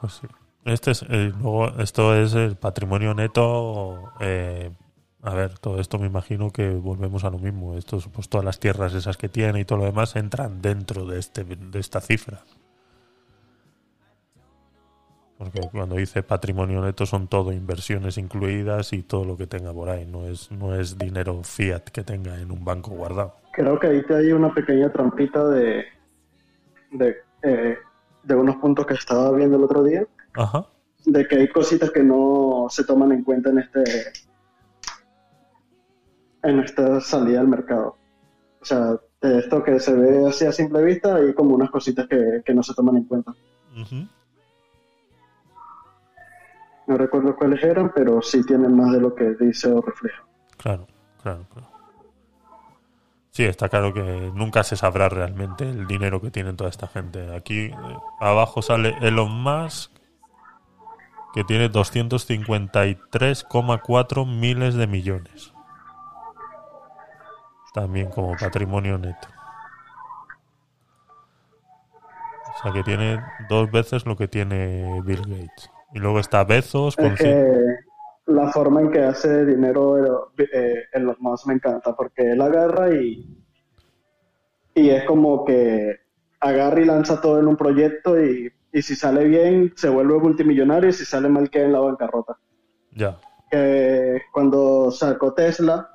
Pues 0.00 0.12
sí. 0.14 0.26
Este 0.64 0.92
es, 0.92 1.02
eh, 1.02 1.32
luego, 1.38 1.68
esto 1.78 2.14
es 2.14 2.34
el 2.34 2.56
patrimonio 2.56 3.14
neto. 3.14 4.12
eh, 4.20 4.70
a 5.22 5.34
ver, 5.34 5.58
todo 5.58 5.80
esto 5.80 5.98
me 5.98 6.06
imagino 6.06 6.50
que 6.50 6.70
volvemos 6.70 7.24
a 7.24 7.30
lo 7.30 7.38
mismo. 7.38 7.76
Estos, 7.76 8.08
pues 8.08 8.28
todas 8.28 8.44
las 8.44 8.60
tierras 8.60 8.92
esas 8.94 9.16
que 9.16 9.28
tiene 9.28 9.60
y 9.60 9.64
todo 9.64 9.78
lo 9.78 9.84
demás 9.86 10.16
entran 10.16 10.60
dentro 10.60 11.06
de 11.06 11.18
este, 11.18 11.44
de 11.44 11.80
esta 11.80 12.00
cifra. 12.00 12.42
Porque 15.38 15.60
cuando 15.72 15.96
dice 15.96 16.22
patrimonio 16.22 16.80
neto 16.80 17.06
son 17.06 17.26
todo 17.28 17.52
inversiones 17.52 18.18
incluidas 18.18 18.92
y 18.92 19.02
todo 19.02 19.24
lo 19.24 19.36
que 19.36 19.46
tenga 19.46 19.72
por 19.72 19.88
ahí. 19.88 20.06
No 20.06 20.26
es, 20.26 20.50
no 20.50 20.74
es 20.74 20.98
dinero 20.98 21.42
fiat 21.42 21.84
que 21.84 22.04
tenga 22.04 22.38
en 22.38 22.50
un 22.50 22.64
banco 22.64 22.90
guardado. 22.90 23.43
Creo 23.54 23.78
que 23.78 23.86
ahí 23.86 24.02
te 24.02 24.14
hay 24.14 24.32
una 24.32 24.52
pequeña 24.52 24.90
trampita 24.90 25.46
de, 25.48 25.84
de, 26.90 27.16
eh, 27.42 27.78
de 28.22 28.34
unos 28.34 28.56
puntos 28.56 28.86
que 28.86 28.94
estaba 28.94 29.30
viendo 29.32 29.56
el 29.56 29.64
otro 29.64 29.82
día. 29.82 30.06
Ajá. 30.34 30.66
de 31.06 31.28
que 31.28 31.36
hay 31.36 31.48
cositas 31.48 31.90
que 31.90 32.02
no 32.02 32.66
se 32.68 32.82
toman 32.84 33.12
en 33.12 33.22
cuenta 33.22 33.50
en 33.50 33.58
este 33.58 33.84
en 36.42 36.60
esta 36.60 37.00
salida 37.00 37.40
al 37.40 37.48
mercado. 37.48 37.96
O 38.60 38.64
sea, 38.64 38.96
de 39.20 39.38
esto 39.38 39.62
que 39.62 39.78
se 39.78 39.94
ve 39.94 40.26
así 40.28 40.44
a 40.44 40.52
simple 40.52 40.82
vista, 40.82 41.16
hay 41.16 41.32
como 41.34 41.54
unas 41.54 41.70
cositas 41.70 42.06
que, 42.08 42.42
que 42.44 42.54
no 42.54 42.62
se 42.62 42.74
toman 42.74 42.96
en 42.96 43.04
cuenta. 43.04 43.32
Ujú. 43.80 44.06
No 46.86 46.98
recuerdo 46.98 47.34
cuáles 47.36 47.62
eran, 47.62 47.92
pero 47.94 48.20
sí 48.20 48.44
tienen 48.44 48.76
más 48.76 48.92
de 48.92 49.00
lo 49.00 49.14
que 49.14 49.34
dice 49.34 49.70
o 49.72 49.80
refleja. 49.80 50.22
Claro, 50.58 50.86
claro, 51.22 51.46
claro. 51.52 51.68
Sí, 53.34 53.44
está 53.44 53.68
claro 53.68 53.92
que 53.92 54.30
nunca 54.32 54.62
se 54.62 54.76
sabrá 54.76 55.08
realmente 55.08 55.68
el 55.68 55.88
dinero 55.88 56.20
que 56.20 56.30
tiene 56.30 56.52
toda 56.52 56.70
esta 56.70 56.86
gente. 56.86 57.34
Aquí 57.34 57.64
eh, 57.64 57.74
abajo 58.20 58.62
sale 58.62 58.96
Elon 59.00 59.42
Musk, 59.42 59.90
que 61.34 61.42
tiene 61.42 61.68
253,4 61.68 64.24
miles 64.24 64.76
de 64.76 64.86
millones. 64.86 65.52
También 67.72 68.10
como 68.10 68.36
patrimonio 68.36 68.98
neto. 68.98 69.26
O 72.54 72.58
sea 72.62 72.70
que 72.70 72.84
tiene 72.84 73.20
dos 73.48 73.68
veces 73.68 74.06
lo 74.06 74.16
que 74.16 74.28
tiene 74.28 75.02
Bill 75.02 75.22
Gates. 75.22 75.72
Y 75.92 75.98
luego 75.98 76.20
está 76.20 76.44
Bezos 76.44 76.94
con 76.94 77.14
Es 77.14 77.18
que 77.18 77.74
la 78.26 78.50
forma 78.50 78.80
en 78.80 78.90
que 78.90 79.02
hace 79.02 79.44
dinero 79.44 80.32
eh, 80.38 80.84
en 80.92 81.06
los 81.06 81.20
más 81.20 81.46
me 81.46 81.54
encanta, 81.54 81.94
porque 81.94 82.32
él 82.32 82.40
agarra 82.40 82.94
y, 82.94 83.26
y 84.74 84.90
es 84.90 85.04
como 85.04 85.44
que 85.44 86.00
agarra 86.40 86.80
y 86.80 86.84
lanza 86.84 87.20
todo 87.20 87.38
en 87.40 87.48
un 87.48 87.56
proyecto 87.56 88.20
y, 88.20 88.52
y 88.72 88.82
si 88.82 88.96
sale 88.96 89.24
bien 89.24 89.72
se 89.76 89.88
vuelve 89.88 90.18
multimillonario 90.18 90.90
y 90.90 90.92
si 90.92 91.04
sale 91.04 91.28
mal 91.28 91.50
queda 91.50 91.66
en 91.66 91.72
la 91.72 91.80
bancarrota. 91.80 92.38
Ya, 92.92 93.18
que 93.50 94.22
cuando 94.32 94.90
sacó 94.90 95.34
Tesla 95.34 95.90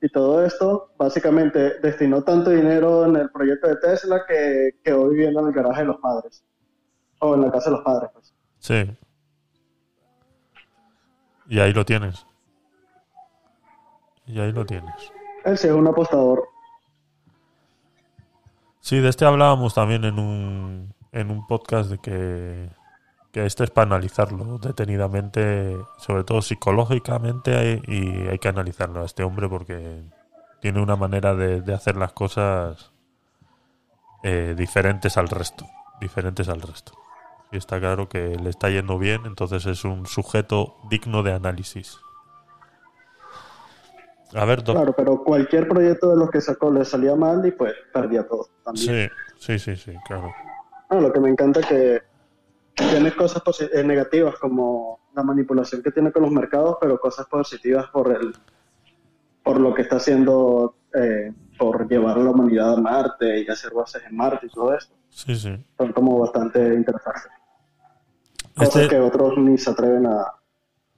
y 0.00 0.08
todo 0.08 0.44
esto, 0.44 0.92
básicamente 0.98 1.78
destinó 1.80 2.22
tanto 2.22 2.50
dinero 2.50 3.06
en 3.06 3.16
el 3.16 3.30
proyecto 3.30 3.68
de 3.68 3.76
Tesla 3.76 4.22
que 4.26 4.78
quedó 4.82 5.08
viviendo 5.08 5.40
en 5.40 5.46
el 5.46 5.52
garaje 5.52 5.82
de 5.82 5.86
los 5.86 5.98
padres. 5.98 6.44
O 7.20 7.34
en 7.34 7.42
la 7.42 7.52
casa 7.52 7.70
de 7.70 7.76
los 7.76 7.84
padres, 7.84 8.10
pues. 8.12 8.34
sí. 8.58 8.96
Y 11.52 11.60
ahí 11.60 11.74
lo 11.74 11.84
tienes. 11.84 12.26
Y 14.24 14.40
ahí 14.40 14.52
lo 14.52 14.64
tienes. 14.64 15.12
Él 15.44 15.58
sí 15.58 15.66
es 15.66 15.74
un 15.74 15.86
apostador. 15.86 16.48
Sí, 18.80 19.00
de 19.00 19.10
este 19.10 19.26
hablábamos 19.26 19.74
también 19.74 20.04
en 20.04 20.18
un, 20.18 20.94
en 21.12 21.30
un 21.30 21.46
podcast 21.46 21.90
de 21.90 21.98
que, 21.98 22.70
que 23.32 23.44
este 23.44 23.64
es 23.64 23.70
para 23.70 23.84
analizarlo 23.84 24.56
detenidamente, 24.56 25.76
sobre 25.98 26.24
todo 26.24 26.40
psicológicamente, 26.40 27.82
y 27.86 28.28
hay 28.28 28.38
que 28.38 28.48
analizarlo 28.48 29.02
a 29.02 29.04
este 29.04 29.22
hombre 29.22 29.46
porque 29.46 30.04
tiene 30.62 30.80
una 30.80 30.96
manera 30.96 31.34
de, 31.34 31.60
de 31.60 31.74
hacer 31.74 31.96
las 31.96 32.14
cosas 32.14 32.92
eh, 34.22 34.54
diferentes 34.56 35.18
al 35.18 35.28
resto. 35.28 35.66
Diferentes 36.00 36.48
al 36.48 36.62
resto. 36.62 37.01
Y 37.52 37.58
está 37.58 37.78
claro 37.78 38.08
que 38.08 38.36
le 38.36 38.48
está 38.48 38.70
yendo 38.70 38.98
bien, 38.98 39.22
entonces 39.26 39.66
es 39.66 39.84
un 39.84 40.06
sujeto 40.06 40.76
digno 40.88 41.22
de 41.22 41.32
análisis. 41.32 42.00
A 44.34 44.46
ver, 44.46 44.64
Claro, 44.64 44.94
pero 44.96 45.22
cualquier 45.22 45.68
proyecto 45.68 46.10
de 46.10 46.16
los 46.16 46.30
que 46.30 46.40
sacó 46.40 46.70
le 46.70 46.84
salía 46.86 47.14
mal 47.14 47.44
y 47.46 47.50
pues 47.50 47.74
perdía 47.92 48.26
todo 48.26 48.48
también. 48.64 49.10
sí, 49.36 49.58
sí, 49.58 49.58
sí, 49.58 49.76
sí, 49.76 49.98
claro. 50.06 50.32
Lo 50.90 51.12
que 51.12 51.20
me 51.20 51.28
encanta 51.28 51.60
es 51.60 51.66
que 51.66 52.02
tiene 52.74 53.14
cosas 53.14 53.42
eh, 53.60 53.84
negativas 53.84 54.36
como 54.36 55.00
la 55.14 55.22
manipulación 55.22 55.82
que 55.82 55.90
tiene 55.90 56.10
con 56.10 56.22
los 56.22 56.32
mercados, 56.32 56.78
pero 56.80 56.98
cosas 56.98 57.26
positivas 57.26 57.86
por 57.88 58.10
el 58.10 58.34
por 59.42 59.60
lo 59.60 59.74
que 59.74 59.82
está 59.82 59.96
haciendo 59.96 60.76
eh, 60.94 61.32
por 61.58 61.88
llevar 61.88 62.16
a 62.16 62.22
la 62.22 62.30
humanidad 62.30 62.74
a 62.74 62.80
Marte 62.80 63.40
y 63.40 63.48
hacer 63.48 63.72
bases 63.74 64.02
en 64.08 64.16
Marte 64.16 64.46
y 64.46 64.50
todo 64.50 64.74
esto. 64.74 64.94
Sí, 65.10 65.34
sí. 65.34 65.62
Son 65.76 65.92
como 65.92 66.18
bastante 66.18 66.74
interesantes. 66.74 67.41
Cosas 68.56 68.76
Este, 68.82 68.88
que 68.88 69.00
otros 69.00 69.38
ni 69.38 69.56
se 69.58 69.70
atreven 69.70 70.06
a, 70.06 70.24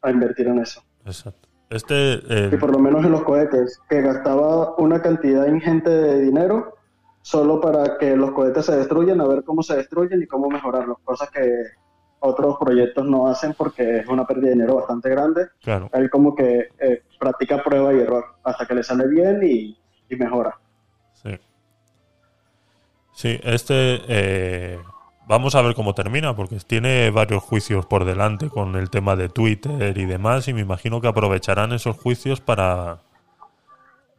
a 0.03 0.11
invertir 0.11 0.49
en 0.49 0.59
eso. 0.61 0.83
exacto. 1.05 1.49
Este, 1.71 1.95
eh, 2.29 2.51
Y 2.53 2.57
por 2.57 2.71
lo 2.71 2.79
menos 2.79 3.05
en 3.05 3.11
los 3.13 3.25
cohetes, 3.25 3.81
que 3.89 4.01
gastaba 4.03 4.77
una 4.77 5.01
cantidad 5.03 5.47
ingente 5.47 5.91
de 5.91 6.21
dinero 6.21 6.77
solo 7.23 7.61
para 7.61 7.97
que 7.99 8.15
los 8.17 8.33
cohetes 8.33 8.67
se 8.67 8.77
destruyan, 8.77 9.21
a 9.21 9.27
ver 9.27 9.43
cómo 9.45 9.63
se 9.63 9.77
destruyen 9.77 10.23
y 10.23 10.27
cómo 10.27 10.49
mejorarlos. 10.51 10.99
Cosas 11.05 11.31
que 11.31 11.43
otros 12.21 12.57
proyectos 12.61 13.07
no 13.07 13.27
hacen 13.27 13.55
porque 13.55 13.99
es 13.99 14.07
una 14.09 14.27
pérdida 14.27 14.49
de 14.49 14.53
dinero 14.55 14.77
bastante 14.77 15.09
grande. 15.11 15.49
claro. 15.63 15.91
Él 15.95 16.11
como 16.11 16.35
que 16.35 16.69
eh, 16.79 17.03
practica 17.19 17.63
prueba 17.63 17.93
y 17.95 18.01
error 18.01 18.25
hasta 18.45 18.67
que 18.67 18.75
le 18.75 18.83
sale 18.85 19.09
bien 19.09 19.41
y, 19.43 19.77
y 20.09 20.17
mejora. 20.17 20.59
Sí. 21.15 21.39
Sí, 23.15 23.41
este. 23.43 24.01
eh, 24.09 24.79
vamos 25.27 25.55
a 25.55 25.63
ver 25.63 25.75
cómo 25.75 25.95
termina, 25.95 26.35
porque 26.37 26.57
tiene 26.67 27.11
varios 27.11 27.43
juicios 27.43 27.87
por 27.87 28.05
delante 28.05 28.49
con 28.51 28.77
el 28.77 28.91
tema 28.91 29.17
de 29.17 29.29
Twitter 29.29 29.97
y 29.97 30.05
demás, 30.07 30.49
y 30.49 30.55
me 30.55 30.61
imagino 30.61 31.01
que 31.01 31.09
aprovecharán 31.09 31.73
esos 31.73 31.97
juicios 31.97 32.41
para. 32.41 32.99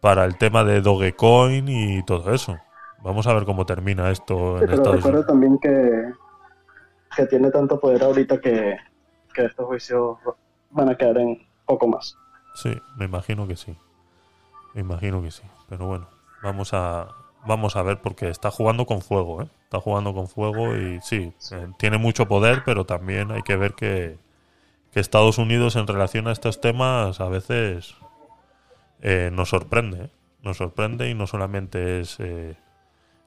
para 0.01 0.25
el 0.25 0.37
tema 0.37 0.63
de 0.63 0.81
Dogecoin 0.81 1.67
y 1.67 2.03
todo 2.03 2.33
eso. 2.33 2.57
Vamos 3.03 3.27
a 3.27 3.33
ver 3.33 3.45
cómo 3.45 3.65
termina 3.65 4.09
esto 4.11 4.57
Sí, 4.59 4.65
en 4.65 4.69
pero 4.69 4.73
Estados 4.75 4.95
recuerda 4.97 5.19
Unidos. 5.19 5.27
también 5.27 5.59
que, 5.59 6.11
que 7.15 7.25
tiene 7.27 7.51
tanto 7.51 7.79
poder 7.79 8.03
ahorita 8.03 8.39
que, 8.39 8.77
que 9.33 9.45
estos 9.45 9.65
juicios 9.65 10.17
van 10.71 10.89
a 10.89 10.95
quedar 10.97 11.17
en 11.19 11.39
poco 11.65 11.87
más. 11.87 12.17
Sí, 12.55 12.75
me 12.97 13.05
imagino 13.05 13.47
que 13.47 13.55
sí. 13.55 13.75
Me 14.73 14.81
imagino 14.81 15.21
que 15.21 15.31
sí. 15.31 15.43
Pero 15.69 15.85
bueno, 15.87 16.07
vamos 16.43 16.73
a, 16.73 17.07
vamos 17.45 17.75
a 17.75 17.81
ver 17.83 18.01
porque 18.01 18.29
está 18.29 18.51
jugando 18.51 18.85
con 18.85 19.01
fuego, 19.01 19.41
¿eh? 19.43 19.47
Está 19.63 19.79
jugando 19.79 20.13
con 20.13 20.27
fuego 20.27 20.75
y 20.75 20.99
sí, 21.01 21.31
eh, 21.51 21.67
tiene 21.77 21.97
mucho 21.97 22.27
poder, 22.27 22.63
pero 22.65 22.85
también 22.85 23.31
hay 23.31 23.41
que 23.43 23.55
ver 23.55 23.73
que, 23.73 24.17
Estados 24.93 25.37
Unidos 25.39 25.75
en 25.75 25.87
relación 25.87 26.29
a 26.29 26.31
estos 26.31 26.61
temas 26.61 27.19
a 27.19 27.27
veces 27.27 27.95
eh, 29.01 29.29
nos 29.33 29.49
sorprende, 29.49 30.05
¿eh? 30.05 30.09
nos 30.41 30.55
sorprende 30.55 31.09
y 31.09 31.13
no 31.13 31.27
solamente 31.27 31.99
es 31.99 32.17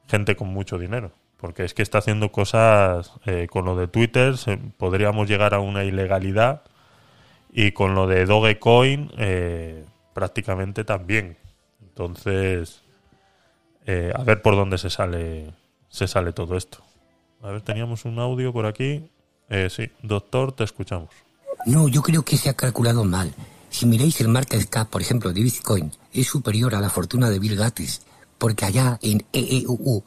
gente 0.06 0.34
con 0.34 0.48
mucho 0.48 0.78
dinero, 0.78 1.12
porque 1.36 1.64
es 1.64 1.74
que 1.74 1.82
está 1.82 1.98
haciendo 1.98 2.32
cosas 2.32 3.12
con 3.50 3.66
lo 3.66 3.76
de 3.76 3.86
Twitter, 3.86 4.38
se- 4.38 4.56
podríamos 4.56 5.28
llegar 5.28 5.52
a 5.52 5.60
una 5.60 5.84
ilegalidad 5.84 6.62
y 7.52 7.72
con 7.72 7.94
lo 7.94 8.06
de 8.06 8.24
Dogecoin 8.24 9.10
prácticamente 10.14 10.84
también. 10.84 11.36
Entonces, 11.82 12.82
eh, 13.90 14.12
a 14.14 14.22
ver 14.22 14.42
por 14.42 14.54
dónde 14.54 14.76
se 14.76 14.90
sale 14.90 15.54
se 15.88 16.06
sale 16.06 16.34
todo 16.34 16.58
esto. 16.58 16.84
A 17.42 17.48
ver, 17.48 17.62
teníamos 17.62 18.04
un 18.04 18.18
audio 18.18 18.52
por 18.52 18.66
aquí. 18.66 19.10
Eh, 19.48 19.68
sí, 19.70 19.90
doctor, 20.02 20.52
te 20.52 20.64
escuchamos. 20.64 21.08
No, 21.64 21.88
yo 21.88 22.02
creo 22.02 22.22
que 22.22 22.36
se 22.36 22.50
ha 22.50 22.54
calculado 22.54 23.04
mal. 23.04 23.32
Si 23.70 23.86
miráis 23.86 24.20
el 24.20 24.28
market 24.28 24.68
cap, 24.68 24.90
por 24.90 25.00
ejemplo, 25.00 25.32
de 25.32 25.42
Bitcoin, 25.42 25.90
es 26.12 26.26
superior 26.26 26.74
a 26.74 26.80
la 26.80 26.90
fortuna 26.90 27.30
de 27.30 27.38
Bill 27.38 27.56
Gates, 27.56 28.02
porque 28.36 28.66
allá 28.66 28.98
en 29.00 29.24
EEUU 29.32 30.04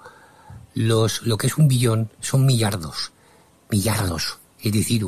los, 0.76 1.24
lo 1.24 1.38
que 1.38 1.48
es 1.48 1.58
un 1.58 1.68
billón 1.68 2.12
son 2.20 2.46
millardos. 2.46 3.12
Millardos. 3.72 4.38
Es 4.62 4.74
decir, 4.74 5.06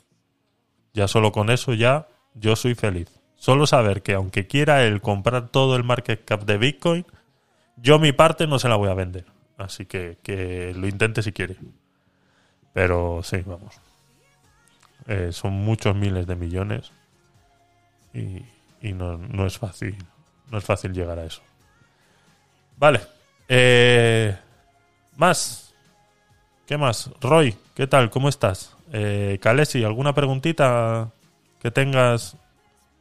Ya 0.95 1.09
solo 1.09 1.31
con 1.31 1.51
eso 1.51 1.75
ya 1.75 2.09
yo 2.33 2.57
soy 2.57 2.75
feliz. 2.75 3.21
Solo 3.37 3.67
saber 3.67 4.01
que 4.01 4.15
aunque 4.15 4.47
quiera 4.47 4.83
él 4.83 5.03
comprar 5.03 5.49
todo 5.49 5.77
el 5.77 5.85
market 5.85 6.25
cap 6.25 6.47
de 6.47 6.57
Bitcoin, 6.57 7.05
yo 7.77 7.99
mi 7.99 8.13
parte 8.13 8.47
no 8.47 8.59
se 8.59 8.71
la 8.71 8.77
voy 8.77 8.89
a 8.89 8.95
vender. 8.95 9.27
Así 9.59 9.85
que 9.85 10.17
que 10.23 10.73
lo 10.75 10.89
intente 10.89 11.23
si 11.23 11.33
quiere. 11.33 11.59
Pero 12.73 13.21
sí, 13.23 13.43
vamos. 13.45 13.79
Eh, 15.07 15.33
son 15.33 15.53
muchos 15.53 15.95
miles 15.95 16.27
de 16.27 16.35
millones 16.35 16.93
y, 18.15 18.43
y 18.81 18.95
no, 18.95 19.19
no 19.19 19.47
es 19.47 19.59
fácil. 19.59 19.99
No 20.51 20.57
es 20.57 20.65
fácil 20.65 20.95
llegar 20.95 21.19
a 21.19 21.27
eso. 21.27 21.43
Vale. 22.81 23.03
Eh, 23.47 24.35
más. 25.15 25.75
¿Qué 26.67 26.79
más? 26.79 27.11
Roy, 27.21 27.55
¿qué 27.75 27.87
tal? 27.87 28.09
¿Cómo 28.09 28.31
estás? 28.31 28.75
Eh, 28.91 29.39
Kalesi, 29.43 29.85
¿alguna 29.85 30.15
preguntita 30.15 31.11
que 31.61 31.71
tengas 31.71 32.39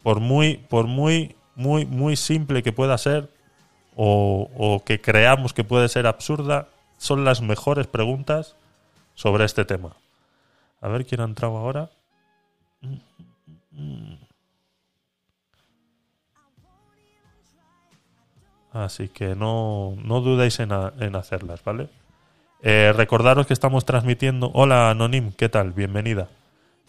por 0.04 0.20
muy, 0.20 0.58
por 0.58 0.88
muy, 0.88 1.38
muy, 1.56 1.86
muy 1.86 2.18
simple 2.18 2.62
que 2.62 2.74
pueda 2.74 2.98
ser 2.98 3.30
o, 3.96 4.50
o 4.58 4.84
que 4.84 5.00
creamos 5.00 5.54
que 5.54 5.64
puede 5.64 5.88
ser 5.88 6.08
absurda? 6.08 6.68
Son 6.98 7.24
las 7.24 7.42
mejores 7.42 7.88
preguntas 7.88 8.58
sobre 9.16 9.46
este 9.46 9.64
tema. 9.64 9.96
A 10.82 10.90
ver 10.90 11.06
quién 11.06 11.22
ha 11.22 11.24
entrado 11.24 11.56
ahora. 11.56 11.90
Así 18.84 19.10
que 19.10 19.36
no, 19.36 19.96
no 20.04 20.22
dudéis 20.22 20.60
en, 20.60 20.72
en 20.72 21.16
hacerlas, 21.16 21.64
¿vale? 21.64 21.90
Eh, 22.62 22.94
recordaros 22.96 23.46
que 23.46 23.54
estamos 23.54 23.86
transmitiendo. 23.86 24.52
Hola, 24.54 24.90
Anonim, 24.90 25.32
¿qué 25.34 25.50
tal? 25.50 25.72
Bienvenida. 25.72 26.30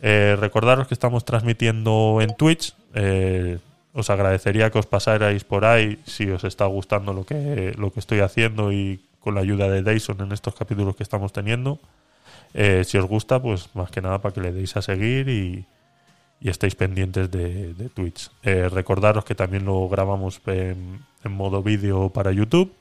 Eh, 0.01 0.37
recordaros 0.39 0.87
que 0.87 0.95
estamos 0.95 1.25
transmitiendo 1.25 2.19
en 2.21 2.37
Twitch. 2.37 2.75
Eh, 2.95 3.59
os 3.93 4.09
agradecería 4.09 4.71
que 4.71 4.79
os 4.79 4.87
pasarais 4.87 5.43
por 5.43 5.65
ahí 5.65 5.99
si 6.07 6.31
os 6.31 6.45
está 6.45 6.67
gustando 6.67 7.13
lo 7.13 7.25
que, 7.25 7.75
lo 7.77 7.93
que 7.93 7.99
estoy 7.99 8.21
haciendo 8.21 8.73
y 8.73 9.01
con 9.19 9.35
la 9.35 9.41
ayuda 9.41 9.69
de 9.69 9.83
Dyson 9.83 10.21
en 10.21 10.31
estos 10.31 10.55
capítulos 10.55 10.95
que 10.95 11.03
estamos 11.03 11.33
teniendo. 11.33 11.79
Si 12.53 12.99
os 12.99 13.05
gusta, 13.05 13.41
pues 13.41 13.69
más 13.75 13.91
que 13.91 14.01
nada 14.01 14.21
para 14.21 14.33
que 14.33 14.41
le 14.41 14.53
deis 14.53 14.77
a 14.77 14.83
seguir 14.83 15.29
y, 15.29 15.67
y 16.41 16.49
estéis 16.49 16.75
pendientes 16.75 17.31
de, 17.31 17.75
de 17.75 17.89
Twitch. 17.89 18.31
Recordaros 18.43 19.25
que 19.25 19.35
también 19.35 19.65
lo 19.65 19.89
grabamos 19.89 20.41
en, 20.47 21.01
en 21.25 21.33
modo 21.33 21.63
vídeo 21.63 22.11
para 22.11 22.33
YouTube 22.33 22.73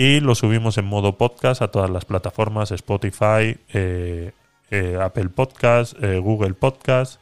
y 0.00 0.20
lo 0.20 0.36
subimos 0.36 0.78
en 0.78 0.84
modo 0.84 1.18
podcast 1.18 1.60
a 1.60 1.72
todas 1.72 1.90
las 1.90 2.04
plataformas 2.04 2.70
Spotify, 2.70 3.58
eh, 3.74 4.32
eh, 4.70 4.98
Apple 5.02 5.28
Podcast, 5.28 6.00
eh, 6.00 6.20
Google 6.20 6.54
Podcast, 6.54 7.20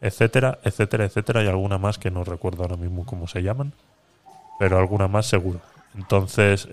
etcétera, 0.00 0.58
etcétera, 0.64 1.04
etcétera 1.04 1.44
y 1.44 1.48
alguna 1.48 1.76
más 1.76 1.98
que 1.98 2.10
no 2.10 2.24
recuerdo 2.24 2.62
ahora 2.62 2.76
mismo 2.76 3.04
cómo 3.04 3.26
se 3.26 3.42
llaman, 3.42 3.74
pero 4.58 4.78
alguna 4.78 5.06
más 5.06 5.26
seguro. 5.26 5.60
Entonces, 5.94 6.66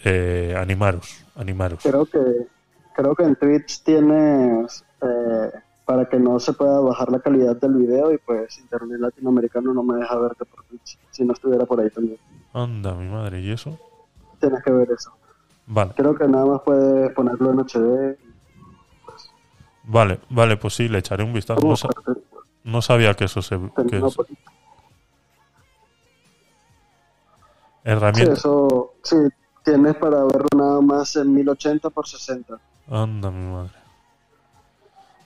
animaros, 0.55 1.25
animaros. 1.35 1.83
Creo 1.83 2.05
que, 2.05 2.47
creo 2.95 3.13
que 3.13 3.23
en 3.23 3.35
Twitch 3.35 3.83
tienes 3.83 4.85
para 5.85 6.05
que 6.05 6.17
no 6.17 6.39
se 6.39 6.53
pueda 6.53 6.79
bajar 6.79 7.11
la 7.11 7.19
calidad 7.19 7.57
del 7.57 7.73
video 7.73 8.13
y 8.13 8.17
pues 8.19 8.57
Internet 8.57 9.01
Latinoamericano 9.01 9.73
no 9.73 9.83
me 9.83 9.99
deja 9.99 10.15
verte 10.17 10.45
por 10.45 10.63
Twitch, 10.63 10.97
si 11.11 11.25
no 11.25 11.33
estuviera 11.33 11.65
por 11.65 11.81
ahí 11.81 11.89
también. 11.89 12.17
Anda, 12.53 12.93
mi 12.93 13.07
madre, 13.09 13.39
¿y 13.39 13.51
eso? 13.51 13.77
Tienes 14.39 14.63
que 14.63 14.71
ver 14.71 14.89
eso. 14.91 15.11
Vale, 15.67 15.93
Creo 15.95 16.15
que 16.15 16.27
nada 16.27 16.45
más 16.45 16.61
puedes 16.65 17.11
ponerlo 17.13 17.51
en 17.51 17.59
HD. 17.59 18.17
vale, 19.85 20.19
vale, 20.29 20.57
pues 20.57 20.73
sí, 20.75 20.87
le 20.89 20.99
echaré 20.99 21.23
un 21.23 21.33
vistazo. 21.33 21.61
No, 22.63 22.81
sabía 22.81 23.13
que 23.15 23.25
eso 23.25 23.41
se... 23.41 23.57
Que 23.75 23.83
tenga- 23.83 24.07
es- 24.07 24.13
sí, 24.15 24.21
herramienta. 27.83 28.33
eso, 28.33 28.93
sí, 29.03 29.15
tienes 29.63 29.95
para 29.95 30.23
verlo 30.23 30.47
nada 30.55 30.81
más 30.81 31.15
en 31.15 31.33
1080 31.33 31.89
por 31.89 32.07
60. 32.07 32.59
Anda, 32.89 33.31
mi 33.31 33.51
madre. 33.51 33.73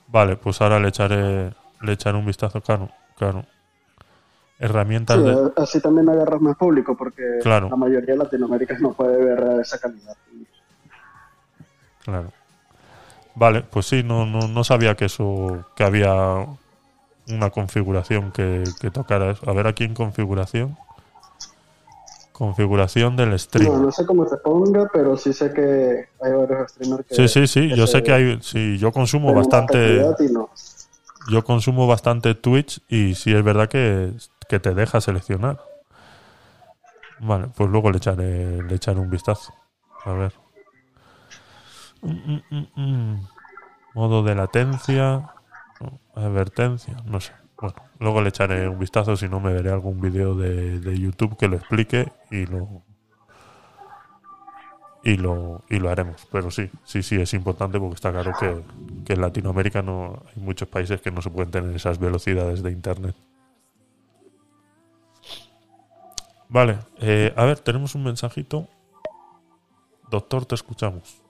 Vale, 0.08 0.36
pues 0.36 0.60
ahora 0.60 0.78
le 0.78 0.88
echaré, 0.88 1.52
le 1.82 1.92
echaré 1.92 2.16
un 2.16 2.26
vistazo, 2.26 2.60
claro, 2.60 2.88
claro. 3.16 3.44
Herramientas 4.58 5.18
Sí, 5.18 5.24
de... 5.24 5.52
así 5.56 5.80
también 5.80 6.08
agarras 6.08 6.40
más 6.40 6.56
público 6.56 6.96
porque 6.96 7.22
Claro. 7.42 7.68
la 7.68 7.76
mayoría 7.76 8.14
de 8.14 8.16
Latinoamérica 8.16 8.76
no 8.80 8.92
puede 8.92 9.22
ver 9.22 9.60
esa 9.60 9.78
calidad. 9.78 10.16
Claro. 12.04 12.32
Vale, 13.34 13.62
pues 13.62 13.86
sí, 13.86 14.02
no, 14.02 14.24
no, 14.24 14.48
no 14.48 14.64
sabía 14.64 14.94
que 14.94 15.06
eso, 15.06 15.66
que 15.74 15.84
había 15.84 16.46
una 17.28 17.50
configuración 17.50 18.32
que, 18.32 18.64
que 18.80 18.90
tocara 18.90 19.32
eso. 19.32 19.50
A 19.50 19.52
ver 19.52 19.66
aquí 19.66 19.84
en 19.84 19.92
configuración. 19.94 20.76
Configuración 22.32 23.16
del 23.16 23.38
stream. 23.38 23.72
No, 23.72 23.78
no 23.78 23.92
sé 23.92 24.04
cómo 24.06 24.26
se 24.26 24.36
ponga, 24.36 24.88
pero 24.92 25.16
sí 25.16 25.32
sé 25.32 25.52
que 25.52 26.08
hay 26.22 26.32
varios 26.32 26.70
streamers 26.70 27.06
que... 27.06 27.14
Sí, 27.14 27.28
sí, 27.28 27.46
sí, 27.46 27.68
yo 27.74 27.86
sé 27.86 28.02
que 28.02 28.12
hay, 28.12 28.38
sí, 28.42 28.76
yo 28.78 28.92
consumo 28.92 29.32
bastante, 29.34 30.02
no. 30.30 30.50
yo 31.30 31.44
consumo 31.44 31.86
bastante 31.86 32.34
Twitch 32.34 32.80
y 32.88 33.14
sí 33.14 33.34
es 33.34 33.42
verdad 33.42 33.68
que, 33.68 34.12
que 34.48 34.60
te 34.60 34.74
deja 34.74 35.00
seleccionar. 35.00 35.60
Vale, 37.20 37.48
pues 37.56 37.70
luego 37.70 37.90
le 37.90 37.98
echaré, 37.98 38.62
le 38.62 38.74
echaré 38.74 39.00
un 39.00 39.10
vistazo. 39.10 39.54
A 40.04 40.12
ver. 40.12 40.32
Modo 43.94 44.22
de 44.22 44.34
latencia. 44.34 45.30
Advertencia, 46.14 46.96
no 47.04 47.20
sé. 47.20 47.32
Bueno, 47.58 47.76
luego 47.98 48.20
le 48.20 48.28
echaré 48.28 48.68
un 48.68 48.78
vistazo, 48.78 49.16
si 49.16 49.28
no 49.28 49.40
me 49.40 49.52
veré 49.52 49.70
algún 49.70 50.00
vídeo 50.00 50.34
de, 50.34 50.78
de 50.78 50.98
YouTube 50.98 51.36
que 51.38 51.48
lo 51.48 51.56
explique 51.56 52.12
y 52.30 52.46
lo 52.46 52.82
y 55.02 55.16
lo 55.16 55.62
y 55.70 55.78
lo 55.78 55.90
haremos. 55.90 56.26
Pero 56.30 56.50
sí, 56.50 56.70
sí, 56.84 57.02
sí 57.02 57.16
es 57.16 57.32
importante 57.34 57.78
porque 57.78 57.94
está 57.94 58.12
claro 58.12 58.32
que, 58.38 58.62
que 59.04 59.14
en 59.14 59.20
Latinoamérica 59.20 59.80
no 59.80 60.22
hay 60.34 60.42
muchos 60.42 60.68
países 60.68 61.00
que 61.00 61.10
no 61.10 61.22
se 61.22 61.30
pueden 61.30 61.50
tener 61.50 61.74
esas 61.74 61.98
velocidades 61.98 62.62
de 62.62 62.72
internet. 62.72 63.14
Vale, 66.48 66.78
eh, 67.00 67.32
a 67.36 67.44
ver, 67.44 67.58
tenemos 67.60 67.94
un 67.94 68.04
mensajito. 68.04 68.68
Doctor, 70.10 70.46
te 70.46 70.54
escuchamos. 70.54 71.22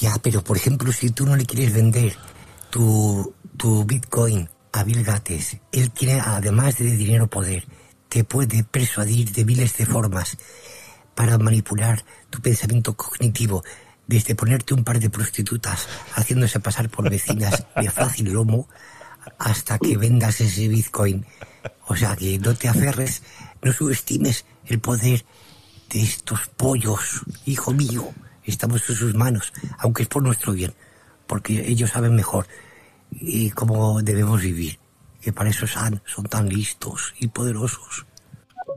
Ya, 0.00 0.14
pero 0.22 0.42
por 0.42 0.56
ejemplo, 0.56 0.90
si 0.92 1.10
tú 1.10 1.26
no 1.26 1.36
le 1.36 1.44
quieres 1.44 1.74
vender 1.74 2.16
tu, 2.70 3.34
tu 3.56 3.84
Bitcoin 3.84 4.48
a 4.72 4.84
Bill 4.84 5.04
Gates, 5.04 5.58
él 5.72 5.90
quiere, 5.90 6.20
además 6.20 6.78
de 6.78 6.96
dinero 6.96 7.26
poder, 7.28 7.66
te 8.08 8.24
puede 8.24 8.64
persuadir 8.64 9.32
de 9.32 9.44
miles 9.44 9.76
de 9.76 9.86
formas 9.86 10.38
para 11.14 11.36
manipular 11.38 12.04
tu 12.30 12.40
pensamiento 12.40 12.94
cognitivo, 12.94 13.62
desde 14.06 14.34
ponerte 14.34 14.74
un 14.74 14.84
par 14.84 14.98
de 14.98 15.10
prostitutas 15.10 15.88
haciéndose 16.14 16.60
pasar 16.60 16.88
por 16.88 17.08
vecinas 17.08 17.64
de 17.76 17.90
fácil 17.90 18.32
lomo 18.32 18.68
hasta 19.38 19.78
que 19.78 19.96
vendas 19.96 20.40
ese 20.40 20.68
Bitcoin. 20.68 21.24
O 21.86 21.96
sea, 21.96 22.16
que 22.16 22.38
no 22.38 22.54
te 22.54 22.68
aferres, 22.68 23.22
no 23.62 23.72
subestimes 23.72 24.44
el 24.66 24.80
poder 24.80 25.24
de 25.92 26.02
estos 26.02 26.48
pollos, 26.56 27.22
hijo 27.46 27.72
mío. 27.72 28.04
Estamos 28.44 28.88
en 28.90 28.96
sus 28.96 29.14
manos, 29.14 29.52
aunque 29.78 30.02
es 30.02 30.08
por 30.08 30.22
nuestro 30.22 30.52
bien, 30.52 30.72
porque 31.26 31.68
ellos 31.68 31.90
saben 31.90 32.14
mejor 32.16 32.46
y 33.10 33.50
cómo 33.50 34.02
debemos 34.02 34.40
vivir, 34.40 34.78
que 35.20 35.32
para 35.32 35.50
eso 35.50 35.66
son, 35.66 36.00
son 36.04 36.24
tan 36.24 36.48
listos 36.48 37.14
y 37.20 37.28
poderosos. 37.28 38.06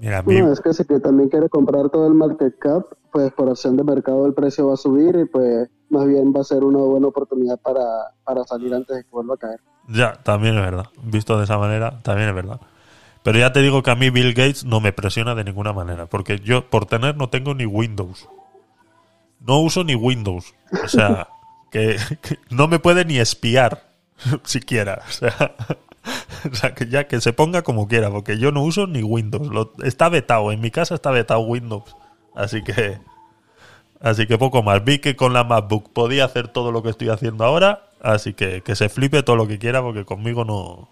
Mira, 0.02 0.22
No, 0.22 0.52
es 0.52 0.60
que 0.60 0.74
si 0.74 0.84
que 0.84 1.00
también 1.00 1.30
quiere 1.30 1.50
comprar 1.50 1.90
todo 1.90 2.08
el 2.08 2.14
market 2.14 2.58
cap, 2.60 2.86
pues 3.12 3.32
por 3.32 3.50
acción 3.50 3.78
de 3.78 3.84
mercado 3.84 4.26
el 4.28 4.34
precio 4.34 4.68
va 4.68 4.74
a 4.74 4.78
subir 4.78 5.16
y 5.16 5.26
pues 5.26 5.70
más 5.90 6.06
bien 6.06 6.34
va 6.36 6.42
a 6.42 6.44
ser 6.44 6.64
una 6.64 6.80
buena 6.80 7.08
oportunidad 7.08 7.60
para, 7.60 8.12
para 8.24 8.44
salir 8.44 8.74
antes 8.74 8.98
de 8.98 9.04
que 9.04 9.10
vuelva 9.10 9.36
a 9.36 9.38
caer. 9.38 9.60
ya, 9.88 10.22
también 10.22 10.56
es 10.56 10.62
verdad. 10.62 10.88
Visto 11.04 11.38
de 11.38 11.46
esa 11.46 11.58
manera, 11.58 12.02
también 12.04 12.30
es 12.30 12.36
verdad. 12.36 12.60
Pero 13.26 13.40
ya 13.40 13.52
te 13.52 13.64
digo 13.64 13.82
que 13.82 13.90
a 13.90 13.96
mí 13.96 14.12
Bill 14.12 14.36
Gates 14.36 14.66
no 14.66 14.80
me 14.80 14.94
presiona 14.94 15.34
de 15.34 15.44
ninguna 15.44 15.74
manera, 15.74 16.06
porque 16.06 16.38
yo 16.42 16.70
por 16.70 16.86
tener 16.86 17.18
no 17.18 17.28
tengo 17.30 17.56
ni 17.56 17.66
Windows. 17.66 18.30
No 19.40 19.58
uso 19.62 19.84
ni 19.84 19.96
Windows. 19.96 20.54
O 20.84 20.88
sea, 20.88 21.28
que, 21.72 21.98
que 22.22 22.38
no 22.52 22.68
me 22.68 22.78
puede 22.78 23.04
ni 23.04 23.18
espiar 23.18 23.84
siquiera. 24.44 25.02
O 25.10 25.12
sea, 25.12 25.56
o 26.52 26.56
sea, 26.56 26.76
que 26.76 26.88
ya 26.88 27.08
que 27.08 27.20
se 27.20 27.34
ponga 27.34 27.64
como 27.64 27.88
quiera, 27.88 28.12
porque 28.12 28.38
yo 28.38 28.52
no 28.52 28.62
uso 28.62 28.86
ni 28.86 29.02
Windows. 29.02 29.48
Lo- 29.48 29.74
está 29.84 30.08
vetado, 30.08 30.52
en 30.52 30.62
mi 30.62 30.70
casa 30.70 30.94
está 30.94 31.10
vetado 31.10 31.40
Windows. 31.40 31.96
Así 32.36 32.64
que 32.64 33.00
así 34.02 34.28
que 34.28 34.38
poco 34.38 34.62
más. 34.62 34.84
Vi 34.86 35.00
que 35.00 35.16
con 35.16 35.34
la 35.34 35.44
MacBook 35.44 35.92
podía 35.94 36.26
hacer 36.26 36.48
todo 36.50 36.72
lo 36.72 36.84
que 36.84 36.92
estoy 36.92 37.10
haciendo 37.10 37.44
ahora, 37.44 37.90
así 38.04 38.34
que 38.36 38.62
que 38.62 38.76
se 38.76 38.88
flipe 38.88 39.24
todo 39.24 39.36
lo 39.36 39.48
que 39.48 39.58
quiera, 39.58 39.82
porque 39.82 40.06
conmigo 40.06 40.46
no 40.46 40.90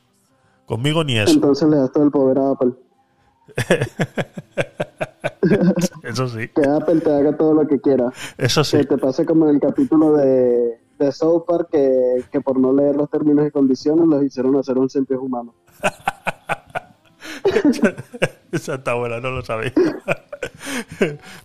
conmigo 0.66 1.04
ni 1.04 1.18
eso. 1.18 1.34
Entonces 1.34 1.68
le 1.70 1.78
das 1.78 1.92
todo 1.92 2.04
el 2.04 2.12
poder 2.12 2.38
a 2.40 2.52
Apple. 2.52 2.72
Eso 6.04 6.28
sí, 6.28 6.48
Que 6.50 6.68
Apple 6.68 7.02
te 7.02 7.12
haga 7.14 7.36
todo 7.36 7.54
lo 7.54 7.68
que 7.68 7.80
quiera. 7.80 8.12
eso 8.38 8.64
sí. 8.64 8.78
Que 8.78 8.86
te 8.86 8.98
pase 8.98 9.26
como 9.26 9.48
en 9.50 9.56
el 9.56 9.62
capítulo 9.62 10.14
de, 10.14 10.80
de 11.00 11.12
South 11.12 11.44
Park 11.46 11.70
que, 11.72 12.24
que 12.32 12.42
por 12.42 12.60
no 12.60 12.74
leer 12.74 12.96
los 12.96 13.10
términos 13.10 13.48
y 13.48 13.52
condiciones 13.52 14.08
los 14.08 14.24
hicieron 14.24 14.56
hacer 14.58 14.78
un 14.78 14.90
simple 14.90 15.18
humano. 15.18 15.54
Esa 18.52 18.76
está 18.76 18.94
buena, 18.94 19.20
no 19.20 19.32
lo 19.32 19.42
sabía. 19.44 19.74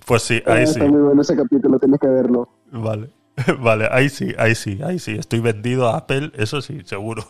Pues 0.07 0.23
sí, 0.23 0.43
Ah, 0.47 0.55
ahí 0.55 0.67
sí. 0.67 0.81
Está 0.81 0.91
muy 0.91 1.01
bueno 1.01 1.23
ese 1.23 1.37
capítulo, 1.37 1.79
tienes 1.79 2.01
que 2.01 2.09
verlo. 2.09 2.49
Vale, 2.73 3.11
vale, 3.61 3.89
ahí 3.93 4.09
sí, 4.09 4.35
ahí 4.39 4.55
sí, 4.57 4.81
ahí 4.83 4.99
sí. 4.99 5.13
Estoy 5.19 5.39
vendido 5.41 5.89
a 5.89 5.99
Apple, 5.99 6.33
eso 6.35 6.61
sí, 6.63 6.81
seguro. 6.85 7.25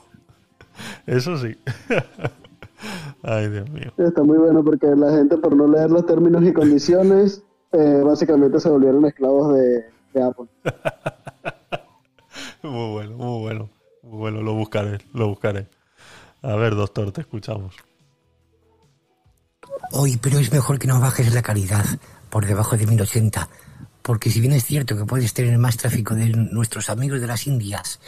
Eso 1.07 1.37
sí. 1.39 1.57
Ay, 3.23 3.49
Dios 3.49 3.69
mío. 3.71 3.93
Está 3.99 4.23
muy 4.23 4.39
bueno 4.39 4.63
porque 4.63 4.87
la 4.87 5.11
gente 5.11 5.37
por 5.37 5.57
no 5.57 5.67
leer 5.67 5.91
los 5.91 6.07
términos 6.07 6.43
y 6.45 6.53
condiciones 6.53 7.43
eh, 7.73 8.03
básicamente 8.05 8.61
se 8.61 8.71
volvieron 8.71 9.05
esclavos 9.05 9.55
de, 9.55 9.85
de 10.15 10.23
Apple. 10.23 10.47
Muy 12.63 12.91
bueno, 12.91 13.17
muy 13.17 13.41
bueno. 13.41 13.71
Muy 14.03 14.19
bueno, 14.19 14.43
lo 14.43 14.55
buscaré, 14.55 14.99
lo 15.13 15.29
buscaré. 15.29 15.69
A 16.43 16.57
ver, 16.57 16.75
doctor, 16.75 17.13
te 17.13 17.21
escuchamos. 17.21 17.77
Hoy, 19.93 20.19
pero 20.21 20.39
es 20.39 20.53
mejor 20.53 20.79
que 20.79 20.87
no 20.87 21.01
bajes 21.01 21.33
la 21.33 21.43
calidad 21.43 21.85
por 22.31 22.47
debajo 22.47 22.77
de 22.77 22.87
1080, 22.87 23.49
porque 24.03 24.31
si 24.31 24.41
bien 24.41 24.53
es 24.53 24.65
cierto 24.65 24.97
que 24.97 25.05
puedes 25.05 25.35
tener 25.35 25.57
más 25.59 25.77
tráfico 25.77 26.15
de 26.15 26.31
nuestros 26.31 26.91
amigos 26.91 27.21
de 27.21 27.27
las 27.27 27.47
Indias, 27.47 28.01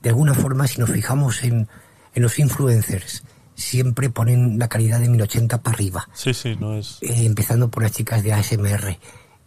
de 0.00 0.10
alguna 0.10 0.34
forma 0.34 0.66
si 0.66 0.80
nos 0.80 0.90
fijamos 0.90 1.42
en, 1.44 1.68
en 2.14 2.22
los 2.22 2.38
influencers, 2.38 3.22
siempre 3.54 4.10
ponen 4.10 4.58
la 4.58 4.68
calidad 4.68 5.00
de 5.00 5.08
1080 5.08 5.62
para 5.62 5.74
arriba, 5.74 6.08
Sí, 6.14 6.34
sí, 6.34 6.56
no 6.58 6.74
es. 6.74 6.98
eh, 7.02 7.24
empezando 7.26 7.70
por 7.70 7.82
las 7.82 7.92
chicas 7.92 8.22
de 8.22 8.32
ASMR, 8.32 8.98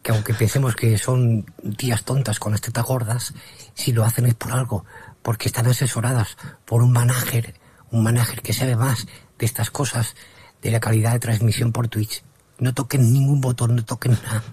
que 0.02 0.12
aunque 0.12 0.34
pensemos 0.34 0.76
que 0.76 0.98
son 0.98 1.46
tías 1.78 2.04
tontas 2.04 2.40
con 2.40 2.52
las 2.52 2.62
tetas 2.62 2.86
gordas, 2.86 3.34
si 3.74 3.92
lo 3.92 4.04
hacen 4.04 4.26
es 4.28 4.36
por 4.36 4.52
algo, 4.52 4.86
porque 5.24 5.48
están 5.48 5.66
asesoradas 5.68 6.38
por 6.66 6.84
un 6.84 6.92
manager, 6.92 7.56
un 7.92 8.04
manager 8.04 8.42
que 8.42 8.54
sabe 8.54 8.76
más 8.76 9.08
de 9.40 9.46
estas 9.46 9.72
cosas, 9.72 10.16
de 10.62 10.72
la 10.72 10.80
calidad 10.80 11.14
de 11.14 11.20
transmisión 11.20 11.72
por 11.72 11.88
Twitch. 11.88 12.24
No 12.60 12.74
toquen 12.74 13.12
ningún 13.12 13.42
botón, 13.42 13.76
no 13.76 13.84
toquen 13.84 14.14
nada. 14.24 14.44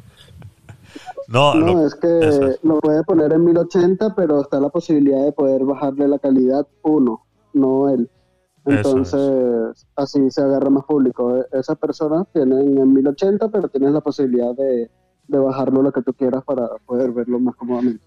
No, 1.29 1.55
No, 1.55 1.67
lo- 1.75 1.87
es 1.87 1.95
que 1.95 2.19
es. 2.21 2.59
lo 2.63 2.79
puede 2.81 3.03
poner 3.05 3.33
en 3.33 3.45
1080, 3.45 4.15
pero 4.15 4.43
está 4.43 4.59
la 4.61 4.69
posibilidad 4.69 5.25
de 5.25 5.33
poder 5.33 5.65
bajarle 5.65 6.09
la 6.09 6.19
calidad 6.19 6.67
uno, 6.83 7.25
no 7.55 7.89
él. 7.89 8.09
Entonces, 8.65 9.87
así 9.97 10.31
se 10.31 10.41
agarra 10.43 10.71
más 10.71 10.85
público. 10.85 11.37
E- 11.37 11.47
Esas 11.59 11.77
personas 11.79 12.27
tienen 12.33 12.79
en 12.79 12.93
1080, 12.95 13.49
pero 13.49 13.69
tienes 13.69 13.91
la 13.93 14.01
posibilidad 14.01 14.55
de, 14.55 14.89
de 15.29 15.39
bajarlo 15.39 15.83
lo 15.83 15.93
que 15.93 16.03
tú 16.03 16.13
quieras 16.13 16.45
para 16.45 16.69
poder 16.87 17.11
verlo 17.13 17.41
más 17.41 17.57
cómodamente. 17.57 18.05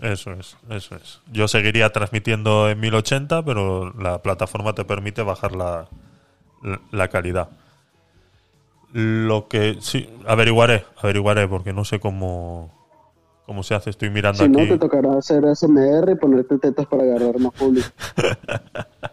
Eso 0.00 0.32
es, 0.32 0.56
eso 0.70 0.96
es. 0.96 1.20
Yo 1.32 1.48
seguiría 1.48 1.90
transmitiendo 1.90 2.68
en 2.70 2.80
1080, 2.80 3.44
pero 3.44 3.92
la 3.94 4.22
plataforma 4.22 4.74
te 4.74 4.84
permite 4.84 5.22
bajar 5.22 5.54
la, 5.54 5.88
la, 6.62 6.80
la 6.90 7.08
calidad. 7.08 7.50
Lo 8.92 9.48
que 9.48 9.78
sí, 9.80 10.08
averiguaré, 10.26 10.84
averiguaré, 11.00 11.48
porque 11.48 11.72
no 11.72 11.84
sé 11.84 11.98
cómo, 11.98 12.70
cómo 13.52 13.62
se 13.62 13.74
hace. 13.74 13.90
Estoy 13.90 14.08
mirando 14.08 14.42
Si 14.42 14.48
no, 14.48 14.60
aquí. 14.60 14.70
te 14.70 14.78
tocará 14.78 15.18
hacer 15.18 15.44
SMR 15.54 16.12
y 16.12 16.14
ponerte 16.14 16.56
tetas 16.58 16.86
para 16.86 17.02
agarrar 17.02 17.38
más 17.38 17.52
público. 17.52 17.86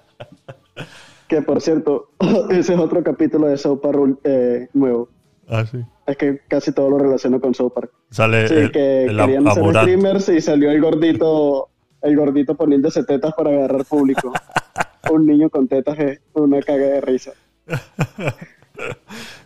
que 1.28 1.42
por 1.42 1.62
cierto, 1.62 2.10
ese 2.50 2.74
es 2.74 2.80
otro 2.80 3.04
capítulo 3.04 3.48
de 3.48 3.58
South 3.58 3.80
Park 3.82 4.20
eh, 4.24 4.68
nuevo. 4.74 5.10
Ah, 5.50 5.66
sí. 5.66 5.80
Es 6.06 6.16
que 6.18 6.40
casi 6.48 6.72
todo 6.72 6.90
lo 6.90 6.98
relaciono 7.00 7.42
con 7.42 7.54
South 7.54 7.74
Park. 7.74 7.92
Sale 8.12 8.48
Sí, 8.48 8.54
el, 8.56 8.72
que 8.72 9.06
el 9.06 9.18
querían 9.18 9.52
ser 9.54 9.64
streamers 9.76 10.30
y 10.30 10.42
salió 10.42 10.72
el 10.72 10.82
gordito, 10.82 11.70
el 12.02 12.16
gordito 12.16 12.56
poniéndose 12.56 13.04
tetas 13.04 13.34
para 13.34 13.50
agarrar 13.50 13.84
público. 13.86 14.32
Un 15.12 15.26
niño 15.26 15.50
con 15.50 15.68
tetas 15.68 15.98
es 16.00 16.22
una 16.34 16.62
caga 16.62 16.86
de 16.86 17.02
risa. 17.02 17.32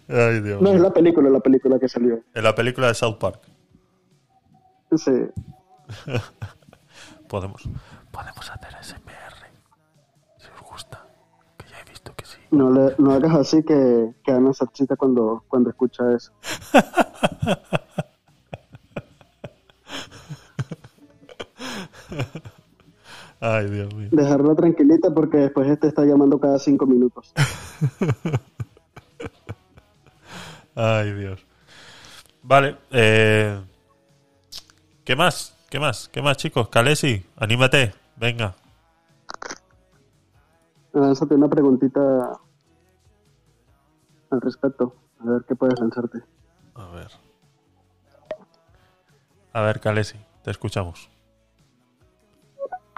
Ay, 0.07 0.41
Dios 0.41 0.61
No, 0.61 0.69
es 0.69 0.75
mío. 0.75 0.83
la 0.83 0.93
película, 0.93 1.29
la 1.29 1.39
película 1.39 1.79
que 1.79 1.87
salió. 1.87 2.19
En 2.33 2.43
la 2.43 2.53
película 2.53 2.87
de 2.89 2.93
South 2.93 3.17
Park. 3.19 3.39
Sí. 4.97 5.11
Podemos, 7.27 7.67
podemos 8.11 8.51
hacer 8.51 8.69
SMR. 8.83 9.33
Si 10.37 10.47
os 10.55 10.61
gusta. 10.69 11.03
Que 11.57 11.67
ya 11.67 11.79
he 11.79 11.83
visto 11.89 12.13
que 12.15 12.25
sí. 12.25 12.37
No, 12.51 12.69
le, 12.69 12.93
no 12.99 13.11
hagas 13.11 13.33
así 13.35 13.63
que, 13.63 14.13
que 14.23 14.31
Ana 14.31 14.53
se 14.53 14.65
excita 14.65 14.95
cuando, 14.95 15.43
cuando 15.47 15.71
escucha 15.71 16.03
eso. 16.15 16.31
Ay, 23.39 23.67
Dios 23.69 23.93
mío. 23.95 24.09
Dejarla 24.11 24.53
tranquilita 24.55 25.09
porque 25.11 25.37
después 25.37 25.67
este 25.69 25.87
está 25.87 26.05
llamando 26.05 26.39
cada 26.39 26.59
cinco 26.59 26.85
minutos. 26.85 27.33
Ay, 30.75 31.13
Dios. 31.13 31.43
Vale. 32.43 32.77
Eh, 32.91 33.59
¿Qué 35.03 35.15
más? 35.15 35.55
¿Qué 35.69 35.79
más? 35.79 36.07
¿Qué 36.09 36.21
más, 36.21 36.37
chicos? 36.37 36.69
Kalesi, 36.69 37.25
anímate. 37.35 37.93
Venga. 38.15 38.55
Lánzate 40.93 41.35
una 41.35 41.49
preguntita 41.49 42.39
al 44.29 44.41
respecto. 44.41 44.95
A 45.19 45.25
ver 45.25 45.43
qué 45.47 45.55
puedes 45.55 45.79
lanzarte. 45.79 46.19
A 46.75 46.87
ver. 46.87 47.11
A 49.51 49.61
ver, 49.61 49.79
Calesi, 49.79 50.17
te 50.43 50.51
escuchamos. 50.51 51.09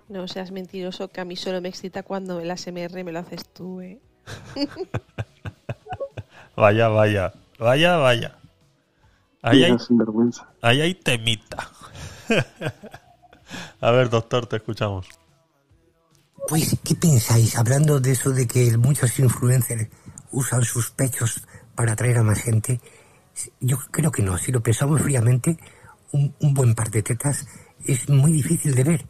No 0.07 0.27
seas 0.27 0.51
mentiroso, 0.51 1.07
que 1.07 1.21
a 1.21 1.25
mí 1.25 1.35
solo 1.35 1.61
me 1.61 1.69
excita 1.69 2.03
cuando 2.03 2.39
el 2.39 2.51
ASMR 2.51 3.03
me 3.03 3.11
lo 3.11 3.19
haces 3.19 3.49
tú, 3.49 3.81
¿eh? 3.81 3.99
Vaya, 6.55 6.87
vaya. 6.87 7.33
Vaya, 7.59 7.97
vaya. 7.97 8.37
Ahí 9.41 9.63
hay, 9.63 9.77
ahí 10.61 10.81
hay 10.81 10.95
temita. 10.95 11.69
A 13.81 13.91
ver, 13.91 14.09
doctor, 14.09 14.47
te 14.47 14.57
escuchamos. 14.57 15.07
Pues, 16.47 16.77
¿qué 16.83 16.95
pensáis? 16.95 17.55
Hablando 17.57 17.99
de 17.99 18.11
eso 18.11 18.31
de 18.31 18.47
que 18.47 18.77
muchos 18.77 19.17
influencers 19.19 19.87
usan 20.31 20.63
sus 20.63 20.91
pechos 20.91 21.43
para 21.75 21.93
atraer 21.93 22.19
a 22.19 22.23
más 22.23 22.39
gente, 22.39 22.79
yo 23.59 23.77
creo 23.91 24.11
que 24.11 24.21
no. 24.21 24.37
Si 24.37 24.51
lo 24.51 24.61
pensamos 24.61 25.01
fríamente, 25.01 25.57
un, 26.11 26.35
un 26.39 26.53
buen 26.53 26.75
par 26.75 26.89
de 26.91 27.03
tetas 27.03 27.47
es 27.85 28.09
muy 28.09 28.31
difícil 28.31 28.75
de 28.75 28.83
ver. 28.83 29.05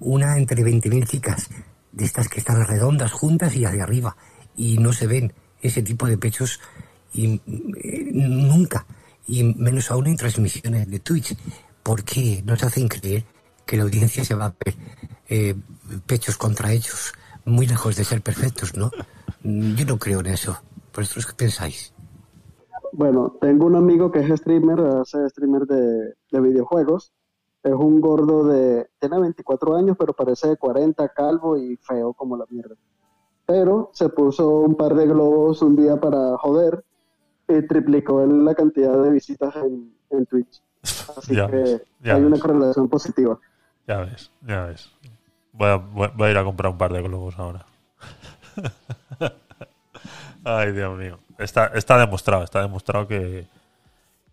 Una 0.00 0.36
entre 0.36 0.62
20.000 0.62 1.06
chicas, 1.06 1.48
de 1.92 2.04
estas 2.04 2.28
que 2.28 2.40
están 2.40 2.66
redondas, 2.66 3.12
juntas 3.12 3.54
y 3.56 3.64
hacia 3.64 3.84
arriba, 3.84 4.16
y 4.56 4.78
no 4.78 4.92
se 4.92 5.06
ven 5.06 5.32
ese 5.60 5.82
tipo 5.82 6.06
de 6.06 6.18
pechos 6.18 6.60
y, 7.12 7.40
eh, 7.82 8.10
nunca, 8.12 8.86
y 9.26 9.42
menos 9.42 9.90
aún 9.90 10.08
en 10.08 10.16
transmisiones 10.16 10.90
de 10.90 10.98
Twitch, 10.98 11.36
porque 11.84 12.42
nos 12.44 12.64
hacen 12.64 12.88
creer 12.88 13.24
que 13.64 13.76
la 13.76 13.84
audiencia 13.84 14.24
se 14.24 14.34
va 14.34 14.46
a 14.46 14.54
ver 14.64 14.74
eh, 15.28 15.54
pechos 16.06 16.36
contra 16.36 16.72
hechos, 16.72 17.12
muy 17.44 17.66
lejos 17.66 17.94
de 17.96 18.04
ser 18.04 18.22
perfectos, 18.22 18.76
¿no? 18.76 18.90
Mm, 19.42 19.74
Yo 19.74 19.84
no 19.84 19.98
creo 19.98 20.20
en 20.20 20.26
eso. 20.26 20.56
¿Vosotros 20.96 21.26
qué 21.26 21.34
pensáis? 21.34 21.92
Bueno, 22.92 23.36
tengo 23.40 23.66
un 23.66 23.76
amigo 23.76 24.10
que 24.10 24.20
es 24.20 24.40
streamer, 24.40 24.80
hace 24.80 25.28
streamer 25.28 25.66
de, 25.66 26.14
de 26.30 26.40
videojuegos. 26.40 27.12
Es 27.62 27.72
un 27.72 28.00
gordo 28.00 28.44
de... 28.44 28.88
Tiene 28.98 29.18
24 29.20 29.76
años, 29.76 29.96
pero 29.98 30.14
parece 30.14 30.48
de 30.48 30.56
40, 30.56 31.08
calvo 31.08 31.56
y 31.56 31.76
feo 31.76 32.12
como 32.14 32.36
la 32.36 32.44
mierda. 32.48 32.76
Pero 33.46 33.90
se 33.92 34.08
puso 34.08 34.60
un 34.60 34.74
par 34.74 34.94
de 34.94 35.06
globos 35.06 35.60
un 35.60 35.76
día 35.76 36.00
para 36.00 36.36
joder 36.38 36.84
y 37.48 37.66
triplicó 37.66 38.24
la 38.24 38.54
cantidad 38.54 39.02
de 39.02 39.10
visitas 39.10 39.54
en 40.10 40.26
Twitch. 40.26 40.62
Así 41.16 41.34
Ya 41.34 41.46
que 41.46 41.56
ves, 41.56 41.82
ya 42.00 42.14
hay 42.16 42.22
una 42.22 42.38
correlación 42.38 42.88
positiva. 42.88 43.38
Ya 43.86 43.98
ves, 43.98 44.30
ya 44.42 44.64
ves. 44.66 44.90
Voy 45.52 45.68
a, 45.68 45.76
voy 45.76 46.28
a 46.28 46.30
ir 46.30 46.38
a 46.38 46.44
comprar 46.44 46.72
un 46.72 46.78
par 46.78 46.92
de 46.92 47.02
globos 47.02 47.38
ahora. 47.38 47.66
Ay, 50.44 50.72
Dios 50.72 50.98
mío. 50.98 51.18
Está, 51.38 51.66
está 51.68 51.98
demostrado, 51.98 52.44
está 52.44 52.60
demostrado 52.60 53.08
que, 53.08 53.46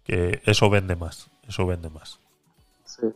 que 0.04 0.42
eso 0.46 0.70
vende 0.70 0.96
más. 0.96 1.30
Eso 1.48 1.66
vende 1.66 1.90
más. 1.90 2.20
Sí. 2.84 3.08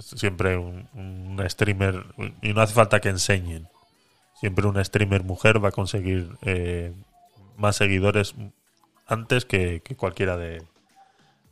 Siempre 0.00 0.56
un, 0.56 0.88
un 0.94 1.42
streamer, 1.48 2.06
y 2.42 2.52
no 2.52 2.60
hace 2.60 2.74
falta 2.74 3.00
que 3.00 3.08
enseñen. 3.08 3.68
Siempre 4.34 4.66
un 4.66 4.82
streamer 4.84 5.24
mujer 5.24 5.62
va 5.62 5.70
a 5.70 5.72
conseguir 5.72 6.36
eh, 6.42 6.92
más 7.56 7.76
seguidores 7.76 8.34
antes 9.06 9.44
que, 9.44 9.80
que 9.80 9.96
cualquiera 9.96 10.36
de, 10.36 10.62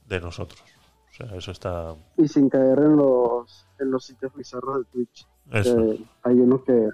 de 0.06 0.20
nosotros. 0.20 0.62
O 1.18 1.24
sea, 1.26 1.34
eso 1.34 1.50
está. 1.50 1.96
Y 2.18 2.28
sin 2.28 2.50
caer 2.50 2.78
en 2.78 2.96
los, 2.96 3.66
en 3.78 3.90
los 3.90 4.04
sitios 4.04 4.34
bizarros 4.34 4.78
de 4.80 4.84
Twitch. 4.84 5.26
Eso. 5.50 5.94
hay 6.22 6.34
unos 6.34 6.62
que... 6.62 6.90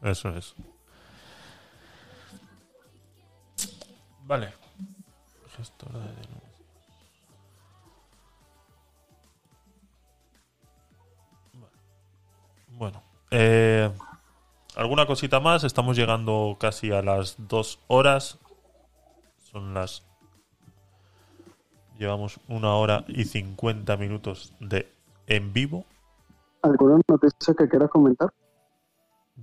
Eso 0.00 0.28
es. 0.28 0.54
Vale. 4.22 4.52
Gestora 5.56 5.98
de 5.98 6.04
denuncias. 6.04 6.62
Vale. 11.54 11.72
Bueno. 12.68 13.02
eh, 13.32 13.90
¿Alguna 14.76 15.06
cosita 15.06 15.40
más? 15.40 15.64
Estamos 15.64 15.96
llegando 15.96 16.58
casi 16.60 16.92
a 16.92 17.02
las 17.02 17.34
dos 17.48 17.80
horas. 17.88 18.38
Son 19.38 19.74
las... 19.74 20.04
Llevamos 21.98 22.40
una 22.48 22.74
hora 22.74 23.04
y 23.08 23.24
cincuenta 23.24 23.96
minutos 23.96 24.52
de 24.60 24.90
en 25.26 25.52
vivo. 25.52 25.84
¿Alguna 26.62 27.00
noticia 27.08 27.54
que 27.54 27.68
quieras 27.68 27.90
comentar? 27.90 28.32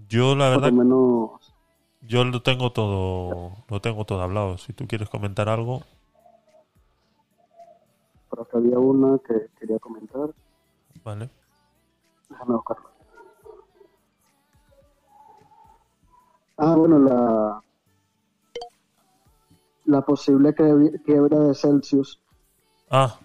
Yo 0.09 0.35
la 0.35 0.49
verdad 0.49 0.71
menos... 0.71 1.53
Yo 2.01 2.25
lo 2.25 2.41
tengo 2.41 2.71
todo, 2.71 3.51
lo 3.69 3.79
tengo 3.81 4.05
todo 4.05 4.21
hablado. 4.21 4.57
Si 4.57 4.73
tú 4.73 4.87
quieres 4.87 5.07
comentar 5.09 5.47
algo, 5.49 5.83
Por 8.29 8.41
acá 8.41 8.57
había 8.57 8.79
una 8.79 9.17
que 9.19 9.47
quería 9.59 9.77
comentar. 9.79 10.29
vale. 11.03 11.29
Déjame 12.29 12.53
buscarla. 12.55 12.85
Ah, 16.57 16.75
bueno, 16.75 16.99
la, 16.99 17.63
la 19.85 20.01
posible 20.05 20.53
que- 20.55 21.01
quiebra 21.05 21.39
de 21.39 21.53
Celsius. 21.55 22.20
Ah, 22.91 23.17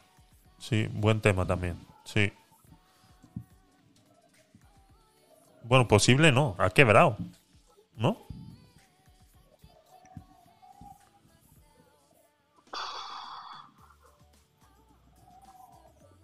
sí, 0.59 0.89
buen 0.93 1.21
tema 1.21 1.45
también. 1.45 1.77
Sí. 2.05 2.33
Bueno, 5.65 5.89
posible 5.89 6.31
no, 6.31 6.55
ha 6.59 6.71
quebrado, 6.71 7.17
¿no? 7.97 8.17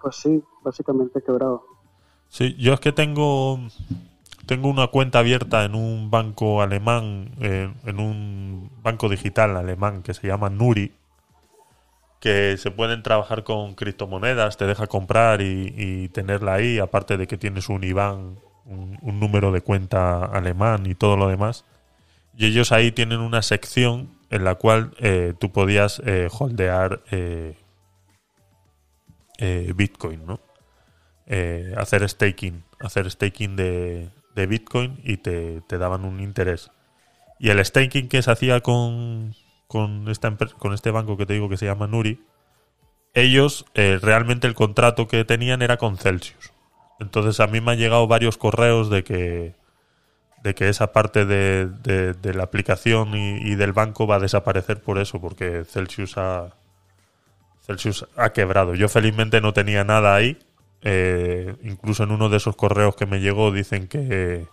Pues 0.00 0.16
sí, 0.16 0.42
básicamente 0.62 1.20
quebrado. 1.20 1.64
Sí, 2.28 2.54
yo 2.58 2.72
es 2.72 2.80
que 2.80 2.92
tengo 2.92 3.58
tengo 4.46 4.68
una 4.68 4.86
cuenta 4.86 5.18
abierta 5.18 5.64
en 5.64 5.74
un 5.74 6.10
banco 6.10 6.62
alemán, 6.62 7.32
eh, 7.40 7.72
en 7.86 7.98
un 7.98 8.70
banco 8.82 9.08
digital 9.08 9.56
alemán 9.56 10.02
que 10.02 10.14
se 10.14 10.28
llama 10.28 10.48
Nuri, 10.48 10.92
que 12.22 12.56
se 12.56 12.70
pueden 12.70 13.02
trabajar 13.02 13.42
con 13.42 13.74
criptomonedas, 13.74 14.56
te 14.56 14.64
deja 14.64 14.86
comprar 14.86 15.42
y, 15.42 15.74
y 15.76 16.08
tenerla 16.08 16.54
ahí, 16.54 16.78
aparte 16.78 17.16
de 17.16 17.26
que 17.26 17.36
tienes 17.36 17.68
un 17.68 17.82
IBAN, 17.82 18.38
un, 18.64 19.18
número 19.18 19.50
de 19.50 19.60
cuenta 19.60 20.24
alemán 20.26 20.86
y 20.86 20.94
todo 20.94 21.16
lo 21.16 21.26
demás. 21.26 21.64
Y 22.36 22.46
ellos 22.46 22.70
ahí 22.70 22.92
tienen 22.92 23.18
una 23.18 23.42
sección 23.42 24.16
en 24.30 24.44
la 24.44 24.54
cual 24.54 24.94
eh, 25.00 25.34
tú 25.40 25.50
podías 25.50 26.00
eh, 26.06 26.28
holdear 26.30 27.02
eh, 27.10 27.56
Bitcoin, 29.74 30.24
¿no? 30.24 30.38
hacer 31.76 32.08
staking, 32.08 32.62
hacer 32.78 33.10
staking 33.10 33.56
de, 33.56 34.10
de 34.36 34.46
Bitcoin 34.46 35.00
y 35.02 35.16
te, 35.16 35.60
te 35.62 35.76
daban 35.76 36.04
un 36.04 36.20
interés. 36.20 36.70
Y 37.40 37.48
el 37.48 37.64
staking 37.64 38.08
que 38.08 38.22
se 38.22 38.30
hacía 38.30 38.60
con, 38.60 39.34
con, 39.72 40.08
esta 40.08 40.36
con 40.58 40.74
este 40.74 40.90
banco 40.92 41.16
que 41.16 41.26
te 41.26 41.32
digo 41.32 41.48
que 41.48 41.56
se 41.56 41.66
llama 41.66 41.86
Nuri, 41.88 42.20
ellos 43.14 43.64
eh, 43.74 43.98
realmente 44.00 44.46
el 44.46 44.54
contrato 44.54 45.08
que 45.08 45.24
tenían 45.24 45.62
era 45.62 45.76
con 45.78 45.96
Celsius. 45.96 46.52
Entonces 47.00 47.40
a 47.40 47.46
mí 47.46 47.60
me 47.60 47.72
han 47.72 47.78
llegado 47.78 48.06
varios 48.06 48.36
correos 48.38 48.90
de 48.90 49.02
que, 49.04 49.54
de 50.44 50.54
que 50.54 50.68
esa 50.68 50.92
parte 50.92 51.24
de, 51.26 51.66
de- 51.68 52.34
la 52.34 52.44
aplicación 52.44 53.14
y, 53.16 53.38
y 53.52 53.54
del 53.56 53.72
banco 53.72 54.06
va 54.06 54.16
a 54.16 54.20
desaparecer 54.20 54.80
por 54.82 54.98
eso, 54.98 55.20
porque 55.20 55.64
Celsius 55.64 56.16
ha, 56.18 56.54
Celsius 57.66 58.06
ha 58.16 58.30
quebrado. 58.32 58.74
Yo 58.74 58.88
felizmente 58.88 59.40
no 59.40 59.52
tenía 59.52 59.84
nada 59.84 60.14
ahí. 60.14 60.38
Eh, 60.84 61.54
incluso 61.62 62.02
en 62.02 62.10
uno 62.10 62.28
de 62.28 62.38
esos 62.38 62.56
correos 62.56 62.96
que 62.96 63.06
me 63.06 63.20
llegó 63.20 63.52
dicen 63.52 63.86
que, 63.88 64.46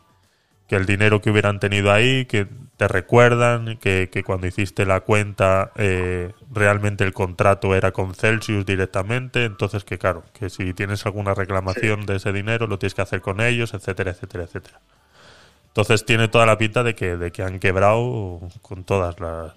que 0.68 0.76
el 0.76 0.86
dinero 0.86 1.22
que 1.22 1.32
hubieran 1.32 1.60
tenido 1.60 1.92
ahí, 1.92 2.26
que 2.26 2.48
te 2.80 2.88
recuerdan, 2.88 3.78
que, 3.78 4.10
que 4.10 4.24
cuando 4.24 4.48
hiciste 4.48 4.86
la 4.86 5.02
cuenta 5.02 5.74
eh, 5.76 6.32
realmente 6.50 7.04
el 7.04 7.12
contrato 7.12 7.76
era 7.76 7.92
con 7.92 8.16
Celsius 8.16 8.66
directamente, 8.66 9.44
entonces 9.44 9.84
que 9.84 9.98
claro, 9.98 10.24
que 10.32 10.50
si 10.50 10.74
tienes 10.74 11.06
alguna 11.06 11.34
reclamación 11.34 12.06
de 12.06 12.16
ese 12.16 12.32
dinero 12.32 12.68
lo 12.68 12.80
tienes 12.80 12.94
que 12.94 13.02
hacer 13.02 13.20
con 13.20 13.42
ellos, 13.42 13.74
etcétera, 13.74 14.12
etcétera, 14.12 14.46
etcétera. 14.46 14.80
Entonces 15.68 16.06
tiene 16.06 16.30
toda 16.30 16.46
la 16.46 16.58
pinta 16.58 16.82
de 16.84 16.96
que, 16.96 17.18
de 17.18 17.34
que 17.34 17.44
han 17.44 17.60
quebrado 17.60 18.40
con 18.62 18.86
todas 18.86 19.20
las 19.20 19.56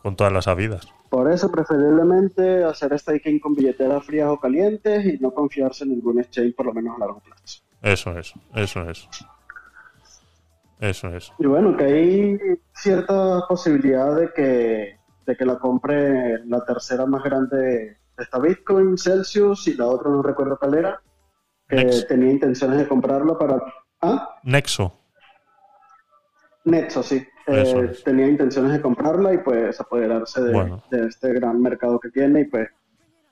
con 0.00 0.14
todas 0.14 0.32
las 0.32 0.46
habidas. 0.46 0.86
Por 1.08 1.28
eso, 1.28 1.50
preferiblemente 1.50 2.62
hacer 2.62 2.96
staking 2.96 3.40
con 3.40 3.56
billeteras 3.56 4.04
frías 4.04 4.28
o 4.28 4.38
calientes 4.38 5.04
y 5.06 5.18
no 5.18 5.32
confiarse 5.32 5.82
en 5.82 5.90
ningún 5.90 6.20
exchange, 6.20 6.54
por 6.54 6.66
lo 6.66 6.72
menos 6.72 6.94
a 6.94 7.00
largo 7.00 7.18
plazo. 7.18 7.62
Eso 7.82 8.16
es, 8.16 8.32
eso 8.54 8.88
es. 8.88 9.08
Eso 10.82 11.14
es. 11.14 11.32
Y 11.38 11.46
bueno, 11.46 11.76
que 11.76 11.84
hay 11.84 12.38
cierta 12.74 13.46
posibilidad 13.48 14.16
de 14.16 14.32
que, 14.32 14.98
de 15.24 15.36
que 15.36 15.44
la 15.46 15.56
compre 15.60 16.44
la 16.44 16.64
tercera 16.64 17.06
más 17.06 17.22
grande 17.22 17.56
de 17.56 17.98
esta 18.18 18.40
Bitcoin, 18.40 18.98
Celsius, 18.98 19.68
y 19.68 19.74
la 19.74 19.86
otra 19.86 20.10
no 20.10 20.22
recuerdo 20.22 20.58
cuál 20.58 20.74
era, 20.74 21.00
que 21.68 21.88
tenía 22.08 22.32
intenciones 22.32 22.78
de 22.78 22.88
comprarlo 22.88 23.38
para... 23.38 23.62
Ah, 24.00 24.40
Nexo. 24.42 24.92
Nexo, 26.64 27.04
sí. 27.04 27.24
eh, 27.46 27.88
es. 27.92 28.02
tenía 28.02 28.26
intenciones 28.26 28.72
de 28.72 28.80
comprarla 28.80 29.34
y 29.34 29.38
pues 29.38 29.80
apoderarse 29.80 30.42
de, 30.42 30.52
Bueno. 30.52 30.82
de 30.90 31.06
este 31.06 31.32
gran 31.32 31.62
mercado 31.62 32.00
que 32.00 32.10
tiene 32.10 32.40
y 32.40 32.44
pues 32.46 32.68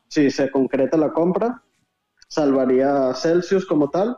si 0.06 0.30
se 0.30 0.52
concreta 0.52 0.96
la 0.96 1.10
compra, 1.10 1.62
salvaría 2.28 3.08
a 3.10 3.14
Celsius 3.14 3.66
como 3.66 3.90
tal 3.90 4.16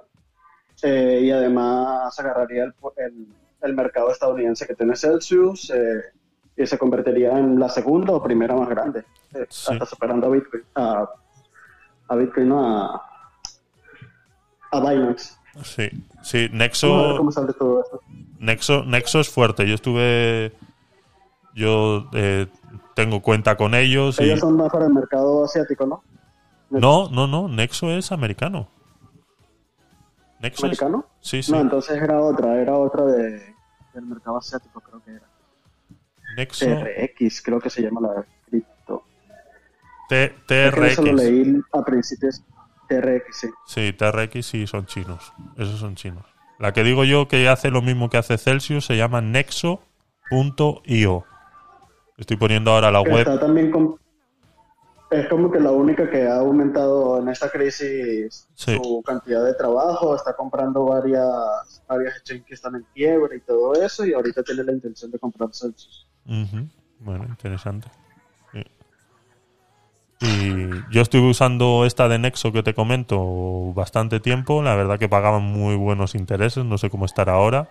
eh, 0.82 1.20
y 1.24 1.30
además 1.30 2.18
agarraría 2.18 2.64
el, 2.64 2.74
el- 2.96 3.26
el 3.62 3.74
mercado 3.74 4.10
estadounidense 4.10 4.66
que 4.66 4.74
tiene 4.74 4.96
Celsius 4.96 5.70
eh, 5.70 6.02
y 6.56 6.66
se 6.66 6.76
convertiría 6.78 7.38
en 7.38 7.60
la 7.60 7.68
segunda 7.68 8.12
o 8.12 8.20
primera 8.22 8.56
más 8.56 8.68
grande, 8.68 9.04
eh, 9.34 9.46
Sí. 9.48 9.72
hasta 9.72 9.86
superando 9.86 10.26
a 10.26 10.30
Bitcoin, 10.30 10.64
a, 10.74 11.09
a 12.09 12.16
Bitcoin, 12.16 12.48
no, 12.48 12.66
a, 12.66 13.02
a 14.72 14.80
Binance. 14.80 15.34
Sí, 15.62 15.88
sí, 16.22 16.48
Nexo, 16.52 17.14
cómo 17.18 17.30
sale 17.30 17.52
todo 17.52 17.82
esto. 17.82 18.00
Nexo, 18.40 18.84
Nexo 18.84 19.20
es 19.20 19.28
fuerte. 19.28 19.68
Yo 19.68 19.74
estuve. 19.74 20.52
Yo 21.54 22.09
eh, 22.14 22.46
tengo 22.94 23.20
cuenta 23.20 23.56
con 23.56 23.74
ellos 23.74 24.18
y. 24.18 24.24
Ellos 24.24 24.40
son 24.40 24.56
más 24.56 24.72
para 24.72 24.86
el 24.86 24.94
mercado 24.94 25.44
asiático, 25.44 25.86
¿no? 25.86 26.02
No, 26.70 27.10
no, 27.10 27.26
no. 27.26 27.48
Nexo 27.48 27.90
es 27.90 28.10
americano. 28.12 28.68
Nexo 30.43 30.66
es- 30.66 30.82
¿Americano? 30.82 31.06
Sí, 31.20 31.43
sí. 31.43 31.52
No, 31.52 31.60
entonces 31.60 32.01
era 32.02 32.20
otra, 32.20 32.60
era 32.60 32.77
otra 32.77 33.05
de, 33.06 33.55
del 33.94 34.06
mercado 34.06 34.39
asiático, 34.39 34.81
creo 34.81 35.02
que 35.02 35.12
era. 35.12 35.28
Nexo 36.36 36.66
TRX, 36.66 37.43
creo 37.43 37.60
que 37.60 37.70
se 37.70 37.82
llama 37.82 38.01
la 38.01 38.24
cripto. 38.48 39.05
T- 40.09 40.35
que 40.47 40.66
eso 40.66 41.02
lo 41.02 41.10
TRX. 41.10 41.14
leí 41.14 41.60
a 41.73 41.82
principios. 41.85 42.43
TRX, 42.89 43.36
sí. 43.40 43.48
Sí, 43.66 43.93
TRX 43.93 44.47
sí 44.47 44.66
son 44.66 44.86
chinos. 44.86 45.32
Esos 45.56 45.78
son 45.81 45.94
chinos. 45.94 46.24
La 46.59 46.73
que 46.73 46.85
digo 46.85 47.05
yo 47.05 47.28
que 47.28 47.48
hace 47.48 47.70
lo 47.70 47.82
mismo 47.82 48.10
que 48.10 48.19
hace 48.19 48.39
Celsius 48.39 48.85
se 48.86 48.97
llama 48.97 49.20
Nexo.io. 49.20 51.24
Estoy 52.19 52.36
poniendo 52.36 52.70
ahora 52.73 52.90
la 52.90 53.01
web. 53.01 53.19
está 53.20 53.40
también 53.40 53.70
con- 53.70 53.97
es 55.12 55.28
como 55.28 55.51
que 55.51 55.60
la 55.60 55.70
única 55.70 56.10
que 56.10 56.26
ha 56.26 56.39
aumentado 56.39 57.20
en 57.20 57.28
esta 57.28 57.51
crisis 57.51 58.48
Sí. 58.55 58.76
su 58.82 59.02
cantidad 59.02 59.44
de 59.44 59.55
trabajo, 59.55 60.16
está 60.16 60.34
comprando 60.34 60.84
varias, 60.84 61.82
varias 61.86 62.16
exchanges 62.16 62.47
que 62.47 62.55
están 62.55 62.74
en 62.76 62.86
quiebra 62.94 63.36
y 63.36 63.40
todo 63.40 63.74
eso, 63.74 64.05
y 64.06 64.12
ahorita 64.12 64.43
tiene 64.43 64.64
la 64.64 64.72
intención 64.72 65.10
de 65.10 65.18
comprar 65.18 65.51
Celsius. 65.52 66.09
Bueno, 66.98 67.26
interesante. 67.28 67.89
Sí. 68.52 68.64
Y 70.20 70.70
yo 70.93 71.02
estuve 71.02 71.28
usando 71.30 71.84
esta 71.84 72.09
de 72.09 72.18
Nexo 72.18 72.52
que 72.52 72.62
te 72.62 72.74
comento 72.74 73.72
bastante 73.74 74.20
tiempo. 74.20 74.62
La 74.62 74.76
verdad 74.76 74.98
que 74.98 75.09
pagaban 75.09 75.43
muy 75.43 75.74
buenos 75.74 76.14
intereses. 76.14 76.64
No 76.64 76.78
sé 76.78 76.90
cómo 76.90 77.06
estar 77.06 77.28
ahora. 77.28 77.70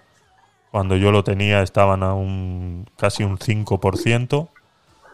Cuando 0.69 0.97
yo 0.97 1.11
lo 1.11 1.23
tenía 1.23 1.61
estaban 1.61 2.03
a 2.03 2.13
un 2.13 2.89
casi 2.97 3.23
un 3.23 3.37
5%. 3.37 4.49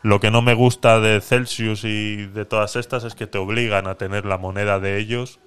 Lo 0.08 0.20
que 0.22 0.32
no 0.32 0.42
me 0.42 0.54
gusta 0.54 1.00
de 1.02 1.20
Celsius 1.20 1.84
y 1.84 2.28
de 2.28 2.46
todas 2.46 2.76
estas 2.78 3.04
es 3.04 3.14
que 3.14 3.28
te 3.28 3.38
obligan 3.38 3.88
a 3.88 3.96
tener 3.96 4.26
la 4.26 4.38
moneda 4.38 4.80
de 4.80 4.98
ellos 5.00 5.40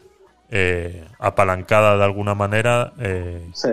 eh, 0.51 1.07
apalancada 1.19 1.97
de 1.97 2.05
alguna 2.05 2.35
manera 2.35 2.93
eh, 2.99 3.49
Sí. 3.55 3.71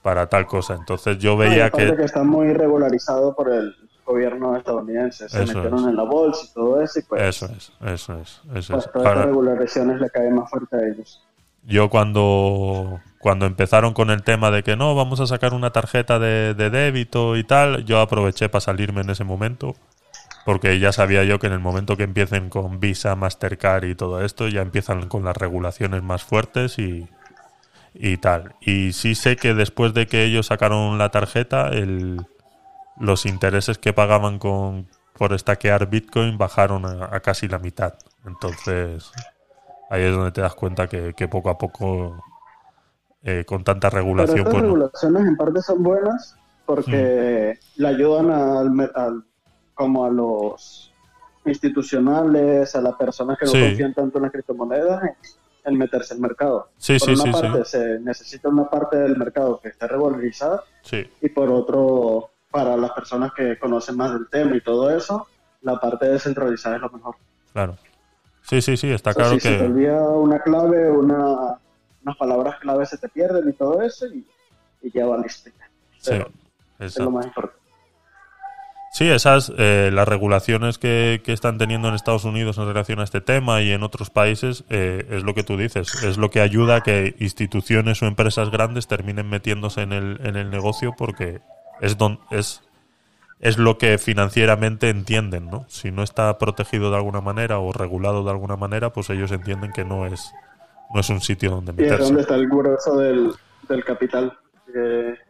para 0.00 0.28
tal 0.28 0.46
cosa. 0.46 0.74
Entonces 0.74 1.18
yo 1.18 1.32
No, 1.32 1.36
veía 1.36 1.66
aparte 1.66 1.90
que... 1.90 1.96
que 1.98 2.04
está 2.04 2.22
muy 2.24 2.52
regularizado 2.54 3.34
por 3.34 3.52
el 3.52 3.74
gobierno 4.06 4.56
estadounidense. 4.56 5.28
Se 5.28 5.42
Eso 5.42 5.54
metieron 5.54 5.80
es. 5.80 5.86
en 5.88 5.96
la 5.96 6.02
bolsa 6.04 6.46
y 6.48 6.54
todo 6.54 6.80
eso, 6.80 6.98
y 6.98 7.02
pues, 7.02 7.22
Eso 7.22 7.46
es, 7.54 7.72
eso 7.82 8.18
es, 8.18 8.40
eso 8.54 8.72
pues 8.72 8.86
es. 8.86 8.92
todas 8.92 9.08
estas 9.08 9.26
regularizaciones 9.26 10.00
le 10.00 10.08
caen 10.10 10.34
más 10.34 10.48
fuerte 10.50 10.76
a 10.76 10.80
ellos. 10.88 11.22
Yo 11.64 11.90
cuando, 11.90 13.00
cuando 13.20 13.46
empezaron 13.46 13.92
con 13.94 14.10
el 14.10 14.22
tema 14.22 14.50
de 14.50 14.62
que 14.62 14.76
no, 14.76 14.94
vamos 14.94 15.20
a 15.20 15.26
sacar 15.26 15.52
una 15.54 15.70
tarjeta 15.72 16.18
de, 16.18 16.54
de 16.54 16.70
débito 16.70 17.36
y 17.36 17.44
tal, 17.44 17.84
yo 17.84 18.00
aproveché 18.00 18.48
para 18.48 18.60
salirme 18.60 19.02
en 19.02 19.10
ese 19.10 19.24
momento, 19.24 19.76
porque 20.44 20.78
ya 20.80 20.92
sabía 20.92 21.24
yo 21.24 21.38
que 21.38 21.46
en 21.48 21.52
el 21.54 21.60
momento 21.60 21.96
que 21.96 22.04
empiecen 22.04 22.50
con 22.50 22.80
Visa, 22.80 23.16
Mastercard 23.16 23.84
y 23.84 23.94
todo 23.94 24.22
esto, 24.24 24.48
ya 24.48 24.62
empiezan 24.62 25.08
con 25.08 25.24
las 25.24 25.36
regulaciones 25.36 26.02
más 26.02 26.24
fuertes 26.24 26.78
y, 26.78 27.10
y 27.94 28.18
tal. 28.18 28.56
Y 28.60 28.92
sí 28.92 29.14
sé 29.14 29.38
que 29.38 29.54
después 29.54 29.94
de 29.94 30.08
que 30.08 30.24
ellos 30.24 30.46
sacaron 30.46 30.98
la 30.98 31.10
tarjeta, 31.10 31.68
el, 31.68 32.28
los 32.96 33.26
intereses 33.26 33.78
que 33.78 33.92
pagaban 33.92 34.38
con, 34.38 34.88
por 35.14 35.32
estaquear 35.34 35.90
Bitcoin 35.90 36.38
bajaron 36.38 36.86
a, 36.86 37.14
a 37.16 37.20
casi 37.20 37.48
la 37.48 37.58
mitad. 37.58 37.94
Entonces, 38.24 39.18
ahí 39.88 40.02
es 40.04 40.12
donde 40.14 40.32
te 40.32 40.42
das 40.42 40.54
cuenta 40.56 40.88
que, 40.88 41.14
que 41.14 41.28
poco 41.28 41.50
a 41.50 41.58
poco, 41.58 42.24
eh, 43.22 43.44
con 43.46 43.64
tanta 43.64 43.90
Pero 44.14 44.32
regulación, 44.32 44.34
estas 44.34 44.54
pues 44.54 44.64
regulaciones 44.64 45.26
en 45.26 45.36
parte 45.36 45.60
son 45.62 45.82
buenas 45.82 46.40
porque 46.64 47.54
le 47.74 47.88
ayudan 47.88 48.30
al, 48.30 48.90
al- 48.94 49.24
como 49.74 50.04
a 50.04 50.10
los 50.10 50.92
institucionales, 51.44 52.74
a 52.74 52.80
las 52.80 52.94
personas 52.96 53.38
que 53.38 53.46
no 53.46 53.52
Sí. 53.52 53.60
confían 53.60 53.94
tanto 53.94 54.18
en 54.18 54.22
las 54.24 54.32
criptomonedas, 54.32 55.02
en, 55.64 55.78
meterse 55.78 56.14
al 56.14 56.20
mercado. 56.20 56.68
Sí, 56.76 56.98
por 56.98 57.08
sí, 57.08 57.14
una 57.14 57.22
sí, 57.24 57.32
sí. 57.32 57.40
parte 57.42 57.64
se 57.64 57.98
necesita 58.00 58.48
una 58.48 58.68
parte 58.68 58.96
del 58.98 59.16
mercado 59.16 59.60
que 59.60 59.68
esté 59.68 59.86
regularizada 59.86 60.62
Sí, 60.82 61.08
y 61.20 61.28
por 61.28 61.50
otro, 61.50 62.30
para 62.50 62.76
las 62.76 62.90
personas 62.92 63.32
que 63.32 63.58
conocen 63.58 63.96
más 63.96 64.12
del 64.12 64.28
tema 64.28 64.56
y 64.56 64.60
todo 64.60 64.90
eso, 64.96 65.26
la 65.62 65.78
parte 65.78 66.06
descentralizada 66.08 66.76
es 66.76 66.82
lo 66.82 66.90
mejor. 66.90 67.16
claro. 67.52 67.76
Sí, 68.44 68.60
sí, 68.60 68.76
sí, 68.76 68.90
está 68.90 69.10
O 69.10 69.12
sea, 69.14 69.22
claro 69.22 69.34
si 69.36 69.40
se 69.40 69.50
te 69.52 69.58
que... 69.58 69.64
olvida 69.66 70.02
una 70.08 70.40
clave, 70.40 70.90
una, 70.90 71.60
unas 72.02 72.16
palabras 72.18 72.58
clave 72.58 72.84
se 72.86 72.98
te 72.98 73.08
pierden 73.08 73.48
y 73.48 73.52
todo 73.52 73.80
eso 73.82 74.04
y, 74.06 74.26
y 74.82 74.90
ya 74.90 75.06
valiste. 75.06 75.50
Sí, 75.98 76.10
Pero 76.10 76.24
es 76.80 76.86
exacto. 76.86 77.04
lo 77.04 77.10
más 77.12 77.26
importante. 77.26 77.61
Sí, 78.94 79.08
esas, 79.08 79.50
eh, 79.56 79.90
las 79.90 80.06
regulaciones 80.06 80.76
que, 80.76 81.22
que 81.24 81.32
están 81.32 81.56
teniendo 81.56 81.88
en 81.88 81.94
Estados 81.94 82.26
Unidos 82.26 82.58
en 82.58 82.66
relación 82.66 83.00
a 83.00 83.04
este 83.04 83.22
tema 83.22 83.62
y 83.62 83.70
en 83.70 83.82
otros 83.82 84.10
países, 84.10 84.64
eh, 84.68 85.06
es 85.10 85.22
lo 85.22 85.32
que 85.32 85.42
tú 85.42 85.56
dices, 85.56 86.04
es 86.04 86.18
lo 86.18 86.30
que 86.30 86.42
ayuda 86.42 86.76
a 86.76 86.80
que 86.82 87.16
instituciones 87.18 88.02
o 88.02 88.06
empresas 88.06 88.50
grandes 88.50 88.88
terminen 88.88 89.30
metiéndose 89.30 89.80
en 89.80 89.94
el, 89.94 90.20
en 90.22 90.36
el 90.36 90.50
negocio 90.50 90.92
porque 90.96 91.40
es, 91.80 91.96
don, 91.96 92.20
es, 92.30 92.62
es 93.40 93.56
lo 93.56 93.78
que 93.78 93.96
financieramente 93.96 94.90
entienden, 94.90 95.46
¿no? 95.50 95.64
Si 95.68 95.90
no 95.90 96.02
está 96.02 96.36
protegido 96.36 96.90
de 96.90 96.96
alguna 96.96 97.22
manera 97.22 97.60
o 97.60 97.72
regulado 97.72 98.24
de 98.24 98.30
alguna 98.30 98.56
manera, 98.56 98.92
pues 98.92 99.08
ellos 99.08 99.32
entienden 99.32 99.72
que 99.72 99.86
no 99.86 100.04
es, 100.04 100.32
no 100.92 101.00
es 101.00 101.08
un 101.08 101.22
sitio 101.22 101.50
donde 101.50 101.72
Y 101.72 101.76
es 101.76 101.80
meterse. 101.92 102.04
donde 102.04 102.20
está 102.20 102.34
el 102.34 102.46
grueso 102.46 102.98
del, 102.98 103.32
del 103.70 103.84
capital. 103.84 104.36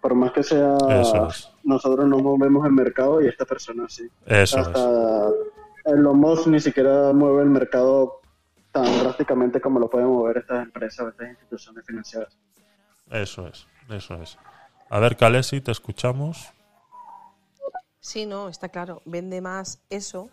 Por 0.00 0.14
más 0.14 0.32
que 0.32 0.42
sea, 0.42 0.76
es. 0.88 1.50
nosotros 1.64 2.06
nos 2.06 2.22
movemos 2.22 2.64
el 2.66 2.72
mercado 2.72 3.20
y 3.22 3.28
esta 3.28 3.44
persona 3.44 3.88
sí. 3.88 4.08
Eso 4.26 4.60
es. 4.60 4.66
Hasta 4.66 5.28
Elon 5.84 6.18
Musk 6.18 6.46
ni 6.46 6.60
siquiera 6.60 7.12
mueve 7.12 7.42
el 7.42 7.50
mercado 7.50 8.20
tan 8.70 8.84
drásticamente 9.00 9.60
como 9.60 9.78
lo 9.78 9.90
pueden 9.90 10.08
mover 10.08 10.38
estas 10.38 10.62
empresas 10.62 11.06
o 11.06 11.08
estas 11.10 11.28
instituciones 11.28 11.84
financieras. 11.84 12.36
Eso 13.10 13.46
es, 13.46 13.66
eso 13.90 14.14
es. 14.22 14.38
A 14.88 14.98
ver, 14.98 15.16
Kalesi, 15.16 15.60
te 15.60 15.70
escuchamos. 15.70 16.52
Sí, 18.00 18.26
no, 18.26 18.48
está 18.48 18.68
claro. 18.68 19.00
Vende 19.04 19.40
más 19.40 19.80
eso. 19.90 20.28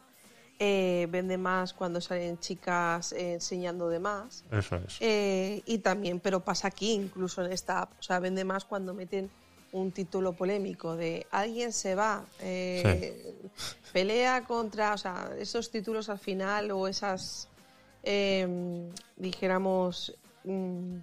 Eh, 0.61 1.07
vende 1.09 1.37
más 1.37 1.73
cuando 1.73 2.01
salen 2.01 2.37
chicas 2.37 3.13
eh, 3.13 3.35
enseñando 3.35 3.87
de 3.87 3.99
más. 3.99 4.43
Eso 4.51 4.75
es. 4.75 4.97
Eh, 4.99 5.63
y 5.65 5.77
también, 5.77 6.19
pero 6.19 6.41
pasa 6.41 6.67
aquí, 6.67 6.91
incluso 6.91 7.45
en 7.45 7.53
esta 7.53 7.83
app. 7.83 7.93
O 7.97 8.03
sea, 8.03 8.19
vende 8.19 8.43
más 8.43 8.65
cuando 8.65 8.93
meten 8.93 9.29
un 9.71 9.93
título 9.93 10.33
polémico 10.33 10.97
de 10.97 11.25
alguien 11.31 11.71
se 11.71 11.95
va, 11.95 12.25
pelea 13.93 14.43
contra. 14.45 14.93
O 14.93 14.97
sea, 14.97 15.31
esos 15.39 15.71
títulos 15.71 16.09
al 16.09 16.19
final 16.19 16.71
o 16.71 16.89
esas, 16.89 17.47
eh, 18.03 18.89
dijéramos, 19.15 20.13
mm, 20.43 20.95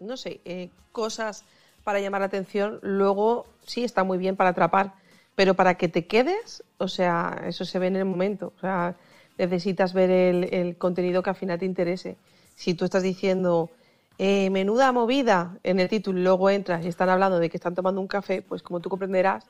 no 0.00 0.16
sé, 0.16 0.70
cosas 0.90 1.44
para 1.84 2.00
llamar 2.00 2.22
la 2.22 2.28
atención, 2.28 2.78
luego 2.80 3.46
sí 3.66 3.84
está 3.84 4.04
muy 4.04 4.16
bien 4.16 4.36
para 4.36 4.50
atrapar, 4.50 4.94
pero 5.40 5.54
para 5.54 5.76
que 5.76 5.88
te 5.88 6.06
quedes, 6.06 6.62
o 6.76 6.86
sea, 6.86 7.44
eso 7.46 7.64
se 7.64 7.78
ve 7.78 7.86
en 7.86 7.96
el 7.96 8.04
momento. 8.04 8.52
O 8.58 8.60
sea, 8.60 8.94
necesitas 9.38 9.94
ver 9.94 10.10
el, 10.10 10.52
el 10.52 10.76
contenido 10.76 11.22
que 11.22 11.30
al 11.30 11.36
final 11.36 11.58
te 11.58 11.64
interese. 11.64 12.18
Si 12.56 12.74
tú 12.74 12.84
estás 12.84 13.02
diciendo 13.02 13.70
eh, 14.18 14.50
menuda 14.50 14.92
movida 14.92 15.56
en 15.62 15.80
el 15.80 15.88
título 15.88 16.18
y 16.18 16.24
luego 16.24 16.50
entras 16.50 16.84
y 16.84 16.88
están 16.88 17.08
hablando 17.08 17.38
de 17.38 17.48
que 17.48 17.56
están 17.56 17.74
tomando 17.74 18.02
un 18.02 18.06
café, 18.06 18.42
pues 18.42 18.62
como 18.62 18.80
tú 18.80 18.90
comprenderás, 18.90 19.44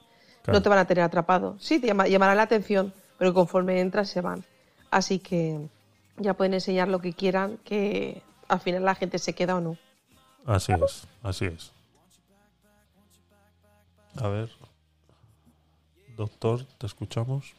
Claro. 0.44 0.60
no 0.60 0.62
te 0.62 0.68
van 0.68 0.78
a 0.78 0.84
tener 0.86 1.02
atrapado. 1.02 1.56
Sí, 1.58 1.80
te 1.80 1.88
llama- 1.88 2.06
llamará 2.06 2.36
la 2.36 2.42
atención, 2.42 2.92
pero 3.18 3.34
conforme 3.34 3.80
entras 3.80 4.08
se 4.08 4.20
van. 4.20 4.44
Así 4.92 5.18
que 5.18 5.58
ya 6.18 6.34
pueden 6.34 6.54
enseñar 6.54 6.86
lo 6.86 7.00
que 7.00 7.14
quieran, 7.14 7.58
que 7.64 8.22
al 8.46 8.60
final 8.60 8.84
la 8.84 8.94
gente 8.94 9.18
se 9.18 9.32
queda 9.32 9.56
o 9.56 9.60
no. 9.60 9.76
Así 10.46 10.70
es, 10.72 11.08
así 11.24 11.46
es. 11.46 11.72
A 14.22 14.28
ver. 14.28 14.50
Doctor, 16.24 16.66
¿te 16.76 16.86
escuchamos? 16.86 17.54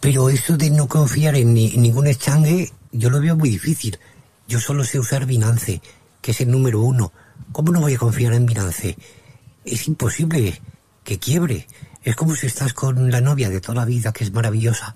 Pero 0.00 0.28
eso 0.28 0.58
de 0.58 0.68
no 0.68 0.86
confiar 0.86 1.34
en, 1.34 1.54
ni- 1.54 1.74
ningún 1.78 2.06
exchange, 2.06 2.74
yo 2.92 3.08
lo 3.08 3.22
veo 3.22 3.34
muy 3.36 3.48
difícil. 3.48 3.98
Yo 4.46 4.60
solo 4.60 4.84
sé 4.84 4.98
usar 4.98 5.24
Binance, 5.24 5.80
que 6.20 6.32
es 6.32 6.40
el 6.42 6.50
número 6.50 6.82
uno. 6.82 7.10
¿Cómo 7.52 7.72
no 7.72 7.80
voy 7.80 7.94
a 7.94 7.98
confiar 7.98 8.34
en 8.34 8.44
Binance? 8.44 8.98
Es 9.64 9.88
imposible. 9.88 10.60
que 11.02 11.18
quiebre. 11.18 11.66
Es 12.02 12.16
como 12.16 12.34
si 12.36 12.46
estás 12.46 12.74
con 12.74 13.10
la 13.10 13.22
novia 13.22 13.48
de 13.48 13.62
toda 13.62 13.76
la 13.76 13.84
vida, 13.86 14.12
que 14.12 14.22
es 14.24 14.32
maravillosa, 14.34 14.94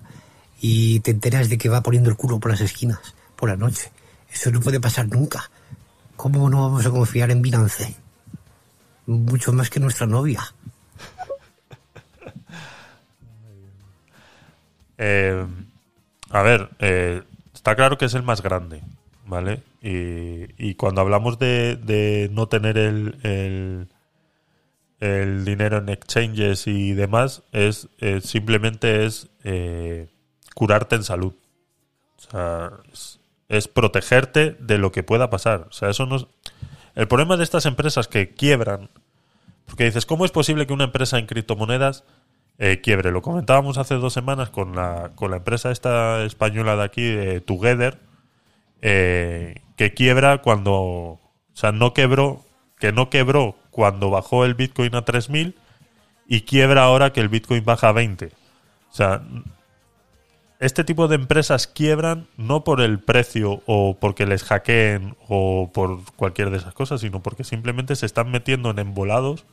y 0.61 0.99
te 0.99 1.09
enteras 1.09 1.49
de 1.49 1.57
que 1.57 1.69
va 1.69 1.81
poniendo 1.81 2.11
el 2.11 2.17
culo 2.17 2.39
por 2.39 2.51
las 2.51 2.61
esquinas, 2.61 3.15
por 3.35 3.49
la 3.49 3.57
noche. 3.57 3.91
Eso 4.31 4.51
no 4.51 4.59
puede 4.61 4.79
pasar 4.79 5.07
nunca. 5.07 5.49
¿Cómo 6.15 6.51
no 6.51 6.61
vamos 6.69 6.85
a 6.85 6.91
confiar 6.91 7.31
en 7.31 7.41
Binance? 7.41 7.95
Mucho 9.07 9.51
más 9.53 9.71
que 9.71 9.79
nuestra 9.79 10.05
novia. 10.05 10.53
Eh, 14.97 15.45
a 16.29 16.41
ver, 16.41 16.69
eh, 16.79 17.21
está 17.53 17.75
claro 17.75 17.97
que 17.97 18.05
es 18.05 18.13
el 18.13 18.23
más 18.23 18.41
grande, 18.41 18.81
¿vale? 19.25 19.61
Y, 19.81 20.73
cuando 20.75 21.01
hablamos 21.01 21.37
de, 21.37 22.29
no 22.31 22.47
tener 22.47 22.77
el, 22.77 23.87
dinero 24.99 25.77
en 25.77 25.89
exchanges 25.89 26.65
y 26.67 26.93
demás, 26.93 27.43
es 27.51 27.89
eh, 27.99 28.21
simplemente 28.21 29.05
es 29.05 29.29
curarte 30.55 30.95
en 30.95 31.03
salud. 31.03 31.33
O 32.17 32.31
sea, 32.31 32.71
es, 32.91 33.19
es 33.49 33.67
protegerte 33.67 34.57
de 34.59 34.77
lo 34.77 34.91
que 34.91 35.03
pueda 35.03 35.29
pasar. 35.29 35.67
O 35.69 35.71
sea, 35.71 35.89
eso 35.89 36.05
no 36.05 36.15
es- 36.17 36.27
El 36.95 37.07
problema 37.07 37.37
de 37.37 37.43
estas 37.43 37.65
empresas 37.65 38.07
que 38.07 38.33
quiebran, 38.33 38.89
porque 39.65 39.85
dices, 39.85 40.05
¿cómo 40.05 40.25
es 40.25 40.31
posible 40.31 40.65
que 40.65 40.73
una 40.73 40.85
empresa 40.85 41.19
en 41.19 41.27
criptomonedas 41.27 42.03
eh, 42.59 42.81
quiebre? 42.81 43.11
Lo 43.11 43.21
comentábamos 43.21 43.77
hace 43.77 43.95
dos 43.95 44.13
semanas 44.13 44.49
con 44.49 44.75
la, 44.75 45.11
con 45.15 45.31
la 45.31 45.37
empresa 45.37 45.71
esta 45.71 46.23
española 46.23 46.75
de 46.75 46.83
aquí, 46.83 47.03
eh, 47.03 47.41
Together, 47.41 47.99
que 48.81 49.93
quiebra 49.95 50.41
cuando, 50.41 50.73
o 50.73 51.19
sea, 51.53 51.71
no 51.71 51.93
quebró, 51.93 52.45
que 52.79 52.91
no 52.91 53.09
quebró 53.09 53.55
cuando 53.71 54.09
bajó 54.09 54.45
el 54.45 54.53
Bitcoin 54.53 54.95
a 54.95 55.03
3000 55.03 55.55
y 56.27 56.41
quiebra 56.41 56.83
ahora 56.83 57.11
que 57.11 57.21
el 57.21 57.29
Bitcoin 57.29 57.65
baja 57.65 57.89
a 57.89 57.93
20. 57.93 58.27
O 58.27 58.93
sea, 58.95 59.23
este 60.59 60.83
tipo 60.83 61.07
de 61.07 61.15
empresas 61.15 61.67
quiebran 61.67 62.27
no 62.37 62.63
por 62.63 62.79
el 62.81 62.99
precio 62.99 63.61
o 63.65 63.97
porque 63.99 64.25
les 64.25 64.43
hackeen 64.43 65.17
o 65.27 65.69
por 65.73 65.99
cualquier 66.15 66.49
de 66.49 66.57
esas 66.57 66.73
cosas, 66.73 67.01
sino 67.01 67.21
porque 67.21 67.43
simplemente 67.43 67.95
se 67.95 68.05
están 68.05 68.31
metiendo 68.31 68.69
en 68.69 68.79
embolados 68.79 69.45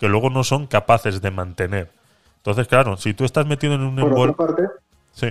que 0.00 0.08
luego 0.08 0.30
no 0.30 0.42
son 0.42 0.66
capaces 0.66 1.22
de 1.22 1.30
mantener. 1.30 1.92
Entonces, 2.44 2.68
claro, 2.68 2.98
si 2.98 3.14
tú 3.14 3.24
estás 3.24 3.46
metido 3.46 3.72
en 3.72 3.80
un 3.80 3.96
Por 3.96 4.12
otra 4.12 4.32
parte, 4.34 4.68
Sí, 5.12 5.30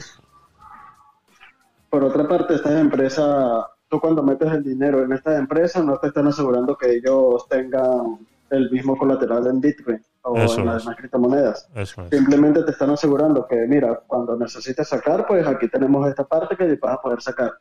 por 1.94 2.04
otra 2.04 2.28
parte, 2.28 2.56
estas 2.56 2.72
empresas, 2.72 3.66
tú 3.88 4.00
cuando 4.00 4.24
metes 4.24 4.52
el 4.52 4.64
dinero 4.64 5.04
en 5.04 5.12
estas 5.14 5.38
empresas 5.38 5.86
no 5.86 5.96
te 6.00 6.08
están 6.08 6.26
asegurando 6.26 6.76
que 6.76 6.96
ellos 6.96 7.48
tengan 7.48 8.18
el 8.50 8.72
mismo 8.72 8.98
colateral 8.98 9.46
en 9.46 9.62
Bitcoin 9.62 10.02
o 10.24 10.36
Eso 10.36 10.62
en 10.62 10.66
las 10.66 10.82
demás 10.82 10.98
criptomonedas. 10.98 11.70
eso 11.76 12.02
es. 12.02 12.10
Simplemente 12.10 12.64
te 12.64 12.72
están 12.72 12.90
asegurando 12.90 13.46
que, 13.46 13.58
mira, 13.68 14.02
cuando 14.08 14.36
necesites 14.36 14.88
sacar, 14.88 15.28
pues 15.28 15.46
aquí 15.46 15.68
tenemos 15.68 16.08
esta 16.10 16.24
parte 16.24 16.58
que 16.58 16.76
vas 16.78 16.96
a 16.96 17.02
poder 17.02 17.22
sacar. 17.22 17.52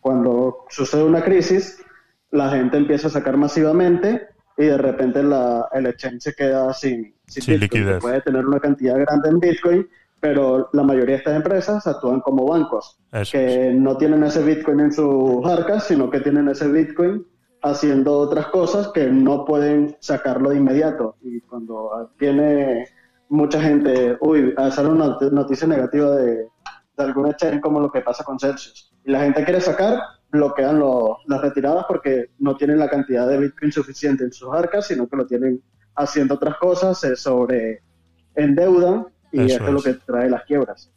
Cuando 0.00 0.64
sucede 0.70 1.04
una 1.04 1.22
crisis, 1.22 1.84
la 2.30 2.48
gente 2.48 2.78
empieza 2.78 3.08
a 3.08 3.10
sacar 3.10 3.36
masivamente 3.36 4.26
y 4.60 4.66
de 4.66 4.76
repente 4.78 5.22
la, 5.22 5.68
el 5.72 5.86
exchange 5.86 6.20
se 6.22 6.34
queda 6.34 6.72
sin, 6.74 7.14
sin 7.26 7.42
Sin 7.42 7.60
Bitcoin. 7.60 7.80
liquidez. 7.82 8.00
Puede 8.00 8.20
tener 8.20 8.46
una 8.46 8.60
cantidad 8.60 8.98
grande 8.98 9.28
en 9.30 9.40
Bitcoin, 9.40 9.88
pero 10.20 10.68
la 10.72 10.82
mayoría 10.82 11.14
de 11.14 11.18
estas 11.18 11.36
empresas 11.36 11.86
actúan 11.86 12.20
como 12.20 12.46
bancos, 12.46 12.98
Eso 13.12 13.32
que 13.32 13.72
no 13.74 13.96
tienen 13.96 14.22
ese 14.22 14.42
Bitcoin 14.42 14.80
en 14.80 14.92
sus 14.92 15.44
arcas, 15.46 15.84
sino 15.84 16.10
que 16.10 16.20
tienen 16.20 16.48
ese 16.48 16.68
Bitcoin 16.68 17.26
haciendo 17.62 18.18
otras 18.18 18.46
cosas 18.48 18.88
que 18.88 19.06
no 19.06 19.44
pueden 19.44 19.96
sacarlo 20.00 20.50
de 20.50 20.56
inmediato. 20.56 21.16
Y 21.22 21.40
cuando 21.42 22.10
tiene 22.18 22.86
mucha 23.28 23.60
gente, 23.60 24.16
uy, 24.20 24.54
sale 24.70 24.88
una 24.90 25.06
not- 25.08 25.32
noticia 25.32 25.66
negativa 25.66 26.16
de, 26.16 26.34
de 26.36 26.48
algún 27.04 27.26
exchange 27.28 27.60
como 27.60 27.80
lo 27.80 27.90
que 27.90 28.00
pasa 28.00 28.24
con 28.24 28.38
Celsius. 28.38 28.92
Y 29.04 29.10
la 29.12 29.20
gente 29.20 29.44
quiere 29.44 29.60
sacar, 29.60 30.00
bloquean 30.30 30.78
lo- 30.78 31.18
las 31.26 31.40
retiradas 31.40 31.84
porque 31.88 32.30
no 32.38 32.56
tienen 32.56 32.78
la 32.78 32.88
cantidad 32.88 33.26
de 33.28 33.38
Bitcoin 33.38 33.72
suficiente 33.72 34.24
en 34.24 34.32
sus 34.32 34.52
arcas, 34.52 34.86
sino 34.86 35.08
que 35.08 35.16
lo 35.16 35.26
tienen 35.26 35.62
haciendo 35.96 36.34
otras 36.34 36.56
cosas, 36.58 36.98
se 36.98 37.16
sobre 37.16 37.82
endeudan 38.34 39.06
y 39.32 39.42
Eso 39.42 39.54
esto 39.54 39.66
es 39.66 39.72
lo 39.72 39.82
que 39.82 39.94
trae 39.94 40.30
las 40.30 40.44
quiebras. 40.44 40.90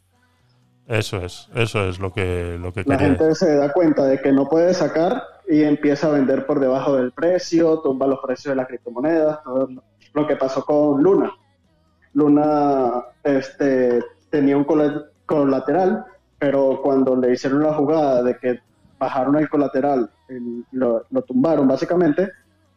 Eso 0.86 1.16
es, 1.18 1.48
eso 1.54 1.88
es 1.88 1.98
lo 1.98 2.12
que, 2.12 2.58
lo 2.60 2.72
que 2.72 2.84
La 2.86 2.96
quería 2.98 3.16
gente 3.16 3.34
se 3.34 3.56
da 3.56 3.72
cuenta 3.72 4.04
de 4.04 4.20
que 4.20 4.32
no 4.32 4.48
puede 4.48 4.74
sacar 4.74 5.22
y 5.48 5.62
empieza 5.62 6.08
a 6.08 6.10
vender 6.10 6.46
por 6.46 6.60
debajo 6.60 6.96
del 6.96 7.10
precio, 7.12 7.80
tumba 7.80 8.06
los 8.06 8.20
precios 8.20 8.52
de 8.52 8.56
las 8.56 8.66
criptomonedas, 8.68 9.42
todo 9.42 9.68
lo 10.12 10.26
que 10.26 10.36
pasó 10.36 10.64
con 10.64 11.02
Luna. 11.02 11.32
Luna 12.12 13.02
este, 13.22 14.00
tenía 14.30 14.56
un 14.56 14.66
colateral, 15.26 16.04
pero 16.38 16.80
cuando 16.82 17.16
le 17.16 17.32
hicieron 17.32 17.62
la 17.62 17.74
jugada 17.74 18.22
de 18.22 18.36
que 18.36 18.60
bajaron 18.98 19.36
el 19.36 19.48
colateral, 19.48 20.10
el- 20.28 20.64
lo, 20.72 21.04
lo 21.10 21.22
tumbaron 21.22 21.66
básicamente, 21.68 22.30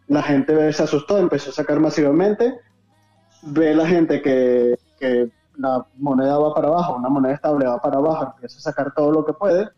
la 0.08 0.24
gente 0.24 0.72
se 0.74 0.84
asustó, 0.84 1.18
empezó 1.18 1.50
a 1.50 1.54
sacar 1.54 1.80
masivamente, 1.80 2.60
ve 3.44 3.76
la 3.76 3.86
gente 3.88 4.22
que, 4.22 4.78
que 5.00 5.30
la 5.58 5.86
moneda 5.98 6.38
va 6.38 6.54
para 6.54 6.68
abajo, 6.70 6.96
una 6.96 7.10
moneda 7.10 7.34
estable 7.34 7.66
va 7.66 7.82
para 7.82 7.98
abajo, 7.98 8.34
empieza 8.36 8.58
a 8.58 8.62
sacar 8.62 8.94
todo 8.94 9.12
lo 9.12 9.26
que 9.26 9.34
puede 9.34 9.70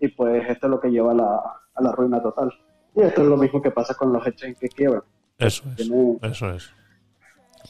y 0.00 0.08
pues 0.08 0.48
esto 0.48 0.66
es 0.66 0.70
lo 0.70 0.80
que 0.80 0.90
lleva 0.90 1.12
a 1.12 1.14
la, 1.14 1.36
a 1.74 1.82
la 1.82 1.92
ruina 1.92 2.22
total. 2.22 2.52
Y 2.94 3.00
esto 3.02 3.22
es 3.22 3.26
lo 3.28 3.36
mismo 3.36 3.60
que 3.60 3.70
pasa 3.72 3.94
con 3.94 4.12
los 4.12 4.24
exchanges 4.26 4.58
que 4.60 4.68
quiebran. 4.68 5.02
Eso 5.38 5.64
es, 5.70 5.76
Tiene- 5.76 6.18
eso 6.22 6.50
es. 6.50 6.70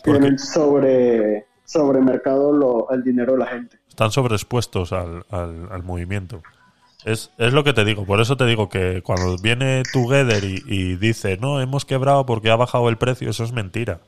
Tienen 0.02 0.38
sobre, 0.38 1.46
sobre 1.64 2.00
mercado 2.00 2.52
lo- 2.52 2.90
el 2.90 3.02
dinero 3.02 3.32
de 3.32 3.38
la 3.38 3.46
gente. 3.46 3.78
están 3.88 4.10
sobreexpuestos 4.10 4.92
al, 4.92 5.24
al, 5.30 5.68
al 5.70 5.82
movimiento. 5.82 6.42
Es, 7.04 7.30
es 7.36 7.52
lo 7.52 7.64
que 7.64 7.74
te 7.74 7.84
digo, 7.84 8.06
por 8.06 8.20
eso 8.20 8.36
te 8.36 8.46
digo 8.46 8.68
que 8.68 9.02
cuando 9.02 9.36
viene 9.36 9.82
Together 9.92 10.42
y, 10.42 10.62
y 10.66 10.96
dice, 10.96 11.36
no, 11.36 11.60
hemos 11.60 11.84
quebrado 11.84 12.24
porque 12.24 12.50
ha 12.50 12.56
bajado 12.56 12.88
el 12.88 12.96
precio, 12.96 13.28
eso 13.28 13.44
es 13.44 13.52
mentira. 13.52 14.00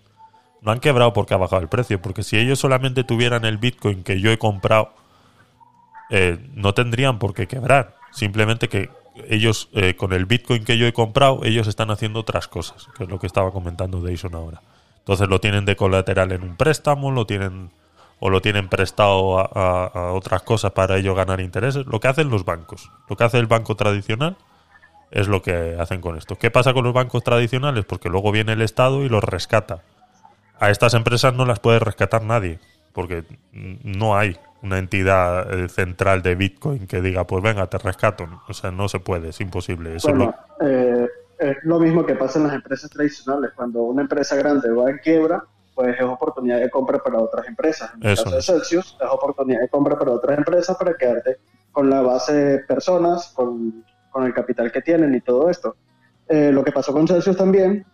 No 0.62 0.72
han 0.72 0.80
quebrado 0.80 1.12
porque 1.12 1.34
ha 1.34 1.36
bajado 1.36 1.60
el 1.62 1.68
precio, 1.68 2.00
porque 2.00 2.22
si 2.22 2.38
ellos 2.38 2.58
solamente 2.58 3.04
tuvieran 3.04 3.44
el 3.44 3.58
Bitcoin 3.58 4.02
que 4.02 4.20
yo 4.20 4.32
he 4.32 4.38
comprado, 4.38 4.92
eh, 6.10 6.38
no 6.54 6.72
tendrían 6.74 7.18
por 7.18 7.34
qué 7.34 7.46
quebrar. 7.46 7.96
Simplemente 8.12 8.68
que 8.68 8.88
ellos, 9.28 9.68
eh, 9.72 9.94
con 9.94 10.12
el 10.12 10.24
Bitcoin 10.24 10.64
que 10.64 10.78
yo 10.78 10.86
he 10.86 10.92
comprado, 10.92 11.40
ellos 11.44 11.66
están 11.66 11.90
haciendo 11.90 12.20
otras 12.20 12.48
cosas, 12.48 12.88
que 12.96 13.04
es 13.04 13.10
lo 13.10 13.18
que 13.18 13.26
estaba 13.26 13.50
comentando 13.52 14.02
Dyson 14.02 14.34
ahora. 14.34 14.62
Entonces 14.98 15.28
lo 15.28 15.40
tienen 15.40 15.64
de 15.64 15.76
colateral 15.76 16.32
en 16.32 16.42
un 16.42 16.56
préstamo, 16.56 17.10
lo 17.10 17.26
tienen 17.26 17.70
o 18.18 18.30
lo 18.30 18.40
tienen 18.40 18.68
prestado 18.68 19.38
a, 19.38 19.50
a- 19.54 19.86
a 19.86 20.12
otras 20.12 20.42
cosas 20.42 20.72
para 20.72 20.96
ellos 20.96 21.14
ganar 21.16 21.40
intereses. 21.40 21.84
Lo 21.86 22.00
que 22.00 22.08
hacen 22.08 22.30
los 22.30 22.44
bancos, 22.44 22.90
lo 23.08 23.16
que 23.16 23.24
hace 23.24 23.38
el 23.38 23.46
banco 23.46 23.76
tradicional 23.76 24.36
es 25.10 25.28
lo 25.28 25.42
que 25.42 25.76
hacen 25.78 26.00
con 26.00 26.16
esto. 26.16 26.36
¿Qué 26.36 26.50
pasa 26.50 26.72
con 26.72 26.84
los 26.84 26.92
bancos 26.94 27.22
tradicionales? 27.22 27.84
Porque 27.84 28.08
luego 28.08 28.32
viene 28.32 28.52
el 28.52 28.62
Estado 28.62 29.02
y 29.04 29.08
los 29.08 29.22
rescata. 29.22 29.82
A 30.58 30.70
estas 30.70 30.94
empresas 30.94 31.34
no 31.34 31.44
las 31.44 31.60
puede 31.60 31.78
rescatar 31.78 32.22
nadie, 32.22 32.58
porque 32.92 33.24
no 33.52 34.16
hay 34.16 34.36
una 34.62 34.78
entidad 34.78 35.52
eh, 35.52 35.68
central 35.68 36.22
de 36.22 36.34
Bitcoin 36.34 36.86
que 36.86 37.02
diga, 37.02 37.26
pues 37.26 37.42
venga, 37.42 37.66
te 37.66 37.76
rescato. 37.78 38.26
O 38.48 38.54
sea, 38.54 38.70
no 38.70 38.88
se 38.88 38.98
puede, 38.98 39.28
es 39.28 39.40
imposible. 39.42 39.94
Eso 39.96 40.08
Bueno, 40.08 40.34
lo- 40.58 40.66
eh, 40.66 41.08
es 41.38 41.56
lo 41.64 41.78
mismo 41.78 42.04
que 42.06 42.14
pasa 42.14 42.38
en 42.38 42.46
las 42.46 42.54
empresas 42.54 42.90
tradicionales. 42.90 43.50
Cuando 43.54 43.82
una 43.82 44.00
empresa 44.02 44.34
grande 44.36 44.70
va 44.72 44.90
en 44.90 44.98
quiebra, 44.98 45.44
pues 45.76 45.94
es 45.94 46.02
oportunidad 46.02 46.58
de 46.58 46.70
compra 46.70 46.98
para 46.98 47.20
otras 47.20 47.46
empresas. 47.46 47.92
En 47.94 48.04
el 48.06 48.12
Eso 48.14 48.24
caso 48.24 48.36
de 48.36 48.42
Celsius, 48.42 48.96
es 49.00 49.08
oportunidad 49.08 49.60
de 49.60 49.68
compra 49.68 49.96
para 49.98 50.10
otras 50.12 50.38
empresas 50.38 50.76
para 50.76 50.94
quedarte 50.96 51.36
con 51.70 51.88
la 51.88 52.00
base 52.02 52.32
de 52.32 52.58
personas, 52.60 53.28
con, 53.36 53.84
con 54.10 54.24
el 54.24 54.32
capital 54.34 54.72
que 54.72 54.80
tienen 54.82 55.14
y 55.14 55.20
todo 55.20 55.48
esto. 55.50 55.76
Eh, 56.28 56.50
lo 56.50 56.64
que 56.64 56.72
pasó 56.72 56.92
con 56.92 57.06
Celsius 57.06 57.36
también 57.36 57.86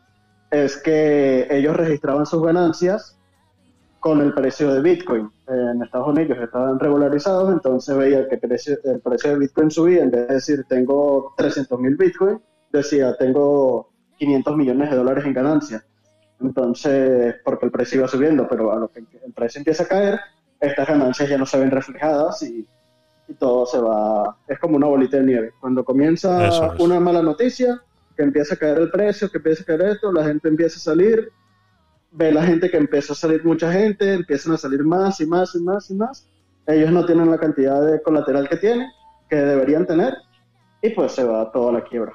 es 0.51 0.77
que 0.77 1.47
ellos 1.51 1.77
registraban 1.77 2.25
sus 2.25 2.43
ganancias 2.43 3.19
con 4.01 4.21
el 4.21 4.33
precio 4.33 4.73
de 4.73 4.81
Bitcoin. 4.81 5.27
Eh, 5.49 5.71
en 5.75 5.83
Estados 5.83 6.09
Unidos 6.09 6.39
estaban 6.41 6.79
regularizados, 6.79 7.53
entonces 7.53 7.97
veía 7.97 8.29
que 8.29 8.39
precio- 8.39 8.79
el 8.85 9.01
precio 9.01 9.31
de 9.31 9.39
Bitcoin 9.39 9.71
subía, 9.71 10.03
en 10.03 10.11
vez 10.11 10.29
de 10.29 10.35
decir 10.35 10.65
tengo 10.69 11.35
300 11.37 11.79
mil 11.81 11.97
Bitcoin, 11.97 12.41
decía 12.73 13.17
tengo 13.17 13.91
500 14.19 14.57
millones 14.57 14.91
de 14.91 14.97
dólares 14.97 15.25
en 15.25 15.33
ganancias. 15.35 15.85
Entonces, 16.43 17.37
porque 17.45 17.67
el 17.67 17.73
precio 17.73 17.99
iba 17.99 18.09
subiendo, 18.09 18.49
pero 18.49 18.73
a 18.73 18.77
lo 18.77 18.89
que 18.89 19.01
el 19.01 19.33
precio 19.33 19.61
empieza 19.61 19.85
a 19.85 19.89
caer, 19.89 20.21
estas 20.61 20.89
ganancias 20.89 21.29
ya 21.29 21.39
no 21.39 21.47
se 21.47 21.59
ven 21.59 21.71
reflejadas 21.71 22.43
y, 22.43 22.67
y 23.29 23.35
todo 23.35 23.67
se 23.67 23.79
va, 23.79 24.37
es 24.49 24.59
como 24.59 24.77
una 24.77 24.87
bolita 24.87 25.17
de 25.19 25.25
nieve. 25.25 25.53
Cuando 25.61 25.85
comienza 25.85 26.49
es. 26.49 26.61
una 26.79 27.01
mala 27.01 27.23
noticia, 27.23 27.81
que 28.17 28.23
empieza 28.23 28.55
a 28.55 28.59
caer 28.59 28.79
el 28.79 28.91
precio, 28.91 29.31
que 29.31 29.39
empieza 29.39 29.63
a 29.63 29.67
caer 29.67 29.83
esto, 29.83 30.13
la 30.13 30.25
gente 30.25 30.49
empieza 30.49 30.77
a 30.77 30.81
salir, 30.81 31.33
ve 32.11 32.33
la 32.33 32.45
gente 32.45 32.71
que 32.71 32.77
empieza 32.77 33.13
a 33.13 33.17
salir 33.17 33.45
mucha 33.45 33.73
gente, 33.73 34.15
empiezan 34.15 34.53
a 34.53 34.59
salir 34.59 34.85
más 34.85 35.21
y 35.21 35.27
más 35.27 35.55
y 35.55 35.61
más 35.61 35.91
y 35.91 35.95
más. 35.95 36.29
Ellos 36.67 36.91
no 36.91 37.05
tienen 37.07 37.31
la 37.31 37.39
cantidad 37.39 37.85
de 37.85 38.03
colateral 38.03 38.49
que 38.49 38.57
tienen, 38.57 38.89
que 39.29 39.37
deberían 39.37 39.87
tener, 39.87 40.15
y 40.83 40.91
pues 40.91 41.13
se 41.13 41.25
va 41.25 41.51
toda 41.51 41.73
la 41.73 41.83
quiebra. 41.83 42.13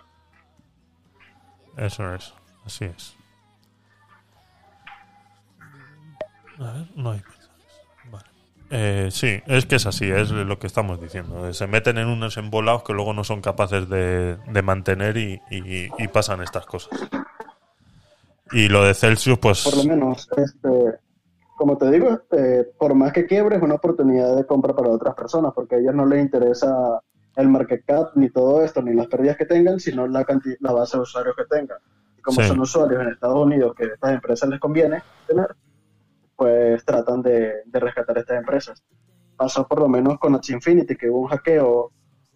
Eso 1.76 2.14
es, 2.14 2.34
así 2.66 2.86
es. 2.86 3.17
A 6.60 6.72
ver, 6.72 6.86
no 6.96 7.12
hay 7.12 7.20
mensajes. 7.22 7.50
Vale. 8.12 8.26
Eh, 8.70 9.10
sí, 9.12 9.42
es 9.46 9.66
que 9.66 9.76
es 9.76 9.86
así, 9.86 10.10
es 10.10 10.32
lo 10.32 10.60
que 10.60 10.68
estamos 10.68 11.00
diciendo. 11.00 11.54
Se 11.54 11.68
meten 11.68 11.98
en 11.98 12.08
unos 12.08 12.38
embolados 12.38 12.84
que 12.84 12.94
luego 12.94 13.14
no 13.14 13.24
son 13.24 13.42
capaces 13.42 13.88
de, 13.90 14.38
de 14.38 14.62
mantener 14.62 15.18
y, 15.18 15.42
y- 15.52 15.90
y 15.98 16.08
pasan 16.10 16.42
estas 16.42 16.66
cosas. 16.66 17.00
Y 18.52 18.70
lo 18.70 18.84
de 18.86 18.94
Celsius, 18.94 19.38
pues. 19.40 19.64
Por 19.64 19.78
lo 19.78 19.84
menos, 19.84 20.28
este, 20.38 21.00
como 21.58 21.78
te 21.78 21.92
digo, 21.92 22.12
este, 22.12 22.64
por 22.78 22.94
más 22.96 23.12
que 23.14 23.26
quiebre, 23.26 23.58
es 23.58 23.62
una 23.62 23.76
oportunidad 23.76 24.36
de 24.36 24.46
compra 24.46 24.74
para 24.76 24.90
otras 24.90 25.16
personas, 25.16 25.52
porque 25.54 25.76
a 25.76 25.78
ellos 25.80 25.94
no 25.94 26.06
les 26.06 26.22
interesa 26.22 27.02
el 27.36 27.50
market 27.50 27.84
cap, 27.86 28.12
ni 28.16 28.30
todo 28.30 28.64
esto, 28.64 28.82
ni 28.82 28.94
las 28.94 29.08
pérdidas 29.08 29.38
que 29.38 29.46
tengan, 29.46 29.80
sino 29.80 30.08
la, 30.08 30.24
canti- 30.26 30.58
la 30.60 30.72
base 30.72 30.98
de 30.98 31.04
usuarios 31.04 31.36
que 31.36 31.46
tengan. 31.46 31.78
Y 32.18 32.22
como 32.22 32.42
Sí. 32.42 32.48
son 32.48 32.60
usuarios 32.62 33.02
en 33.02 33.10
Estados 33.10 33.38
Unidos 33.46 33.76
que 33.76 33.84
a 33.84 33.88
estas 33.94 34.12
empresas 34.14 34.50
les 34.50 34.60
conviene 34.60 35.04
tener, 35.28 35.56
pues 36.38 36.86
tratan 36.86 37.22
de, 37.22 37.64
de 37.66 37.80
rescatar 37.80 38.18
estas 38.18 38.38
empresas. 38.38 38.84
Pasó 39.36 39.68
por 39.68 39.80
lo 39.80 39.90
menos 39.90 40.18
con 40.20 40.36
Axie 40.36 40.56
Infinity, 40.56 40.96
que 40.96 41.10
hubo 41.10 41.22
un 41.22 41.28
hackeo, 41.28 41.92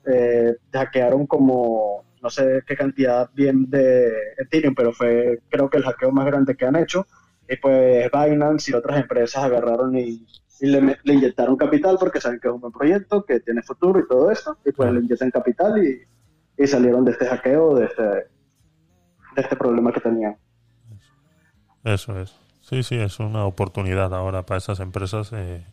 eh, 0.06 0.56
hackearon 0.74 1.26
como 1.28 2.04
no 2.22 2.30
sé 2.30 2.62
qué 2.68 2.76
cantidad 2.76 3.30
bien 3.34 3.70
de 3.70 4.12
Ethereum, 4.38 4.76
pero 4.76 4.92
fue 4.92 5.40
creo 5.50 5.70
que 5.70 5.78
el 5.78 5.84
hackeo 5.84 6.12
más 6.12 6.26
grande 6.26 6.56
que 6.56 6.66
han 6.66 6.76
hecho. 6.76 7.08
Y 7.48 7.58
pues 7.58 8.10
Binance 8.12 8.72
y 8.72 8.74
otras 8.74 9.00
empresas 9.00 9.44
agarraron 9.44 9.98
y, 9.98 10.26
y 10.60 10.68
le, 10.68 10.98
le 11.04 11.14
inyectaron 11.14 11.58
capital 11.58 11.98
porque 12.00 12.22
saben 12.22 12.40
que 12.40 12.48
es 12.48 12.54
un 12.54 12.62
buen 12.62 12.72
proyecto, 12.72 13.24
que 13.26 13.40
tiene 13.40 13.62
futuro 13.64 14.00
y 14.00 14.08
todo 14.08 14.30
esto. 14.32 14.58
Y 14.66 14.72
pues 14.72 14.92
le 14.92 15.00
inyectan 15.00 15.32
capital 15.32 15.84
y, 15.84 16.02
y 16.58 16.68
salieron 16.68 17.04
de 17.04 17.12
este 17.12 17.26
hackeo, 17.26 17.76
de 17.76 17.86
este, 17.86 18.04
de 18.04 18.26
este 19.38 19.56
problema 19.56 19.92
que 19.92 20.00
tenían. 20.00 20.38
Eso 21.84 22.20
es. 22.20 22.41
Sí, 22.72 22.84
sí, 22.84 22.96
es 22.96 23.20
una 23.20 23.46
oportunidad 23.46 24.14
ahora 24.16 24.44
para 24.46 24.58
esas 24.58 24.80
empresas 24.80 25.32
eh, 25.34 25.64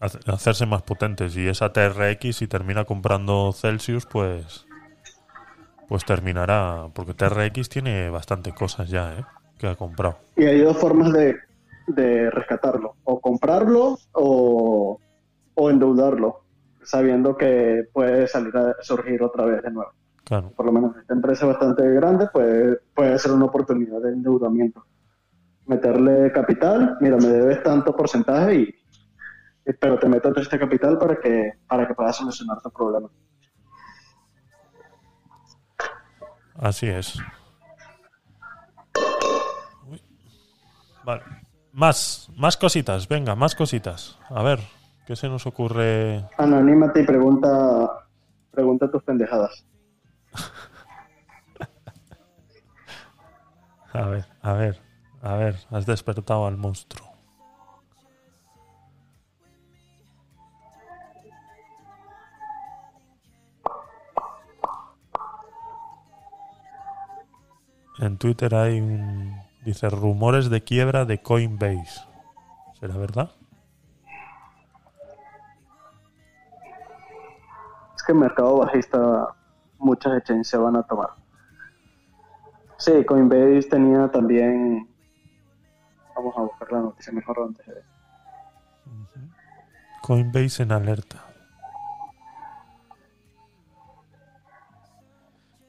hace- 0.00 0.18
hacerse 0.26 0.66
más 0.66 0.82
potentes. 0.82 1.36
Y 1.36 1.48
esa 1.48 1.72
TRX, 1.72 2.36
si 2.36 2.46
termina 2.46 2.84
comprando 2.84 3.52
Celsius, 3.52 4.06
pues 4.06 4.66
pues 5.88 6.04
terminará. 6.04 6.88
Porque 6.94 7.14
TRX 7.14 7.68
tiene 7.68 8.10
bastante 8.10 8.52
cosas 8.52 8.88
ya, 8.90 9.14
¿eh? 9.18 9.24
Que 9.58 9.66
ha 9.66 9.74
comprado. 9.76 10.18
Y 10.36 10.44
hay 10.44 10.60
dos 10.60 10.76
formas 10.76 11.12
de, 11.12 11.36
de 11.88 12.30
rescatarlo, 12.30 12.94
o 13.04 13.20
comprarlo 13.20 13.98
o, 14.12 15.00
o 15.54 15.70
endeudarlo, 15.70 16.44
sabiendo 16.82 17.36
que 17.36 17.84
puede 17.92 18.28
salir 18.28 18.56
a 18.56 18.74
surgir 18.82 19.22
otra 19.22 19.46
vez 19.46 19.62
de 19.62 19.70
nuevo. 19.70 19.90
Claro. 20.24 20.52
Por 20.56 20.66
lo 20.66 20.72
menos 20.72 20.96
esta 20.96 21.14
empresa 21.14 21.46
es 21.46 21.52
bastante 21.52 21.82
grande, 21.90 22.28
pues 22.32 22.78
puede 22.94 23.18
ser 23.18 23.32
una 23.32 23.46
oportunidad 23.46 24.00
de 24.02 24.10
endeudamiento. 24.10 24.84
Meterle 25.70 26.32
capital, 26.32 26.96
mira, 27.00 27.16
me 27.16 27.28
debes 27.28 27.62
tanto 27.62 27.94
porcentaje 27.94 28.54
y, 28.56 28.74
pero 29.78 30.00
te 30.00 30.08
meto 30.08 30.34
este 30.34 30.58
capital 30.58 30.98
para 30.98 31.14
que 31.14 31.52
para 31.68 31.86
que 31.86 31.94
puedas 31.94 32.16
solucionar 32.16 32.60
tu 32.60 32.72
problema. 32.72 33.08
Así 36.56 36.88
es. 36.88 37.16
Uy. 39.88 40.02
Vale. 41.04 41.22
Más, 41.72 42.28
más 42.36 42.56
cositas, 42.56 43.06
venga, 43.06 43.36
más 43.36 43.54
cositas. 43.54 44.18
A 44.28 44.42
ver, 44.42 44.58
¿qué 45.06 45.14
se 45.14 45.28
nos 45.28 45.46
ocurre? 45.46 46.24
Anonímate 46.36 47.02
y 47.02 47.06
pregunta 47.06 48.08
pregunta 48.50 48.90
tus 48.90 49.04
pendejadas. 49.04 49.64
A 53.92 54.06
ver, 54.06 54.24
a 54.40 54.52
ver, 54.52 54.80
a 55.22 55.34
ver, 55.34 55.56
has 55.70 55.86
despertado 55.86 56.46
al 56.46 56.56
monstruo. 56.56 57.10
En 68.00 68.16
Twitter 68.16 68.54
hay 68.54 68.80
un... 68.80 69.38
Dice 69.62 69.90
rumores 69.90 70.48
de 70.48 70.64
quiebra 70.64 71.04
de 71.04 71.20
Coinbase. 71.20 72.00
¿Será 72.80 72.96
verdad? 72.96 73.30
Es 77.94 78.02
que 78.02 78.12
el 78.12 78.18
mercado 78.18 78.56
bajista, 78.56 79.36
muchas 79.78 80.16
exchanges 80.16 80.48
se 80.48 80.56
van 80.56 80.76
a 80.76 80.82
tomar. 80.82 81.10
Sí, 82.78 83.04
Coinbase 83.04 83.68
tenía 83.68 84.10
también. 84.10 84.89
Vamos 86.20 86.36
a 86.36 86.42
buscar 86.42 86.70
la 86.72 86.80
noticia 86.80 87.12
mejor 87.14 87.38
antes 87.40 87.66
de. 87.66 87.82
Coinbase 90.02 90.64
en 90.64 90.72
alerta. 90.72 91.24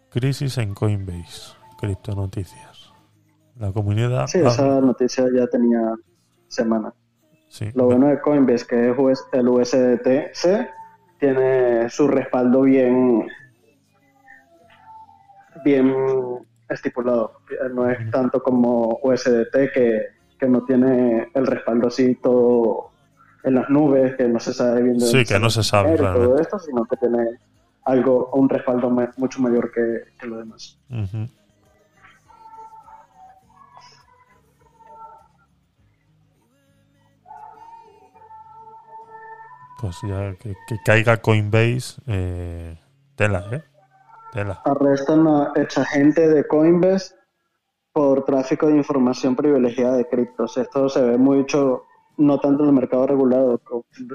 Crisis 0.10 0.58
en 0.58 0.74
Coinbase. 0.74 1.54
Criptonoticias. 1.80 2.92
La 3.58 3.72
comunidad. 3.72 4.28
Sí, 4.28 4.40
esa 4.40 4.82
noticia 4.82 5.26
ya 5.34 5.48
tenía 5.48 5.96
semanas. 6.50 6.94
Sí, 7.48 7.70
Lo 7.74 7.86
bueno 7.86 8.08
de 8.08 8.20
Coinbase, 8.20 8.68
que 8.68 8.92
es 8.92 8.98
US 8.98 9.26
el 9.32 9.48
USDT-C, 9.48 10.70
tiene 11.18 11.90
su 11.90 12.10
respaldo 12.10 12.64
bien, 12.64 13.26
bien 15.64 15.96
estipulado. 16.68 17.40
No 17.74 17.90
es 17.90 18.12
tanto 18.12 18.44
como 18.44 19.00
USDT 19.02 19.72
que, 19.74 20.21
que 20.42 20.48
no 20.48 20.64
tiene 20.64 21.30
el 21.36 21.46
respaldo 21.46 21.90
así 21.90 22.16
todo 22.16 22.90
en 23.44 23.54
las 23.54 23.70
nubes, 23.70 24.16
que 24.16 24.28
no 24.28 24.40
se 24.40 24.56
sabe 24.56 24.82
bien 24.82 24.98
de 24.98 25.06
Sí, 25.06 25.24
que 25.24 25.40
no 25.40 25.52
se 25.52 25.62
sabe 25.62 25.96
todo 25.96 26.40
esto, 26.40 26.58
sino 26.58 26.84
que 26.86 26.98
tiene 26.98 27.28
algo, 27.86 28.32
un 28.34 28.50
respaldo 28.50 28.90
mucho 29.18 29.40
mayor 29.40 29.72
que, 29.72 30.06
que 30.20 30.26
lo 30.26 30.38
demás. 30.38 30.80
Pues 39.80 39.98
ya 40.08 40.34
que, 40.40 40.56
que 40.68 40.78
caiga 40.84 41.18
Coinbase, 41.18 42.02
eh, 42.08 42.78
tela, 43.16 43.46
¿eh? 43.52 43.64
Tela. 44.34 44.62
arrestan 44.66 45.28
a 45.28 45.52
ex 45.56 45.76
gente 45.90 46.28
de 46.28 46.48
Coinbase 46.48 47.21
por 47.94 48.24
tráfico 48.26 48.68
de 48.68 48.78
información 48.78 49.36
privilegiada 49.36 49.98
de 49.98 50.08
criptos. 50.08 50.58
Esto 50.58 50.88
se 50.90 51.02
ve 51.02 51.18
mucho, 51.18 51.84
no 52.18 52.40
tanto 52.40 52.64
en 52.64 52.70
el 52.70 52.76
mercado 52.76 53.08
regulado, 53.08 53.62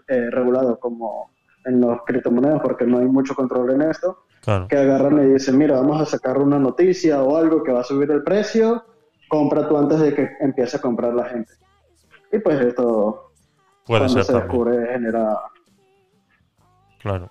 eh, 0.09 0.31
regulado 0.31 0.79
como 0.81 1.31
en 1.65 1.81
los 1.81 1.99
criptomonedas, 2.07 2.63
porque 2.63 2.87
no 2.87 2.99
hay 2.99 3.07
mucho 3.07 3.35
control 3.35 3.71
en 3.73 3.83
esto, 3.83 4.25
Claro. 4.43 4.69
que 4.69 4.77
agarran 4.77 5.19
y 5.19 5.33
dicen, 5.33 5.59
mira, 5.59 5.77
vamos 5.81 6.01
a 6.01 6.07
sacar 6.07 6.39
una 6.39 6.59
noticia 6.59 7.23
o 7.23 7.37
algo 7.37 7.63
que 7.65 7.73
va 7.73 7.81
a 7.81 7.85
subir 7.85 8.11
el 8.13 8.23
precio, 8.23 8.85
compra 9.29 9.69
tú 9.69 9.77
antes 9.77 9.99
de 10.01 10.15
que 10.15 10.29
empiece 10.41 10.77
a 10.77 10.81
comprar 10.81 11.13
la 11.15 11.25
gente. 11.25 11.53
Y 12.33 12.39
pues 12.39 12.61
esto, 12.61 13.33
Puede 13.85 14.01
cuando 14.03 14.09
ser 14.09 14.25
se 14.25 14.33
también. 14.33 14.49
descubre, 14.49 14.93
genera 14.93 15.39
Claro. 17.01 17.31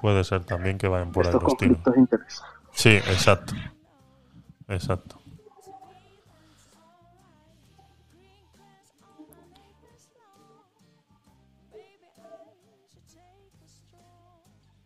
Puede 0.00 0.24
ser 0.24 0.44
también 0.44 0.78
que 0.78 0.88
vayan 0.88 1.12
por 1.12 1.24
ahí 1.24 1.30
estos 1.30 1.42
los 1.44 1.56
tiros. 1.56 1.78
conflictos. 1.82 2.42
Sí, 2.72 2.90
exacto. 2.90 3.54
Exacto. 4.68 5.16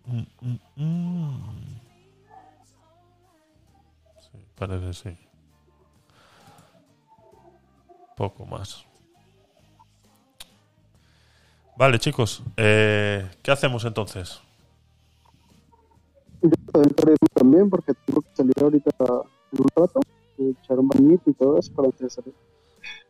Mm, 0.07 0.23
mm, 0.41 0.59
mm. 0.77 1.81
Sí, 4.21 4.39
parece 4.55 4.93
sí. 4.93 5.17
Poco 8.15 8.47
más. 8.47 8.85
Vale, 11.77 11.99
chicos. 11.99 12.43
eh, 12.57 13.29
¿Qué 13.43 13.51
hacemos 13.51 13.85
entonces? 13.85 14.41
Yo 16.43 16.51
también 17.35 17.69
porque 17.69 17.93
tengo 18.07 18.23
que 18.23 18.29
salir 18.35 18.55
ahorita 18.63 18.91
en 19.01 19.61
un 19.61 19.69
rato, 19.75 20.01
echar 20.39 20.79
un 20.79 20.89
bañito 20.89 21.31
y 21.31 21.35
todo 21.35 21.59
eso 21.59 21.73
para 21.75 21.91
salir. 22.09 22.35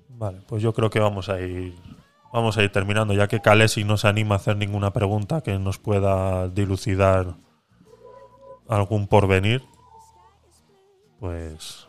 Vale, 0.09 0.41
pues 0.49 0.63
yo 0.63 0.73
creo 0.73 0.91
que 0.91 0.99
vamos 0.99 1.29
a 1.29 1.41
ir 1.41 1.75
vamos 2.37 2.59
a 2.59 2.63
ir 2.63 2.71
terminando, 2.71 3.15
ya 3.15 3.29
que 3.29 3.41
Kalesi 3.41 3.83
no 3.83 3.97
se 3.97 4.09
anima 4.09 4.35
a 4.35 4.37
hacer 4.37 4.59
ninguna 4.59 4.93
pregunta 4.93 5.41
que 5.41 5.59
nos 5.59 5.79
pueda 5.79 6.49
dilucidar 6.49 7.35
algún 8.69 9.07
porvenir. 9.07 9.63
Pues 11.19 11.87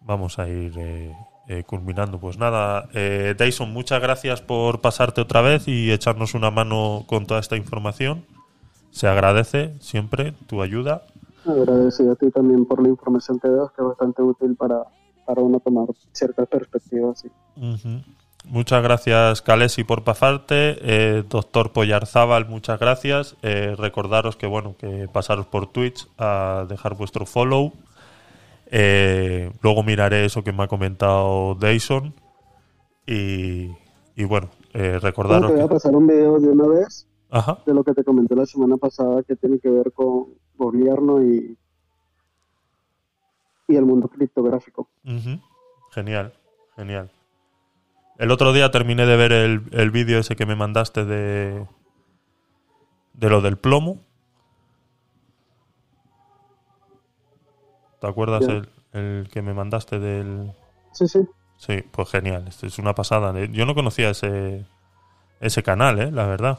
vamos 0.00 0.40
a 0.40 0.48
ir 0.48 0.72
eh, 0.76 1.14
eh, 1.46 1.62
culminando. 1.62 2.18
Pues 2.18 2.36
nada, 2.36 2.88
eh, 2.92 3.36
Dyson, 3.38 3.72
muchas 3.72 4.02
gracias 4.02 4.42
por 4.42 4.80
pasarte 4.80 5.20
otra 5.20 5.40
vez 5.40 5.68
y 5.68 5.92
echarnos 5.92 6.34
una 6.34 6.50
mano 6.50 7.04
con 7.06 7.26
toda 7.26 7.38
esta 7.38 7.56
información. 7.56 8.24
Se 8.90 9.06
agradece 9.06 9.72
siempre 9.78 10.34
tu 10.48 10.62
ayuda. 10.62 11.04
Agradecido 11.46 12.10
a 12.12 12.16
ti 12.16 12.28
también 12.32 12.66
por 12.66 12.82
la 12.82 12.88
información 12.88 13.38
que 13.38 13.48
das, 13.48 13.70
que 13.70 13.82
es 13.82 13.86
bastante 13.86 14.20
útil 14.20 14.56
para, 14.56 14.82
para 15.24 15.42
uno 15.42 15.60
tomar 15.60 15.86
ciertas 16.12 16.48
perspectivas. 16.48 17.20
sí. 17.20 17.30
Muchas 18.44 18.82
gracias, 18.82 19.42
Calesi, 19.42 19.84
por 19.84 20.02
pasarte. 20.02 20.76
Eh, 20.80 21.24
doctor 21.28 21.72
Pollarzábal, 21.72 22.46
muchas 22.46 22.80
gracias. 22.80 23.36
Eh, 23.42 23.74
recordaros 23.78 24.36
que, 24.36 24.46
bueno, 24.46 24.74
que 24.78 25.08
pasaros 25.12 25.46
por 25.46 25.66
Twitch 25.66 26.08
a 26.18 26.64
dejar 26.68 26.96
vuestro 26.96 27.26
follow. 27.26 27.72
Eh, 28.72 29.52
luego 29.62 29.82
miraré 29.82 30.24
eso 30.24 30.42
que 30.42 30.52
me 30.52 30.64
ha 30.64 30.68
comentado 30.68 31.54
Dayson. 31.54 32.14
Y, 33.06 33.70
y 34.16 34.24
bueno, 34.24 34.48
Bueno, 34.72 34.98
recordaros 35.00 35.50
te 35.50 35.56
voy 35.56 35.64
a 35.64 35.68
pasar 35.68 35.94
un 35.94 36.06
video 36.06 36.38
de 36.38 36.48
una 36.48 36.66
vez 36.68 37.06
Ajá. 37.30 37.58
de 37.66 37.74
lo 37.74 37.82
que 37.84 37.92
te 37.92 38.04
comenté 38.04 38.36
la 38.36 38.46
semana 38.46 38.76
pasada 38.76 39.22
que 39.22 39.36
tiene 39.36 39.58
que 39.58 39.68
ver 39.68 39.92
con 39.92 40.28
gobierno 40.56 41.22
y, 41.22 41.56
y 43.68 43.76
el 43.76 43.84
mundo 43.84 44.08
criptográfico. 44.08 44.88
Genial, 45.92 46.32
genial. 46.76 47.10
El 48.20 48.30
otro 48.32 48.52
día 48.52 48.70
terminé 48.70 49.06
de 49.06 49.16
ver 49.16 49.32
el, 49.32 49.62
el 49.72 49.90
vídeo 49.90 50.18
ese 50.18 50.36
que 50.36 50.44
me 50.44 50.54
mandaste 50.54 51.06
de, 51.06 51.66
de 53.14 53.30
lo 53.30 53.40
del 53.40 53.56
plomo. 53.56 53.98
¿Te 57.98 58.06
acuerdas 58.06 58.46
el, 58.46 58.68
el 58.92 59.26
que 59.32 59.40
me 59.40 59.54
mandaste 59.54 59.98
del... 59.98 60.52
Sí, 60.92 61.08
sí. 61.08 61.20
Sí, 61.56 61.82
pues 61.90 62.10
genial, 62.10 62.46
esto 62.46 62.66
es 62.66 62.78
una 62.78 62.94
pasada. 62.94 63.32
¿eh? 63.40 63.48
Yo 63.52 63.64
no 63.64 63.74
conocía 63.74 64.10
ese, 64.10 64.66
ese 65.40 65.62
canal, 65.62 65.98
¿eh? 65.98 66.10
la 66.10 66.26
verdad. 66.26 66.58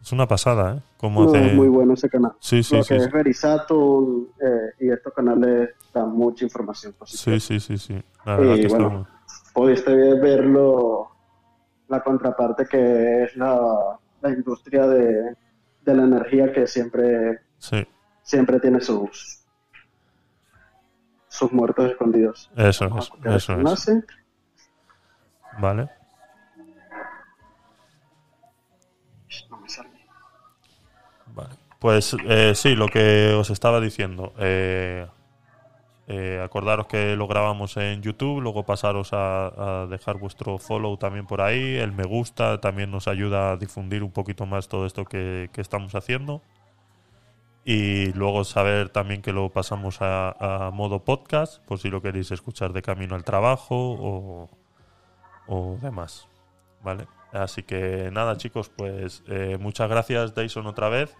Es 0.00 0.12
una 0.12 0.28
pasada, 0.28 0.76
¿eh? 0.76 0.80
Cómo 0.98 1.24
No, 1.24 1.30
hace... 1.30 1.48
es 1.48 1.52
muy 1.52 1.66
bueno 1.68 1.94
ese 1.94 2.08
canal. 2.08 2.32
Sí, 2.38 2.62
sí, 2.62 2.76
lo 2.76 2.84
sí, 2.84 2.94
que 2.94 3.00
sí. 3.00 3.06
es 3.06 3.12
Verisatum 3.12 4.28
eh, 4.40 4.84
y 4.86 4.90
estos 4.92 5.12
canales 5.14 5.70
dan 5.92 6.12
mucha 6.12 6.44
información 6.44 6.92
positiva. 6.92 7.40
Sí, 7.40 7.58
sí, 7.58 7.58
sí, 7.58 7.76
sí. 7.76 8.00
La 8.24 8.36
verdad 8.36 8.54
que 8.54 8.66
está 8.68 8.78
bueno, 8.78 8.90
muy- 8.90 9.19
pudiste 9.60 9.92
verlo, 10.14 11.10
la 11.88 12.00
contraparte 12.02 12.64
que 12.66 13.24
es 13.24 13.36
la, 13.36 13.60
la 14.22 14.30
industria 14.30 14.86
de, 14.86 15.36
de 15.82 15.94
la 15.94 16.04
energía 16.04 16.50
que 16.50 16.66
siempre, 16.66 17.40
Sí, 17.58 17.86
siempre 18.22 18.58
tiene 18.58 18.80
sus, 18.80 19.44
sus 21.28 21.52
muertos 21.52 21.90
escondidos. 21.90 22.50
eso 22.56 22.86
es, 22.86 23.10
eso 23.24 23.52
es. 23.52 23.58
enlace. 23.58 24.02
Vale. 25.58 25.90
No 29.50 29.58
me 29.60 29.68
sale. 29.68 29.90
Vale. 31.34 31.50
Pues 31.78 32.16
eh, 32.26 32.54
sí, 32.54 32.74
lo 32.74 32.86
que 32.88 33.34
os 33.38 33.50
estaba 33.50 33.78
diciendo. 33.80 34.32
eh, 34.38 35.06
eh, 36.12 36.40
acordaros 36.42 36.86
que 36.86 37.14
lo 37.14 37.28
grabamos 37.28 37.76
en 37.76 38.02
YouTube, 38.02 38.40
luego 38.40 38.64
pasaros 38.64 39.10
a, 39.12 39.86
dejar 39.88 40.18
vuestro 40.18 40.58
follow 40.58 40.96
también 40.96 41.26
por 41.26 41.40
ahí, 41.40 41.76
el 41.76 41.92
me 41.92 42.04
gusta 42.04 42.60
también 42.60 42.90
nos 42.90 43.06
ayuda 43.06 43.52
a 43.52 43.56
difundir 43.56 44.02
un 44.02 44.10
poquito 44.10 44.44
más 44.44 44.68
todo 44.68 44.86
esto 44.86 45.04
que, 45.04 45.50
que 45.52 45.60
estamos 45.60 45.94
haciendo. 45.94 46.42
Y 47.64 48.12
luego 48.14 48.42
saber 48.44 48.88
también 48.88 49.22
que 49.22 49.32
lo 49.32 49.50
pasamos 49.50 50.00
a, 50.00 50.66
a 50.66 50.70
modo 50.70 51.04
podcast, 51.04 51.62
por 51.66 51.78
si 51.78 51.90
lo 51.90 52.02
queréis 52.02 52.30
escuchar 52.30 52.72
de 52.72 52.82
camino 52.82 53.14
al 53.14 53.22
trabajo 53.22 53.76
o, 53.76 54.50
o 55.46 55.78
demás. 55.80 56.26
¿Vale? 56.82 57.06
Así 57.32 57.62
que 57.62 58.10
nada, 58.12 58.36
chicos, 58.36 58.70
pues 58.70 59.22
eh, 59.28 59.58
muchas 59.60 59.88
gracias, 59.88 60.34
Dyson, 60.34 60.66
otra 60.66 60.88
vez. 60.88 61.14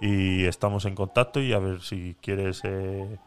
Y 0.00 0.44
estamos 0.46 0.86
en 0.86 0.94
contacto 0.94 1.40
y 1.40 1.52
a 1.52 1.58
ver 1.58 1.80
si 1.82 2.16
quieres, 2.20 2.62
eh, 2.64 3.18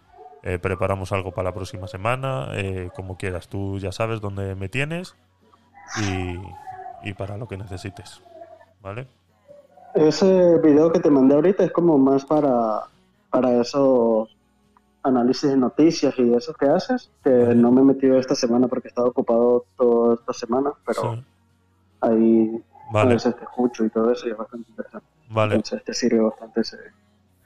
eh, 0.48 0.60
preparamos 0.60 1.12
algo 1.12 1.34
para 1.34 1.50
la 1.50 1.54
próxima 1.56 1.88
semana, 1.88 2.50
eh, 2.54 2.92
como 2.96 3.18
quieras. 3.18 3.50
Tú 3.50 3.80
ya 3.80 3.92
sabes 3.92 4.22
dónde 4.22 4.56
me 4.56 4.70
tienes 4.70 5.18
y, 5.94 6.60
y 7.02 7.14
para 7.16 7.38
lo 7.38 7.48
que 7.48 7.58
necesites. 7.58 8.24
¿Vale? 8.82 9.08
Ese 9.94 10.60
video 10.60 10.92
que 10.92 11.00
te 11.00 11.10
mandé 11.10 11.36
ahorita 11.36 11.64
es 11.64 11.72
como 11.72 11.98
más 11.98 12.26
para, 12.26 12.82
para 13.32 13.62
esos 13.62 14.30
análisis 15.04 15.50
de 15.50 15.58
noticias 15.58 16.14
y 16.20 16.34
eso 16.34 16.54
que 16.54 16.68
haces, 16.68 17.12
que 17.24 17.30
no 17.56 17.72
me 17.72 17.82
he 17.82 17.86
metido 17.86 18.18
esta 18.20 18.36
semana 18.36 18.68
porque 18.68 18.90
he 18.90 18.92
estado 18.92 19.10
ocupado 19.10 19.66
toda 19.78 20.16
esta 20.16 20.34
semana, 20.34 20.72
pero 20.86 21.02
Sí. 21.14 21.24
ahí 22.02 22.64
a 22.94 22.94
Vale, 22.94 23.14
veces 23.14 23.36
te 23.36 23.44
escucho 23.44 23.86
y 23.86 23.90
todo 23.90 24.12
eso 24.12 24.28
y 24.28 24.32
es 24.32 24.38
bastante 24.38 24.70
interesante. 24.70 25.08
vale. 25.30 25.56
Entonces 25.56 25.84
te 25.84 25.94
sirve 25.94 26.20
bastante 26.20 26.62
ese, 26.62 26.78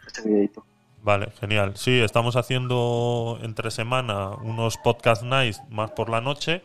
ese 0.08 0.30
videito. 0.30 0.66
Vale, 1.04 1.32
genial. 1.40 1.78
Sí, 1.78 2.00
estamos 2.00 2.36
haciendo 2.36 3.40
entre 3.42 3.72
semana 3.72 4.30
unos 4.44 4.78
podcast 4.78 5.24
nights 5.24 5.60
más 5.70 5.92
por 5.92 6.10
la 6.10 6.22
noche, 6.22 6.64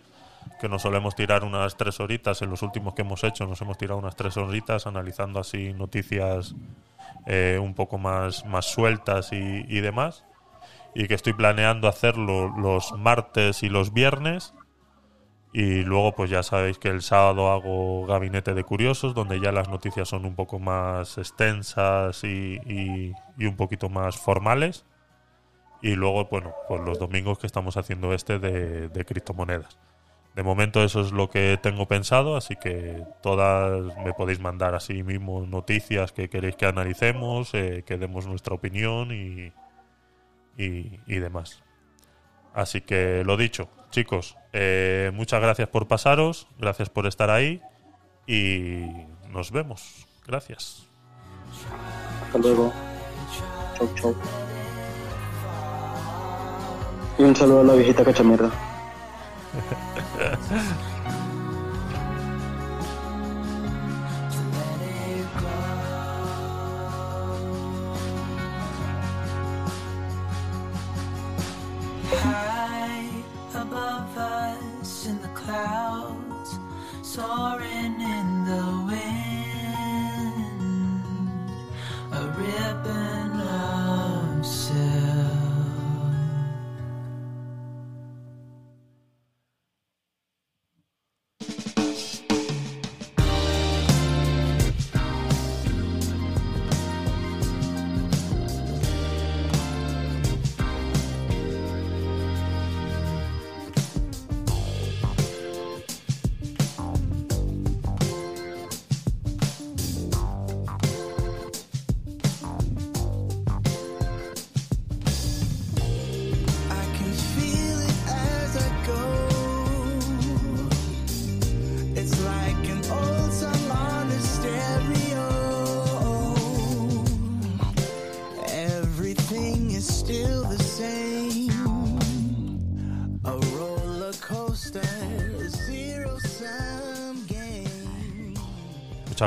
que 0.60 0.68
nos 0.68 0.82
solemos 0.82 1.14
tirar 1.14 1.42
unas 1.42 1.78
tres 1.78 2.00
horitas. 2.00 2.42
En 2.42 2.50
los 2.50 2.60
últimos 2.60 2.92
que 2.92 3.00
hemos 3.00 3.24
hecho 3.24 3.46
nos 3.46 3.62
hemos 3.62 3.78
tirado 3.78 3.98
unas 3.98 4.14
tres 4.14 4.36
horitas 4.36 4.86
analizando 4.86 5.40
así 5.40 5.72
noticias 5.72 6.54
eh, 7.26 7.58
un 7.62 7.74
poco 7.74 7.96
más, 7.96 8.44
más 8.44 8.66
sueltas 8.66 9.32
y, 9.32 9.64
y 9.68 9.80
demás. 9.80 10.24
Y 10.94 11.08
que 11.08 11.14
estoy 11.14 11.32
planeando 11.32 11.88
hacerlo 11.88 12.48
los 12.58 12.92
martes 12.92 13.62
y 13.62 13.70
los 13.70 13.94
viernes. 13.94 14.52
Y 15.58 15.84
luego, 15.84 16.12
pues 16.14 16.28
ya 16.30 16.42
sabéis 16.42 16.78
que 16.78 16.88
el 16.90 17.00
sábado 17.00 17.50
hago 17.50 18.04
Gabinete 18.06 18.52
de 18.52 18.62
Curiosos, 18.64 19.14
donde 19.14 19.40
ya 19.40 19.52
las 19.52 19.68
noticias 19.70 20.06
son 20.08 20.26
un 20.26 20.34
poco 20.34 20.58
más 20.58 21.16
extensas 21.16 22.24
y, 22.24 22.60
y- 22.66 23.46
un 23.46 23.56
poquito 23.56 23.88
más 23.88 24.18
formales. 24.18 24.84
Y 25.82 25.94
luego, 25.94 26.26
bueno, 26.26 26.54
pues 26.68 26.80
los 26.82 26.98
domingos 26.98 27.38
que 27.38 27.46
estamos 27.46 27.76
haciendo 27.76 28.12
este 28.14 28.38
de, 28.38 28.88
de 28.88 29.04
criptomonedas. 29.04 29.78
De 30.34 30.42
momento 30.42 30.84
eso 30.84 31.00
es 31.02 31.12
lo 31.12 31.30
que 31.30 31.58
tengo 31.62 31.86
pensado, 31.88 32.36
así 32.36 32.56
que 32.56 33.04
todas 33.22 33.96
me 34.04 34.12
podéis 34.14 34.40
mandar 34.40 34.74
así 34.74 35.02
mismo 35.02 35.46
noticias 35.46 36.12
que 36.12 36.28
queréis 36.30 36.56
que 36.56 36.66
analicemos, 36.66 37.54
eh, 37.54 37.84
que 37.86 37.98
demos 37.98 38.26
nuestra 38.26 38.54
opinión 38.54 39.12
y, 39.12 39.52
y, 40.58 41.00
y 41.06 41.18
demás. 41.18 41.62
Así 42.54 42.80
que 42.82 43.22
lo 43.24 43.36
dicho, 43.36 43.68
chicos, 43.96 44.36
eh, 44.52 45.10
muchas 45.14 45.40
gracias 45.40 45.68
por 45.68 45.88
pasaros, 45.88 46.48
gracias 46.58 46.90
por 46.90 47.06
estar 47.06 47.30
ahí 47.30 47.62
y 48.26 48.84
nos 49.30 49.50
vemos. 49.50 50.06
Gracias. 50.26 50.86
Hasta 52.26 52.36
luego. 52.36 52.70
Chau, 53.78 53.88
chau. 53.94 54.14
Y 57.18 57.22
un 57.22 57.34
saludo 57.34 57.60
a 57.60 57.64
la 57.64 57.72
viejita 57.72 58.04
cachamierda. 58.04 58.50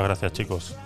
Gracias, 0.02 0.32
chicos. 0.32 0.76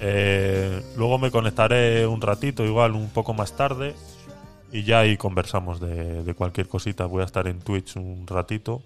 Eh, 0.00 0.82
luego 0.96 1.18
me 1.18 1.30
conectaré 1.30 2.06
un 2.06 2.20
ratito, 2.20 2.64
igual 2.64 2.92
un 2.92 3.10
poco 3.10 3.34
más 3.34 3.56
tarde, 3.56 3.94
y 4.72 4.82
ya 4.82 5.00
ahí 5.00 5.16
conversamos 5.16 5.80
de, 5.80 6.34
cualquier 6.36 6.68
cosita. 6.68 7.06
Voy 7.06 7.22
a 7.22 7.26
estar 7.26 7.46
en 7.46 7.60
Twitch 7.60 7.96
un 7.96 8.26
ratito 8.26 8.82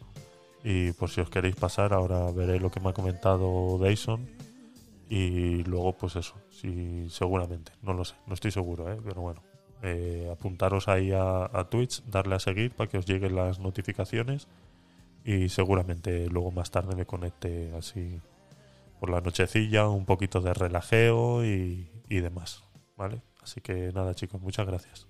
Y 0.64 0.92
por 0.92 1.10
si 1.10 1.20
os 1.20 1.30
queréis 1.30 1.56
pasar, 1.56 1.92
ahora 1.92 2.30
veré 2.32 2.58
lo 2.58 2.70
que 2.70 2.80
me 2.80 2.90
ha 2.90 2.92
comentado 2.92 3.78
Dyson. 3.78 4.28
Y 5.08 5.62
luego, 5.64 5.92
pues 5.96 6.16
eso, 6.16 6.34
sí, 6.50 7.06
seguramente, 7.08 7.72
no 7.82 7.92
lo 7.92 8.04
sé, 8.04 8.16
no 8.26 8.34
estoy 8.34 8.50
seguro, 8.50 8.92
¿eh? 8.92 8.98
pero 9.04 9.22
bueno, 9.22 9.40
eh, 9.82 10.28
apuntaros 10.32 10.88
ahí 10.88 11.12
a 11.12 11.66
Twitch, 11.70 12.02
darle 12.06 12.34
a 12.34 12.40
seguir 12.40 12.72
para 12.72 12.90
que 12.90 12.98
os 12.98 13.06
lleguen 13.06 13.36
las 13.36 13.60
notificaciones 13.60 14.48
y 15.24 15.48
seguramente 15.48 16.28
luego 16.28 16.50
más 16.50 16.70
tarde 16.70 16.94
me 16.96 17.06
conecte 17.06 17.72
así 17.76 18.20
por 18.98 19.10
la 19.10 19.20
nochecilla, 19.20 19.88
un 19.88 20.04
poquito 20.06 20.40
de 20.40 20.54
relajeo 20.54 21.44
y, 21.44 21.90
y 22.08 22.20
demás, 22.20 22.64
¿vale? 22.96 23.22
Así 23.42 23.60
que 23.60 23.92
nada 23.92 24.14
chicos, 24.14 24.40
muchas 24.40 24.66
gracias. 24.66 25.05